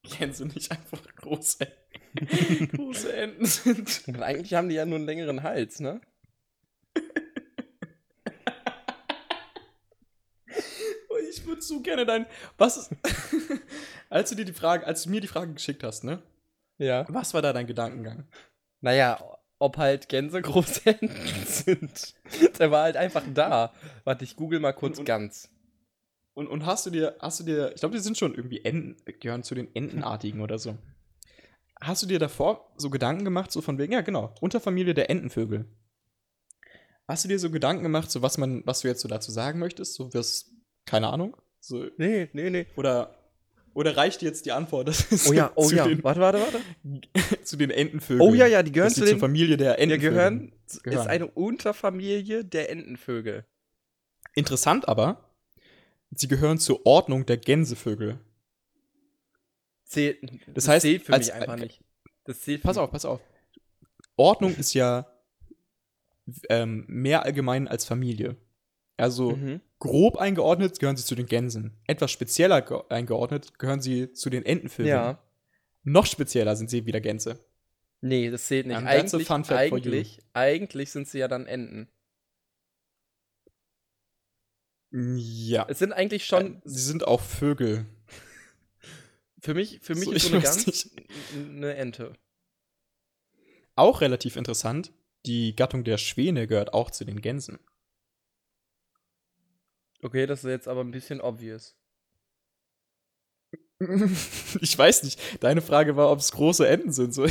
Gänse 0.03 0.45
nicht 0.45 0.71
einfach 0.71 1.03
große, 1.15 1.67
große 2.73 3.13
Enten 3.13 3.45
sind. 3.45 4.03
Und 4.07 4.21
eigentlich 4.21 4.53
haben 4.53 4.69
die 4.69 4.75
ja 4.75 4.85
nur 4.85 4.97
einen 4.97 5.05
längeren 5.05 5.43
Hals, 5.43 5.81
ne? 5.81 5.99
Würde 11.45 11.61
so 11.61 11.81
gerne 11.81 12.05
dein. 12.05 12.25
Was 12.57 12.77
ist. 12.77 12.91
als 14.09 14.29
du 14.29 14.35
dir 14.35 14.45
die 14.45 14.53
Frage, 14.53 14.85
als 14.85 15.03
du 15.03 15.09
mir 15.09 15.21
die 15.21 15.27
Frage 15.27 15.53
geschickt 15.53 15.83
hast, 15.83 16.03
ne? 16.03 16.21
Ja. 16.77 17.05
Was 17.09 17.33
war 17.33 17.41
da 17.41 17.53
dein 17.53 17.67
Gedankengang? 17.67 18.27
Naja, 18.81 19.19
ob 19.59 19.77
halt 19.77 20.07
Gänse 20.09 20.41
große 20.41 20.81
Enten 20.85 21.09
sind. 21.45 22.15
Der 22.57 22.71
war 22.71 22.83
halt 22.83 22.95
einfach 22.97 23.23
da. 23.33 23.73
Warte, 24.05 24.23
ich 24.23 24.35
google 24.35 24.59
mal 24.59 24.73
kurz 24.73 24.93
Und- 24.93 24.99
und- 24.99 25.05
ganz. 25.05 25.49
Und, 26.33 26.47
und 26.47 26.65
hast 26.65 26.85
du 26.85 26.89
dir, 26.89 27.17
hast 27.19 27.41
du 27.41 27.43
dir, 27.43 27.71
ich 27.73 27.81
glaube, 27.81 27.95
die 27.97 28.01
sind 28.01 28.17
schon 28.17 28.33
irgendwie 28.33 28.63
Enten, 28.63 28.95
gehören 29.19 29.43
zu 29.43 29.55
den 29.55 29.75
Entenartigen 29.75 30.39
oder 30.39 30.57
so. 30.57 30.77
Hast 31.81 32.01
du 32.03 32.07
dir 32.07 32.19
davor 32.19 32.71
so 32.77 32.89
Gedanken 32.89 33.25
gemacht, 33.25 33.51
so 33.51 33.61
von 33.61 33.77
wegen, 33.77 33.91
ja, 33.91 33.99
genau, 34.01 34.33
Unterfamilie 34.39 34.93
der 34.93 35.09
Entenvögel. 35.09 35.65
Hast 37.09 37.25
du 37.25 37.27
dir 37.27 37.39
so 37.39 37.49
Gedanken 37.51 37.83
gemacht, 37.83 38.09
so 38.09 38.21
was 38.21 38.37
man, 38.37 38.65
was 38.65 38.81
du 38.81 38.87
jetzt 38.87 39.01
so 39.01 39.09
dazu 39.09 39.31
sagen 39.31 39.59
möchtest? 39.59 39.95
So 39.95 40.13
was, 40.13 40.49
keine 40.89 41.07
Ahnung. 41.09 41.35
So, 41.59 41.85
Nee, 41.97 42.29
nee, 42.33 42.49
nee. 42.49 42.65
oder, 42.75 43.15
oder 43.73 43.95
reicht 43.97 44.21
jetzt 44.21 44.45
die 44.45 44.51
Antwort? 44.51 44.87
Das 44.87 45.01
ist 45.11 45.29
Oh 45.29 45.33
ja, 45.33 45.51
oh 45.55 45.69
ja. 45.69 45.87
Den, 45.87 46.03
Warte, 46.03 46.19
warte, 46.19 46.39
warte. 46.41 47.43
zu 47.43 47.57
den 47.57 47.69
Entenvögeln. 47.69 48.21
Oh 48.27 48.33
ja, 48.33 48.47
ja, 48.47 48.63
die 48.63 48.71
gehören 48.71 48.89
zu 48.93 49.01
den. 49.01 49.09
zur 49.11 49.19
Familie 49.19 49.57
der 49.57 49.75
Die 49.75 49.81
Entenvögel 49.83 50.09
gehören, 50.11 50.53
gehören. 50.83 50.99
ist 51.01 51.07
eine 51.07 51.27
Unterfamilie 51.27 52.43
der 52.45 52.69
Entenvögel. 52.71 53.45
Interessant 54.35 54.87
aber, 54.87 55.29
sie 56.11 56.27
gehören 56.27 56.57
zur 56.59 56.85
Ordnung 56.85 57.25
der 57.25 57.37
Gänsevögel. 57.37 58.19
Zählt, 59.83 60.19
Das 60.53 60.67
heißt, 60.67 60.83
zählt 60.83 61.03
für 61.03 61.13
als- 61.13 61.27
mich 61.27 61.33
einfach 61.35 61.55
nicht. 61.57 61.83
Das 62.25 62.41
zählt 62.41 62.61
Pass 62.63 62.77
auf, 62.77 62.91
pass 62.91 63.05
auf. 63.05 63.21
Ordnung 64.15 64.55
ist 64.55 64.73
ja 64.73 65.07
ähm, 66.49 66.85
mehr 66.87 67.23
allgemein 67.25 67.67
als 67.67 67.85
Familie. 67.85 68.35
Also 68.99 69.31
Mhm. 69.31 69.61
grob 69.79 70.17
eingeordnet 70.17 70.79
gehören 70.79 70.97
sie 70.97 71.05
zu 71.05 71.15
den 71.15 71.25
Gänsen. 71.25 71.77
Etwas 71.87 72.11
spezieller 72.11 72.61
ge 72.61 72.81
eingeordnet 72.89 73.57
gehören 73.59 73.81
sie 73.81 74.11
zu 74.13 74.29
den 74.29 74.45
Entenvögeln. 74.45 74.87
Ja. 74.95 75.23
Noch 75.83 76.05
spezieller 76.05 76.55
sind 76.55 76.69
sie 76.69 76.85
wieder 76.85 76.99
Gänse. 77.01 77.39
Nee, 78.01 78.29
das 78.29 78.47
zählt 78.47 78.67
nicht. 78.67 78.75
A 78.77 78.79
Eigentlich, 78.85 79.27
eigentlich, 79.49 80.19
eigentlich 80.33 80.91
sind 80.91 81.07
sie 81.07 81.19
ja 81.19 81.27
dann 81.27 81.45
Enten. 81.45 81.89
Ja. 84.91 85.65
Es 85.69 85.79
sind 85.79 85.93
eigentlich 85.93 86.25
schon, 86.25 86.55
Äh, 86.57 86.61
sie 86.63 86.81
sind 86.83 87.07
auch 87.07 87.21
Vögel. 87.21 87.85
für 89.41 89.53
mich, 89.53 89.79
für 89.81 89.95
mich 89.95 90.05
So, 90.05 90.11
ist 90.11 90.23
so 90.27 90.33
eine 90.33 90.41
Gans 90.41 90.91
eine 91.35 91.75
Ente. 91.75 92.13
Auch 93.75 94.01
relativ 94.01 94.35
interessant. 94.35 94.91
Die 95.25 95.55
Gattung 95.55 95.83
der 95.83 95.97
Schwäne 95.97 96.47
gehört 96.47 96.73
auch 96.73 96.91
zu 96.91 97.05
den 97.05 97.21
Gänsen. 97.21 97.59
Okay, 100.01 100.25
das 100.25 100.43
ist 100.43 100.49
jetzt 100.49 100.67
aber 100.67 100.81
ein 100.81 100.91
bisschen 100.91 101.21
obvious. 101.21 101.75
Ich 104.61 104.77
weiß 104.77 105.03
nicht. 105.03 105.41
Deine 105.41 105.61
Frage 105.61 105.95
war, 105.95 106.11
ob 106.11 106.19
es 106.19 106.33
große 106.33 106.67
Enten 106.67 106.91
sind. 106.91 107.13
So, 107.13 107.25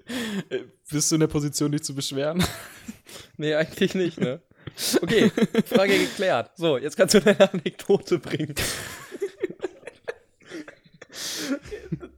bist 0.90 1.10
du 1.10 1.14
in 1.14 1.20
der 1.20 1.28
Position, 1.28 1.70
dich 1.72 1.82
zu 1.82 1.94
beschweren? 1.94 2.42
Nee, 3.38 3.54
eigentlich 3.54 3.94
nicht, 3.94 4.18
ne? 4.18 4.40
Okay, 5.02 5.30
Frage 5.66 5.96
geklärt. 5.98 6.50
So, 6.56 6.76
jetzt 6.78 6.96
kannst 6.96 7.14
du 7.14 7.20
deine 7.20 7.52
Anekdote 7.52 8.18
bringen. 8.18 8.54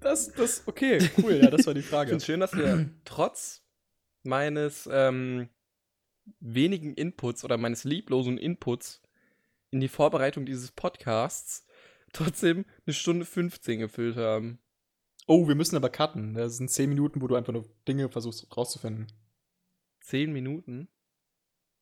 Das, 0.01 0.33
das, 0.33 0.63
okay, 0.67 0.99
cool, 1.19 1.41
ja, 1.43 1.51
das 1.51 1.67
war 1.67 1.75
die 1.75 1.81
Ich 1.81 1.87
Frage. 1.87 2.11
finde 2.11 2.25
schön, 2.25 2.41
dass 2.41 2.55
wir 2.55 2.89
trotz 3.05 3.63
meines 4.23 4.89
ähm, 4.91 5.49
wenigen 6.41 6.95
Inputs 6.95 7.45
oder 7.45 7.57
meines 7.57 7.85
lieblosen 7.85 8.39
Inputs 8.39 9.03
in 9.71 9.81
die 9.81 9.89
Vorbereitung 9.89 10.47
dieses 10.47 10.71
Podcasts 10.73 11.67
trotzdem 12.13 12.65
eine 12.87 12.95
Stunde 12.95 13.25
15 13.25 13.81
gefüllt 13.81 14.17
haben. 14.17 14.61
Oh, 15.27 15.47
wir 15.47 15.55
müssen 15.55 15.77
aber 15.77 15.91
cutten. 15.91 16.35
Das 16.35 16.57
sind 16.57 16.71
zehn 16.71 16.89
Minuten, 16.89 17.21
wo 17.21 17.27
du 17.27 17.37
einfach 17.37 17.53
nur 17.53 17.69
Dinge 17.87 18.09
versuchst 18.09 18.47
rauszufinden. 18.57 19.07
Zehn 20.01 20.33
Minuten? 20.33 20.89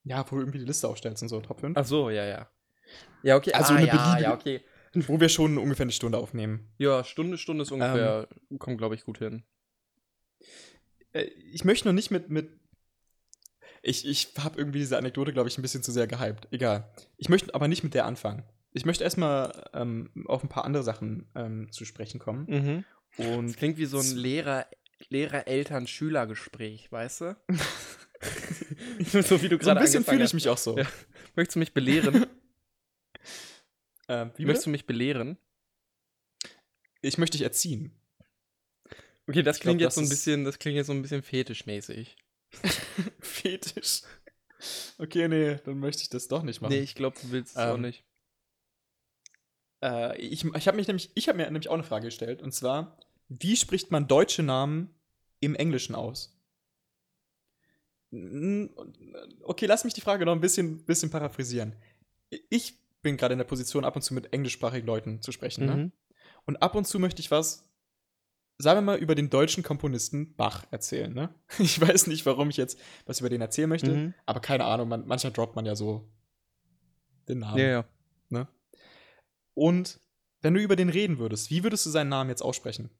Ja, 0.02 0.24
wo 0.28 0.36
du 0.36 0.42
irgendwie 0.42 0.58
die 0.58 0.64
Liste 0.64 0.88
aufstellst 0.88 1.22
und 1.22 1.28
so, 1.28 1.40
Top 1.40 1.60
5. 1.60 1.76
Ach 1.76 1.84
so, 1.86 2.10
ja, 2.10 2.24
ja. 2.24 2.50
Ja, 3.22 3.36
okay. 3.36 3.52
Also 3.52 3.72
ah, 3.72 3.76
eine 3.76 3.86
ja, 3.86 3.94
beliebige- 3.94 4.22
ja, 4.22 4.34
okay. 4.34 4.60
Wo 4.94 5.20
wir 5.20 5.28
schon 5.28 5.58
ungefähr 5.58 5.84
eine 5.84 5.92
Stunde 5.92 6.16
aufnehmen. 6.18 6.72
Ja, 6.78 7.04
Stunde, 7.04 7.36
Stunde 7.38 7.62
ist 7.62 7.70
ungefähr, 7.70 8.28
kommt, 8.58 8.78
glaube 8.78 8.94
ich, 8.94 9.04
gut 9.04 9.18
hin. 9.18 9.44
Äh, 11.12 11.24
ich 11.24 11.64
möchte 11.64 11.86
noch 11.86 11.92
nicht 11.92 12.10
mit. 12.10 12.30
mit 12.30 12.50
ich 13.86 14.06
ich 14.06 14.32
habe 14.38 14.58
irgendwie 14.58 14.80
diese 14.80 14.98
Anekdote, 14.98 15.32
glaube 15.32 15.48
ich, 15.48 15.56
ein 15.56 15.62
bisschen 15.62 15.82
zu 15.82 15.92
sehr 15.92 16.06
gehypt. 16.06 16.48
Egal. 16.50 16.92
Ich 17.16 17.28
möchte 17.28 17.54
aber 17.54 17.68
nicht 17.68 17.84
mit 17.84 17.94
der 17.94 18.04
anfangen. 18.04 18.42
Ich 18.72 18.84
möchte 18.84 19.04
erstmal 19.04 19.70
ähm, 19.72 20.10
auf 20.26 20.42
ein 20.42 20.48
paar 20.48 20.64
andere 20.64 20.82
Sachen 20.82 21.30
ähm, 21.34 21.70
zu 21.72 21.84
sprechen 21.84 22.18
kommen. 22.18 22.46
Mhm. 22.48 22.84
Und 23.24 23.46
Das 23.48 23.56
klingt 23.56 23.78
wie 23.78 23.86
so 23.86 23.98
ein 23.98 24.16
Lehrer, 24.16 24.66
Lehrer-Eltern-Schüler-Gespräch, 25.08 26.90
weißt 26.92 27.20
du? 27.22 27.36
so 29.22 29.40
wie 29.42 29.48
du 29.48 29.56
so 29.56 29.70
ein 29.70 29.76
gerade 29.76 29.80
bisschen 29.80 30.04
fühle 30.04 30.24
ich 30.24 30.34
mich 30.34 30.48
auch 30.48 30.58
so. 30.58 30.76
Ja. 30.76 30.86
Möchtest 31.36 31.56
du 31.56 31.60
mich 31.60 31.72
belehren? 31.72 32.26
Ähm, 34.08 34.30
wie 34.36 34.44
Möchtest 34.44 34.66
du 34.66 34.70
mich 34.70 34.86
belehren? 34.86 35.36
Ich 37.02 37.18
möchte 37.18 37.38
dich 37.38 37.42
erziehen. 37.42 37.90
Okay, 39.26 39.42
das 39.42 39.56
Ich 39.56 39.62
glaub, 39.62 39.70
klingt 39.72 39.80
jetzt 39.80 39.88
das 39.88 39.94
so 39.96 40.00
ein 40.02 40.08
bisschen, 40.08 40.44
das 40.44 40.60
klingt 40.60 40.76
jetzt 40.76 40.86
so 40.86 40.92
ein 40.92 41.02
bisschen 41.02 41.24
fetischmäßig. 41.24 42.16
Fetisch. 43.20 44.02
Okay, 44.98 45.28
nee, 45.28 45.58
dann 45.64 45.78
möchte 45.78 46.02
ich 46.02 46.08
das 46.08 46.28
doch 46.28 46.42
nicht 46.42 46.60
machen. 46.60 46.72
Nee, 46.72 46.80
ich 46.80 46.94
glaube, 46.94 47.16
du 47.20 47.30
willst 47.30 47.56
es 47.56 47.62
auch 47.62 47.74
Ähm, 47.74 47.82
nicht. 47.82 48.04
Äh, 49.82 50.18
ich 50.18 50.44
ich 50.44 50.68
habe 50.68 50.76
mich 50.76 50.86
nämlich, 50.86 51.10
ich 51.14 51.28
habe 51.28 51.36
mir 51.38 51.44
nämlich 51.44 51.68
auch 51.68 51.74
eine 51.74 51.82
Frage 51.82 52.06
gestellt. 52.06 52.42
Und 52.42 52.52
zwar, 52.52 52.98
wie 53.28 53.56
spricht 53.56 53.90
man 53.90 54.08
deutsche 54.08 54.42
Namen 54.42 54.94
im 55.40 55.54
Englischen 55.54 55.94
aus? 55.94 56.32
Okay, 58.10 59.66
lass 59.66 59.84
mich 59.84 59.94
die 59.94 60.00
Frage 60.00 60.24
noch 60.24 60.32
ein 60.32 60.40
bisschen, 60.40 60.84
bisschen 60.84 61.10
paraphrasieren. 61.10 61.74
Ich 62.48 62.74
bin 63.02 63.16
gerade 63.16 63.34
in 63.34 63.38
der 63.38 63.44
Position, 63.44 63.84
ab 63.84 63.96
und 63.96 64.02
zu 64.02 64.14
mit 64.14 64.32
englischsprachigen 64.32 64.86
Leuten 64.86 65.22
zu 65.22 65.32
sprechen. 65.32 65.66
Ne? 65.66 65.76
Mhm. 65.76 65.92
Und 66.44 66.56
ab 66.62 66.74
und 66.74 66.86
zu 66.86 66.98
möchte 66.98 67.20
ich 67.20 67.30
was, 67.30 67.68
sagen 68.58 68.78
wir 68.78 68.82
mal, 68.82 68.98
über 68.98 69.14
den 69.14 69.28
deutschen 69.30 69.62
Komponisten 69.62 70.34
Bach 70.34 70.64
erzählen. 70.70 71.12
Ne? 71.12 71.34
Ich 71.58 71.80
weiß 71.80 72.06
nicht, 72.06 72.24
warum 72.26 72.48
ich 72.50 72.56
jetzt 72.56 72.78
was 73.04 73.20
über 73.20 73.28
den 73.28 73.40
erzählen 73.40 73.68
möchte, 73.68 73.90
Mhm. 73.90 74.14
aber 74.24 74.40
keine 74.40 74.64
Ahnung, 74.64 74.88
man, 74.88 75.06
manchmal 75.06 75.32
droppt 75.32 75.56
man 75.56 75.66
ja 75.66 75.76
so 75.76 76.08
den 77.28 77.40
Namen. 77.40 77.58
Ja, 77.58 77.66
ja. 77.66 77.84
Ne? 78.30 78.48
Und 79.54 80.00
wenn 80.42 80.54
du 80.54 80.60
über 80.60 80.76
den 80.76 80.88
reden 80.88 81.18
würdest, 81.18 81.50
wie 81.50 81.62
würdest 81.62 81.84
du 81.86 81.90
seinen 81.90 82.08
Namen 82.08 82.30
jetzt 82.30 82.42
aussprechen? 82.42 82.90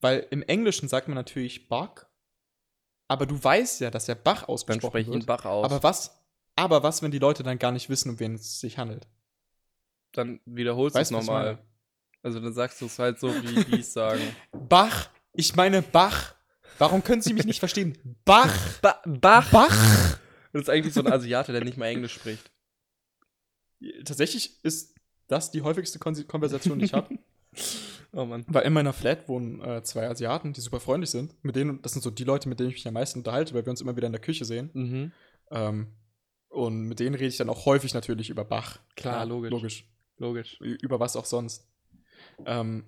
Weil 0.00 0.26
im 0.30 0.42
Englischen 0.42 0.88
sagt 0.88 1.08
man 1.08 1.16
natürlich 1.16 1.68
Bach, 1.68 2.06
aber 3.08 3.26
du 3.26 3.42
weißt 3.42 3.80
ja, 3.80 3.90
dass 3.90 4.08
er 4.08 4.14
Bach 4.14 4.42
Dann 4.42 4.48
ausgesprochen 4.50 4.90
spreche 4.90 5.10
ich 5.10 5.14
ihn 5.16 5.20
wird. 5.20 5.26
Bach 5.26 5.44
aus. 5.44 5.64
Aber 5.64 5.82
was, 5.82 6.22
aber 6.54 6.82
was, 6.82 7.02
wenn 7.02 7.10
die 7.10 7.18
Leute 7.18 7.42
dann 7.42 7.58
gar 7.58 7.72
nicht 7.72 7.88
wissen, 7.88 8.10
um 8.10 8.20
wen 8.20 8.34
es 8.34 8.60
sich 8.60 8.78
handelt? 8.78 9.08
dann 10.12 10.40
wiederholst 10.46 10.96
du 10.96 11.00
es 11.00 11.10
nochmal. 11.10 11.58
Also 12.22 12.40
dann 12.40 12.52
sagst 12.52 12.80
du 12.80 12.86
es 12.86 12.98
halt 12.98 13.18
so, 13.20 13.32
wie 13.42 13.64
die 13.64 13.80
es 13.80 13.92
sagen. 13.92 14.22
Bach, 14.52 15.08
ich 15.32 15.54
meine 15.56 15.82
Bach. 15.82 16.34
Warum 16.78 17.02
können 17.02 17.22
Sie 17.22 17.32
mich 17.34 17.44
nicht 17.44 17.58
verstehen? 17.58 17.96
Bach, 18.24 18.54
Ba 18.80 19.00
Bach! 19.04 19.50
Bach. 19.50 20.18
Das 20.52 20.62
ist 20.62 20.70
eigentlich 20.70 20.94
so 20.94 21.00
ein 21.00 21.12
Asiate, 21.12 21.52
der 21.52 21.64
nicht 21.64 21.76
mal 21.76 21.86
Englisch 21.86 22.14
spricht. 22.14 22.50
Tatsächlich 24.04 24.62
ist 24.64 24.94
das 25.28 25.50
die 25.50 25.62
häufigste 25.62 25.98
Kon 25.98 26.14
Konversation, 26.26 26.78
die 26.78 26.86
ich 26.86 26.92
habe. 26.94 27.18
Oh 28.12 28.24
Mann. 28.24 28.42
Weil 28.48 28.64
in 28.64 28.72
meiner 28.72 28.94
Flat 28.94 29.28
wohnen 29.28 29.60
äh, 29.60 29.82
zwei 29.82 30.08
Asiaten, 30.08 30.54
die 30.54 30.62
super 30.62 30.80
freundlich 30.80 31.10
sind. 31.10 31.34
Mit 31.44 31.56
denen, 31.56 31.82
das 31.82 31.92
sind 31.92 32.00
so 32.00 32.10
die 32.10 32.24
Leute, 32.24 32.48
mit 32.48 32.58
denen 32.58 32.70
ich 32.70 32.76
mich 32.76 32.88
am 32.88 32.94
meisten 32.94 33.18
unterhalte, 33.18 33.52
weil 33.52 33.66
wir 33.66 33.70
uns 33.70 33.82
immer 33.82 33.96
wieder 33.96 34.06
in 34.06 34.14
der 34.14 34.20
Küche 34.22 34.46
sehen. 34.46 34.70
Mhm. 34.72 35.12
Ähm, 35.50 35.88
und 36.48 36.84
mit 36.84 37.00
denen 37.00 37.14
rede 37.14 37.26
ich 37.28 37.36
dann 37.36 37.50
auch 37.50 37.66
häufig 37.66 37.92
natürlich 37.92 38.30
über 38.30 38.46
Bach. 38.46 38.78
Klar, 38.96 39.26
logisch. 39.26 39.50
Logisch. 39.50 39.84
Logisch. 40.16 40.58
Ü- 40.62 40.78
Über 40.80 40.98
was 41.00 41.16
auch 41.16 41.26
sonst. 41.26 41.67
Ähm, 42.46 42.84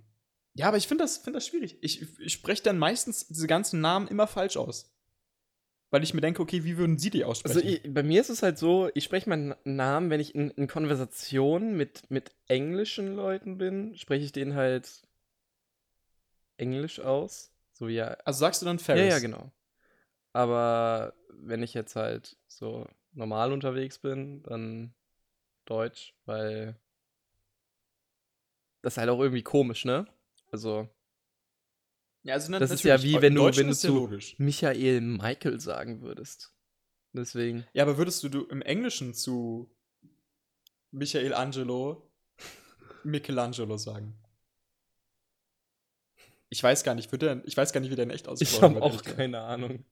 ja, 0.54 0.68
aber 0.68 0.76
ich 0.76 0.88
finde 0.88 1.04
das, 1.04 1.18
find 1.18 1.36
das 1.36 1.46
schwierig. 1.46 1.78
Ich, 1.80 2.18
ich 2.18 2.32
spreche 2.32 2.62
dann 2.62 2.78
meistens 2.78 3.26
diese 3.28 3.46
ganzen 3.46 3.80
Namen 3.80 4.08
immer 4.08 4.26
falsch 4.26 4.56
aus. 4.56 4.92
Weil 5.90 6.04
ich 6.04 6.14
mir 6.14 6.20
denke, 6.20 6.40
okay, 6.40 6.62
wie 6.64 6.76
würden 6.76 6.98
Sie 6.98 7.10
die 7.10 7.24
aussprechen? 7.24 7.56
Also 7.56 7.68
ich, 7.68 7.92
bei 7.92 8.04
mir 8.04 8.20
ist 8.20 8.28
es 8.28 8.42
halt 8.42 8.58
so, 8.58 8.90
ich 8.94 9.02
spreche 9.04 9.28
meinen 9.28 9.54
Namen, 9.64 10.10
wenn 10.10 10.20
ich 10.20 10.34
in, 10.34 10.50
in 10.50 10.68
Konversation 10.68 11.76
mit, 11.76 12.08
mit 12.10 12.30
englischen 12.46 13.16
Leuten 13.16 13.58
bin, 13.58 13.96
spreche 13.96 14.24
ich 14.24 14.32
den 14.32 14.54
halt 14.54 15.02
englisch 16.58 17.00
aus. 17.00 17.52
So 17.72 17.88
wie 17.88 17.94
ja. 17.94 18.16
also 18.24 18.38
sagst 18.38 18.62
du 18.62 18.66
dann 18.66 18.78
Ja, 18.78 18.84
Ferris? 18.84 19.14
ja, 19.14 19.18
genau. 19.18 19.50
Aber 20.32 21.14
wenn 21.30 21.62
ich 21.62 21.74
jetzt 21.74 21.96
halt 21.96 22.36
so 22.46 22.86
normal 23.12 23.52
unterwegs 23.52 23.98
bin, 23.98 24.42
dann 24.44 24.94
Deutsch, 25.64 26.14
weil 26.24 26.76
das 28.82 28.94
ist 28.94 28.98
halt 28.98 29.10
auch 29.10 29.20
irgendwie 29.20 29.42
komisch, 29.42 29.84
ne? 29.84 30.06
Also 30.52 30.88
Ja, 32.22 32.34
also 32.34 32.52
Das 32.58 32.70
ist 32.70 32.84
ja 32.84 33.02
wie 33.02 33.20
wenn 33.22 33.34
du- 33.34 33.44
wenn 33.56 33.68
du 33.68 33.74
zu-. 33.74 34.08
Michael 34.38 35.00
Michael 35.00 35.60
sagen 35.60 36.02
würdest. 36.02 36.54
Deswegen. 37.12 37.66
Ja, 37.72 37.82
aber 37.84 37.96
würdest 37.98 38.22
du, 38.22 38.28
du 38.28 38.44
im 38.44 38.62
Englischen 38.62 39.14
zu 39.14 39.74
Michael 40.90 41.34
Angelo 41.34 42.10
Michelangelo 43.04 43.76
sagen. 43.78 44.16
Ich 46.48 46.62
weiß 46.62 46.82
gar 46.82 46.94
nicht, 46.94 47.10
wird 47.12 47.22
der, 47.22 47.42
ich 47.46 47.56
weiß 47.56 47.72
gar 47.72 47.80
nicht, 47.80 47.90
wie 47.90 47.96
der 47.96 48.04
in 48.04 48.10
echt 48.10 48.26
Ich 48.26 48.28
ausgesprochen 48.28 48.74
habe 48.76 48.82
auch 48.82 49.02
keine 49.02 49.40
Ahnung. 49.40 49.84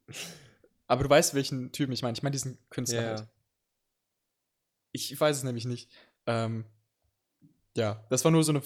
Aber 0.87 1.05
du 1.05 1.11
weißt, 1.11 1.35
welchen 1.35 1.71
Typen 1.73 1.93
ich 1.93 2.03
meine. 2.03 2.17
Ich 2.17 2.23
meine 2.23 2.33
diesen 2.33 2.59
Künstler 2.71 3.03
Ja. 3.03 3.09
halt. 3.17 3.29
Ich 4.93 5.19
weiß 5.19 5.37
es 5.37 5.43
nämlich 5.45 5.67
nicht. 5.67 5.91
Ähm, 6.27 6.65
ja, 7.79 8.05
das 8.11 8.25
war 8.25 8.31
nur 8.33 8.43
so 8.45 8.53
eine, 8.53 8.63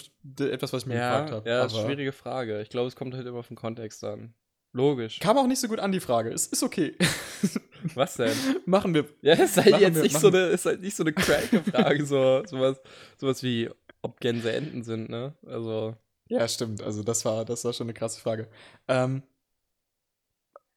etwas, 0.51 0.73
was 0.73 0.83
ich 0.83 0.87
mir 0.89 0.95
gefragt 0.95 1.29
Ja, 1.31 1.35
habe. 1.37 1.49
ja, 1.49 1.65
ist 1.65 1.73
aber 1.73 1.81
eine 1.81 1.89
schwierige 1.89 2.13
Frage. 2.13 2.61
Ich 2.63 2.69
glaube, 2.71 2.89
es 2.89 2.97
kommt 2.97 3.15
halt 3.15 3.27
immer 3.27 3.43
vom 3.43 3.57
Kontext 3.57 4.03
an. 4.05 4.35
Logisch. 4.73 5.19
Kam 5.21 5.37
auch 5.37 5.47
nicht 5.47 5.61
so 5.61 5.69
gut 5.69 5.79
an, 5.81 5.93
die 5.93 6.01
Frage. 6.01 6.31
Es 6.33 6.47
ist 6.47 6.63
okay. 6.63 6.97
Was 7.95 8.15
denn? 8.15 8.33
Machen 8.67 8.95
wir. 8.95 9.05
Ja, 9.21 9.37
das 9.37 9.57
ist 9.57 9.65
halt 9.65 9.81
jetzt 9.81 9.97
wir- 9.97 10.03
nicht 10.03 10.19
so 10.19 10.29
eine, 10.29 10.47
ist 10.47 10.65
halt 10.65 10.81
nicht 10.81 10.97
so 10.97 11.03
eine 11.03 11.13
cranke 11.13 11.63
Frage, 11.71 12.07
so, 12.07 12.43
sowas, 12.47 12.81
sowas 13.19 13.43
wie, 13.43 13.69
ob 14.01 14.19
Gänse 14.21 14.51
Enten 14.53 14.83
sind, 14.83 15.11
ne? 15.11 15.35
Also, 15.47 15.95
Ja, 16.29 16.49
stimmt. 16.49 16.81
Also, 16.83 17.03
das 17.03 17.25
war, 17.25 17.45
das 17.45 17.65
war 17.67 17.73
schon 17.75 17.87
eine 17.87 17.95
krasse 17.95 18.19
Frage. 18.21 18.49
Ähm, 18.89 19.23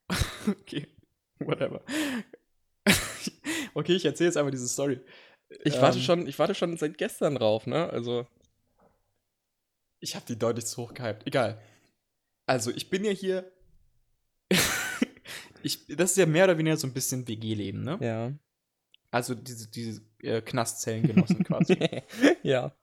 okay. 0.50 0.88
Whatever. 1.40 1.82
okay, 3.74 3.94
ich 3.96 4.06
erzähle 4.06 4.28
jetzt 4.30 4.38
einfach 4.38 4.52
diese 4.52 4.68
Story. 4.68 5.00
Ich 5.64 5.80
warte 5.82 5.98
Ähm, 5.98 6.04
schon, 6.04 6.28
ich 6.28 6.40
warte 6.40 6.56
schon 6.56 6.76
seit 6.78 6.98
gestern 6.98 7.36
drauf, 7.36 7.68
ne? 7.68 7.90
Also, 7.90 8.28
Ich 10.00 10.16
habe 10.16 10.26
die 10.26 10.38
deutlich 10.38 10.66
zu 10.66 10.82
hoch 10.82 10.94
gehypt. 10.94 11.26
Egal. 11.26 11.62
Also, 12.46 12.72
ich 12.72 12.90
bin 12.90 13.04
ja 13.04 13.12
hier. 13.12 13.52
ich, 15.64 15.86
das 15.88 16.12
ist 16.12 16.18
ja 16.18 16.26
mehr 16.26 16.46
oder 16.46 16.58
weniger 16.58 16.78
so 16.78 16.88
ein 16.88 16.94
bisschen 16.94 17.28
WG-Leben, 17.28 17.84
ne? 17.84 17.98
ja. 18.02 18.34
Also 19.12 19.34
diese, 19.34 19.70
diese 19.70 20.02
äh, 20.24 20.42
Knastzellengenossen 20.42 21.44
quasi. 21.46 21.78
ja. 22.44 22.76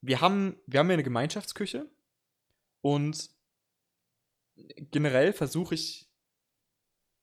Wir 0.00 0.20
haben, 0.20 0.56
wir 0.66 0.78
haben 0.78 0.88
ja 0.88 0.92
eine 0.94 1.02
Gemeinschaftsküche 1.02 1.90
und 2.82 3.30
generell 4.92 5.32
versuche 5.32 5.74
ich 5.74 6.08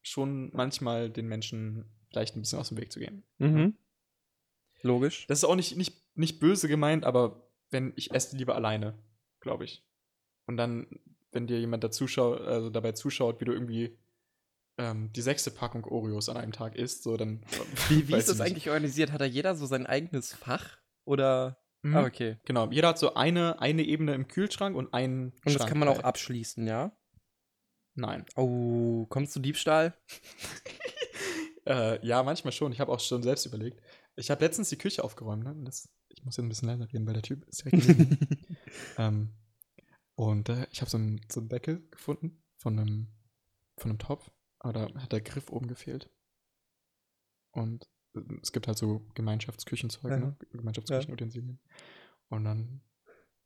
schon 0.01 0.49
manchmal 0.53 1.09
den 1.09 1.27
Menschen 1.27 1.85
vielleicht 2.09 2.35
ein 2.35 2.41
bisschen 2.41 2.59
aus 2.59 2.67
dem 2.67 2.77
Weg 2.79 2.91
zu 2.91 2.99
gehen. 2.99 3.23
Mhm. 3.37 3.77
Logisch. 4.83 5.25
Das 5.27 5.39
ist 5.39 5.43
auch 5.43 5.55
nicht, 5.55 5.75
nicht, 5.77 6.01
nicht 6.15 6.39
böse 6.39 6.67
gemeint, 6.67 7.05
aber 7.05 7.47
wenn 7.69 7.93
ich 7.95 8.11
esse 8.13 8.35
lieber 8.37 8.55
alleine, 8.55 8.97
glaube 9.39 9.63
ich. 9.65 9.83
Und 10.47 10.57
dann, 10.57 10.87
wenn 11.31 11.47
dir 11.47 11.59
jemand 11.59 11.83
dazu 11.83 12.07
schau- 12.07 12.33
also 12.35 12.69
dabei 12.69 12.91
zuschaut, 12.93 13.39
wie 13.41 13.45
du 13.45 13.53
irgendwie 13.53 13.97
ähm, 14.77 15.11
die 15.13 15.21
sechste 15.21 15.51
Packung 15.51 15.85
Oreos 15.85 16.29
an 16.29 16.37
einem 16.37 16.51
Tag 16.51 16.75
isst, 16.75 17.03
so 17.03 17.15
dann. 17.17 17.45
Wie, 17.89 18.07
wie 18.07 18.15
ist 18.15 18.27
das 18.27 18.35
ich 18.37 18.41
nicht. 18.41 18.51
eigentlich 18.51 18.69
organisiert? 18.69 19.11
Hat 19.11 19.21
da 19.21 19.25
jeder 19.25 19.55
so 19.55 19.65
sein 19.65 19.85
eigenes 19.85 20.33
Fach? 20.33 20.77
Oder? 21.05 21.57
Mhm. 21.83 21.95
Ah, 21.97 22.05
okay. 22.05 22.37
Genau, 22.45 22.69
jeder 22.69 22.89
hat 22.89 22.99
so 22.99 23.13
eine, 23.15 23.59
eine 23.59 23.83
Ebene 23.83 24.13
im 24.13 24.27
Kühlschrank 24.27 24.75
und 24.75 24.93
einen. 24.93 25.31
Und 25.31 25.41
das 25.45 25.53
Schrank 25.53 25.69
kann 25.69 25.79
man 25.79 25.87
auch 25.89 25.95
frei. 25.97 26.05
abschließen, 26.05 26.67
ja? 26.67 26.95
Nein. 27.93 28.25
Oh, 28.35 29.05
kommst 29.07 29.35
du 29.35 29.39
Diebstahl? 29.39 29.93
Äh, 31.63 32.03
ja, 32.05 32.23
manchmal 32.23 32.51
schon. 32.51 32.71
Ich 32.71 32.79
habe 32.79 32.91
auch 32.91 32.99
schon 32.99 33.21
selbst 33.21 33.45
überlegt. 33.45 33.79
Ich 34.15 34.29
habe 34.29 34.43
letztens 34.43 34.69
die 34.69 34.77
Küche 34.77 35.03
aufgeräumt. 35.03 35.43
Ne? 35.43 35.55
Das, 35.63 35.89
ich 36.09 36.23
muss 36.23 36.37
jetzt 36.37 36.45
ein 36.45 36.49
bisschen 36.49 36.67
leiser 36.67 36.91
reden, 36.91 37.05
weil 37.07 37.13
der 37.13 37.23
Typ 37.23 37.45
ist 37.47 37.63
direkt 37.65 37.87
neben 37.87 38.09
mir. 38.09 38.17
ähm, 38.97 39.33
Und 40.15 40.49
äh, 40.49 40.67
ich 40.71 40.81
habe 40.81 40.91
so 40.91 40.97
einen 40.97 41.21
so 41.31 41.39
einen 41.39 41.49
Deckel 41.49 41.87
gefunden 41.89 42.43
von 42.57 42.77
einem, 42.77 43.07
von 43.77 43.91
einem 43.91 43.99
Topf, 43.99 44.29
aber 44.59 44.73
da 44.73 45.01
hat 45.01 45.11
der 45.11 45.21
Griff 45.21 45.49
oben 45.49 45.67
gefehlt. 45.67 46.09
Und 47.51 47.89
äh, 48.15 48.19
es 48.41 48.51
gibt 48.51 48.67
halt 48.67 48.77
so 48.77 49.07
Gemeinschaftsküchenzeug, 49.15 50.11
Ja. 50.11 50.17
ne? 50.17 50.37
Gemeinschaftsküchenutensilien. 50.51 51.59
Und 52.29 52.43
dann 52.45 52.81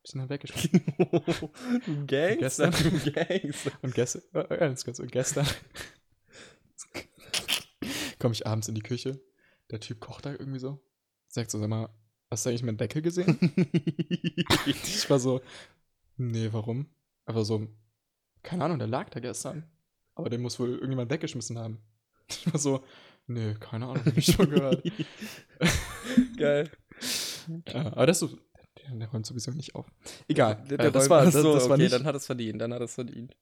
sind 0.03 0.19
dann 0.19 0.29
weggeschmissen. 0.29 0.71
du 1.85 2.05
Gangster, 2.07 2.69
Gestern- 2.71 2.71
du 2.71 3.11
Gangster. 3.11 3.71
Und 3.81 3.93
gestern, 3.95 4.21
äh, 4.33 4.57
ganz 4.57 4.83
kurz, 4.83 4.99
und 4.99 5.11
gestern 5.11 5.47
komme 8.19 8.33
ich 8.33 8.45
abends 8.47 8.67
in 8.67 8.75
die 8.75 8.81
Küche, 8.81 9.21
der 9.71 9.79
Typ 9.79 9.99
kocht 9.99 10.25
da 10.25 10.31
irgendwie 10.31 10.59
so, 10.59 10.79
sagt 11.27 11.51
so, 11.51 11.59
sag 11.59 11.69
mal, 11.69 11.89
hast 12.31 12.45
du 12.45 12.49
eigentlich 12.49 12.63
meinen 12.63 12.77
Deckel 12.77 13.01
gesehen? 13.01 13.37
ich 14.65 15.09
war 15.09 15.19
so, 15.19 15.41
nee, 16.17 16.49
warum? 16.51 16.87
Aber 17.25 17.43
so, 17.45 17.67
keine 18.43 18.65
Ahnung, 18.65 18.79
der 18.79 18.87
lag 18.87 19.09
da 19.09 19.19
gestern. 19.19 19.69
Aber 20.15 20.29
den 20.29 20.41
muss 20.41 20.59
wohl 20.59 20.69
irgendjemand 20.69 21.11
weggeschmissen 21.11 21.57
haben. 21.57 21.79
Ich 22.27 22.51
war 22.51 22.59
so, 22.59 22.83
nee, 23.27 23.53
keine 23.59 23.85
Ahnung, 23.87 24.05
hab 24.05 24.17
ich 24.17 24.25
schon 24.25 24.49
gehört. 24.49 24.83
Geil. 26.37 26.71
ja, 27.67 27.85
aber 27.93 28.05
das 28.07 28.21
ist 28.21 28.29
so, 28.31 28.37
der, 28.77 28.95
der 28.95 29.07
räumt 29.09 29.25
sowieso 29.25 29.51
nicht 29.51 29.75
auf. 29.75 29.85
Egal, 30.27 30.55
Der, 30.69 30.73
äh, 30.79 30.83
der 30.83 30.91
das, 30.91 31.03
räumt- 31.03 31.09
war, 31.09 31.25
das, 31.25 31.33
so, 31.33 31.53
das 31.53 31.63
war 31.65 31.71
okay, 31.73 31.83
nicht, 31.83 31.93
dann 31.93 32.05
hat 32.05 32.15
es 32.15 32.25
verdient, 32.25 32.61
dann 32.61 32.73
hat 32.73 32.81
es 32.81 32.95
verdient. 32.95 33.35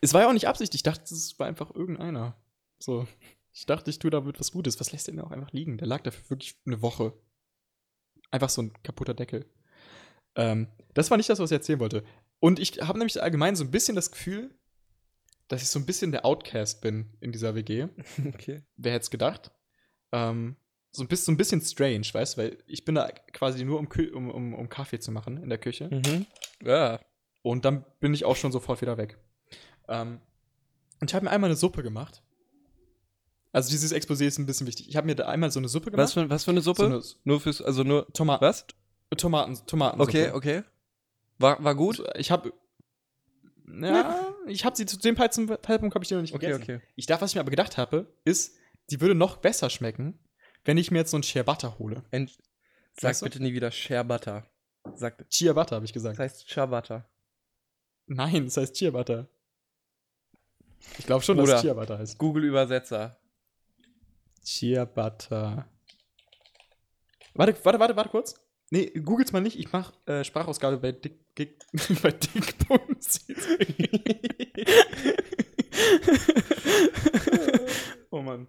Es 0.00 0.14
war 0.14 0.22
ja 0.22 0.28
auch 0.28 0.32
nicht 0.32 0.46
Absicht. 0.46 0.74
Ich 0.74 0.82
dachte, 0.84 1.12
es 1.12 1.36
war 1.38 1.46
einfach 1.48 1.74
irgendeiner. 1.74 2.36
So. 2.78 3.06
Ich 3.52 3.66
dachte, 3.66 3.90
ich 3.90 3.98
tue 3.98 4.10
damit 4.10 4.40
was 4.40 4.52
Gutes. 4.52 4.80
Was 4.80 4.92
lässt 4.92 5.06
der 5.06 5.14
denn 5.14 5.24
auch 5.24 5.30
einfach 5.30 5.52
liegen? 5.52 5.78
Der 5.78 5.86
lag 5.86 6.02
dafür 6.02 6.30
wirklich 6.30 6.56
eine 6.66 6.80
Woche. 6.80 7.12
Einfach 8.30 8.48
so 8.48 8.62
ein 8.62 8.72
kaputter 8.82 9.14
Deckel. 9.14 9.44
Ähm, 10.34 10.68
das 10.94 11.10
war 11.10 11.18
nicht 11.18 11.28
das, 11.28 11.38
was 11.38 11.50
ich 11.50 11.56
erzählen 11.56 11.80
wollte. 11.80 12.04
Und 12.40 12.58
ich 12.58 12.80
habe 12.80 12.98
nämlich 12.98 13.22
allgemein 13.22 13.56
so 13.56 13.64
ein 13.64 13.70
bisschen 13.70 13.94
das 13.94 14.10
Gefühl, 14.10 14.54
dass 15.48 15.62
ich 15.62 15.68
so 15.68 15.78
ein 15.78 15.86
bisschen 15.86 16.12
der 16.12 16.24
Outcast 16.24 16.80
bin 16.80 17.12
in 17.20 17.32
dieser 17.32 17.54
WG. 17.54 17.88
Okay. 18.26 18.62
Wer 18.76 18.92
hätte 18.92 19.02
es 19.02 19.10
gedacht? 19.10 19.50
Ähm, 20.12 20.56
so 20.90 21.02
ein 21.02 21.08
bisschen, 21.08 21.24
so 21.26 21.32
ein 21.32 21.36
bisschen 21.36 21.60
strange, 21.60 22.06
weißt 22.10 22.36
du? 22.36 22.42
Weil 22.42 22.58
ich 22.66 22.84
bin 22.84 22.94
da 22.94 23.10
quasi 23.32 23.64
nur, 23.64 23.78
um, 23.78 23.88
um, 24.14 24.30
um, 24.30 24.54
um 24.54 24.68
Kaffee 24.68 24.98
zu 24.98 25.12
machen 25.12 25.42
in 25.42 25.48
der 25.48 25.58
Küche. 25.58 25.88
Mhm. 25.90 26.26
Ja. 26.64 27.00
Und 27.42 27.64
dann 27.64 27.84
bin 28.00 28.14
ich 28.14 28.24
auch 28.24 28.36
schon 28.36 28.52
sofort 28.52 28.80
wieder 28.80 28.96
weg. 28.96 29.18
Ähm, 29.88 30.20
und 31.00 31.10
ich 31.10 31.14
habe 31.14 31.24
mir 31.24 31.30
einmal 31.30 31.50
eine 31.50 31.56
Suppe 31.56 31.82
gemacht. 31.82 32.22
Also 33.52 33.70
dieses 33.70 33.92
Exposé 33.92 34.24
ist 34.26 34.38
ein 34.38 34.46
bisschen 34.46 34.66
wichtig. 34.66 34.88
Ich 34.88 34.96
habe 34.96 35.06
mir 35.06 35.14
da 35.14 35.26
einmal 35.28 35.50
so 35.50 35.60
eine 35.60 35.68
Suppe 35.68 35.90
gemacht. 35.90 36.04
Was 36.04 36.12
für, 36.14 36.30
was 36.30 36.44
für 36.44 36.50
eine 36.52 36.62
Suppe? 36.62 36.82
So 36.82 36.86
eine 36.86 37.02
nur 37.24 37.40
fürs, 37.40 37.60
also 37.60 37.82
nur. 37.84 38.06
Tomaten, 38.12 38.42
Was? 38.44 38.66
Tomaten, 39.16 39.58
Tomaten. 39.66 40.00
Okay, 40.00 40.30
okay. 40.30 40.62
War, 41.38 41.62
war 41.62 41.74
gut? 41.74 42.02
Ich 42.16 42.30
habe 42.30 42.52
ja, 43.80 44.34
ich 44.46 44.64
habe 44.64 44.76
sie 44.76 44.86
zu 44.86 44.98
dem 44.98 45.16
Zeitpunkt 45.16 45.94
habe 45.94 46.02
ich 46.02 46.08
die 46.08 46.14
noch 46.14 46.20
nicht 46.22 46.34
Okay, 46.34 46.46
gegessen. 46.46 46.62
okay. 46.62 46.80
Ich 46.96 47.06
dachte, 47.06 47.22
was 47.22 47.30
ich 47.30 47.34
mir 47.36 47.40
aber 47.40 47.50
gedacht 47.50 47.76
habe, 47.78 48.12
ist, 48.24 48.56
die 48.90 49.00
würde 49.00 49.14
noch 49.14 49.36
besser 49.38 49.70
schmecken, 49.70 50.18
wenn 50.64 50.76
ich 50.78 50.90
mir 50.90 50.98
jetzt 50.98 51.10
so 51.10 51.18
ein 51.18 51.44
Butter 51.44 51.78
hole. 51.78 52.02
Ent 52.10 52.36
Sag 52.94 53.10
Weißt 53.10 53.22
du? 53.22 53.26
bitte 53.26 53.42
nie 53.42 53.54
wieder 53.54 53.70
Butter. 54.04 54.46
Sag, 54.94 55.28
Chia 55.30 55.52
Butter 55.52 55.76
habe 55.76 55.84
ich 55.86 55.92
gesagt. 55.92 56.18
das 56.18 56.24
heißt 56.24 56.50
Share 56.50 56.68
Butter. 56.68 57.08
Nein, 58.06 58.44
das 58.44 58.56
heißt 58.56 58.74
Chia 58.74 58.90
Butter. 58.90 59.28
Ich 60.98 61.06
glaube 61.06 61.22
schon, 61.24 61.36
Bruder. 61.36 61.52
dass 61.52 61.60
es 61.60 61.62
Chia 61.62 61.74
Butter 61.74 61.98
heißt. 61.98 62.18
Google-Übersetzer. 62.18 63.08
Chia 63.08 63.21
Butter. 64.86 65.68
Warte, 67.34 67.64
warte, 67.64 67.78
warte, 67.78 67.96
warte 67.96 68.10
kurz. 68.10 68.34
Nee, 68.70 68.86
googelt's 68.86 69.32
mal 69.32 69.40
nicht. 69.40 69.58
Ich 69.58 69.72
mach 69.72 69.92
äh, 70.06 70.24
Sprachausgabe 70.24 70.78
bei 70.78 70.92
Dick, 70.92 71.34
Dick, 71.36 71.58
bei 72.02 72.10
Dick.cc. 72.10 73.66
oh 78.10 78.22
Mann. 78.22 78.48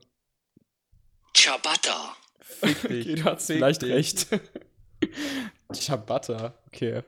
Ciabatta. 1.36 2.16
Fick 2.40 2.82
dich. 2.84 3.06
Okay, 3.06 3.16
du 3.16 3.24
hast 3.26 3.48
vielleicht 3.48 3.82
dich. 3.82 3.92
recht. 3.92 4.28
Chia 5.74 5.96
Butter. 5.98 6.58
Okay. 6.68 7.04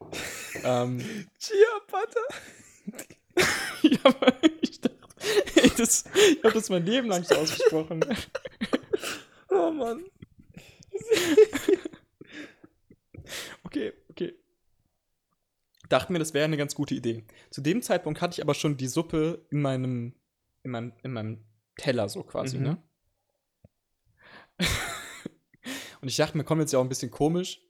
ähm, 0.64 1.26
Chia 1.38 1.80
Butter. 1.86 2.26
ja, 3.82 3.98
aber 4.04 4.34
ich 4.60 4.80
dachte, 4.80 4.97
das, 5.78 6.04
ich 6.14 6.44
habe 6.44 6.54
das 6.54 6.68
mein 6.70 6.84
Leben 6.86 7.08
lang 7.08 7.24
so 7.24 7.34
ausgesprochen. 7.34 8.00
Oh 9.50 9.70
Mann. 9.70 10.04
Okay, 13.64 13.92
okay. 14.10 14.34
Dachte 15.88 16.12
mir, 16.12 16.18
das 16.18 16.32
wäre 16.34 16.44
eine 16.44 16.56
ganz 16.56 16.74
gute 16.74 16.94
Idee. 16.94 17.24
Zu 17.50 17.60
dem 17.60 17.82
Zeitpunkt 17.82 18.20
hatte 18.20 18.34
ich 18.34 18.42
aber 18.42 18.54
schon 18.54 18.76
die 18.76 18.88
Suppe 18.88 19.44
in 19.50 19.60
meinem, 19.60 20.14
in 20.62 20.70
meinem, 20.70 20.92
in 21.02 21.12
meinem 21.12 21.44
Teller 21.76 22.08
so 22.08 22.22
quasi, 22.22 22.58
Mhm. 22.58 22.62
ne? 22.64 22.82
Und 26.00 26.08
ich 26.08 26.16
dachte 26.16 26.36
mir, 26.36 26.44
kommt 26.44 26.60
jetzt 26.60 26.72
ja 26.72 26.78
auch 26.78 26.82
ein 26.84 26.88
bisschen 26.88 27.10
komisch. 27.10 27.60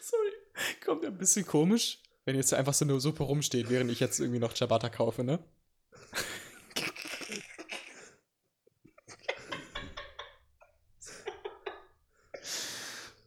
Sorry. 0.00 0.32
Kommt 0.84 1.04
ein 1.04 1.16
bisschen 1.16 1.46
komisch, 1.46 2.00
wenn 2.24 2.36
jetzt 2.36 2.52
einfach 2.54 2.74
so 2.74 2.84
eine 2.84 3.00
Suppe 3.00 3.22
rumsteht, 3.22 3.70
während 3.70 3.90
ich 3.90 4.00
jetzt 4.00 4.20
irgendwie 4.20 4.38
noch 4.40 4.52
Ciabatta 4.54 4.88
kaufe, 4.90 5.24
ne? 5.24 5.38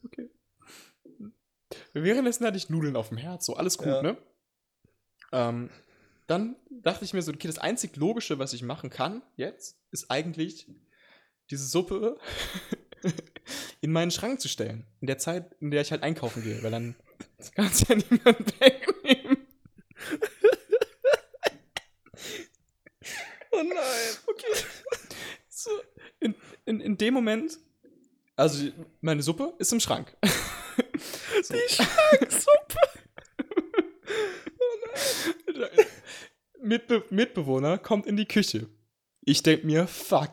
Okay. 0.05 0.29
Währenddessen 1.93 2.45
hatte 2.45 2.57
ich 2.57 2.69
Nudeln 2.69 2.95
auf 2.95 3.09
dem 3.09 3.17
Herz, 3.17 3.45
so 3.45 3.55
alles 3.55 3.77
gut, 3.77 3.87
Ja. 3.87 4.01
ne? 4.01 4.17
Ähm, 5.31 5.69
dann 6.27 6.55
dachte 6.69 7.05
ich 7.05 7.13
mir 7.13 7.21
so, 7.21 7.31
okay, 7.31 7.47
das 7.47 7.57
einzig 7.57 7.95
Logische, 7.95 8.39
was 8.39 8.53
ich 8.53 8.61
machen 8.61 8.89
kann 8.89 9.21
jetzt, 9.35 9.77
ist 9.91 10.09
eigentlich 10.11 10.67
diese 11.49 11.65
Suppe 11.65 12.17
in 13.81 13.91
meinen 13.91 14.11
Schrank 14.11 14.39
zu 14.41 14.47
stellen. 14.47 14.85
In 15.01 15.07
der 15.07 15.17
Zeit, 15.17 15.55
in 15.59 15.71
der 15.71 15.81
ich 15.81 15.91
halt 15.91 16.03
einkaufen 16.03 16.43
gehe, 16.43 16.61
weil 16.63 16.71
dann 16.71 16.95
kann 17.55 17.67
es 17.67 17.87
ja 17.87 17.95
niemand 17.95 18.59
wegnehmen. 18.59 19.37
Oh 23.51 23.63
nein. 23.63 24.17
Okay. 24.27 24.63
So, 25.49 25.71
in, 26.19 26.35
in, 26.65 26.79
in 26.81 26.97
dem 26.97 27.13
Moment, 27.13 27.57
also 28.35 28.69
meine 29.01 29.23
Suppe 29.23 29.53
ist 29.57 29.71
im 29.73 29.79
Schrank. 29.79 30.15
So. 31.41 31.53
Die 31.53 31.73
Schranksuppe. 31.73 32.77
Mitbe 36.61 37.05
Mitbewohner 37.09 37.77
kommt 37.77 38.05
in 38.05 38.17
die 38.17 38.27
Küche. 38.27 38.67
Ich 39.21 39.43
denke 39.43 39.65
mir, 39.65 39.87
fuck. 39.87 40.31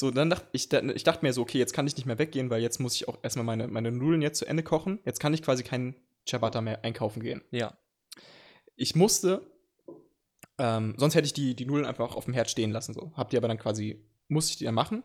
So, 0.00 0.10
dann 0.10 0.30
dachte 0.30 0.46
ich, 0.52 0.72
ich 0.72 1.04
dachte 1.04 1.26
mir 1.26 1.34
so, 1.34 1.42
okay, 1.42 1.58
jetzt 1.58 1.74
kann 1.74 1.86
ich 1.86 1.94
nicht 1.94 2.06
mehr 2.06 2.18
weggehen, 2.18 2.48
weil 2.48 2.62
jetzt 2.62 2.80
muss 2.80 2.94
ich 2.94 3.06
auch 3.06 3.18
erstmal 3.22 3.44
meine, 3.44 3.68
meine 3.68 3.92
Nudeln 3.92 4.22
jetzt 4.22 4.38
zu 4.38 4.46
Ende 4.46 4.62
kochen. 4.62 4.98
Jetzt 5.04 5.20
kann 5.20 5.34
ich 5.34 5.42
quasi 5.42 5.62
keinen 5.62 5.94
Ciabatta 6.26 6.62
mehr 6.62 6.82
einkaufen 6.86 7.22
gehen. 7.22 7.42
Ja. 7.50 7.76
Ich 8.76 8.96
musste, 8.96 9.46
ähm, 10.56 10.94
sonst 10.96 11.14
hätte 11.14 11.26
ich 11.26 11.34
die, 11.34 11.54
die 11.54 11.66
Nudeln 11.66 11.84
einfach 11.84 12.16
auf 12.16 12.24
dem 12.24 12.32
Herd 12.32 12.48
stehen 12.48 12.70
lassen. 12.70 12.94
So. 12.94 13.12
Hab 13.14 13.28
die 13.28 13.36
aber 13.36 13.46
dann 13.46 13.58
quasi, 13.58 14.02
musste 14.28 14.52
ich 14.52 14.56
die 14.56 14.64
dann 14.64 14.74
machen. 14.74 15.02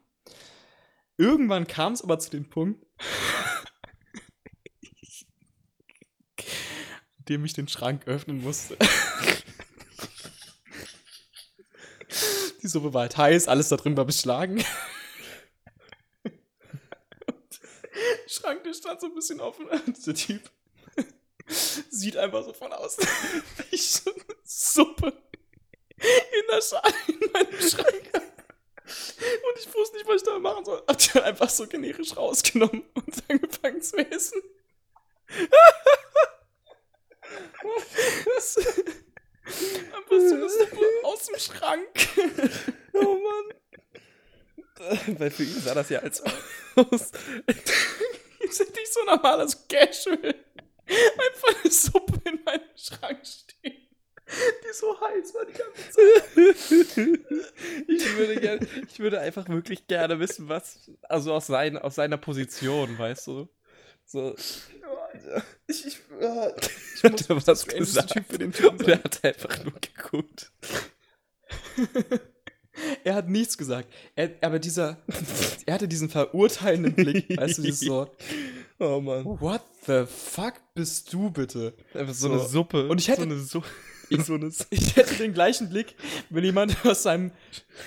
Irgendwann 1.18 1.68
kam 1.68 1.92
es 1.92 2.02
aber 2.02 2.18
zu 2.18 2.30
dem 2.30 2.50
Punkt, 2.50 2.82
in 7.18 7.26
dem 7.28 7.44
ich 7.44 7.52
den 7.52 7.68
Schrank 7.68 8.08
öffnen 8.08 8.42
musste. 8.42 8.78
Die 12.66 12.70
Suppe 12.70 12.96
war 12.96 13.02
halt 13.02 13.16
heiß, 13.16 13.48
alles 13.48 13.70
da 13.70 13.78
drin 13.78 13.96
war 13.96 14.06
beschlagen. 14.06 14.66
Schrank, 18.26 18.64
der 18.64 18.74
stand 18.74 19.00
so 19.00 19.06
ein 19.06 19.14
bisschen 19.14 19.40
offen. 19.40 19.68
Und 19.86 20.08
der 20.08 20.16
Typ 20.16 20.50
sieht 21.48 22.18
einfach 22.18 22.44
so 22.44 22.54
von 22.54 22.74
außen, 22.74 23.04
wie 23.70 23.76
ich 23.76 23.88
so 23.88 24.12
eine 24.12 24.24
Suppe 24.44 25.14
in 25.96 26.44
der 26.52 26.62
Schale 26.64 26.92
in 27.08 27.32
meinem 27.32 27.62
Schrank. 27.70 28.10
Und 28.16 29.60
ich 29.60 29.72
wusste 29.72 29.98
nicht, 29.98 30.08
was 30.08 30.16
ich 30.16 30.24
da 30.24 30.40
machen 30.40 30.66
soll. 30.66 30.82
Hab 30.88 30.98
die 30.98 31.10
dann 31.14 31.24
einfach 31.24 31.50
so 31.52 31.68
generisch 31.68 32.18
rausgenommen 32.18 32.82
und 32.96 33.24
angefangen 33.30 33.80
zu 33.84 33.98
essen. 33.98 34.42
Das- 38.36 38.58
Einfach 39.46 40.10
so 40.10 40.16
eine 40.36 40.50
Suppe 40.60 40.86
aus 41.04 41.26
dem 41.28 41.40
Schrank. 41.40 41.88
Oh 42.98 43.18
Mann. 43.18 43.52
Weil 45.18 45.30
für 45.30 45.44
ihn 45.44 45.60
sah 45.60 45.74
das 45.74 45.90
ja 45.90 46.00
als 46.00 46.22
aus. 46.24 47.12
Jetzt 48.40 48.60
hätte 48.60 48.80
ich 48.82 48.90
so 48.90 49.04
normal 49.04 49.42
als 49.42 49.68
Casual 49.68 50.34
einfach 50.88 51.56
eine 51.62 51.72
Suppe 51.72 52.22
in 52.30 52.42
meinem 52.46 52.62
Schrank 52.76 53.20
stehen, 53.26 53.86
die 54.30 54.74
so 54.74 54.98
heiß 55.02 55.34
war 55.34 55.46
die 55.46 55.52
ganze 55.54 55.90
Zeit. 55.90 56.24
Ich 57.88 58.18
würde, 58.18 58.40
gerne, 58.40 58.66
ich 58.88 59.00
würde 59.00 59.20
einfach 59.20 59.50
wirklich 59.50 59.88
gerne 59.88 60.20
wissen, 60.22 60.48
was. 60.48 60.90
Also 61.04 61.34
aus, 61.34 61.48
sein, 61.48 61.78
aus 61.78 61.96
seiner 61.96 62.18
Position, 62.18 62.98
weißt 62.98 63.28
du? 63.28 63.50
So. 64.06 64.36
Ich, 65.68 65.84
ich, 65.88 65.98
äh, 66.22 66.52
ich 66.96 67.04
Hat 67.04 67.12
muss 67.30 67.48
er 67.48 67.48
was 67.48 67.66
gesagt? 67.66 68.12
Typ 68.14 68.26
für 68.30 68.38
den 68.38 68.54
Oder 68.54 68.86
sein. 68.86 69.04
hat 69.04 69.20
er 69.24 69.30
einfach 69.34 69.64
nur 69.64 69.74
geguckt? 69.82 70.52
Er 73.06 73.16
hat 73.16 73.30
nichts 73.30 73.58
gesagt. 73.58 73.88
Er, 74.16 74.32
aber 74.42 74.60
dieser, 74.60 74.98
er 75.66 75.74
hatte 75.76 75.88
diesen 75.88 76.10
verurteilenden 76.10 76.94
Blick, 76.94 77.38
weißt 77.38 77.58
du, 77.60 77.62
dieses 77.62 77.80
so, 77.80 78.10
Oh 78.80 79.00
Mann. 79.00 79.24
what 79.40 79.62
the 79.88 80.04
fuck 80.06 80.56
bist 80.74 81.14
du 81.14 81.30
bitte? 81.32 81.74
Einfach 81.94 82.14
so, 82.14 82.28
So. 82.28 82.34
eine 82.34 82.46
Suppe. 82.50 82.88
Und 82.90 83.00
ich 83.00 83.08
hätte- 83.08 83.22
So 83.22 83.60
eine, 83.62 83.66
Su 84.10 84.22
so 84.24 84.38
Ich 84.70 84.96
hätte 84.96 85.16
den 85.16 85.34
gleichen 85.34 85.70
Blick, 85.70 85.96
wenn 86.30 86.44
jemand 86.44 86.76
aus 86.86 87.04
seinem, 87.04 87.32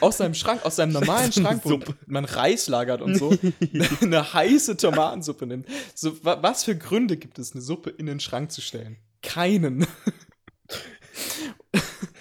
aus 0.01 0.19
seinem 0.19 0.35
Schrank, 0.35 0.65
aus 0.65 0.77
seinem 0.77 0.93
normalen 0.93 1.33
Schrank, 1.33 1.63
wo 1.65 1.79
man 2.07 2.25
Reis 2.25 2.69
lagert 2.69 3.03
und 3.03 3.17
so, 3.17 3.37
eine 4.01 4.33
heiße 4.33 4.77
Tomatensuppe 4.77 5.47
nimmt. 5.47 5.67
So, 5.95 6.23
wa 6.25 6.43
was 6.43 6.65
für 6.65 6.77
Gründe 6.77 7.17
gibt 7.17 7.39
es, 7.39 7.53
eine 7.53 7.61
Suppe 7.63 7.91
in 7.91 8.07
den 8.07 8.21
Schrank 8.21 8.53
zu 8.53 8.61
stellen? 8.61 8.97
Keinen. 9.23 9.87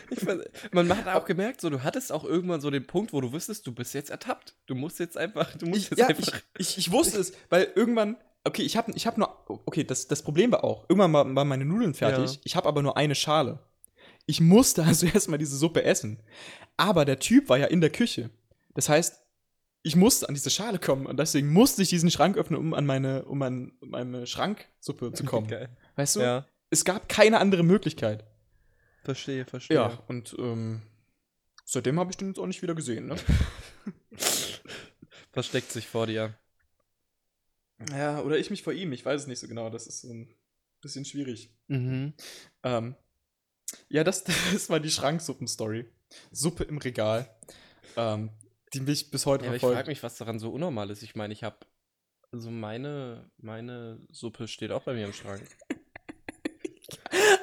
Ich 0.10 0.24
man 0.72 0.90
hat 0.98 1.08
auch 1.16 1.26
gemerkt, 1.26 1.62
so, 1.62 1.70
du 1.70 1.84
hattest 1.84 2.12
auch 2.12 2.24
irgendwann 2.24 2.62
so 2.62 2.70
den 2.72 2.88
Punkt, 2.88 3.14
wo 3.14 3.22
du 3.22 3.32
wusstest, 3.34 3.68
du 3.68 3.72
bist 3.72 3.94
jetzt 3.94 4.10
ertappt. 4.10 4.56
Du 4.66 4.74
musst 4.74 5.00
jetzt 5.00 5.18
einfach, 5.18 5.54
du 5.58 5.66
musst 5.68 5.84
Ich, 5.84 5.90
jetzt 5.92 6.00
ja, 6.00 6.08
einfach. 6.08 6.42
ich, 6.58 6.70
ich, 6.70 6.78
ich 6.78 6.92
wusste 6.92 7.20
es, 7.20 7.34
weil 7.50 7.68
irgendwann, 7.76 8.16
okay, 8.44 8.62
ich 8.64 8.78
habe 8.78 8.92
ich 8.96 9.06
hab 9.06 9.18
nur, 9.18 9.30
okay, 9.66 9.84
das, 9.84 10.08
das 10.08 10.24
Problem 10.24 10.52
war 10.52 10.64
auch, 10.64 10.86
irgendwann 10.90 11.14
war- 11.14 11.36
waren 11.36 11.48
meine 11.48 11.66
Nudeln 11.66 11.94
fertig, 11.94 12.36
Ja. 12.36 12.40
ich 12.46 12.56
habe 12.56 12.68
aber 12.68 12.82
nur 12.82 12.96
eine 12.98 13.16
Schale. 13.16 13.60
Ich 14.28 14.40
musste 14.40 14.84
also 14.84 15.06
erstmal 15.14 15.40
diese 15.40 15.58
Suppe 15.58 15.84
essen. 15.84 16.22
Aber 16.78 17.04
der 17.06 17.18
Typ 17.18 17.50
war 17.50 17.58
ja 17.58 17.66
in 17.66 17.82
der 17.82 17.90
Küche. 17.90 18.30
Das 18.76 18.90
heißt, 18.90 19.20
ich 19.82 19.96
musste 19.96 20.28
an 20.30 20.36
diese 20.36 20.50
Schale 20.52 20.78
kommen 20.80 21.08
und 21.08 21.18
deswegen 21.18 21.52
musste 21.52 21.82
ich 21.82 21.90
diesen 21.90 22.12
Schrank 22.12 22.38
öffnen, 22.38 22.60
um 22.60 22.74
an 22.76 22.86
meine, 22.86 23.26
um 23.26 23.42
an 23.42 23.72
meine 23.82 24.28
Schranksuppe 24.28 25.14
zu 25.14 25.24
kommen. 25.26 25.48
Geil. 25.48 25.70
Weißt 25.96 26.18
du? 26.18 26.20
Ja, 26.20 26.46
Es 26.70 26.86
gab 26.86 27.10
keine 27.10 27.40
andere 27.40 27.64
Möglichkeit. 27.64 28.24
verstehe, 29.04 29.46
verstehe. 29.46 29.78
Ja, 29.78 30.04
und 30.08 30.36
ähm, 30.38 30.82
seitdem 31.66 32.00
habe 32.00 32.12
ich 32.12 32.18
den 32.18 32.28
jetzt 32.28 32.40
auch 32.40 32.46
nicht 32.48 32.62
wieder 32.62 32.76
gesehen, 32.76 33.08
ne? 33.08 33.16
Versteckt 35.32 35.72
sich 35.72 35.88
vor 35.88 36.08
dir. 36.08 36.38
Ja, 37.92 38.22
oder 38.22 38.38
ich 38.38 38.50
mich 38.50 38.64
vor 38.64 38.74
ihm, 38.74 38.92
ich 38.92 39.06
weiß 39.06 39.22
es 39.22 39.28
nicht 39.28 39.40
so 39.40 39.48
genau, 39.48 39.70
das 39.70 39.88
ist 39.88 40.02
so 40.02 40.12
ein 40.12 40.34
bisschen 40.82 41.06
schwierig. 41.06 41.52
Mhm. 41.68 42.14
Ähm, 42.64 42.96
ja, 43.90 44.04
das, 44.04 44.24
das 44.54 44.70
war 44.70 44.80
die 44.80 44.92
Schranksuppen-Story. 44.92 45.86
Suppe 46.32 46.64
im 46.64 46.78
Regal, 46.78 47.30
ähm, 47.96 48.32
die 48.74 48.80
mich 48.80 49.12
bis 49.12 49.26
heute 49.26 49.44
Ja, 49.46 49.50
aber 49.50 49.56
ich 49.56 49.60
verfolgt. 49.62 49.78
frage 49.80 49.90
mich, 49.90 50.04
was 50.04 50.16
daran 50.16 50.40
so 50.40 50.52
unnormal 50.52 50.90
ist. 50.90 51.04
Ich 51.04 51.16
meine, 51.16 51.34
ich 51.34 51.44
habe. 51.44 51.58
Also 52.32 52.50
meine, 52.52 53.30
meine 53.38 54.00
Suppe 54.12 54.48
steht 54.50 54.72
auch 54.72 54.84
bei 54.84 54.94
mir 54.94 55.06
im 55.06 55.14
Schrank. 55.14 55.42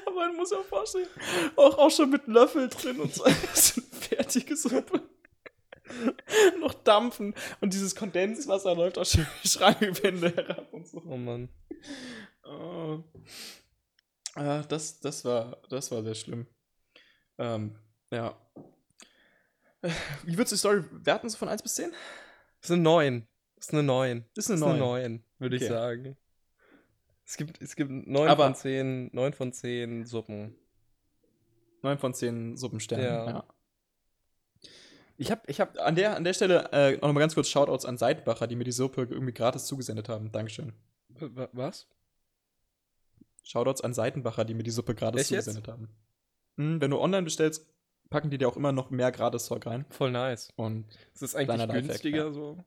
Aber 0.06 0.14
man 0.14 0.36
muss 0.36 0.52
auch 0.52 0.64
vorstellen, 0.64 1.08
auch, 1.56 1.78
auch 1.78 1.90
schon 1.90 2.10
mit 2.10 2.26
Löffel 2.26 2.68
drin 2.68 3.00
und 3.00 3.14
so. 3.14 3.24
Ist 3.54 3.78
eine 3.78 3.86
fertige 3.86 4.56
Suppe. 4.56 5.02
Noch 6.60 6.74
dampfen 6.74 7.34
und 7.60 7.72
dieses 7.72 7.94
Kondenswasser 7.94 8.74
läuft 8.74 8.98
auch 8.98 9.06
schon 9.06 9.26
die 9.42 9.48
Schrankwände 9.48 10.34
herab 10.34 10.72
und 10.72 10.86
so. 10.86 11.02
Oh 11.06 11.16
Mann. 11.16 11.48
Oh. 12.44 13.02
Ah, 14.34 14.62
das, 14.68 15.00
das, 15.00 15.24
war, 15.24 15.58
das 15.68 15.90
war 15.90 16.02
sehr 16.02 16.14
schlimm. 16.14 16.46
Ähm, 17.38 17.76
ja. 18.10 18.36
Wie 20.24 20.36
würdest 20.36 20.52
du 20.52 20.54
die 20.56 20.58
Story 20.58 20.84
werten, 21.04 21.28
so 21.28 21.36
von 21.36 21.48
1 21.48 21.62
bis 21.62 21.74
10? 21.74 21.90
Das 22.60 22.70
ist 22.70 22.72
eine 22.72 22.82
9. 22.82 23.26
Das 23.56 23.66
ist 23.66 23.72
eine 23.74 23.82
9. 23.82 24.24
Das 24.34 24.44
ist 24.46 24.50
eine 24.50 24.56
ist 24.58 24.62
eine 24.64 24.78
9. 24.78 25.02
9, 25.12 25.24
würde 25.38 25.56
Okay. 25.56 25.64
ich 25.64 25.70
sagen. 25.70 26.16
Es 27.26 27.36
gibt, 27.36 27.62
es 27.62 27.76
gibt 27.76 27.90
9 27.90 28.28
Aber- 28.28 28.44
von 28.44 28.54
10, 28.54 29.10
9 29.12 29.32
von 29.32 29.52
10 29.52 30.04
Suppen. 30.04 30.54
9 31.82 31.98
von 31.98 32.14
10 32.14 32.56
Suppensternen. 32.56 33.04
Ja. 33.06 33.26
Ja. 33.30 33.44
Ich 35.16 35.30
habe, 35.30 35.42
ich 35.46 35.60
habe, 35.60 35.80
An, 35.80 35.94
der, 35.94 36.16
an 36.16 36.24
der 36.24 36.32
Stelle 36.34 36.68
äh, 36.72 36.96
noch 36.96 37.12
mal 37.12 37.20
ganz 37.20 37.34
kurz 37.34 37.48
Shoutouts 37.48 37.84
an 37.84 37.96
Seitenbacher, 37.98 38.46
die 38.48 38.56
mir 38.56 38.64
die 38.64 38.72
Suppe 38.72 39.02
irgendwie 39.08 39.32
gratis 39.32 39.66
zugesendet 39.66 40.08
haben. 40.08 40.32
Dankeschön. 40.32 40.72
was? 41.52 41.86
Shoutouts 43.44 43.80
an 43.82 43.94
Seitenbacher, 43.94 44.44
die 44.44 44.54
mir 44.54 44.62
die 44.64 44.70
Suppe 44.72 44.94
gratis 44.94 45.22
Echt 45.22 45.30
jetzt? 45.30 45.44
zugesendet 45.44 45.72
haben. 45.72 45.88
Hm, 46.56 46.80
wenn 46.80 46.90
du 46.90 46.98
online 47.00 47.22
bestellst, 47.22 47.66
packen 48.10 48.30
die 48.30 48.38
dir 48.38 48.48
auch 48.48 48.56
immer 48.56 48.72
noch 48.72 48.90
mehr 48.90 49.12
Gratis-Zeug 49.12 49.66
rein. 49.66 49.84
Voll 49.90 50.10
nice. 50.10 50.52
Und 50.56 50.86
Ist 51.12 51.22
das 51.22 51.34
eigentlich 51.36 51.68
günstiger 51.68 52.26
ja. 52.26 52.32
so? 52.32 52.64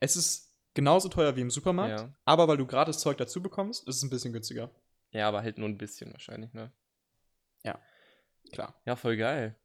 es 0.00 0.16
ist 0.16 0.52
genauso 0.74 1.08
teuer 1.08 1.36
wie 1.36 1.40
im 1.40 1.50
Supermarkt, 1.50 2.00
Ja. 2.00 2.14
aber 2.24 2.46
weil 2.48 2.56
du 2.56 2.66
gratis 2.66 2.98
Zeug 2.98 3.16
dazu 3.16 3.42
bekommst, 3.42 3.88
ist 3.88 3.96
es 3.96 4.02
ein 4.02 4.10
bisschen 4.10 4.32
günstiger. 4.32 4.70
Ja, 5.10 5.28
aber 5.28 5.42
halt 5.42 5.58
nur 5.58 5.68
ein 5.68 5.78
bisschen 5.78 6.12
wahrscheinlich, 6.12 6.52
ne? 6.52 6.70
Klar. 8.52 8.74
Ja, 8.84 8.94
voll 8.94 9.16
geil. 9.16 9.56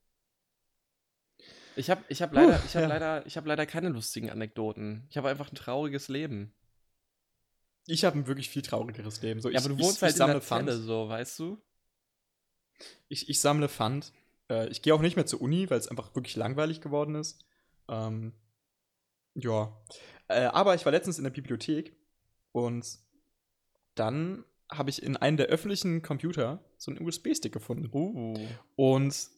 Ich 1.76 1.90
habe 1.90 2.04
ich 2.08 2.22
hab 2.22 2.34
leider, 2.34 2.58
Puh, 2.58 2.66
ich 2.66 2.76
hab 2.76 2.82
ja. 2.84 2.88
leider, 2.88 3.26
ich 3.26 3.38
hab 3.38 3.46
leider 3.46 3.66
keine 3.66 3.90
lustigen 3.90 4.30
Anekdoten. 4.30 5.06
Ich 5.10 5.18
habe 5.18 5.30
einfach 5.30 5.52
ein 5.52 5.56
trauriges 5.56 6.08
Leben. 6.08 6.54
Ich 7.90 8.06
habe 8.06 8.18
ein 8.18 8.28
wirklich 8.28 8.50
viel 8.50 8.62
traurigeres 8.62 9.22
Leben. 9.22 9.42
So, 9.42 9.50
Ja, 9.50 9.60
ich, 9.60 9.66
aber 9.66 9.74
du 9.74 9.80
ich, 9.80 9.86
wohnst 9.86 9.98
ich 9.98 10.02
halt 10.04 10.14
in 10.14 10.18
sammle 10.18 10.34
der 10.36 10.42
Zelle, 10.42 10.66
Pfand. 10.72 10.84
so, 10.86 11.10
weißt 11.10 11.40
du? 11.40 11.62
Ich, 13.08 13.30
ich 13.30 13.40
sammle 13.42 13.70
Pfand. 13.70 14.14
Äh, 14.50 14.70
ich 14.70 14.82
gehe 14.82 14.94
auch 14.94 15.02
nicht 15.02 15.16
mehr 15.16 15.26
zur 15.26 15.42
Uni, 15.42 15.70
weil 15.70 15.80
es 15.80 15.88
einfach 15.88 16.16
wirklich 16.16 16.36
langweilig 16.36 16.82
geworden 16.82 17.16
ist. 17.16 17.44
Ähm, 17.88 18.34
ja. 19.36 19.76
Äh, 20.28 20.46
aber 20.46 20.76
ich 20.76 20.86
war 20.86 20.92
letztens 20.92 21.18
in 21.18 21.24
der 21.24 21.32
Bibliothek 21.32 21.96
und 22.52 22.86
dann 23.96 24.46
habe 24.72 24.90
ich 24.92 25.02
in 25.02 25.18
einem 25.18 25.38
der 25.38 25.48
öffentlichen 25.48 26.02
Computer 26.02 26.64
so 26.78 26.92
einen 26.92 27.02
USB-Stick 27.06 27.52
gefunden. 27.52 27.90
Uh. 27.92 28.36
Und 28.76 29.30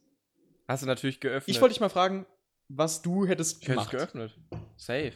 Hast 0.67 0.83
du 0.83 0.87
natürlich 0.87 1.19
geöffnet. 1.21 1.55
ich 1.55 1.61
wollte 1.61 1.73
dich 1.73 1.79
mal 1.81 1.89
fragen, 1.89 2.25
was 2.67 3.01
du 3.01 3.25
hättest 3.25 3.61
Ich 3.61 3.67
gemacht. 3.67 3.91
geöffnet. 3.91 4.37
Safe. 4.75 5.13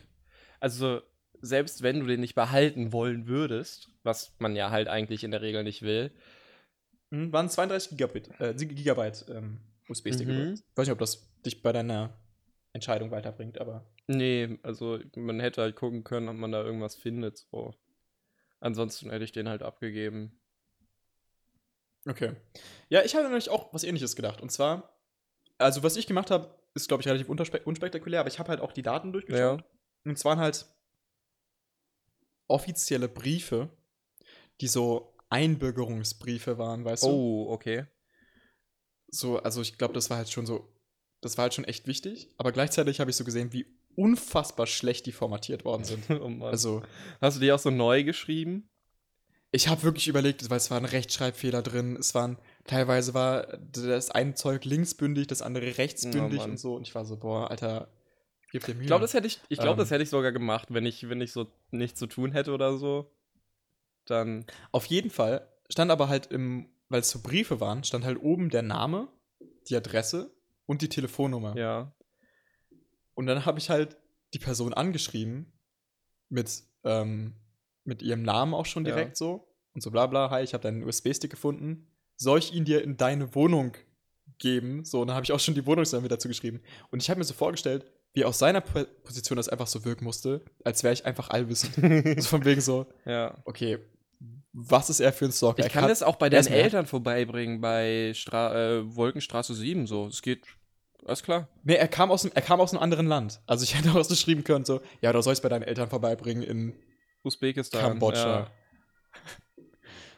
Also, 0.60 1.02
selbst 1.42 1.84
wenn 1.84 2.00
du 2.00 2.06
den 2.06 2.22
nicht 2.22 2.36
behalten 2.36 2.92
wollen 2.92 3.28
würdest, 3.28 3.90
was 4.04 4.36
man 4.40 4.56
ja 4.56 4.72
halt 4.72 4.88
eigentlich 4.88 5.24
in 5.24 5.32
der 5.32 5.42
Regel 5.42 5.64
nicht 5.64 5.82
will, 5.82 6.12
Mhm, 7.12 7.32
waren 7.32 7.50
32 7.50 7.92
Gigabit, 7.92 8.30
äh, 8.40 8.54
Gigabyte 8.54 9.26
ähm, 9.30 9.60
USB-Stick. 9.90 10.28
Mhm. 10.28 10.54
Ich 10.56 10.78
weiß 10.78 10.88
nicht, 10.88 10.94
ob 10.94 11.00
das 11.00 11.32
dich 11.46 11.62
bei 11.62 11.72
deiner 11.72 12.14
Entscheidung 12.74 13.12
weiterbringt, 13.12 13.60
aber. 13.60 13.86
nee, 14.08 14.60
also 14.64 15.00
man 15.16 15.40
hätte 15.40 15.62
halt 15.62 15.76
gucken 15.76 16.04
können, 16.04 16.28
ob 16.28 16.36
man 16.36 16.52
da 16.52 16.64
irgendwas 16.64 16.96
findet. 16.96 17.38
So. 17.38 17.74
Ansonsten 18.60 19.10
hätte 19.12 19.24
ich 19.24 19.32
den 19.32 19.48
halt 19.48 19.64
abgegeben. 19.64 20.40
Okay. 22.08 22.34
Ja, 22.90 23.04
ich 23.04 23.16
habe 23.16 23.26
nämlich 23.26 23.50
auch 23.50 23.74
was 23.74 23.84
ähnliches 23.84 24.16
gedacht. 24.16 24.42
Und 24.42 24.52
zwar, 24.52 25.00
also 25.58 25.84
was 25.84 25.96
ich 25.96 26.08
gemacht 26.08 26.32
habe, 26.32 26.54
ist, 26.74 26.88
glaube 26.88 27.02
ich, 27.02 27.08
relativ 27.08 27.30
unspe 27.30 27.62
unspektakulär, 27.62 28.20
aber 28.20 28.30
ich 28.30 28.40
habe 28.40 28.50
halt 28.50 28.60
auch 28.60 28.74
die 28.74 28.84
Daten 28.84 29.14
durchgeschaut. 29.14 29.64
Und 30.04 30.18
es 30.18 30.26
waren 30.26 30.40
halt 30.40 30.66
offizielle 32.48 33.08
Briefe, 33.08 33.70
die 34.62 34.68
so 34.68 35.14
Einbürgerungsbriefe 35.30 36.58
waren, 36.58 36.86
weißt 36.86 37.04
du? 37.04 37.08
Oh, 37.08 37.48
okay. 37.52 37.86
So, 39.08 39.38
also 39.40 39.62
ich 39.62 39.78
glaube, 39.78 39.94
das 39.94 40.10
war 40.10 40.18
halt 40.18 40.30
schon 40.30 40.46
so, 40.46 40.68
das 41.22 41.38
war 41.38 41.44
halt 41.44 41.54
schon 41.54 41.66
echt 41.66 41.88
wichtig. 41.88 42.30
Aber 42.38 42.52
gleichzeitig 42.52 43.00
habe 43.00 43.10
ich 43.10 43.16
so 43.18 43.24
gesehen, 43.24 43.54
wie 43.54 43.66
unfassbar 43.96 44.68
schlecht 44.68 45.06
die 45.06 45.12
formatiert 45.12 45.66
worden 45.66 45.84
sind. 45.84 46.10
oh 46.22 46.30
Mann. 46.30 46.50
Also, 46.50 46.84
Hast 47.22 47.38
du 47.38 47.42
die 47.42 47.52
auch 47.52 47.60
so 47.60 47.70
neu 47.70 48.04
geschrieben? 48.04 48.70
ich 49.56 49.70
habe 49.70 49.84
wirklich 49.84 50.10
überlegt, 50.10 50.50
weil 50.50 50.58
es 50.58 50.70
waren 50.70 50.84
Rechtschreibfehler 50.84 51.62
drin, 51.62 51.96
es 51.96 52.14
waren, 52.14 52.38
teilweise 52.66 53.14
war 53.14 53.58
das 53.72 54.12
eine 54.12 54.34
Zeug 54.34 54.66
linksbündig, 54.66 55.28
das 55.28 55.42
andere 55.42 55.78
rechtsbündig 55.78 56.42
Oh 56.42 56.44
und 56.44 56.60
so. 56.60 56.76
Und 56.76 56.88
ich 56.88 56.94
war 56.94 57.06
so, 57.06 57.16
boah, 57.16 57.50
Alter, 57.50 57.88
gib 58.60 58.66
dir 58.66 58.74
Mühe. 58.74 58.84
Ich 58.84 58.88
glaube, 58.88 59.02
das 59.02 59.14
hätte 59.14 59.28
ich, 59.28 59.40
ich 59.50 59.58
glaube, 59.60 59.74
Ähm. 59.74 59.78
das 59.80 59.92
hätte 59.92 60.04
ich 60.04 60.10
sogar 60.10 60.32
gemacht, 60.32 60.68
wenn 60.74 60.86
ich, 60.86 61.10
wenn 61.10 61.22
ich 61.22 61.32
so 61.34 61.48
nichts 61.72 62.00
zu 62.00 62.08
tun 62.08 62.32
hätte 62.32 62.52
oder 62.54 62.78
so. 62.78 63.12
Dann, 64.06 64.46
Auf 64.72 64.86
jeden 64.86 65.10
Fall 65.10 65.48
stand 65.70 65.92
aber 65.92 66.10
halt 66.10 66.28
im, 66.28 66.70
weil 66.90 67.02
es 67.02 67.10
so 67.10 67.20
Briefe 67.22 67.60
waren, 67.60 67.84
stand 67.84 68.06
halt 68.06 68.20
oben 68.22 68.50
der 68.50 68.62
Name, 68.62 69.08
die 69.68 69.76
Adresse 69.76 70.32
und 70.66 70.82
die 70.82 70.90
Telefonnummer. 70.90 71.56
ja. 71.58 71.92
Und 73.18 73.28
dann 73.28 73.46
habe 73.46 73.60
ich 73.60 73.70
halt 73.70 73.96
die 74.34 74.40
Person 74.40 74.74
angeschrieben 74.74 75.54
mit, 76.28 76.64
ähm, 76.84 77.34
mit 77.86 78.02
ihrem 78.02 78.24
Namen 78.24 78.54
auch 78.54 78.66
schon 78.66 78.86
Ja. 78.86 78.94
direkt 78.94 79.16
so. 79.16 79.48
Und 79.74 79.82
so 79.82 79.90
bla 79.90 80.06
bla, 80.08 80.30
hi, 80.32 80.44
ich 80.44 80.54
habe 80.54 80.62
deinen 80.64 80.84
USB-Stick 80.84 81.32
gefunden. 81.32 81.88
Soll 82.18 82.40
ich 82.40 82.54
ihn 82.54 82.66
dir 82.66 82.84
in 82.84 82.98
deine 82.98 83.34
Wohnung 83.34 83.74
geben? 84.38 84.84
So, 84.84 85.00
und 85.02 85.08
dann 85.08 85.16
habe 85.16 85.24
ich 85.24 85.32
auch 85.32 85.40
schon 85.40 85.54
die 85.56 85.66
Wohnungsnummer 85.66 86.10
dazu 86.10 86.28
geschrieben. 86.28 86.62
Und 86.92 87.02
ich 87.02 87.10
habe 87.10 87.18
mir 87.20 87.24
so 87.24 87.34
vorgestellt, 87.34 87.86
wie 88.16 88.26
aus 88.26 88.40
seiner 88.40 88.62
Po- 88.62 88.86
Position 89.04 89.36
das 89.38 89.48
einfach 89.50 89.68
so 89.68 89.86
wirken 89.86 90.04
musste, 90.06 90.44
als 90.64 90.84
wäre 90.84 90.94
ich 90.94 91.06
einfach 91.06 91.30
allwissend. 91.30 91.76
so 92.22 92.28
von 92.30 92.44
wegen 92.46 92.62
so, 92.62 92.88
ja. 93.06 93.38
okay, 93.46 93.78
was 94.54 94.90
ist 94.90 95.02
er 95.02 95.12
für 95.14 95.26
ein 95.26 95.32
Stalker? 95.32 95.60
Ich 95.60 95.66
Er 95.66 95.70
kann 95.70 95.88
das 95.90 96.02
auch 96.02 96.16
bei 96.16 96.30
deinen 96.30 96.48
Eltern 96.48 96.86
vorbeibringen, 96.86 97.60
bei 97.62 98.14
Stra 98.16 98.56
äh, 98.78 98.96
Wolkenstraße 98.96 99.54
7 99.54 99.86
so. 99.86 100.08
Es 100.08 100.22
geht, 100.22 100.46
alles 101.06 101.22
klar. 101.24 101.50
Nee, 101.64 101.76
er 101.76 101.90
kam, 101.90 102.10
aus 102.10 102.24
einem, 102.24 102.32
er 102.34 102.42
kam 102.42 102.62
aus 102.62 102.72
einem 102.74 102.82
anderen 102.82 103.06
Land. 103.06 103.42
Also 103.46 103.64
ich 103.64 103.76
hätte 103.78 103.92
auch 103.92 104.04
so 104.04 104.16
schreiben 104.16 104.44
können, 104.46 104.64
so, 104.66 104.82
ja, 105.02 105.12
du 105.12 105.22
sollst 105.22 105.44
bei 105.44 105.50
deinen 105.50 105.64
Eltern 105.64 105.90
vorbeibringen 105.90 106.42
in 106.44 106.74
Usbekistan. 107.24 107.82
Kambodscha. 107.82 108.40
Ja. 108.40 108.52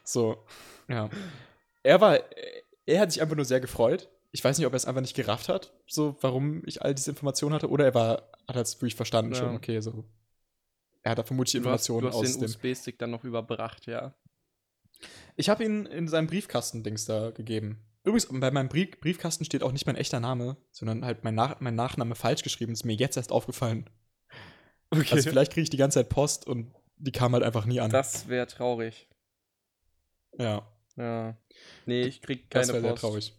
So, 0.03 0.37
ja. 0.87 1.09
Er 1.83 1.99
war, 1.99 2.17
er 2.85 2.99
hat 3.01 3.11
sich 3.11 3.21
einfach 3.21 3.35
nur 3.35 3.43
sehr 3.43 3.59
gefreut. 3.59 4.07
Ich 4.31 4.43
weiß 4.43 4.57
nicht, 4.57 4.67
ob 4.67 4.73
er 4.73 4.77
es 4.77 4.85
einfach 4.85 5.01
nicht 5.01 5.15
gerafft 5.15 5.49
hat, 5.49 5.73
so, 5.87 6.15
warum 6.21 6.61
ich 6.65 6.81
all 6.81 6.93
diese 6.93 7.09
Informationen 7.11 7.55
hatte, 7.55 7.69
oder 7.69 7.85
er 7.85 7.93
war, 7.93 8.31
hat 8.47 8.55
es 8.57 8.75
wirklich 8.77 8.95
verstanden 8.95 9.31
Ja. 9.33 9.39
schon, 9.39 9.55
okay, 9.55 9.79
so. 9.79 10.03
Er 11.03 11.11
hat 11.11 11.17
da 11.19 11.23
vermutlich 11.23 11.53
Du 11.53 11.59
hast, 11.59 11.87
Informationen 11.89 12.01
du 12.01 12.07
hast 12.09 12.15
aus 12.15 12.31
den 12.33 12.41
dem. 12.41 12.45
USB-Stick 12.49 12.99
dann 12.99 13.11
noch 13.11 13.23
überbracht, 13.23 13.85
ja. 13.85 14.13
Ich 15.35 15.47
habe 15.49 15.63
ihn 15.63 15.85
in 15.85 16.07
seinem 16.07 16.27
Briefkasten-Dings 16.27 17.05
da 17.05 17.31
gegeben. 17.31 17.83
Übrigens, 18.03 18.27
bei 18.31 18.51
meinem 18.51 18.67
Brief 18.69 18.99
Briefkasten 18.99 19.45
steht 19.45 19.63
auch 19.63 19.71
nicht 19.71 19.85
mein 19.85 19.95
echter 19.95 20.19
Name, 20.19 20.57
sondern 20.71 21.05
halt 21.05 21.23
mein, 21.23 21.35
Nach 21.35 21.59
mein 21.59 21.75
Nachname 21.75 22.15
falsch 22.15 22.41
geschrieben. 22.43 22.73
ist 22.73 22.83
mir 22.85 22.95
jetzt 22.95 23.15
erst 23.17 23.31
aufgefallen. 23.31 23.89
Okay. 24.89 25.07
Also 25.11 25.29
vielleicht 25.29 25.51
kriege 25.53 25.63
ich 25.63 25.69
die 25.69 25.77
ganze 25.77 25.99
Zeit 25.99 26.09
Post 26.09 26.47
und 26.47 26.73
die 26.97 27.11
kam 27.11 27.33
halt 27.33 27.43
einfach 27.43 27.65
nie 27.65 27.79
an. 27.79 27.91
das 27.91 28.27
wäre 28.27 28.47
traurig. 28.47 29.07
ja, 30.37 30.67
Ja. 30.95 31.37
Nee, 31.85 32.01
ich 32.03 32.21
krieg 32.21 32.49
das 32.49 32.67
keine 32.69 32.73
wäre 32.73 32.81
sehr 32.81 32.91
Post. 32.91 33.01
traurig. 33.01 33.36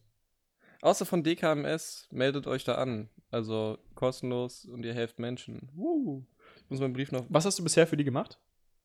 Außer 0.80 1.06
von 1.06 1.24
DKMS, 1.24 2.08
meldet 2.10 2.46
euch 2.46 2.64
da 2.64 2.76
an. 2.76 3.08
Also 3.30 3.78
kostenlos 3.94 4.64
und 4.64 4.84
ihr 4.84 4.94
helft 4.94 5.18
Menschen. 5.18 5.68
Woo. 5.74 6.24
Ich 6.64 6.70
muss 6.70 6.80
meinen 6.80 6.92
Brief 6.92 7.12
noch. 7.12 7.26
Was 7.28 7.44
hast 7.44 7.58
du 7.58 7.64
bisher 7.64 7.86
für 7.86 7.96
die 7.96 8.04
gemacht? 8.04 8.38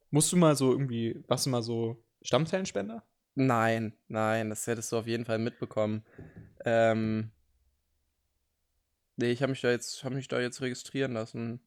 Musst 0.10 0.32
du 0.32 0.38
mal 0.38 0.56
so 0.56 0.72
irgendwie, 0.72 1.24
warst 1.28 1.46
du 1.46 1.50
mal 1.50 1.64
so 1.64 2.04
Stammzellenspender? 2.22 3.04
Nein, 3.36 3.94
nein, 4.08 4.50
das 4.50 4.68
hättest 4.68 4.92
du 4.92 4.98
auf 4.98 5.08
jeden 5.08 5.26
Fall 5.26 5.40
mitbekommen. 5.40 6.04
Ähm. 6.66 7.32
Nee, 9.16 9.32
ich 9.32 9.42
habe 9.42 9.52
mich 9.52 9.62
da 9.62 9.70
jetzt, 9.72 10.04
habe 10.04 10.16
mich 10.16 10.28
da 10.28 10.40
jetzt 10.40 10.62
registrieren 10.62 11.14
lassen. 11.14 11.62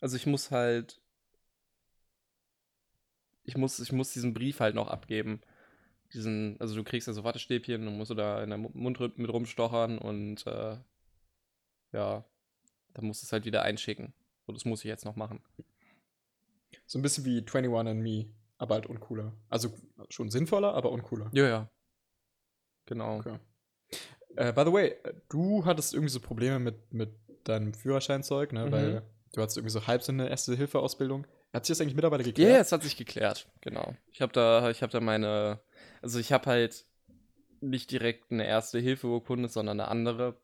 Also 0.00 0.16
ich 0.16 0.26
muss 0.26 0.50
halt. 0.50 1.00
Ich 3.44 3.56
muss, 3.56 3.80
ich 3.80 3.92
muss 3.92 4.12
diesen 4.12 4.34
Brief 4.34 4.60
halt 4.60 4.74
noch 4.74 4.88
abgeben. 4.88 5.40
Diesen, 6.14 6.56
also 6.60 6.74
du 6.74 6.84
kriegst 6.84 7.06
ja 7.06 7.12
so 7.12 7.24
Wattestäbchen 7.24 7.86
und 7.86 7.96
musst 7.98 8.10
du 8.10 8.14
da 8.14 8.42
in 8.42 8.48
der 8.50 8.58
Mu- 8.58 8.70
Mund 8.72 8.98
mit 9.18 9.30
rumstochern 9.30 9.98
und 9.98 10.46
äh, 10.46 10.76
ja, 11.92 12.24
dann 12.94 13.04
musst 13.04 13.22
du 13.22 13.26
es 13.26 13.32
halt 13.32 13.44
wieder 13.44 13.62
einschicken. 13.62 14.12
So, 14.46 14.52
das 14.52 14.64
muss 14.64 14.80
ich 14.80 14.88
jetzt 14.88 15.04
noch 15.04 15.16
machen. 15.16 15.40
So 16.86 16.98
ein 16.98 17.02
bisschen 17.02 17.24
wie 17.26 17.38
21 17.40 17.74
and 17.90 18.00
Me, 18.02 18.26
aber 18.56 18.76
halt 18.76 18.86
uncooler. 18.86 19.32
Also 19.50 19.70
schon 20.08 20.30
sinnvoller, 20.30 20.72
aber 20.74 20.90
uncooler. 20.92 21.30
Ja, 21.34 21.46
ja. 21.46 21.70
Genau. 22.86 23.18
Okay. 23.18 23.38
Äh, 24.36 24.52
by 24.52 24.62
the 24.64 24.72
way, 24.72 24.94
du 25.28 25.64
hattest 25.64 25.92
irgendwie 25.92 26.10
so 26.12 26.20
Probleme 26.20 26.58
mit, 26.58 26.92
mit 26.92 27.10
deinem 27.44 27.74
Führerscheinzeug, 27.74 28.52
ne? 28.52 28.66
Mhm. 28.66 28.72
Weil 28.72 29.02
du 29.32 29.42
hattest 29.42 29.58
irgendwie 29.58 29.72
so 29.72 29.86
halb 29.86 30.02
so 30.02 30.12
eine 30.12 30.28
Erste-Hilfe-Ausbildung. 30.30 31.26
Hat 31.52 31.66
sich 31.66 31.74
das 31.76 31.80
eigentlich 31.82 31.94
mittlerweile 31.96 32.22
Ja, 32.22 32.28
geklärt? 32.28 32.60
es 32.62 32.72
hat 32.72 32.82
sich 32.82 32.96
geklärt, 32.96 33.48
genau. 33.60 33.94
Ich 34.12 34.20
habe 34.22 34.32
da, 34.32 34.70
ich 34.70 34.82
habe 34.82 34.92
da 34.92 35.00
meine, 35.00 35.60
also 36.02 36.18
ich 36.18 36.32
habe 36.32 36.46
halt 36.46 36.84
nicht 37.60 37.90
direkt 37.90 38.30
eine 38.30 38.46
erste 38.46 38.78
Hilfeurkunde, 38.78 39.48
sondern 39.48 39.80
eine 39.80 39.90
andere. 39.90 40.36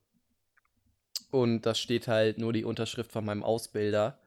Und 1.31 1.63
da 1.63 1.75
steht 1.75 2.09
halt 2.09 2.39
nur 2.39 2.53
die 2.53 2.65
Unterschrift 2.65 3.13
von 3.13 3.25
meinem 3.25 3.43
Ausbilder 3.43 4.19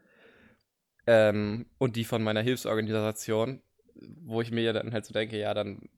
ähm, 1.05 1.65
und 1.77 1.95
die 1.95 2.03
von 2.03 2.23
meiner 2.23 2.41
Hilfsorganisation, 2.41 3.61
wo 3.95 4.41
ich 4.41 4.51
mir 4.51 4.63
ja 4.63 4.73
dann 4.73 4.93
halt 4.93 5.05
so 5.05 5.13
denke, 5.13 5.39
ja, 5.39 5.53
dann 5.53 5.89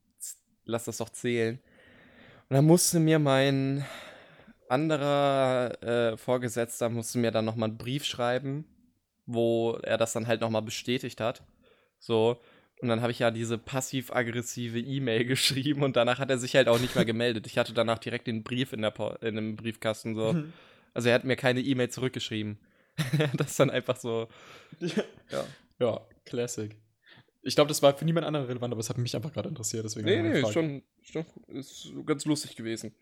lass 0.64 0.84
das 0.84 0.98
doch 0.98 1.10
zählen. 1.10 1.60
Und 2.48 2.56
dann 2.56 2.64
musste 2.64 3.00
mir 3.00 3.18
mein 3.18 3.84
anderer 4.68 5.82
äh, 5.82 6.16
Vorgesetzter 6.16 6.88
musste 6.88 7.18
mir 7.18 7.32
dann 7.32 7.44
nochmal 7.44 7.70
einen 7.70 7.78
Brief 7.78 8.04
schreiben, 8.04 8.64
wo 9.26 9.72
er 9.82 9.98
das 9.98 10.12
dann 10.12 10.28
halt 10.28 10.40
nochmal 10.40 10.62
bestätigt 10.62 11.20
hat. 11.20 11.42
So. 11.98 12.40
Und 12.80 12.88
dann 12.88 13.02
habe 13.02 13.12
ich 13.12 13.18
ja 13.18 13.30
diese 13.30 13.58
passiv-aggressive 13.58 14.78
E-Mail 14.78 15.24
geschrieben 15.26 15.82
und 15.82 15.96
danach 15.96 16.18
hat 16.18 16.30
er 16.30 16.38
sich 16.38 16.56
halt 16.56 16.68
auch 16.68 16.80
nicht 16.80 16.94
mehr 16.94 17.04
gemeldet. 17.04 17.46
Ich 17.46 17.58
hatte 17.58 17.72
danach 17.74 17.98
direkt 17.98 18.26
den 18.26 18.42
Brief 18.42 18.72
in, 18.72 18.82
der 18.82 18.90
po 18.90 19.10
in 19.20 19.36
dem 19.36 19.56
Briefkasten 19.56 20.14
so. 20.14 20.32
Mhm. 20.32 20.52
Also 20.94 21.08
er 21.08 21.14
hat 21.14 21.24
mir 21.24 21.36
keine 21.36 21.60
E-Mail 21.60 21.90
zurückgeschrieben. 21.90 22.58
das 23.36 23.52
ist 23.52 23.60
dann 23.60 23.70
einfach 23.70 23.96
so. 23.96 24.28
Ja. 25.30 25.44
ja, 25.78 26.00
Classic. 26.24 26.76
Ich 27.42 27.54
glaube, 27.54 27.68
das 27.68 27.82
war 27.82 27.96
für 27.96 28.04
niemand 28.04 28.26
anderen 28.26 28.46
relevant, 28.46 28.72
aber 28.72 28.80
es 28.80 28.90
hat 28.90 28.98
mich 28.98 29.14
einfach 29.14 29.32
gerade 29.32 29.48
interessiert. 29.48 29.84
Deswegen 29.84 30.06
Nee, 30.06 30.22
nee, 30.22 30.52
schon, 30.52 30.82
schon 31.02 31.24
ist 31.48 31.92
ganz 32.04 32.24
lustig 32.24 32.56
gewesen. 32.56 32.94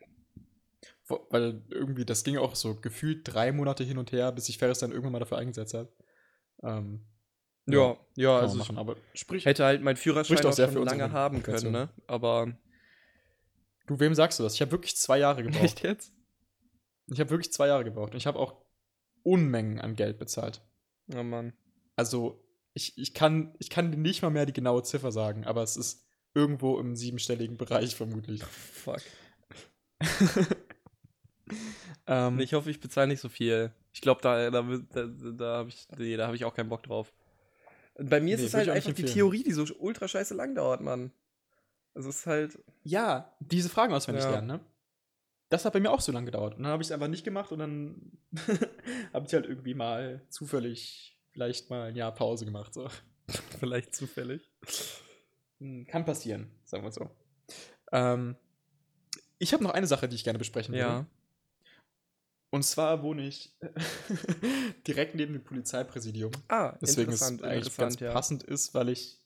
Weil 1.31 1.63
irgendwie, 1.71 2.05
das 2.05 2.23
ging 2.23 2.37
auch 2.37 2.55
so 2.55 2.75
gefühlt 2.75 3.23
drei 3.25 3.51
Monate 3.53 3.83
hin 3.83 3.97
und 3.99 4.13
her, 4.13 4.31
bis 4.33 4.47
sich 4.47 4.59
Ferris 4.59 4.79
dann 4.79 4.91
irgendwann 4.91 5.13
mal 5.13 5.19
dafür 5.21 5.39
eingesetzt 5.39 5.75
hat. 5.75 5.91
Ähm, 6.63 7.07
Ja, 7.71 7.97
ja, 8.17 8.39
also 8.39 8.55
ich 8.55 8.61
machen, 8.61 8.79
aber 8.79 8.97
sprich. 9.15 9.45
hätte 9.45 9.65
halt 9.65 9.83
meinen 9.83 9.97
Führerschein 9.97 10.39
auch 10.39 10.59
auch 10.59 10.73
schon 10.73 10.85
lange 10.85 11.13
haben 11.13 11.43
können, 11.43 11.71
ne? 11.71 11.89
Aber. 12.07 12.53
Du, 13.87 14.01
wem 14.01 14.15
sagst 14.15 14.39
du 14.39 14.43
das? 14.43 14.55
Ich 14.55 14.61
habe 14.61 14.73
wirklich 14.73 14.97
zwei 14.97 15.19
Jahre 15.19 15.43
gebraucht. 15.43 15.65
Echt 15.65 15.83
jetzt? 15.83 16.13
Ich 17.07 17.21
habe 17.21 17.31
wirklich 17.31 17.53
zwei 17.53 17.69
Jahre 17.69 17.85
gebraucht. 17.85 18.13
Und 18.13 18.19
ich 18.19 18.27
habe 18.27 18.39
auch 18.39 18.57
Unmengen 19.23 19.81
an 19.81 19.97
Geld 19.97 20.19
bezahlt. 20.19 20.61
Oh 21.15 21.23
Mann. 21.23 21.55
Also, 21.97 22.45
ich, 22.75 22.97
ich, 22.99 23.15
kann, 23.15 23.55
ich 23.59 23.71
kann 23.71 23.91
nicht 23.91 24.23
mal 24.23 24.31
mehr 24.31 24.47
die 24.47 24.53
genaue 24.53 24.83
Ziffer 24.83 25.11
sagen, 25.11 25.47
aber 25.47 25.63
es 25.63 25.77
ist 25.77 26.07
irgendwo 26.35 26.79
im 26.79 26.97
siebenstelligen 26.97 27.57
Bereich 27.57 27.97
vermutlich. 27.97 28.45
Fuck. 28.45 29.01
ähm, 32.07 32.39
Ich 32.41 32.53
hoffe, 32.55 32.71
ich 32.71 32.81
bezahle 32.81 33.09
nicht 33.09 33.21
so 33.21 33.29
viel. 33.29 33.73
Ich 33.93 34.01
glaube, 34.01 34.21
da, 34.21 34.51
da, 34.51 34.63
da, 34.63 35.07
da 35.07 35.57
habe 35.57 35.71
ich, 35.71 35.89
nee, 35.97 36.17
da 36.17 36.29
hab 36.29 36.35
ich 36.35 36.45
auch 36.45 36.55
keinen 36.55 36.69
Bock 36.69 36.83
drauf. 36.83 37.13
Bei 37.99 38.21
mir 38.21 38.35
ist 38.35 38.41
Nee, 38.41 38.47
es 38.47 38.53
würd 38.55 38.67
halt 38.69 38.77
einfach 38.77 38.93
die. 38.93 39.05
Theorie, 39.05 39.43
die 39.43 39.53
so 39.53 39.65
ultra 39.79 40.07
scheiße 40.09 40.35
lang 40.35 40.55
dauert, 40.55 40.81
Mann. 40.81 41.13
Es 41.95 42.07
ist 42.07 42.27
halt. 42.27 42.59
Ja, 42.85 43.35
diese 43.41 43.69
Fragen 43.69 43.93
auswendig 43.93 44.25
Ja. 44.25 44.31
lernen, 44.31 44.47
ne? 44.47 44.61
Das 45.51 45.65
hat 45.65 45.73
bei 45.73 45.81
mir 45.81 45.91
auch 45.91 46.01
so 46.01 46.13
lange 46.13 46.27
gedauert. 46.27 46.57
Und 46.57 46.63
dann 46.65 46.73
habe 46.73 46.83
ich 46.83 46.89
es 46.89 46.93
einfach 46.93 47.09
nicht 47.09 47.25
gemacht 47.25 47.51
und 47.53 47.59
dann 47.59 48.19
habe 49.13 49.27
ich 49.27 49.33
halt 49.35 49.47
irgendwie 49.47 49.75
mal 49.75 50.23
zufällig 50.29 51.19
vielleicht 51.33 51.71
mal 51.71 51.89
ein 51.89 51.97
Jahr 51.97 52.15
Pause 52.15 52.45
gemacht. 52.45 52.75
So. 52.75 52.89
Vielleicht 53.59 53.95
zufällig. 53.95 54.51
Hm, 55.59 55.87
Kann 55.87 56.05
passieren, 56.05 56.51
sagen 56.65 56.83
wir 56.85 56.93
so. 56.93 57.11
Ähm, 57.93 58.37
ich 59.39 59.53
habe 59.53 59.63
noch 59.65 59.71
eine 59.73 59.87
Sache, 59.87 60.09
die 60.09 60.17
ich 60.17 60.25
gerne 60.25 60.39
besprechen 60.39 60.75
würde. 60.75 60.85
Ja. 60.87 61.07
Und 62.51 62.63
zwar 62.63 63.03
wohne 63.03 63.27
ich 63.27 63.55
direkt 64.87 65.15
neben 65.15 65.35
dem 65.35 65.45
Polizeipräsidium. 65.45 66.33
Ah, 66.49 66.77
Deswegen 66.81 67.13
ist 67.13 67.21
es 67.21 67.31
interessant, 67.31 67.43
eigentlich 67.45 67.77
ganz 67.77 67.95
interessant, 67.95 68.01
ja. 68.01 68.13
passend 68.13 68.43
ist, 68.45 68.75
weil 68.75 68.89
ich 68.89 69.19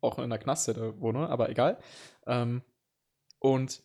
auch 0.00 0.18
in 0.18 0.24
einer 0.24 0.38
Knaststätte 0.38 1.00
wohne, 1.00 1.28
aber 1.28 1.48
egal. 1.50 1.78
Ähm, 2.26 2.62
und 3.38 3.82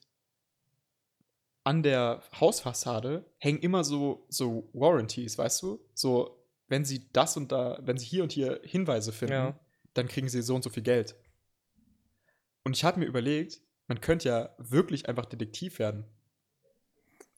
an 1.64 1.84
der 1.84 2.24
Hausfassade 2.40 3.26
hängen 3.38 3.60
immer 3.60 3.84
so, 3.84 4.26
so 4.30 4.70
Warranties, 4.74 5.38
weißt 5.38 5.62
du? 5.62 5.80
So, 5.94 6.44
wenn 6.68 6.84
sie 6.84 7.12
das 7.14 7.38
und 7.38 7.52
da, 7.52 7.80
wenn 7.84 7.98
sie 7.98 8.06
hier 8.06 8.24
und 8.24 8.32
hier 8.32 8.60
Hinweise 8.64 9.12
finden, 9.12 9.34
Ja. 9.34 9.60
dann 9.94 10.08
kriegen 10.08 10.30
sie 10.30 10.42
so 10.42 10.56
und 10.56 10.64
so 10.64 10.70
viel 10.70 10.84
Geld. 10.84 11.16
Und 12.64 12.76
ich 12.76 12.84
habe 12.84 13.00
mir 13.00 13.06
überlegt, 13.06 13.62
man 13.88 14.02
könnte 14.02 14.30
ja 14.30 14.50
wirklich 14.58 15.08
einfach 15.08 15.26
Detektiv 15.26 15.80
werden. 15.80 16.06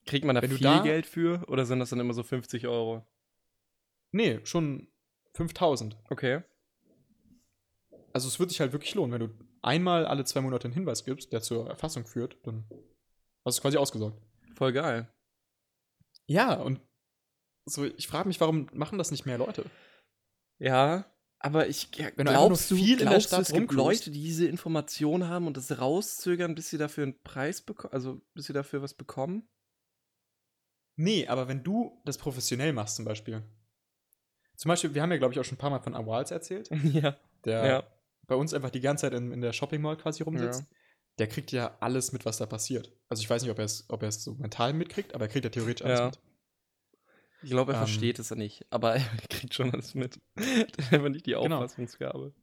Kriegt 0.06 0.26
man 0.26 0.36
da 0.36 0.42
viel 0.42 0.58
da- 0.58 0.82
Geld 0.84 1.06
für 1.06 1.44
oder 1.48 1.66
sind 1.66 1.80
das 1.80 1.90
dann 1.92 2.00
immer 2.00 2.14
so 2.14 2.24
50 2.24 2.68
Euro? 2.68 3.06
Nee, 4.12 4.40
schon 4.44 4.88
5000. 5.36 5.98
Okay. 6.10 6.44
Also 8.14 8.28
es 8.28 8.40
wird 8.40 8.50
sich 8.50 8.60
halt 8.60 8.74
wirklich 8.74 8.94
lohnen, 8.96 9.14
wenn 9.14 9.28
du 9.28 9.34
einmal 9.62 10.06
alle 10.06 10.26
zwei 10.26 10.42
Monate 10.42 10.66
einen 10.66 10.74
Hinweis 10.74 11.06
gibst, 11.06 11.32
der 11.32 11.42
zur 11.42 11.70
Erfassung 11.70 12.06
führt, 12.06 12.38
dann 12.46 12.66
hast 13.46 13.60
du 13.60 13.62
quasi 13.62 13.78
ausgesorgt. 13.78 14.22
Voll 14.56 14.74
geil. 14.74 15.08
Ja, 16.28 16.54
und 16.56 16.82
so, 17.66 17.86
ich 17.86 18.08
frage 18.08 18.28
mich, 18.28 18.42
warum 18.42 18.68
machen 18.74 18.98
das 18.98 19.12
nicht 19.12 19.26
mehr 19.26 19.38
Leute? 19.38 19.66
Ja, 20.60 21.06
aber 21.40 21.68
ich 21.68 21.90
ja, 21.96 22.10
Wenn 22.16 22.26
du 22.26 22.32
glaubst 22.34 22.70
du, 22.72 22.76
viel 22.76 22.94
in 22.94 22.98
der 23.00 23.08
glaubst 23.10 23.32
du, 23.32 23.36
Stadt 23.36 23.48
es 23.48 23.54
gibt? 23.54 23.72
Leute, 23.72 24.12
die 24.12 24.22
diese 24.22 24.48
Informationen 24.48 25.28
haben 25.30 25.48
und 25.48 25.58
das 25.58 25.80
rauszögern, 25.80 26.54
bis 26.56 26.70
sie 26.70 26.78
dafür 26.78 27.04
einen 27.04 27.22
Preis 27.24 27.62
bekommen, 27.62 27.94
also 27.94 28.22
bis 28.34 28.46
sie 28.48 28.54
dafür 28.54 28.82
was 28.82 28.94
bekommen? 28.94 29.48
Nee, 30.96 31.28
aber 31.28 31.48
wenn 31.48 31.64
du 31.64 32.02
das 32.06 32.18
professionell 32.18 32.74
machst 32.74 32.96
zum 32.98 33.06
Beispiel. 33.06 33.44
Zum 34.56 34.70
Beispiel, 34.70 34.94
wir 34.94 35.02
haben 35.02 35.12
ja, 35.12 35.18
glaube 35.18 35.34
ich, 35.34 35.40
auch 35.40 35.44
schon 35.44 35.56
ein 35.56 35.60
paar 35.60 35.70
Mal 35.72 35.80
von 35.80 35.96
Awals 35.96 36.30
erzählt, 36.32 36.70
ja. 36.84 37.18
der 37.46 37.66
Ja. 37.66 37.84
bei 38.28 38.36
uns 38.36 38.54
einfach 38.54 38.70
die 38.70 38.82
ganze 38.82 39.02
Zeit 39.08 39.14
in, 39.14 39.32
in 39.32 39.42
der 39.42 39.54
Shopping 39.54 39.82
Mall 39.82 39.98
quasi 39.98 40.24
rumsitzt. 40.24 40.64
Der 41.18 41.28
kriegt 41.28 41.52
ja 41.52 41.76
alles 41.80 42.12
mit, 42.14 42.26
was 42.26 42.38
da 42.38 42.46
passiert. 42.46 42.92
Also 43.10 43.22
ich 43.22 43.30
weiß 43.30 43.42
nicht, 43.42 43.52
ob 43.52 43.60
er 43.60 43.66
es 43.66 43.86
ob 43.90 44.02
er 44.04 44.10
es 44.10 44.24
so 44.24 44.34
mental 44.36 44.74
mitkriegt, 44.74 45.14
aber 45.16 45.26
er 45.26 45.30
kriegt 45.30 45.44
ja 45.46 45.52
theoretisch 45.52 45.86
alles 45.86 46.00
Ja. 46.00 46.06
mit. 46.08 46.20
Ich 47.44 47.50
glaube, 47.50 47.72
er 47.74 47.80
Ähm. 47.80 47.86
versteht 47.88 48.20
es 48.20 48.30
ja 48.30 48.36
nicht, 48.36 48.66
aber 48.70 48.96
er 48.96 49.04
kriegt 49.30 49.54
schon 49.54 49.72
alles 49.72 49.96
mit. 49.96 50.20
er 50.36 50.60
hat 50.68 50.94
einfach 50.94 51.10
nicht 51.10 51.26
die 51.26 51.32
Genau. 51.32 51.58
Auffassungsgabe. 51.58 52.34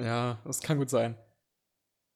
Ja, 0.00 0.40
das 0.44 0.60
kann 0.60 0.78
gut 0.78 0.90
sein. 0.90 1.16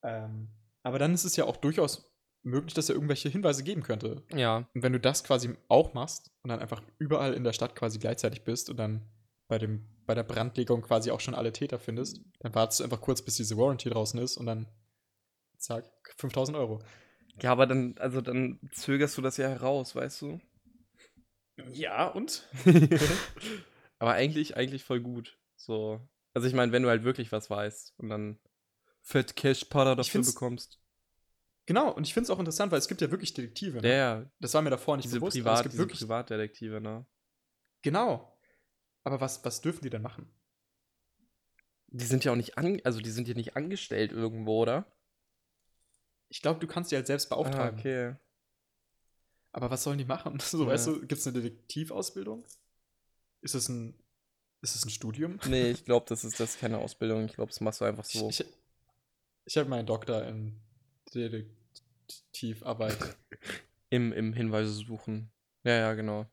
Ähm, 0.03 0.49
aber 0.83 0.99
dann 0.99 1.15
ist 1.15 1.25
es 1.25 1.37
ja 1.37 1.45
auch 1.45 1.57
durchaus 1.57 2.12
möglich, 2.43 2.75
dass 2.75 2.89
er 2.89 2.95
irgendwelche 2.95 3.29
Hinweise 3.29 3.63
geben 3.63 3.83
könnte. 3.83 4.23
Ja. 4.35 4.69
Und 4.75 4.83
wenn 4.83 4.93
du 4.93 5.01
das 5.01 5.25
quasi 5.25 5.55
auch 5.69 5.95
machst 5.95 6.31
und 6.43 6.51
dann 6.51 6.61
einfach 6.61 6.83
überall 6.99 7.35
in 7.35 7.45
der 7.45 7.53
Stadt 7.53 7.77
quasi 7.77 7.99
gleichzeitig 7.99 8.45
bist 8.45 8.71
und 8.71 8.77
dann 8.77 9.03
bei, 9.49 9.59
dem, 9.59 9.85
bei 10.07 10.15
der 10.15 10.23
Brandlegung 10.23 10.83
quasi 10.83 11.11
auch 11.11 11.21
schon 11.21 11.35
alle 11.35 11.53
Täter 11.53 11.79
findest, 11.79 12.21
dann 12.41 12.55
wartest 12.55 12.81
du 12.81 12.85
einfach 12.85 13.01
kurz, 13.01 13.23
bis 13.23 13.37
diese 13.37 13.57
Warranty 13.57 13.91
draußen 13.91 14.19
ist 14.21 14.37
und 14.37 14.47
dann 14.47 14.67
zack, 15.59 15.85
5000 16.19 16.57
Euro. 16.57 16.83
Ja, 17.41 17.53
aber 17.53 17.67
dann, 17.67 17.95
also 17.99 18.21
dann 18.21 18.59
zögerst 18.73 19.17
du 19.17 19.23
das 19.23 19.37
ja 19.37 19.49
heraus, 19.49 19.95
weißt 19.95 20.23
du? 20.23 20.41
Ja, 21.71 22.09
und? 22.09 22.49
aber 23.99 24.13
eigentlich, 24.13 24.57
eigentlich 24.57 24.85
voll 24.85 25.01
gut. 25.01 25.39
So. 25.57 26.01
Also 26.35 26.49
ich 26.49 26.55
meine, 26.55 26.73
wenn 26.73 26.83
du 26.83 26.89
halt 26.89 27.05
wirklich 27.05 27.31
was 27.31 27.51
weißt 27.51 27.95
und 27.99 28.09
dann 28.09 28.39
Fett 29.03 29.37
Cash 29.37 29.65
Powder 29.67 29.97
dafür 29.97 30.23
bekommst. 30.23 30.82
Genau, 31.73 31.91
und 31.91 32.07
ich 32.07 32.13
finde 32.13 32.25
es 32.25 32.31
auch 32.31 32.39
interessant, 32.39 32.71
weil 32.71 32.79
es 32.81 32.87
gibt 32.87 33.01
ja 33.01 33.11
wirklich 33.11 33.33
Detektive. 33.33 33.79
Ja, 33.79 33.83
Ne? 33.83 33.97
ja. 33.97 34.31
Das 34.41 34.53
war 34.53 34.61
mir 34.61 34.69
davor 34.69 34.97
nicht 34.99 35.07
Diese, 35.07 35.17
bewusst. 35.21 35.39
Privat, 35.39 35.57
es 35.57 35.63
gibt 35.63 35.79
wirklich, 35.79 36.01
Privatdetektive, 36.01 36.83
ne? 36.83 37.07
genau. 37.81 38.39
Aber 39.05 39.23
was, 39.23 39.43
was 39.43 39.63
dürfen 39.63 39.81
die 39.83 39.89
denn 39.89 40.03
machen? 40.03 40.31
Die 41.87 42.05
sind 42.05 42.25
ja 42.27 42.33
auch 42.33 42.37
nicht 42.37 42.59
an, 42.59 42.79
also 42.85 43.01
die 43.01 43.11
sind 43.11 43.27
ja 43.27 43.33
nicht 43.33 43.57
angestellt 43.57 44.13
irgendwo, 44.13 44.61
oder? 44.61 44.85
Ich 46.29 46.43
glaube, 46.43 46.61
du 46.61 46.67
kannst 46.67 46.93
die 46.93 46.97
halt 46.97 47.07
selbst 47.07 47.31
beauftragen. 47.31 47.77
Ah, 47.77 47.81
okay. 47.81 48.17
Aber 49.53 49.71
was 49.71 49.83
sollen 49.83 49.97
die 49.97 50.05
machen? 50.05 50.39
So, 50.41 50.65
Ja. 50.65 50.73
weißt 50.73 50.89
du, 50.89 51.01
gibt 51.01 51.13
es 51.21 51.27
eine 51.27 51.41
Detektivausbildung? 51.41 52.45
Ist 53.41 53.55
es 53.55 53.71
ein, 53.71 53.99
ist 54.61 54.77
es 54.77 54.85
ein 54.85 54.91
Studium? 54.91 55.41
Nee, 55.47 55.71
ich 55.71 55.87
glaube, 55.87 56.05
das 56.07 56.23
ist 56.23 56.39
das 56.39 56.51
ist 56.57 56.61
keine 56.61 56.77
Ausbildung. 56.77 57.25
Ich 57.25 57.33
glaube, 57.33 57.51
das 57.51 57.63
machst 57.63 57.81
du 57.81 57.87
einfach 57.87 58.05
so. 58.05 58.29
Ich, 58.29 58.41
ich, 58.41 58.47
ich 59.47 59.57
habe 59.57 59.71
meinen 59.71 59.87
Doktor 59.87 60.23
in 60.25 60.61
Detektivarbeit. 62.21 62.97
Im, 63.91 64.13
Im 64.13 64.33
Hinweise 64.33 64.71
suchen. 64.71 65.31
Ja, 65.65 65.73
ja, 65.75 65.95
genau. 65.95 66.27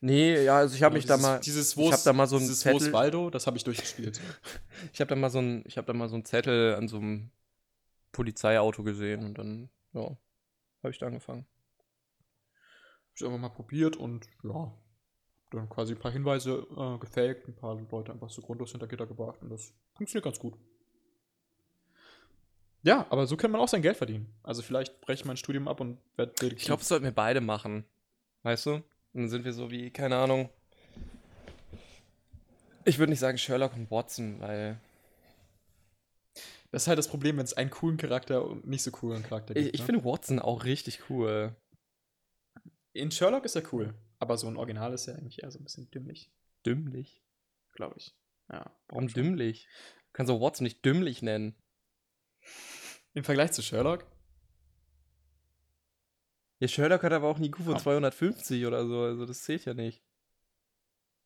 Nee, 0.00 0.42
ja, 0.44 0.58
also 0.58 0.74
ich 0.76 0.82
habe 0.82 0.94
mich 0.94 1.06
da 1.06 1.16
Dieses- 1.16 1.28
mal. 1.28 1.40
Dieses 1.40 1.76
ich 1.76 1.92
hab 1.92 2.02
da 2.04 2.12
mal 2.12 2.26
so 2.26 2.36
einen 2.36 2.46
dieses 2.46 2.60
Zettel- 2.60 2.92
Waldo, 2.92 3.30
das 3.30 3.46
habe 3.46 3.56
ich 3.56 3.64
durchgespielt. 3.64 4.20
Ich 4.92 5.00
habe 5.00 5.08
da 5.08 5.16
mal 5.16 5.28
so 5.30 5.40
ein, 5.40 5.64
ich 5.66 5.76
habe 5.76 5.86
da 5.88 5.92
mal 5.92 6.08
so 6.08 6.14
einen 6.14 6.24
Zettel 6.24 6.76
an 6.76 6.86
so 6.88 6.98
einem 6.98 7.30
Polizeiauto 8.12 8.84
gesehen 8.84 9.24
und 9.24 9.36
dann, 9.38 9.68
ja, 9.92 10.02
habe 10.82 10.90
ich 10.90 10.98
da 10.98 11.06
angefangen. 11.08 11.46
Hab 13.08 13.16
ich 13.16 13.24
einfach 13.24 13.38
mal 13.38 13.48
probiert 13.48 13.96
und 13.96 14.28
ja, 14.44 14.72
dann 15.50 15.68
quasi 15.68 15.94
ein 15.94 15.98
paar 15.98 16.12
Hinweise 16.12 16.64
äh, 16.76 16.98
gefaked, 16.98 17.48
ein 17.48 17.56
paar 17.56 17.74
Leute 17.74 18.12
einfach 18.12 18.30
so 18.30 18.40
grundlos 18.40 18.70
hinter 18.70 18.86
Gitter 18.86 19.06
gebracht 19.06 19.42
und 19.42 19.50
das 19.50 19.74
funktioniert 19.96 20.24
ganz 20.24 20.38
gut. 20.38 20.56
Ja, 22.82 23.06
aber 23.10 23.26
so 23.26 23.36
kann 23.36 23.50
man 23.50 23.60
auch 23.60 23.68
sein 23.68 23.82
Geld 23.82 23.96
verdienen. 23.96 24.32
Also 24.42 24.62
vielleicht 24.62 25.00
breche 25.00 25.20
ich 25.22 25.24
mein 25.24 25.36
Studium 25.36 25.68
ab 25.68 25.80
und 25.80 25.98
werde 26.16 26.32
Detektiv. 26.32 26.58
Ich 26.58 26.64
glaube, 26.66 26.80
das 26.80 26.88
sollten 26.88 27.04
wir 27.04 27.12
beide 27.12 27.40
machen. 27.40 27.84
Weißt 28.42 28.66
du? 28.66 28.70
Und 28.72 28.84
dann 29.14 29.28
sind 29.28 29.44
wir 29.44 29.52
so 29.52 29.70
wie, 29.70 29.90
keine 29.90 30.16
Ahnung. 30.16 30.48
Ich 32.84 32.98
würde 32.98 33.10
nicht 33.10 33.18
sagen 33.18 33.36
Sherlock 33.36 33.74
und 33.74 33.90
Watson, 33.90 34.40
weil 34.40 34.80
das 36.70 36.82
ist 36.82 36.88
halt 36.88 36.98
das 36.98 37.08
Problem, 37.08 37.36
wenn 37.38 37.44
es 37.44 37.54
einen 37.54 37.70
coolen 37.70 37.96
Charakter 37.96 38.44
und 38.44 38.66
nicht 38.66 38.82
so 38.82 38.90
coolen 38.90 39.22
Charakter 39.22 39.54
gibt. 39.54 39.66
ich, 39.66 39.74
ich 39.74 39.80
ne? 39.80 39.86
finde 39.86 40.04
Watson 40.04 40.38
auch 40.38 40.64
richtig 40.64 41.10
cool. 41.10 41.54
In 42.92 43.10
Sherlock 43.10 43.44
ist 43.44 43.56
er 43.56 43.72
cool, 43.72 43.94
aber 44.18 44.36
so 44.36 44.48
ein 44.48 44.56
Original 44.56 44.92
ist 44.92 45.06
ja 45.06 45.14
eigentlich 45.14 45.42
eher 45.42 45.50
so 45.50 45.58
ein 45.58 45.64
bisschen 45.64 45.90
dümmlich, 45.90 46.30
Dümmlich. 46.66 47.22
glaube 47.74 47.96
ich. 47.98 48.14
Ja. 48.50 48.70
Warum 48.88 49.08
dümmlich? 49.08 49.68
Du 50.06 50.12
kannst 50.12 50.30
auch 50.32 50.40
Watson 50.40 50.64
nicht 50.64 50.84
dümmlich 50.84 51.22
nennen. 51.22 51.54
Im 53.14 53.24
Vergleich 53.24 53.52
zu 53.52 53.62
Sherlock? 53.62 54.06
Ja, 56.60 56.68
Sherlock 56.68 57.02
hat 57.02 57.12
aber 57.12 57.28
auch 57.28 57.36
einen 57.36 57.44
IQ 57.44 57.58
von 57.58 57.74
Komm. 57.74 57.78
250 57.78 58.66
oder 58.66 58.86
so, 58.86 59.02
also 59.02 59.26
das 59.26 59.42
zählt 59.42 59.64
ja 59.64 59.74
nicht. 59.74 60.02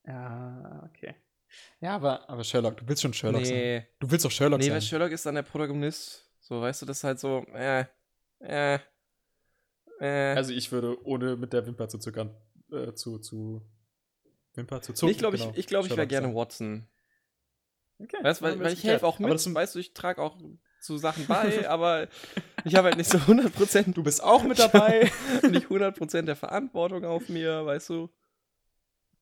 Ja, 0.07 0.89
okay. 0.91 1.15
Ja, 1.81 1.97
aber, 1.97 2.29
aber 2.29 2.45
Sherlock, 2.45 2.77
du 2.79 2.89
willst 2.89 3.03
schon 3.03 3.13
Sherlock 3.13 3.45
sein. 3.47 3.55
nee, 3.57 3.87
Du 4.01 4.11
willst 4.11 4.25
doch 4.25 4.31
Sherlock 4.31 4.61
nee, 4.61 4.71
weil 4.71 4.81
sein. 4.81 4.83
Sherlock 4.83 5.11
ist 5.13 5.25
dann 5.27 5.35
der 5.35 5.43
Protagonist. 5.43 6.31
So, 6.41 6.61
weißt 6.61 6.83
du, 6.83 6.87
das 6.87 6.99
ist 6.99 7.05
halt 7.05 7.21
so, 7.21 7.45
äh, 7.55 7.85
äh, 8.41 8.79
äh. 10.01 10.35
Also 10.35 10.53
ich 10.53 10.73
würde, 10.73 11.03
ohne 11.07 11.37
mit 11.37 11.53
der 11.53 11.67
Wimper 11.67 11.89
zu 11.89 11.99
zuckern, 11.99 12.35
äh, 12.71 12.93
zu, 12.95 13.19
zu 13.19 13.63
Wimper 14.55 14.83
zu 14.83 14.93
Nee, 14.93 14.97
zucken. 14.97 15.11
ich 15.13 15.19
glaube, 15.19 15.37
genau, 15.39 15.51
ich, 15.53 15.59
ich, 15.59 15.67
glaub, 15.67 15.87
ich 15.87 15.97
wäre 15.97 16.07
gerne 16.07 16.29
sein. 16.29 16.37
Watson. 16.37 16.89
Okay, 17.99 18.17
Weißt 18.23 18.43
weil, 18.43 18.59
weil 18.59 18.73
ich 18.73 18.83
helfe 18.85 19.07
auch 19.07 19.19
mit, 19.19 19.27
Aber 19.27 19.35
das, 19.35 19.53
weißt 19.55 19.75
du, 19.77 19.79
ich 19.79 19.95
trage 19.95 20.21
auch 20.21 20.37
zu 20.83 20.99
Sachen 20.99 21.27
bei, 21.27 21.69
aber 21.69 22.09
ich 22.65 22.75
habe 22.75 22.89
halt 22.89 22.97
nicht 22.97 23.11
so 23.11 23.19
100% 23.19 23.95
du 23.95 24.03
bist 24.03 24.23
auch 24.23 24.43
mit 24.43 24.59
dabei. 24.59 25.11
nicht 25.51 25.69
100% 25.69 26.23
der 26.23 26.37
Verantwortung 26.37 27.05
auf 27.05 27.29
mir, 27.29 27.65
weißt 27.65 27.91
du? 27.91 28.11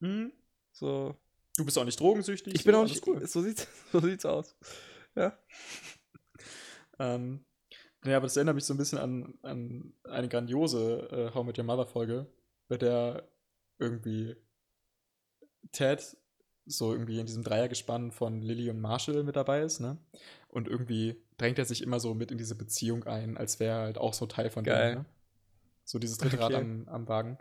Hm? 0.00 0.32
So. 0.72 1.14
Du 1.56 1.64
bist 1.64 1.78
auch 1.78 1.84
nicht 1.84 2.00
drogensüchtig. 2.00 2.54
Ich 2.54 2.64
bin 2.64 2.74
auch 2.74 2.84
nicht, 2.84 3.06
cool. 3.06 3.26
so 3.26 3.42
sieht's, 3.42 3.66
so 3.92 4.00
sieht's 4.00 4.24
aus. 4.24 4.56
Ja. 5.14 5.38
Ähm, 6.98 7.44
ja, 8.04 8.16
aber 8.16 8.26
das 8.26 8.36
erinnert 8.36 8.54
mich 8.54 8.64
so 8.64 8.72
ein 8.72 8.78
bisschen 8.78 8.98
an, 8.98 9.34
an 9.42 9.92
eine 10.04 10.28
grandiose 10.28 11.08
äh, 11.10 11.34
How 11.34 11.44
Met 11.44 11.58
Your 11.58 11.64
Mother 11.64 11.86
Folge, 11.86 12.26
bei 12.68 12.78
der 12.78 13.28
irgendwie 13.78 14.36
Ted 15.72 16.16
so 16.66 16.92
irgendwie 16.92 17.18
in 17.18 17.26
diesem 17.26 17.42
Dreiergespann 17.42 18.12
von 18.12 18.40
Lily 18.42 18.70
und 18.70 18.80
Marshall 18.80 19.22
mit 19.24 19.36
dabei 19.36 19.62
ist, 19.62 19.80
ne? 19.80 19.98
Und 20.48 20.68
irgendwie 20.68 21.22
drängt 21.40 21.58
er 21.58 21.64
sich 21.64 21.82
immer 21.82 22.00
so 22.00 22.14
mit 22.14 22.30
in 22.30 22.38
diese 22.38 22.54
Beziehung 22.54 23.04
ein, 23.04 23.36
als 23.36 23.60
wäre 23.60 23.78
er 23.78 23.84
halt 23.84 23.98
auch 23.98 24.14
so 24.14 24.26
Teil 24.26 24.50
von 24.50 24.64
Geil. 24.64 24.90
denen, 24.92 25.02
ne? 25.02 25.06
So 25.84 25.98
dieses 25.98 26.18
dritte 26.18 26.38
Rad 26.38 26.52
Okay. 26.52 26.60
am, 26.60 26.88
am 26.88 27.08
Wagen. 27.08 27.38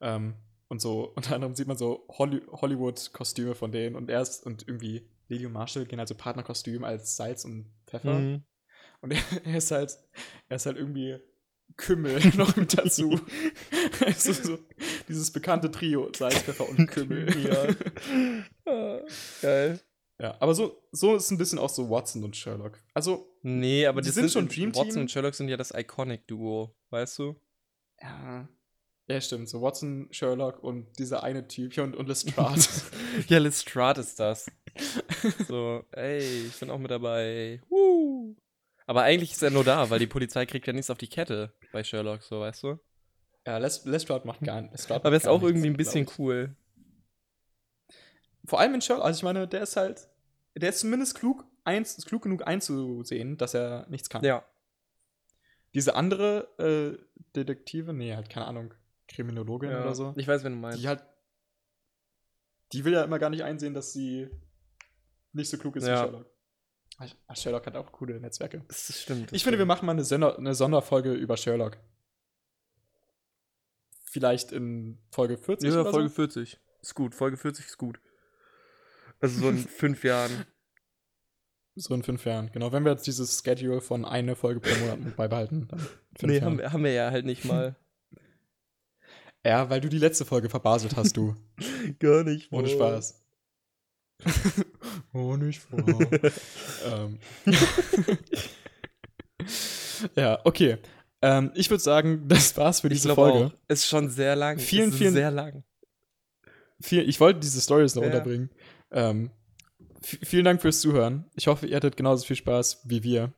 Ähm, 0.00 0.34
und 0.68 0.80
so, 0.80 1.04
unter 1.16 1.34
anderem 1.34 1.54
sieht 1.54 1.68
man 1.68 1.76
so 1.78 2.06
Holly 2.08 2.42
Hollywood-Kostüme 2.50 3.54
von 3.54 3.72
denen 3.72 3.96
und 3.96 4.10
erst 4.10 4.44
und 4.44 4.66
irgendwie 4.66 5.08
Lily 5.28 5.46
und 5.46 5.52
Marshall 5.52 5.86
gehen 5.86 6.00
also 6.00 6.14
Partnerkostüm 6.14 6.84
als 6.84 7.16
Salz 7.16 7.44
und 7.44 7.66
Pfeffer. 7.86 8.14
Mhm. 8.18 8.44
Und 9.00 9.12
er, 9.12 9.20
er 9.44 9.56
ist 9.58 9.70
halt, 9.70 9.96
er 10.48 10.56
ist 10.56 10.66
halt 10.66 10.76
irgendwie 10.76 11.18
Kümmel 11.76 12.20
noch 12.36 12.54
mit 12.56 12.76
dazu. 12.78 13.20
also 14.04 14.32
so, 14.32 14.58
dieses 15.08 15.30
bekannte 15.32 15.70
Trio, 15.70 16.10
Salz, 16.14 16.38
Pfeffer 16.42 16.68
und 16.68 16.86
Kümmel. 16.88 17.28
ja. 17.44 17.66
Ah, 18.66 19.00
Geil. 19.42 19.80
ja, 20.20 20.36
aber 20.40 20.54
so, 20.54 20.80
so 20.92 21.16
ist 21.16 21.30
ein 21.30 21.38
bisschen 21.38 21.58
auch 21.58 21.68
so 21.70 21.88
Watson 21.90 22.24
und 22.24 22.36
Sherlock. 22.36 22.80
Also, 22.94 23.35
Nee, 23.48 23.86
aber 23.86 24.00
Die 24.00 24.10
sind 24.10 24.28
sind 24.28 24.32
schon 24.32 24.48
Dream 24.48 24.72
Team. 24.72 24.86
Watson 24.86 25.02
und 25.02 25.10
Sherlock 25.10 25.34
sind 25.34 25.48
ja 25.48 25.56
das 25.56 25.72
Iconic-Duo, 25.72 26.74
weißt 26.90 27.18
du? 27.20 27.36
ja. 28.02 28.48
Ja, 29.08 29.20
stimmt. 29.20 29.48
So 29.48 29.62
Watson, 29.62 30.08
Sherlock 30.10 30.64
und 30.64 30.98
dieser 30.98 31.22
eine 31.22 31.46
Typ 31.46 31.72
hier 31.74 31.84
und, 31.84 31.94
und 31.94 32.08
Lestrade. 32.08 32.60
ja, 33.28 33.38
Lestrade 33.38 34.00
ist 34.00 34.18
das. 34.18 34.50
so, 35.46 35.84
ey, 35.92 36.46
ich 36.48 36.58
bin 36.58 36.70
auch 36.70 36.78
mit 36.78 36.90
dabei. 36.90 37.60
Woo. 37.68 38.34
Aber 38.84 39.02
eigentlich 39.02 39.30
ist 39.30 39.44
er 39.44 39.50
nur 39.50 39.62
da, 39.62 39.90
weil 39.90 40.00
die 40.00 40.08
Polizei 40.08 40.44
kriegt 40.44 40.66
ja 40.66 40.72
nichts 40.72 40.90
auf 40.90 40.98
die 40.98 41.06
Kette 41.06 41.54
bei 41.72 41.84
Sherlock, 41.84 42.24
so, 42.24 42.40
weißt 42.40 42.64
du? 42.64 42.80
ja, 43.46 43.58
Les 43.58 43.84
Lestrade 43.84 44.26
macht 44.26 44.40
gar 44.40 44.60
nichts. 44.62 44.90
Aber 44.90 45.10
er 45.10 45.16
ist 45.16 45.28
auch 45.28 45.42
irgendwie 45.44 45.68
ein 45.68 45.76
bisschen 45.76 46.08
cool. 46.18 46.56
Vor 48.44 48.58
allem 48.58 48.74
in 48.74 48.80
Sherlock. 48.80 49.04
Also 49.04 49.18
ich 49.18 49.22
meine, 49.22 49.46
der 49.46 49.62
ist 49.62 49.76
halt, 49.76 50.08
der 50.56 50.70
ist 50.70 50.80
zumindest 50.80 51.14
klug, 51.14 51.44
eins, 51.66 51.98
ist 51.98 52.06
klug 52.06 52.22
genug 52.22 52.46
einzusehen, 52.46 53.36
dass 53.36 53.54
er 53.54 53.86
nichts 53.88 54.08
kann. 54.08 54.24
Ja. 54.24 54.44
Diese 55.74 55.94
andere 55.94 56.48
äh, 56.58 56.98
Detektive, 57.34 57.92
nee, 57.92 58.14
halt 58.14 58.30
keine 58.30 58.46
Ahnung, 58.46 58.72
Kriminologin 59.08 59.70
ja. 59.70 59.82
oder 59.82 59.94
so, 59.94 60.14
Ich 60.16 60.26
weiß, 60.26 60.42
wen 60.44 60.52
du 60.52 60.58
meinst. 60.58 60.78
die 60.82 60.88
halt, 60.88 61.04
die 62.72 62.84
will 62.84 62.92
ja 62.94 63.04
immer 63.04 63.18
gar 63.18 63.30
nicht 63.30 63.42
einsehen, 63.44 63.74
dass 63.74 63.92
sie 63.92 64.28
nicht 65.32 65.50
so 65.50 65.58
klug 65.58 65.76
ist 65.76 65.84
wie 65.84 65.90
Ja. 65.90 66.04
Sherlock. 66.04 66.26
Ach, 67.26 67.36
Sherlock 67.36 67.66
hat 67.66 67.76
auch 67.76 67.92
coole 67.92 68.18
Netzwerke. 68.18 68.64
Das 68.68 69.02
stimmt. 69.02 69.30
Ich 69.32 69.44
finde, 69.44 69.58
wir 69.58 69.66
machen 69.66 69.84
mal 69.84 69.92
eine, 69.92 70.02
Sonder 70.04 70.38
eine 70.38 70.54
Sonderfolge 70.54 71.12
über 71.12 71.36
Sherlock. 71.36 71.76
Vielleicht 74.04 74.50
in 74.52 74.98
Folge 75.10 75.36
40 75.36 75.74
Ja, 75.74 75.80
oder 75.82 75.90
Folge 75.90 76.08
so? 76.08 76.14
40. 76.14 76.58
Ist 76.80 76.94
gut. 76.94 77.14
Folge 77.14 77.36
40 77.36 77.66
ist 77.66 77.76
gut. 77.76 78.00
Also 79.20 79.40
so 79.40 79.48
in 79.50 79.58
fünf 79.68 80.04
Jahren. 80.04 80.46
So 81.78 81.94
in 81.94 82.02
fünf 82.02 82.24
Jahren. 82.24 82.50
Genau, 82.52 82.72
wenn 82.72 82.84
wir 82.84 82.92
jetzt 82.92 83.06
dieses 83.06 83.42
Schedule 83.44 83.80
von 83.82 84.04
eine 84.06 84.34
Folge 84.34 84.60
pro 84.60 84.74
Monat 84.80 85.14
beibehalten. 85.16 85.68
Dann 85.68 85.78
fünf 86.18 86.32
Nee, 86.32 86.40
haben, 86.40 86.58
wir- 86.58 86.72
haben 86.72 86.82
wir 86.84 86.92
ja 86.92 87.10
halt 87.10 87.24
nicht 87.26 87.44
mal. 87.44 87.76
Ja, 89.44 89.70
weil 89.70 89.80
du 89.80 89.88
die 89.88 89.98
letzte 89.98 90.24
Folge 90.24 90.48
verbaselt 90.48 90.96
hast, 90.96 91.16
du. 91.16 91.36
Gar 92.00 92.24
nicht. 92.24 92.50
Ohne 92.50 92.66
Spaß. 92.66 93.22
oh, 95.12 95.36
nicht 95.36 95.60
vor. 95.60 95.78
ähm. 96.84 97.18
ja, 100.16 100.40
okay. 100.44 100.78
Ähm, 101.22 101.52
ich 101.54 101.70
würde 101.70 101.82
sagen, 101.82 102.26
das 102.26 102.56
war's 102.56 102.80
für 102.80 102.88
Ich 102.88 102.94
diese 102.94 103.08
glaube 103.14 103.30
Folge. 103.30 103.46
auch. 103.46 103.52
Ist 103.68 103.86
schon 103.86 104.10
sehr 104.10 104.34
lang. 104.34 104.58
Vielen, 104.58 104.92
vielen- 104.92 105.14
Sehr 105.14 105.30
lang. 105.30 105.62
Viel, 106.80 107.08
ich 107.08 107.20
wollte 107.20 107.38
diese 107.40 107.60
Stories 107.60 107.94
noch 107.94 108.02
Ja. 108.02 108.08
unterbringen. 108.08 108.50
Ähm, 108.90 109.30
vielen 110.06 110.44
Dank 110.44 110.60
fürs 110.62 110.80
Zuhören. 110.80 111.24
Ich 111.34 111.46
hoffe, 111.46 111.66
ihr 111.66 111.76
hattet 111.76 111.96
genauso 111.96 112.24
viel 112.26 112.36
Spaß 112.36 112.82
wie 112.84 113.02
wir. 113.02 113.32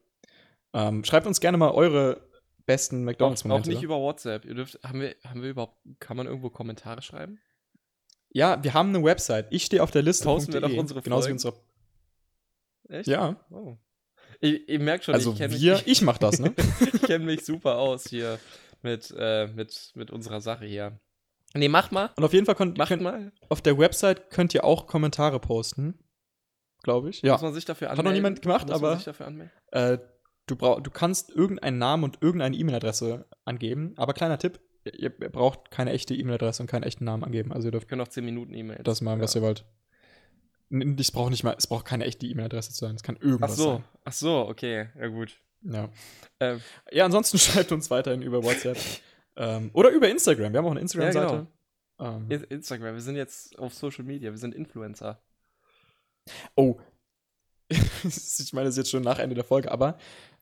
Ähm, 0.75 1.05
schreibt 1.05 1.27
uns 1.27 1.41
gerne 1.41 1.57
mal 1.59 1.71
eure 1.71 2.21
besten 2.67 2.97
Auch, 2.97 3.01
auch 3.01 3.05
McDonalds-Momente. 3.07 3.71
nicht 3.71 3.83
über 3.83 3.99
WhatsApp. 3.99 4.45
Ihr 4.45 4.55
dürft, 4.55 4.79
haben 4.83 5.01
wir, 5.01 5.15
haben 5.25 5.43
wir 5.43 5.51
überhaupt, 5.51 5.77
kann 6.01 6.17
man 6.17 6.27
irgendwo 6.27 6.51
Kommentare 6.51 7.03
schreiben? 7.03 7.39
ja, 8.31 8.63
wir 8.63 8.75
haben 8.75 8.91
eine 8.91 9.03
Website. 9.03 9.47
Ich 9.51 9.65
stehe 9.65 9.83
auf 9.83 9.91
der 9.91 10.03
Liste. 10.03 10.25
Posten 10.25 10.53
wir 10.53 10.61
doch 10.61 10.73
unsere 10.75 11.01
Genauso 11.01 11.23
wie 11.29 11.31
Folgen? 11.31 11.35
unsere. 11.35 11.55
Echt? 12.91 13.09
Ja, 13.09 13.37
Oh. 13.51 13.77
Ich, 14.41 14.69
ihr 14.69 14.79
merkt 14.79 15.05
schon, 15.05 15.15
also 15.15 15.33
ich 15.33 15.39
kenne 15.39 15.55
mich, 15.55 15.87
ich 15.87 16.03
mach 16.03 16.19
das, 16.19 16.39
ne? 16.39 16.55
ich 16.93 17.03
kenn 17.03 17.25
mich 17.25 17.45
super 17.45 17.79
aus 17.79 18.07
hier 18.09 18.39
mit, 18.83 19.13
äh, 19.19 19.49
mit, 19.49 19.91
mit 19.97 20.11
unserer 20.13 20.41
Sache 20.41 20.65
hier. 20.67 21.01
Nee, 21.55 21.69
mach 21.69 21.91
mal. 21.91 22.11
Und 22.17 22.23
auf 22.25 22.33
jeden 22.35 22.47
Fall 22.47 22.55
könnt, 22.55 22.79
Macht 22.79 22.89
könnt, 22.89 23.03
mal. 23.03 23.33
auf 23.49 23.63
der 23.63 23.79
Website 23.79 24.31
könnt 24.31 24.55
ihr 24.55 24.63
auch 24.65 24.87
Kommentare 24.87 25.41
posten. 25.41 25.99
Glaube 26.83 27.11
ich. 27.11 27.23
Muss 27.23 27.29
Ja. 27.29 27.39
man 27.43 27.55
sich 27.55 27.65
dafür 27.65 27.89
Hat 27.89 27.99
anmelden? 27.99 28.11
noch 28.13 28.15
niemand 28.31 28.43
gemacht, 28.43 28.67
Muss 28.69 28.77
aber- 28.77 28.89
Man 28.91 28.99
sich 28.99 29.05
dafür 29.07 29.27
anmelden? 29.27 29.53
Äh, 29.73 29.99
du, 30.47 30.57
brauch, 30.57 30.81
du 30.81 30.91
kannst 30.91 31.31
irgendeinen 31.31 31.79
Namen 31.79 32.05
und 32.05 32.23
irgendeine 32.23 32.57
E-Mail-Adresse 32.57 33.27
angeben. 33.45 33.95
Aber 33.97 34.13
kleiner 34.15 34.39
Tipp: 34.39 34.61
ihr, 34.85 34.95
ihr 34.95 35.11
braucht 35.31 35.71
keine 35.71 35.93
echte 35.93 36.15
E-Mail-Adresse 36.15 36.63
und 36.63 36.67
keinen 36.69 36.85
echten 36.85 37.05
Namen 37.05 37.25
angeben. 37.25 37.53
Also 37.53 37.69
ihr 37.69 37.73
dürft 37.73 37.87
Wir 37.87 37.89
können 37.91 38.03
auch 38.03 38.09
10 38.09 38.25
Minuten 38.25 38.55
E-Mails. 38.55 38.83
das 38.85 39.01
machen, 39.01 39.21
was 39.21 39.35
ja. 39.35 39.41
ihr 39.41 39.47
wollt. 39.47 39.65
Es 40.99 41.11
braucht 41.13 41.31
nicht 41.31 41.45
mal, 41.45 41.55
es 41.57 41.67
braucht 41.67 41.87
keine 41.87 42.05
echte 42.05 42.27
E-Mail-Adresse 42.27 42.73
zu 42.73 42.79
sein. 42.85 42.95
Es 42.95 43.03
kann 43.03 43.17
Ach 43.19 43.25
irgendwas 43.25 43.57
so, 43.57 43.73
sein. 43.75 43.85
ach 44.05 44.13
so, 44.13 44.47
okay, 44.49 44.89
ja 45.01 45.07
gut. 45.09 45.35
Ja. 45.63 45.89
Ähm, 46.41 46.61
ja, 46.93 47.05
ansonsten 47.07 47.39
schreibt 47.39 47.73
uns 47.73 47.91
weiterhin 47.91 48.21
über 48.23 48.45
WhatsApp. 48.45 48.77
ähm, 49.37 49.71
oder 49.73 49.91
über 49.91 50.09
Instagram. 50.11 50.53
Wir 50.53 50.59
haben 50.59 50.67
auch 50.67 50.71
eine 50.73 50.81
Instagram-Seite. 50.81 51.47
ähm, 52.01 52.27
In- 52.31 52.45
Instagram, 52.45 52.95
wir 52.95 53.01
sind 53.01 53.17
jetzt 53.17 53.59
auf 53.59 53.73
Social 53.75 54.05
Media, 54.05 54.31
wir 54.31 54.39
sind 54.39 54.55
Influencer. 54.55 55.21
Oh. 56.55 56.79
ich 57.71 58.53
meine, 58.53 58.67
das 58.67 58.75
ist 58.75 58.79
jetzt 58.79 58.91
schon 58.91 59.03
nach 59.03 59.19
Ende 59.19 59.35
der 59.35 59.45
Folge, 59.45 59.71
aber 59.71 59.99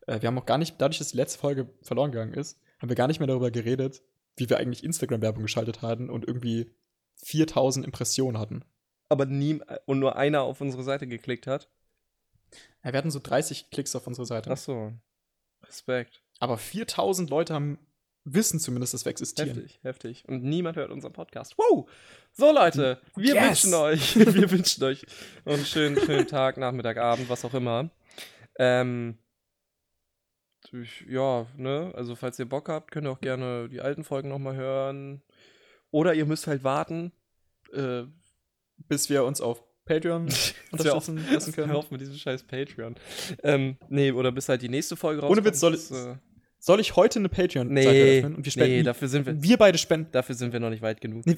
äh, 0.07 0.21
wir 0.21 0.29
haben 0.29 0.39
auch 0.39 0.47
gar 0.47 0.59
nicht, 0.59 0.81
dadurch, 0.81 0.99
dass 0.99 1.09
die 1.09 1.17
letzte 1.17 1.39
Folge 1.39 1.69
verloren 1.83 2.13
gegangen 2.13 2.35
ist, 2.35 2.61
haben 2.79 2.89
wir 2.89 2.97
gar 2.97 3.09
nicht 3.09 3.21
mehr 3.21 3.27
darüber 3.27 3.51
geredet, 3.51 4.03
wie 4.37 4.49
wir 4.49 4.59
eigentlich 4.59 4.85
Instagram-Werbung 4.85 5.43
geschaltet 5.43 5.83
hatten 5.83 6.11
und 6.11 6.27
irgendwie 6.27 6.71
4000 7.17 7.85
Impressionen 7.85 8.39
hatten. 8.39 8.65
Aber 9.09 9.27
nie 9.27 9.61
und 9.87 9.99
nur 9.99 10.17
einer 10.17 10.43
auf 10.43 10.61
unsere 10.61 10.83
Seite 10.83 11.07
geklickt 11.07 11.47
hat. 11.47 11.69
Ja, 12.85 12.93
wir 12.93 12.99
hatten 12.99 13.11
so 13.11 13.21
30 13.23 13.71
Klicks 13.71 13.97
auf 13.97 14.07
unsere 14.07 14.27
Seite. 14.27 14.51
Ach 14.51 14.57
so. 14.57 14.93
Respekt. 15.65 16.23
Aber 16.39 16.59
4000 16.59 17.31
Leute 17.31 17.55
haben 17.55 17.79
wissen 18.28 18.59
zumindest, 18.61 18.93
dass 18.93 19.05
wir 19.05 19.11
existieren. 19.11 19.48
Heftig, 19.57 19.78
heftig. 19.82 20.24
Und 20.28 20.43
niemand 20.43 20.77
hört 20.77 20.90
unseren 20.90 21.12
Podcast. 21.12 21.57
Wow! 21.57 21.89
So, 22.32 22.53
Leute, 22.53 23.01
wir 23.15 23.35
Yes! 23.35 23.65
wünschen 23.65 23.74
euch, 23.74 24.16
wir 24.35 24.51
wünschen 24.51 24.82
euch 24.85 25.07
einen 25.44 25.65
schönen, 25.65 25.98
schönen 25.98 26.27
Tag, 26.27 26.57
Nachmittag, 26.59 26.97
Abend, 26.98 27.28
was 27.28 27.44
auch 27.44 27.55
immer. 27.55 27.90
Ähm, 28.59 29.16
ich, 30.73 31.05
ja, 31.09 31.47
ne, 31.57 31.93
also 31.94 32.16
falls 32.16 32.39
ihr 32.39 32.48
Bock 32.48 32.69
habt, 32.69 32.90
könnt 32.90 33.07
ihr 33.07 33.11
auch 33.12 33.20
gerne 33.20 33.69
die 33.69 33.81
alten 33.81 34.03
Folgen 34.05 34.28
nochmal 34.28 34.57
hören. 34.57 35.23
Oder 35.93 36.15
ihr 36.15 36.27
müsst 36.27 36.47
halt 36.47 36.65
warten, 36.65 37.12
äh, 37.73 38.03
Bis 38.89 39.09
wir 39.09 39.24
uns 39.24 39.40
auf 39.40 39.62
Patreon 39.86 40.28
unterstützen 40.73 41.24
lassen 41.32 41.53
können. 41.55 41.70
Hör 41.70 41.78
auf 41.78 41.90
mit 41.93 42.01
diesem 42.01 42.16
scheiß 42.16 42.43
Patreon. 42.43 42.97
Ähm, 43.44 43.78
nee, 43.89 44.11
oder 44.11 44.32
bis 44.32 44.48
halt 44.48 44.61
die 44.62 44.69
nächste 44.69 44.97
Folge 44.97 45.23
Ohne 45.23 45.44
Witz, 45.44 45.61
soll 45.61 45.74
ich- 45.77 45.90
äh, 45.93 46.16
Soll 46.67 46.81
ich 46.81 46.97
heute 46.97 47.21
eine 47.21 47.29
Patreon-Seite 47.29 47.71
nee, 47.73 48.19
öffnen? 48.19 48.35
Und 48.35 48.45
wir 48.45 48.51
spenden. 48.51 48.73
nee, 48.79 48.83
dafür 48.83 49.07
sind 49.07 49.25
wir, 49.25 49.41
wir 49.41 49.57
beide 49.57 49.79
spenden. 49.79 50.11
dafür 50.11 50.35
sind 50.35 50.53
wir 50.53 50.59
noch 50.59 50.71
nicht 50.71 50.83
weit 50.83 51.01
genug. 51.01 51.25
Nee, 51.25 51.37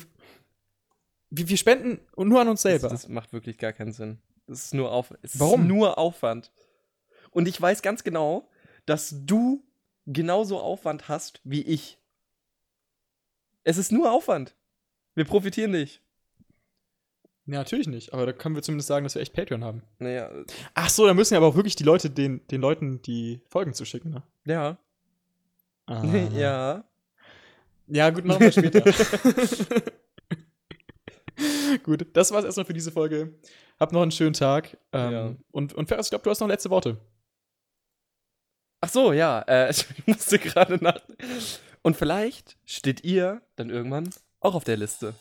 wir, 1.29 1.51
wir 1.51 1.57
spenden 1.59 2.01
nur 2.17 2.41
an 2.41 2.49
uns 2.49 2.63
Das, 2.63 2.71
selber. 2.81 2.89
das 2.89 3.09
macht 3.09 3.35
wirklich 3.35 3.59
gar 3.59 3.75
keinen 3.75 3.93
Sinn. 3.93 4.23
Das 4.47 4.65
ist 4.65 4.73
nur 4.73 4.91
Auf 4.91 5.13
es 5.21 5.39
Warum? 5.39 5.61
Ist 5.61 5.67
nur 5.69 5.99
Aufwand. 5.99 6.51
Und 7.31 7.47
ich 7.47 7.61
weiß 7.61 7.83
ganz 7.83 8.05
genau, 8.05 8.49
dass 8.87 9.15
du 9.27 9.63
genauso 10.07 10.61
Aufwand 10.61 11.11
hast 11.11 11.43
wie 11.45 11.61
ich. 11.61 11.99
Es 13.65 13.77
ist 13.77 13.93
nur 13.93 14.11
Aufwand. 14.11 14.57
Wir 15.15 15.27
profitieren 15.27 15.73
nicht. 15.73 16.01
Ja, 17.45 17.59
natürlich 17.59 17.87
nicht. 17.87 18.15
Aber 18.15 18.25
da 18.25 18.33
können 18.33 18.55
wir 18.55 18.63
zumindest 18.63 18.89
sagen, 18.89 19.05
dass 19.05 19.15
wir 19.15 19.21
echt 19.21 19.35
Patreon 19.35 19.63
haben. 19.63 19.83
Naja, 19.99 20.31
Ach 20.73 20.89
so, 20.89 21.07
da 21.07 21.13
müssen 21.13 21.35
ja 21.35 21.39
aber 21.39 21.49
auch 21.49 21.57
wirklich 21.57 21.77
die 21.77 21.85
Leute 21.85 22.09
den, 22.09 22.47
den 22.47 22.63
Leuten 22.63 23.03
die 23.03 23.43
Folgen 23.51 23.75
zuschicken, 23.75 24.11
ne? 24.11 24.23
ja. 24.47 24.79
Ah. 25.89 26.03
ja. 26.35 26.85
Ja, 27.87 28.11
gut, 28.11 28.25
machen 28.27 28.41
wir 28.41 28.53
später. 28.53 28.83
gut, 31.83 32.07
das 32.13 32.31
war's 32.31 32.45
erstmal 32.45 32.67
für 32.67 32.75
diese 32.75 32.93
Folge. 32.93 33.35
Habt 33.81 33.93
noch 33.93 34.03
einen 34.03 34.11
schönen 34.11 34.35
Tag. 34.35 34.77
Ähm, 34.93 35.13
Ja. 35.13 35.35
Und, 35.51 35.73
und 35.73 35.89
Ferris, 35.89 36.07
ich 36.07 36.11
glaube, 36.11 36.25
du 36.25 36.31
hast 36.31 36.41
noch 36.41 36.49
letzte 36.49 36.69
Worte. 36.69 36.99
Ach 38.81 38.91
so, 38.91 39.13
ja. 39.13 39.41
Äh, 39.43 39.71
ich 39.71 39.87
musste 40.07 40.39
gerade 40.39 40.77
nach. 40.83 41.01
Und 41.83 41.97
vielleicht 41.97 42.59
steht 42.67 43.05
ihr 43.05 43.41
dann 43.57 43.71
irgendwann 43.71 44.11
auch 44.41 44.55
auf 44.55 44.65
der 44.65 44.77
Liste. 44.77 45.15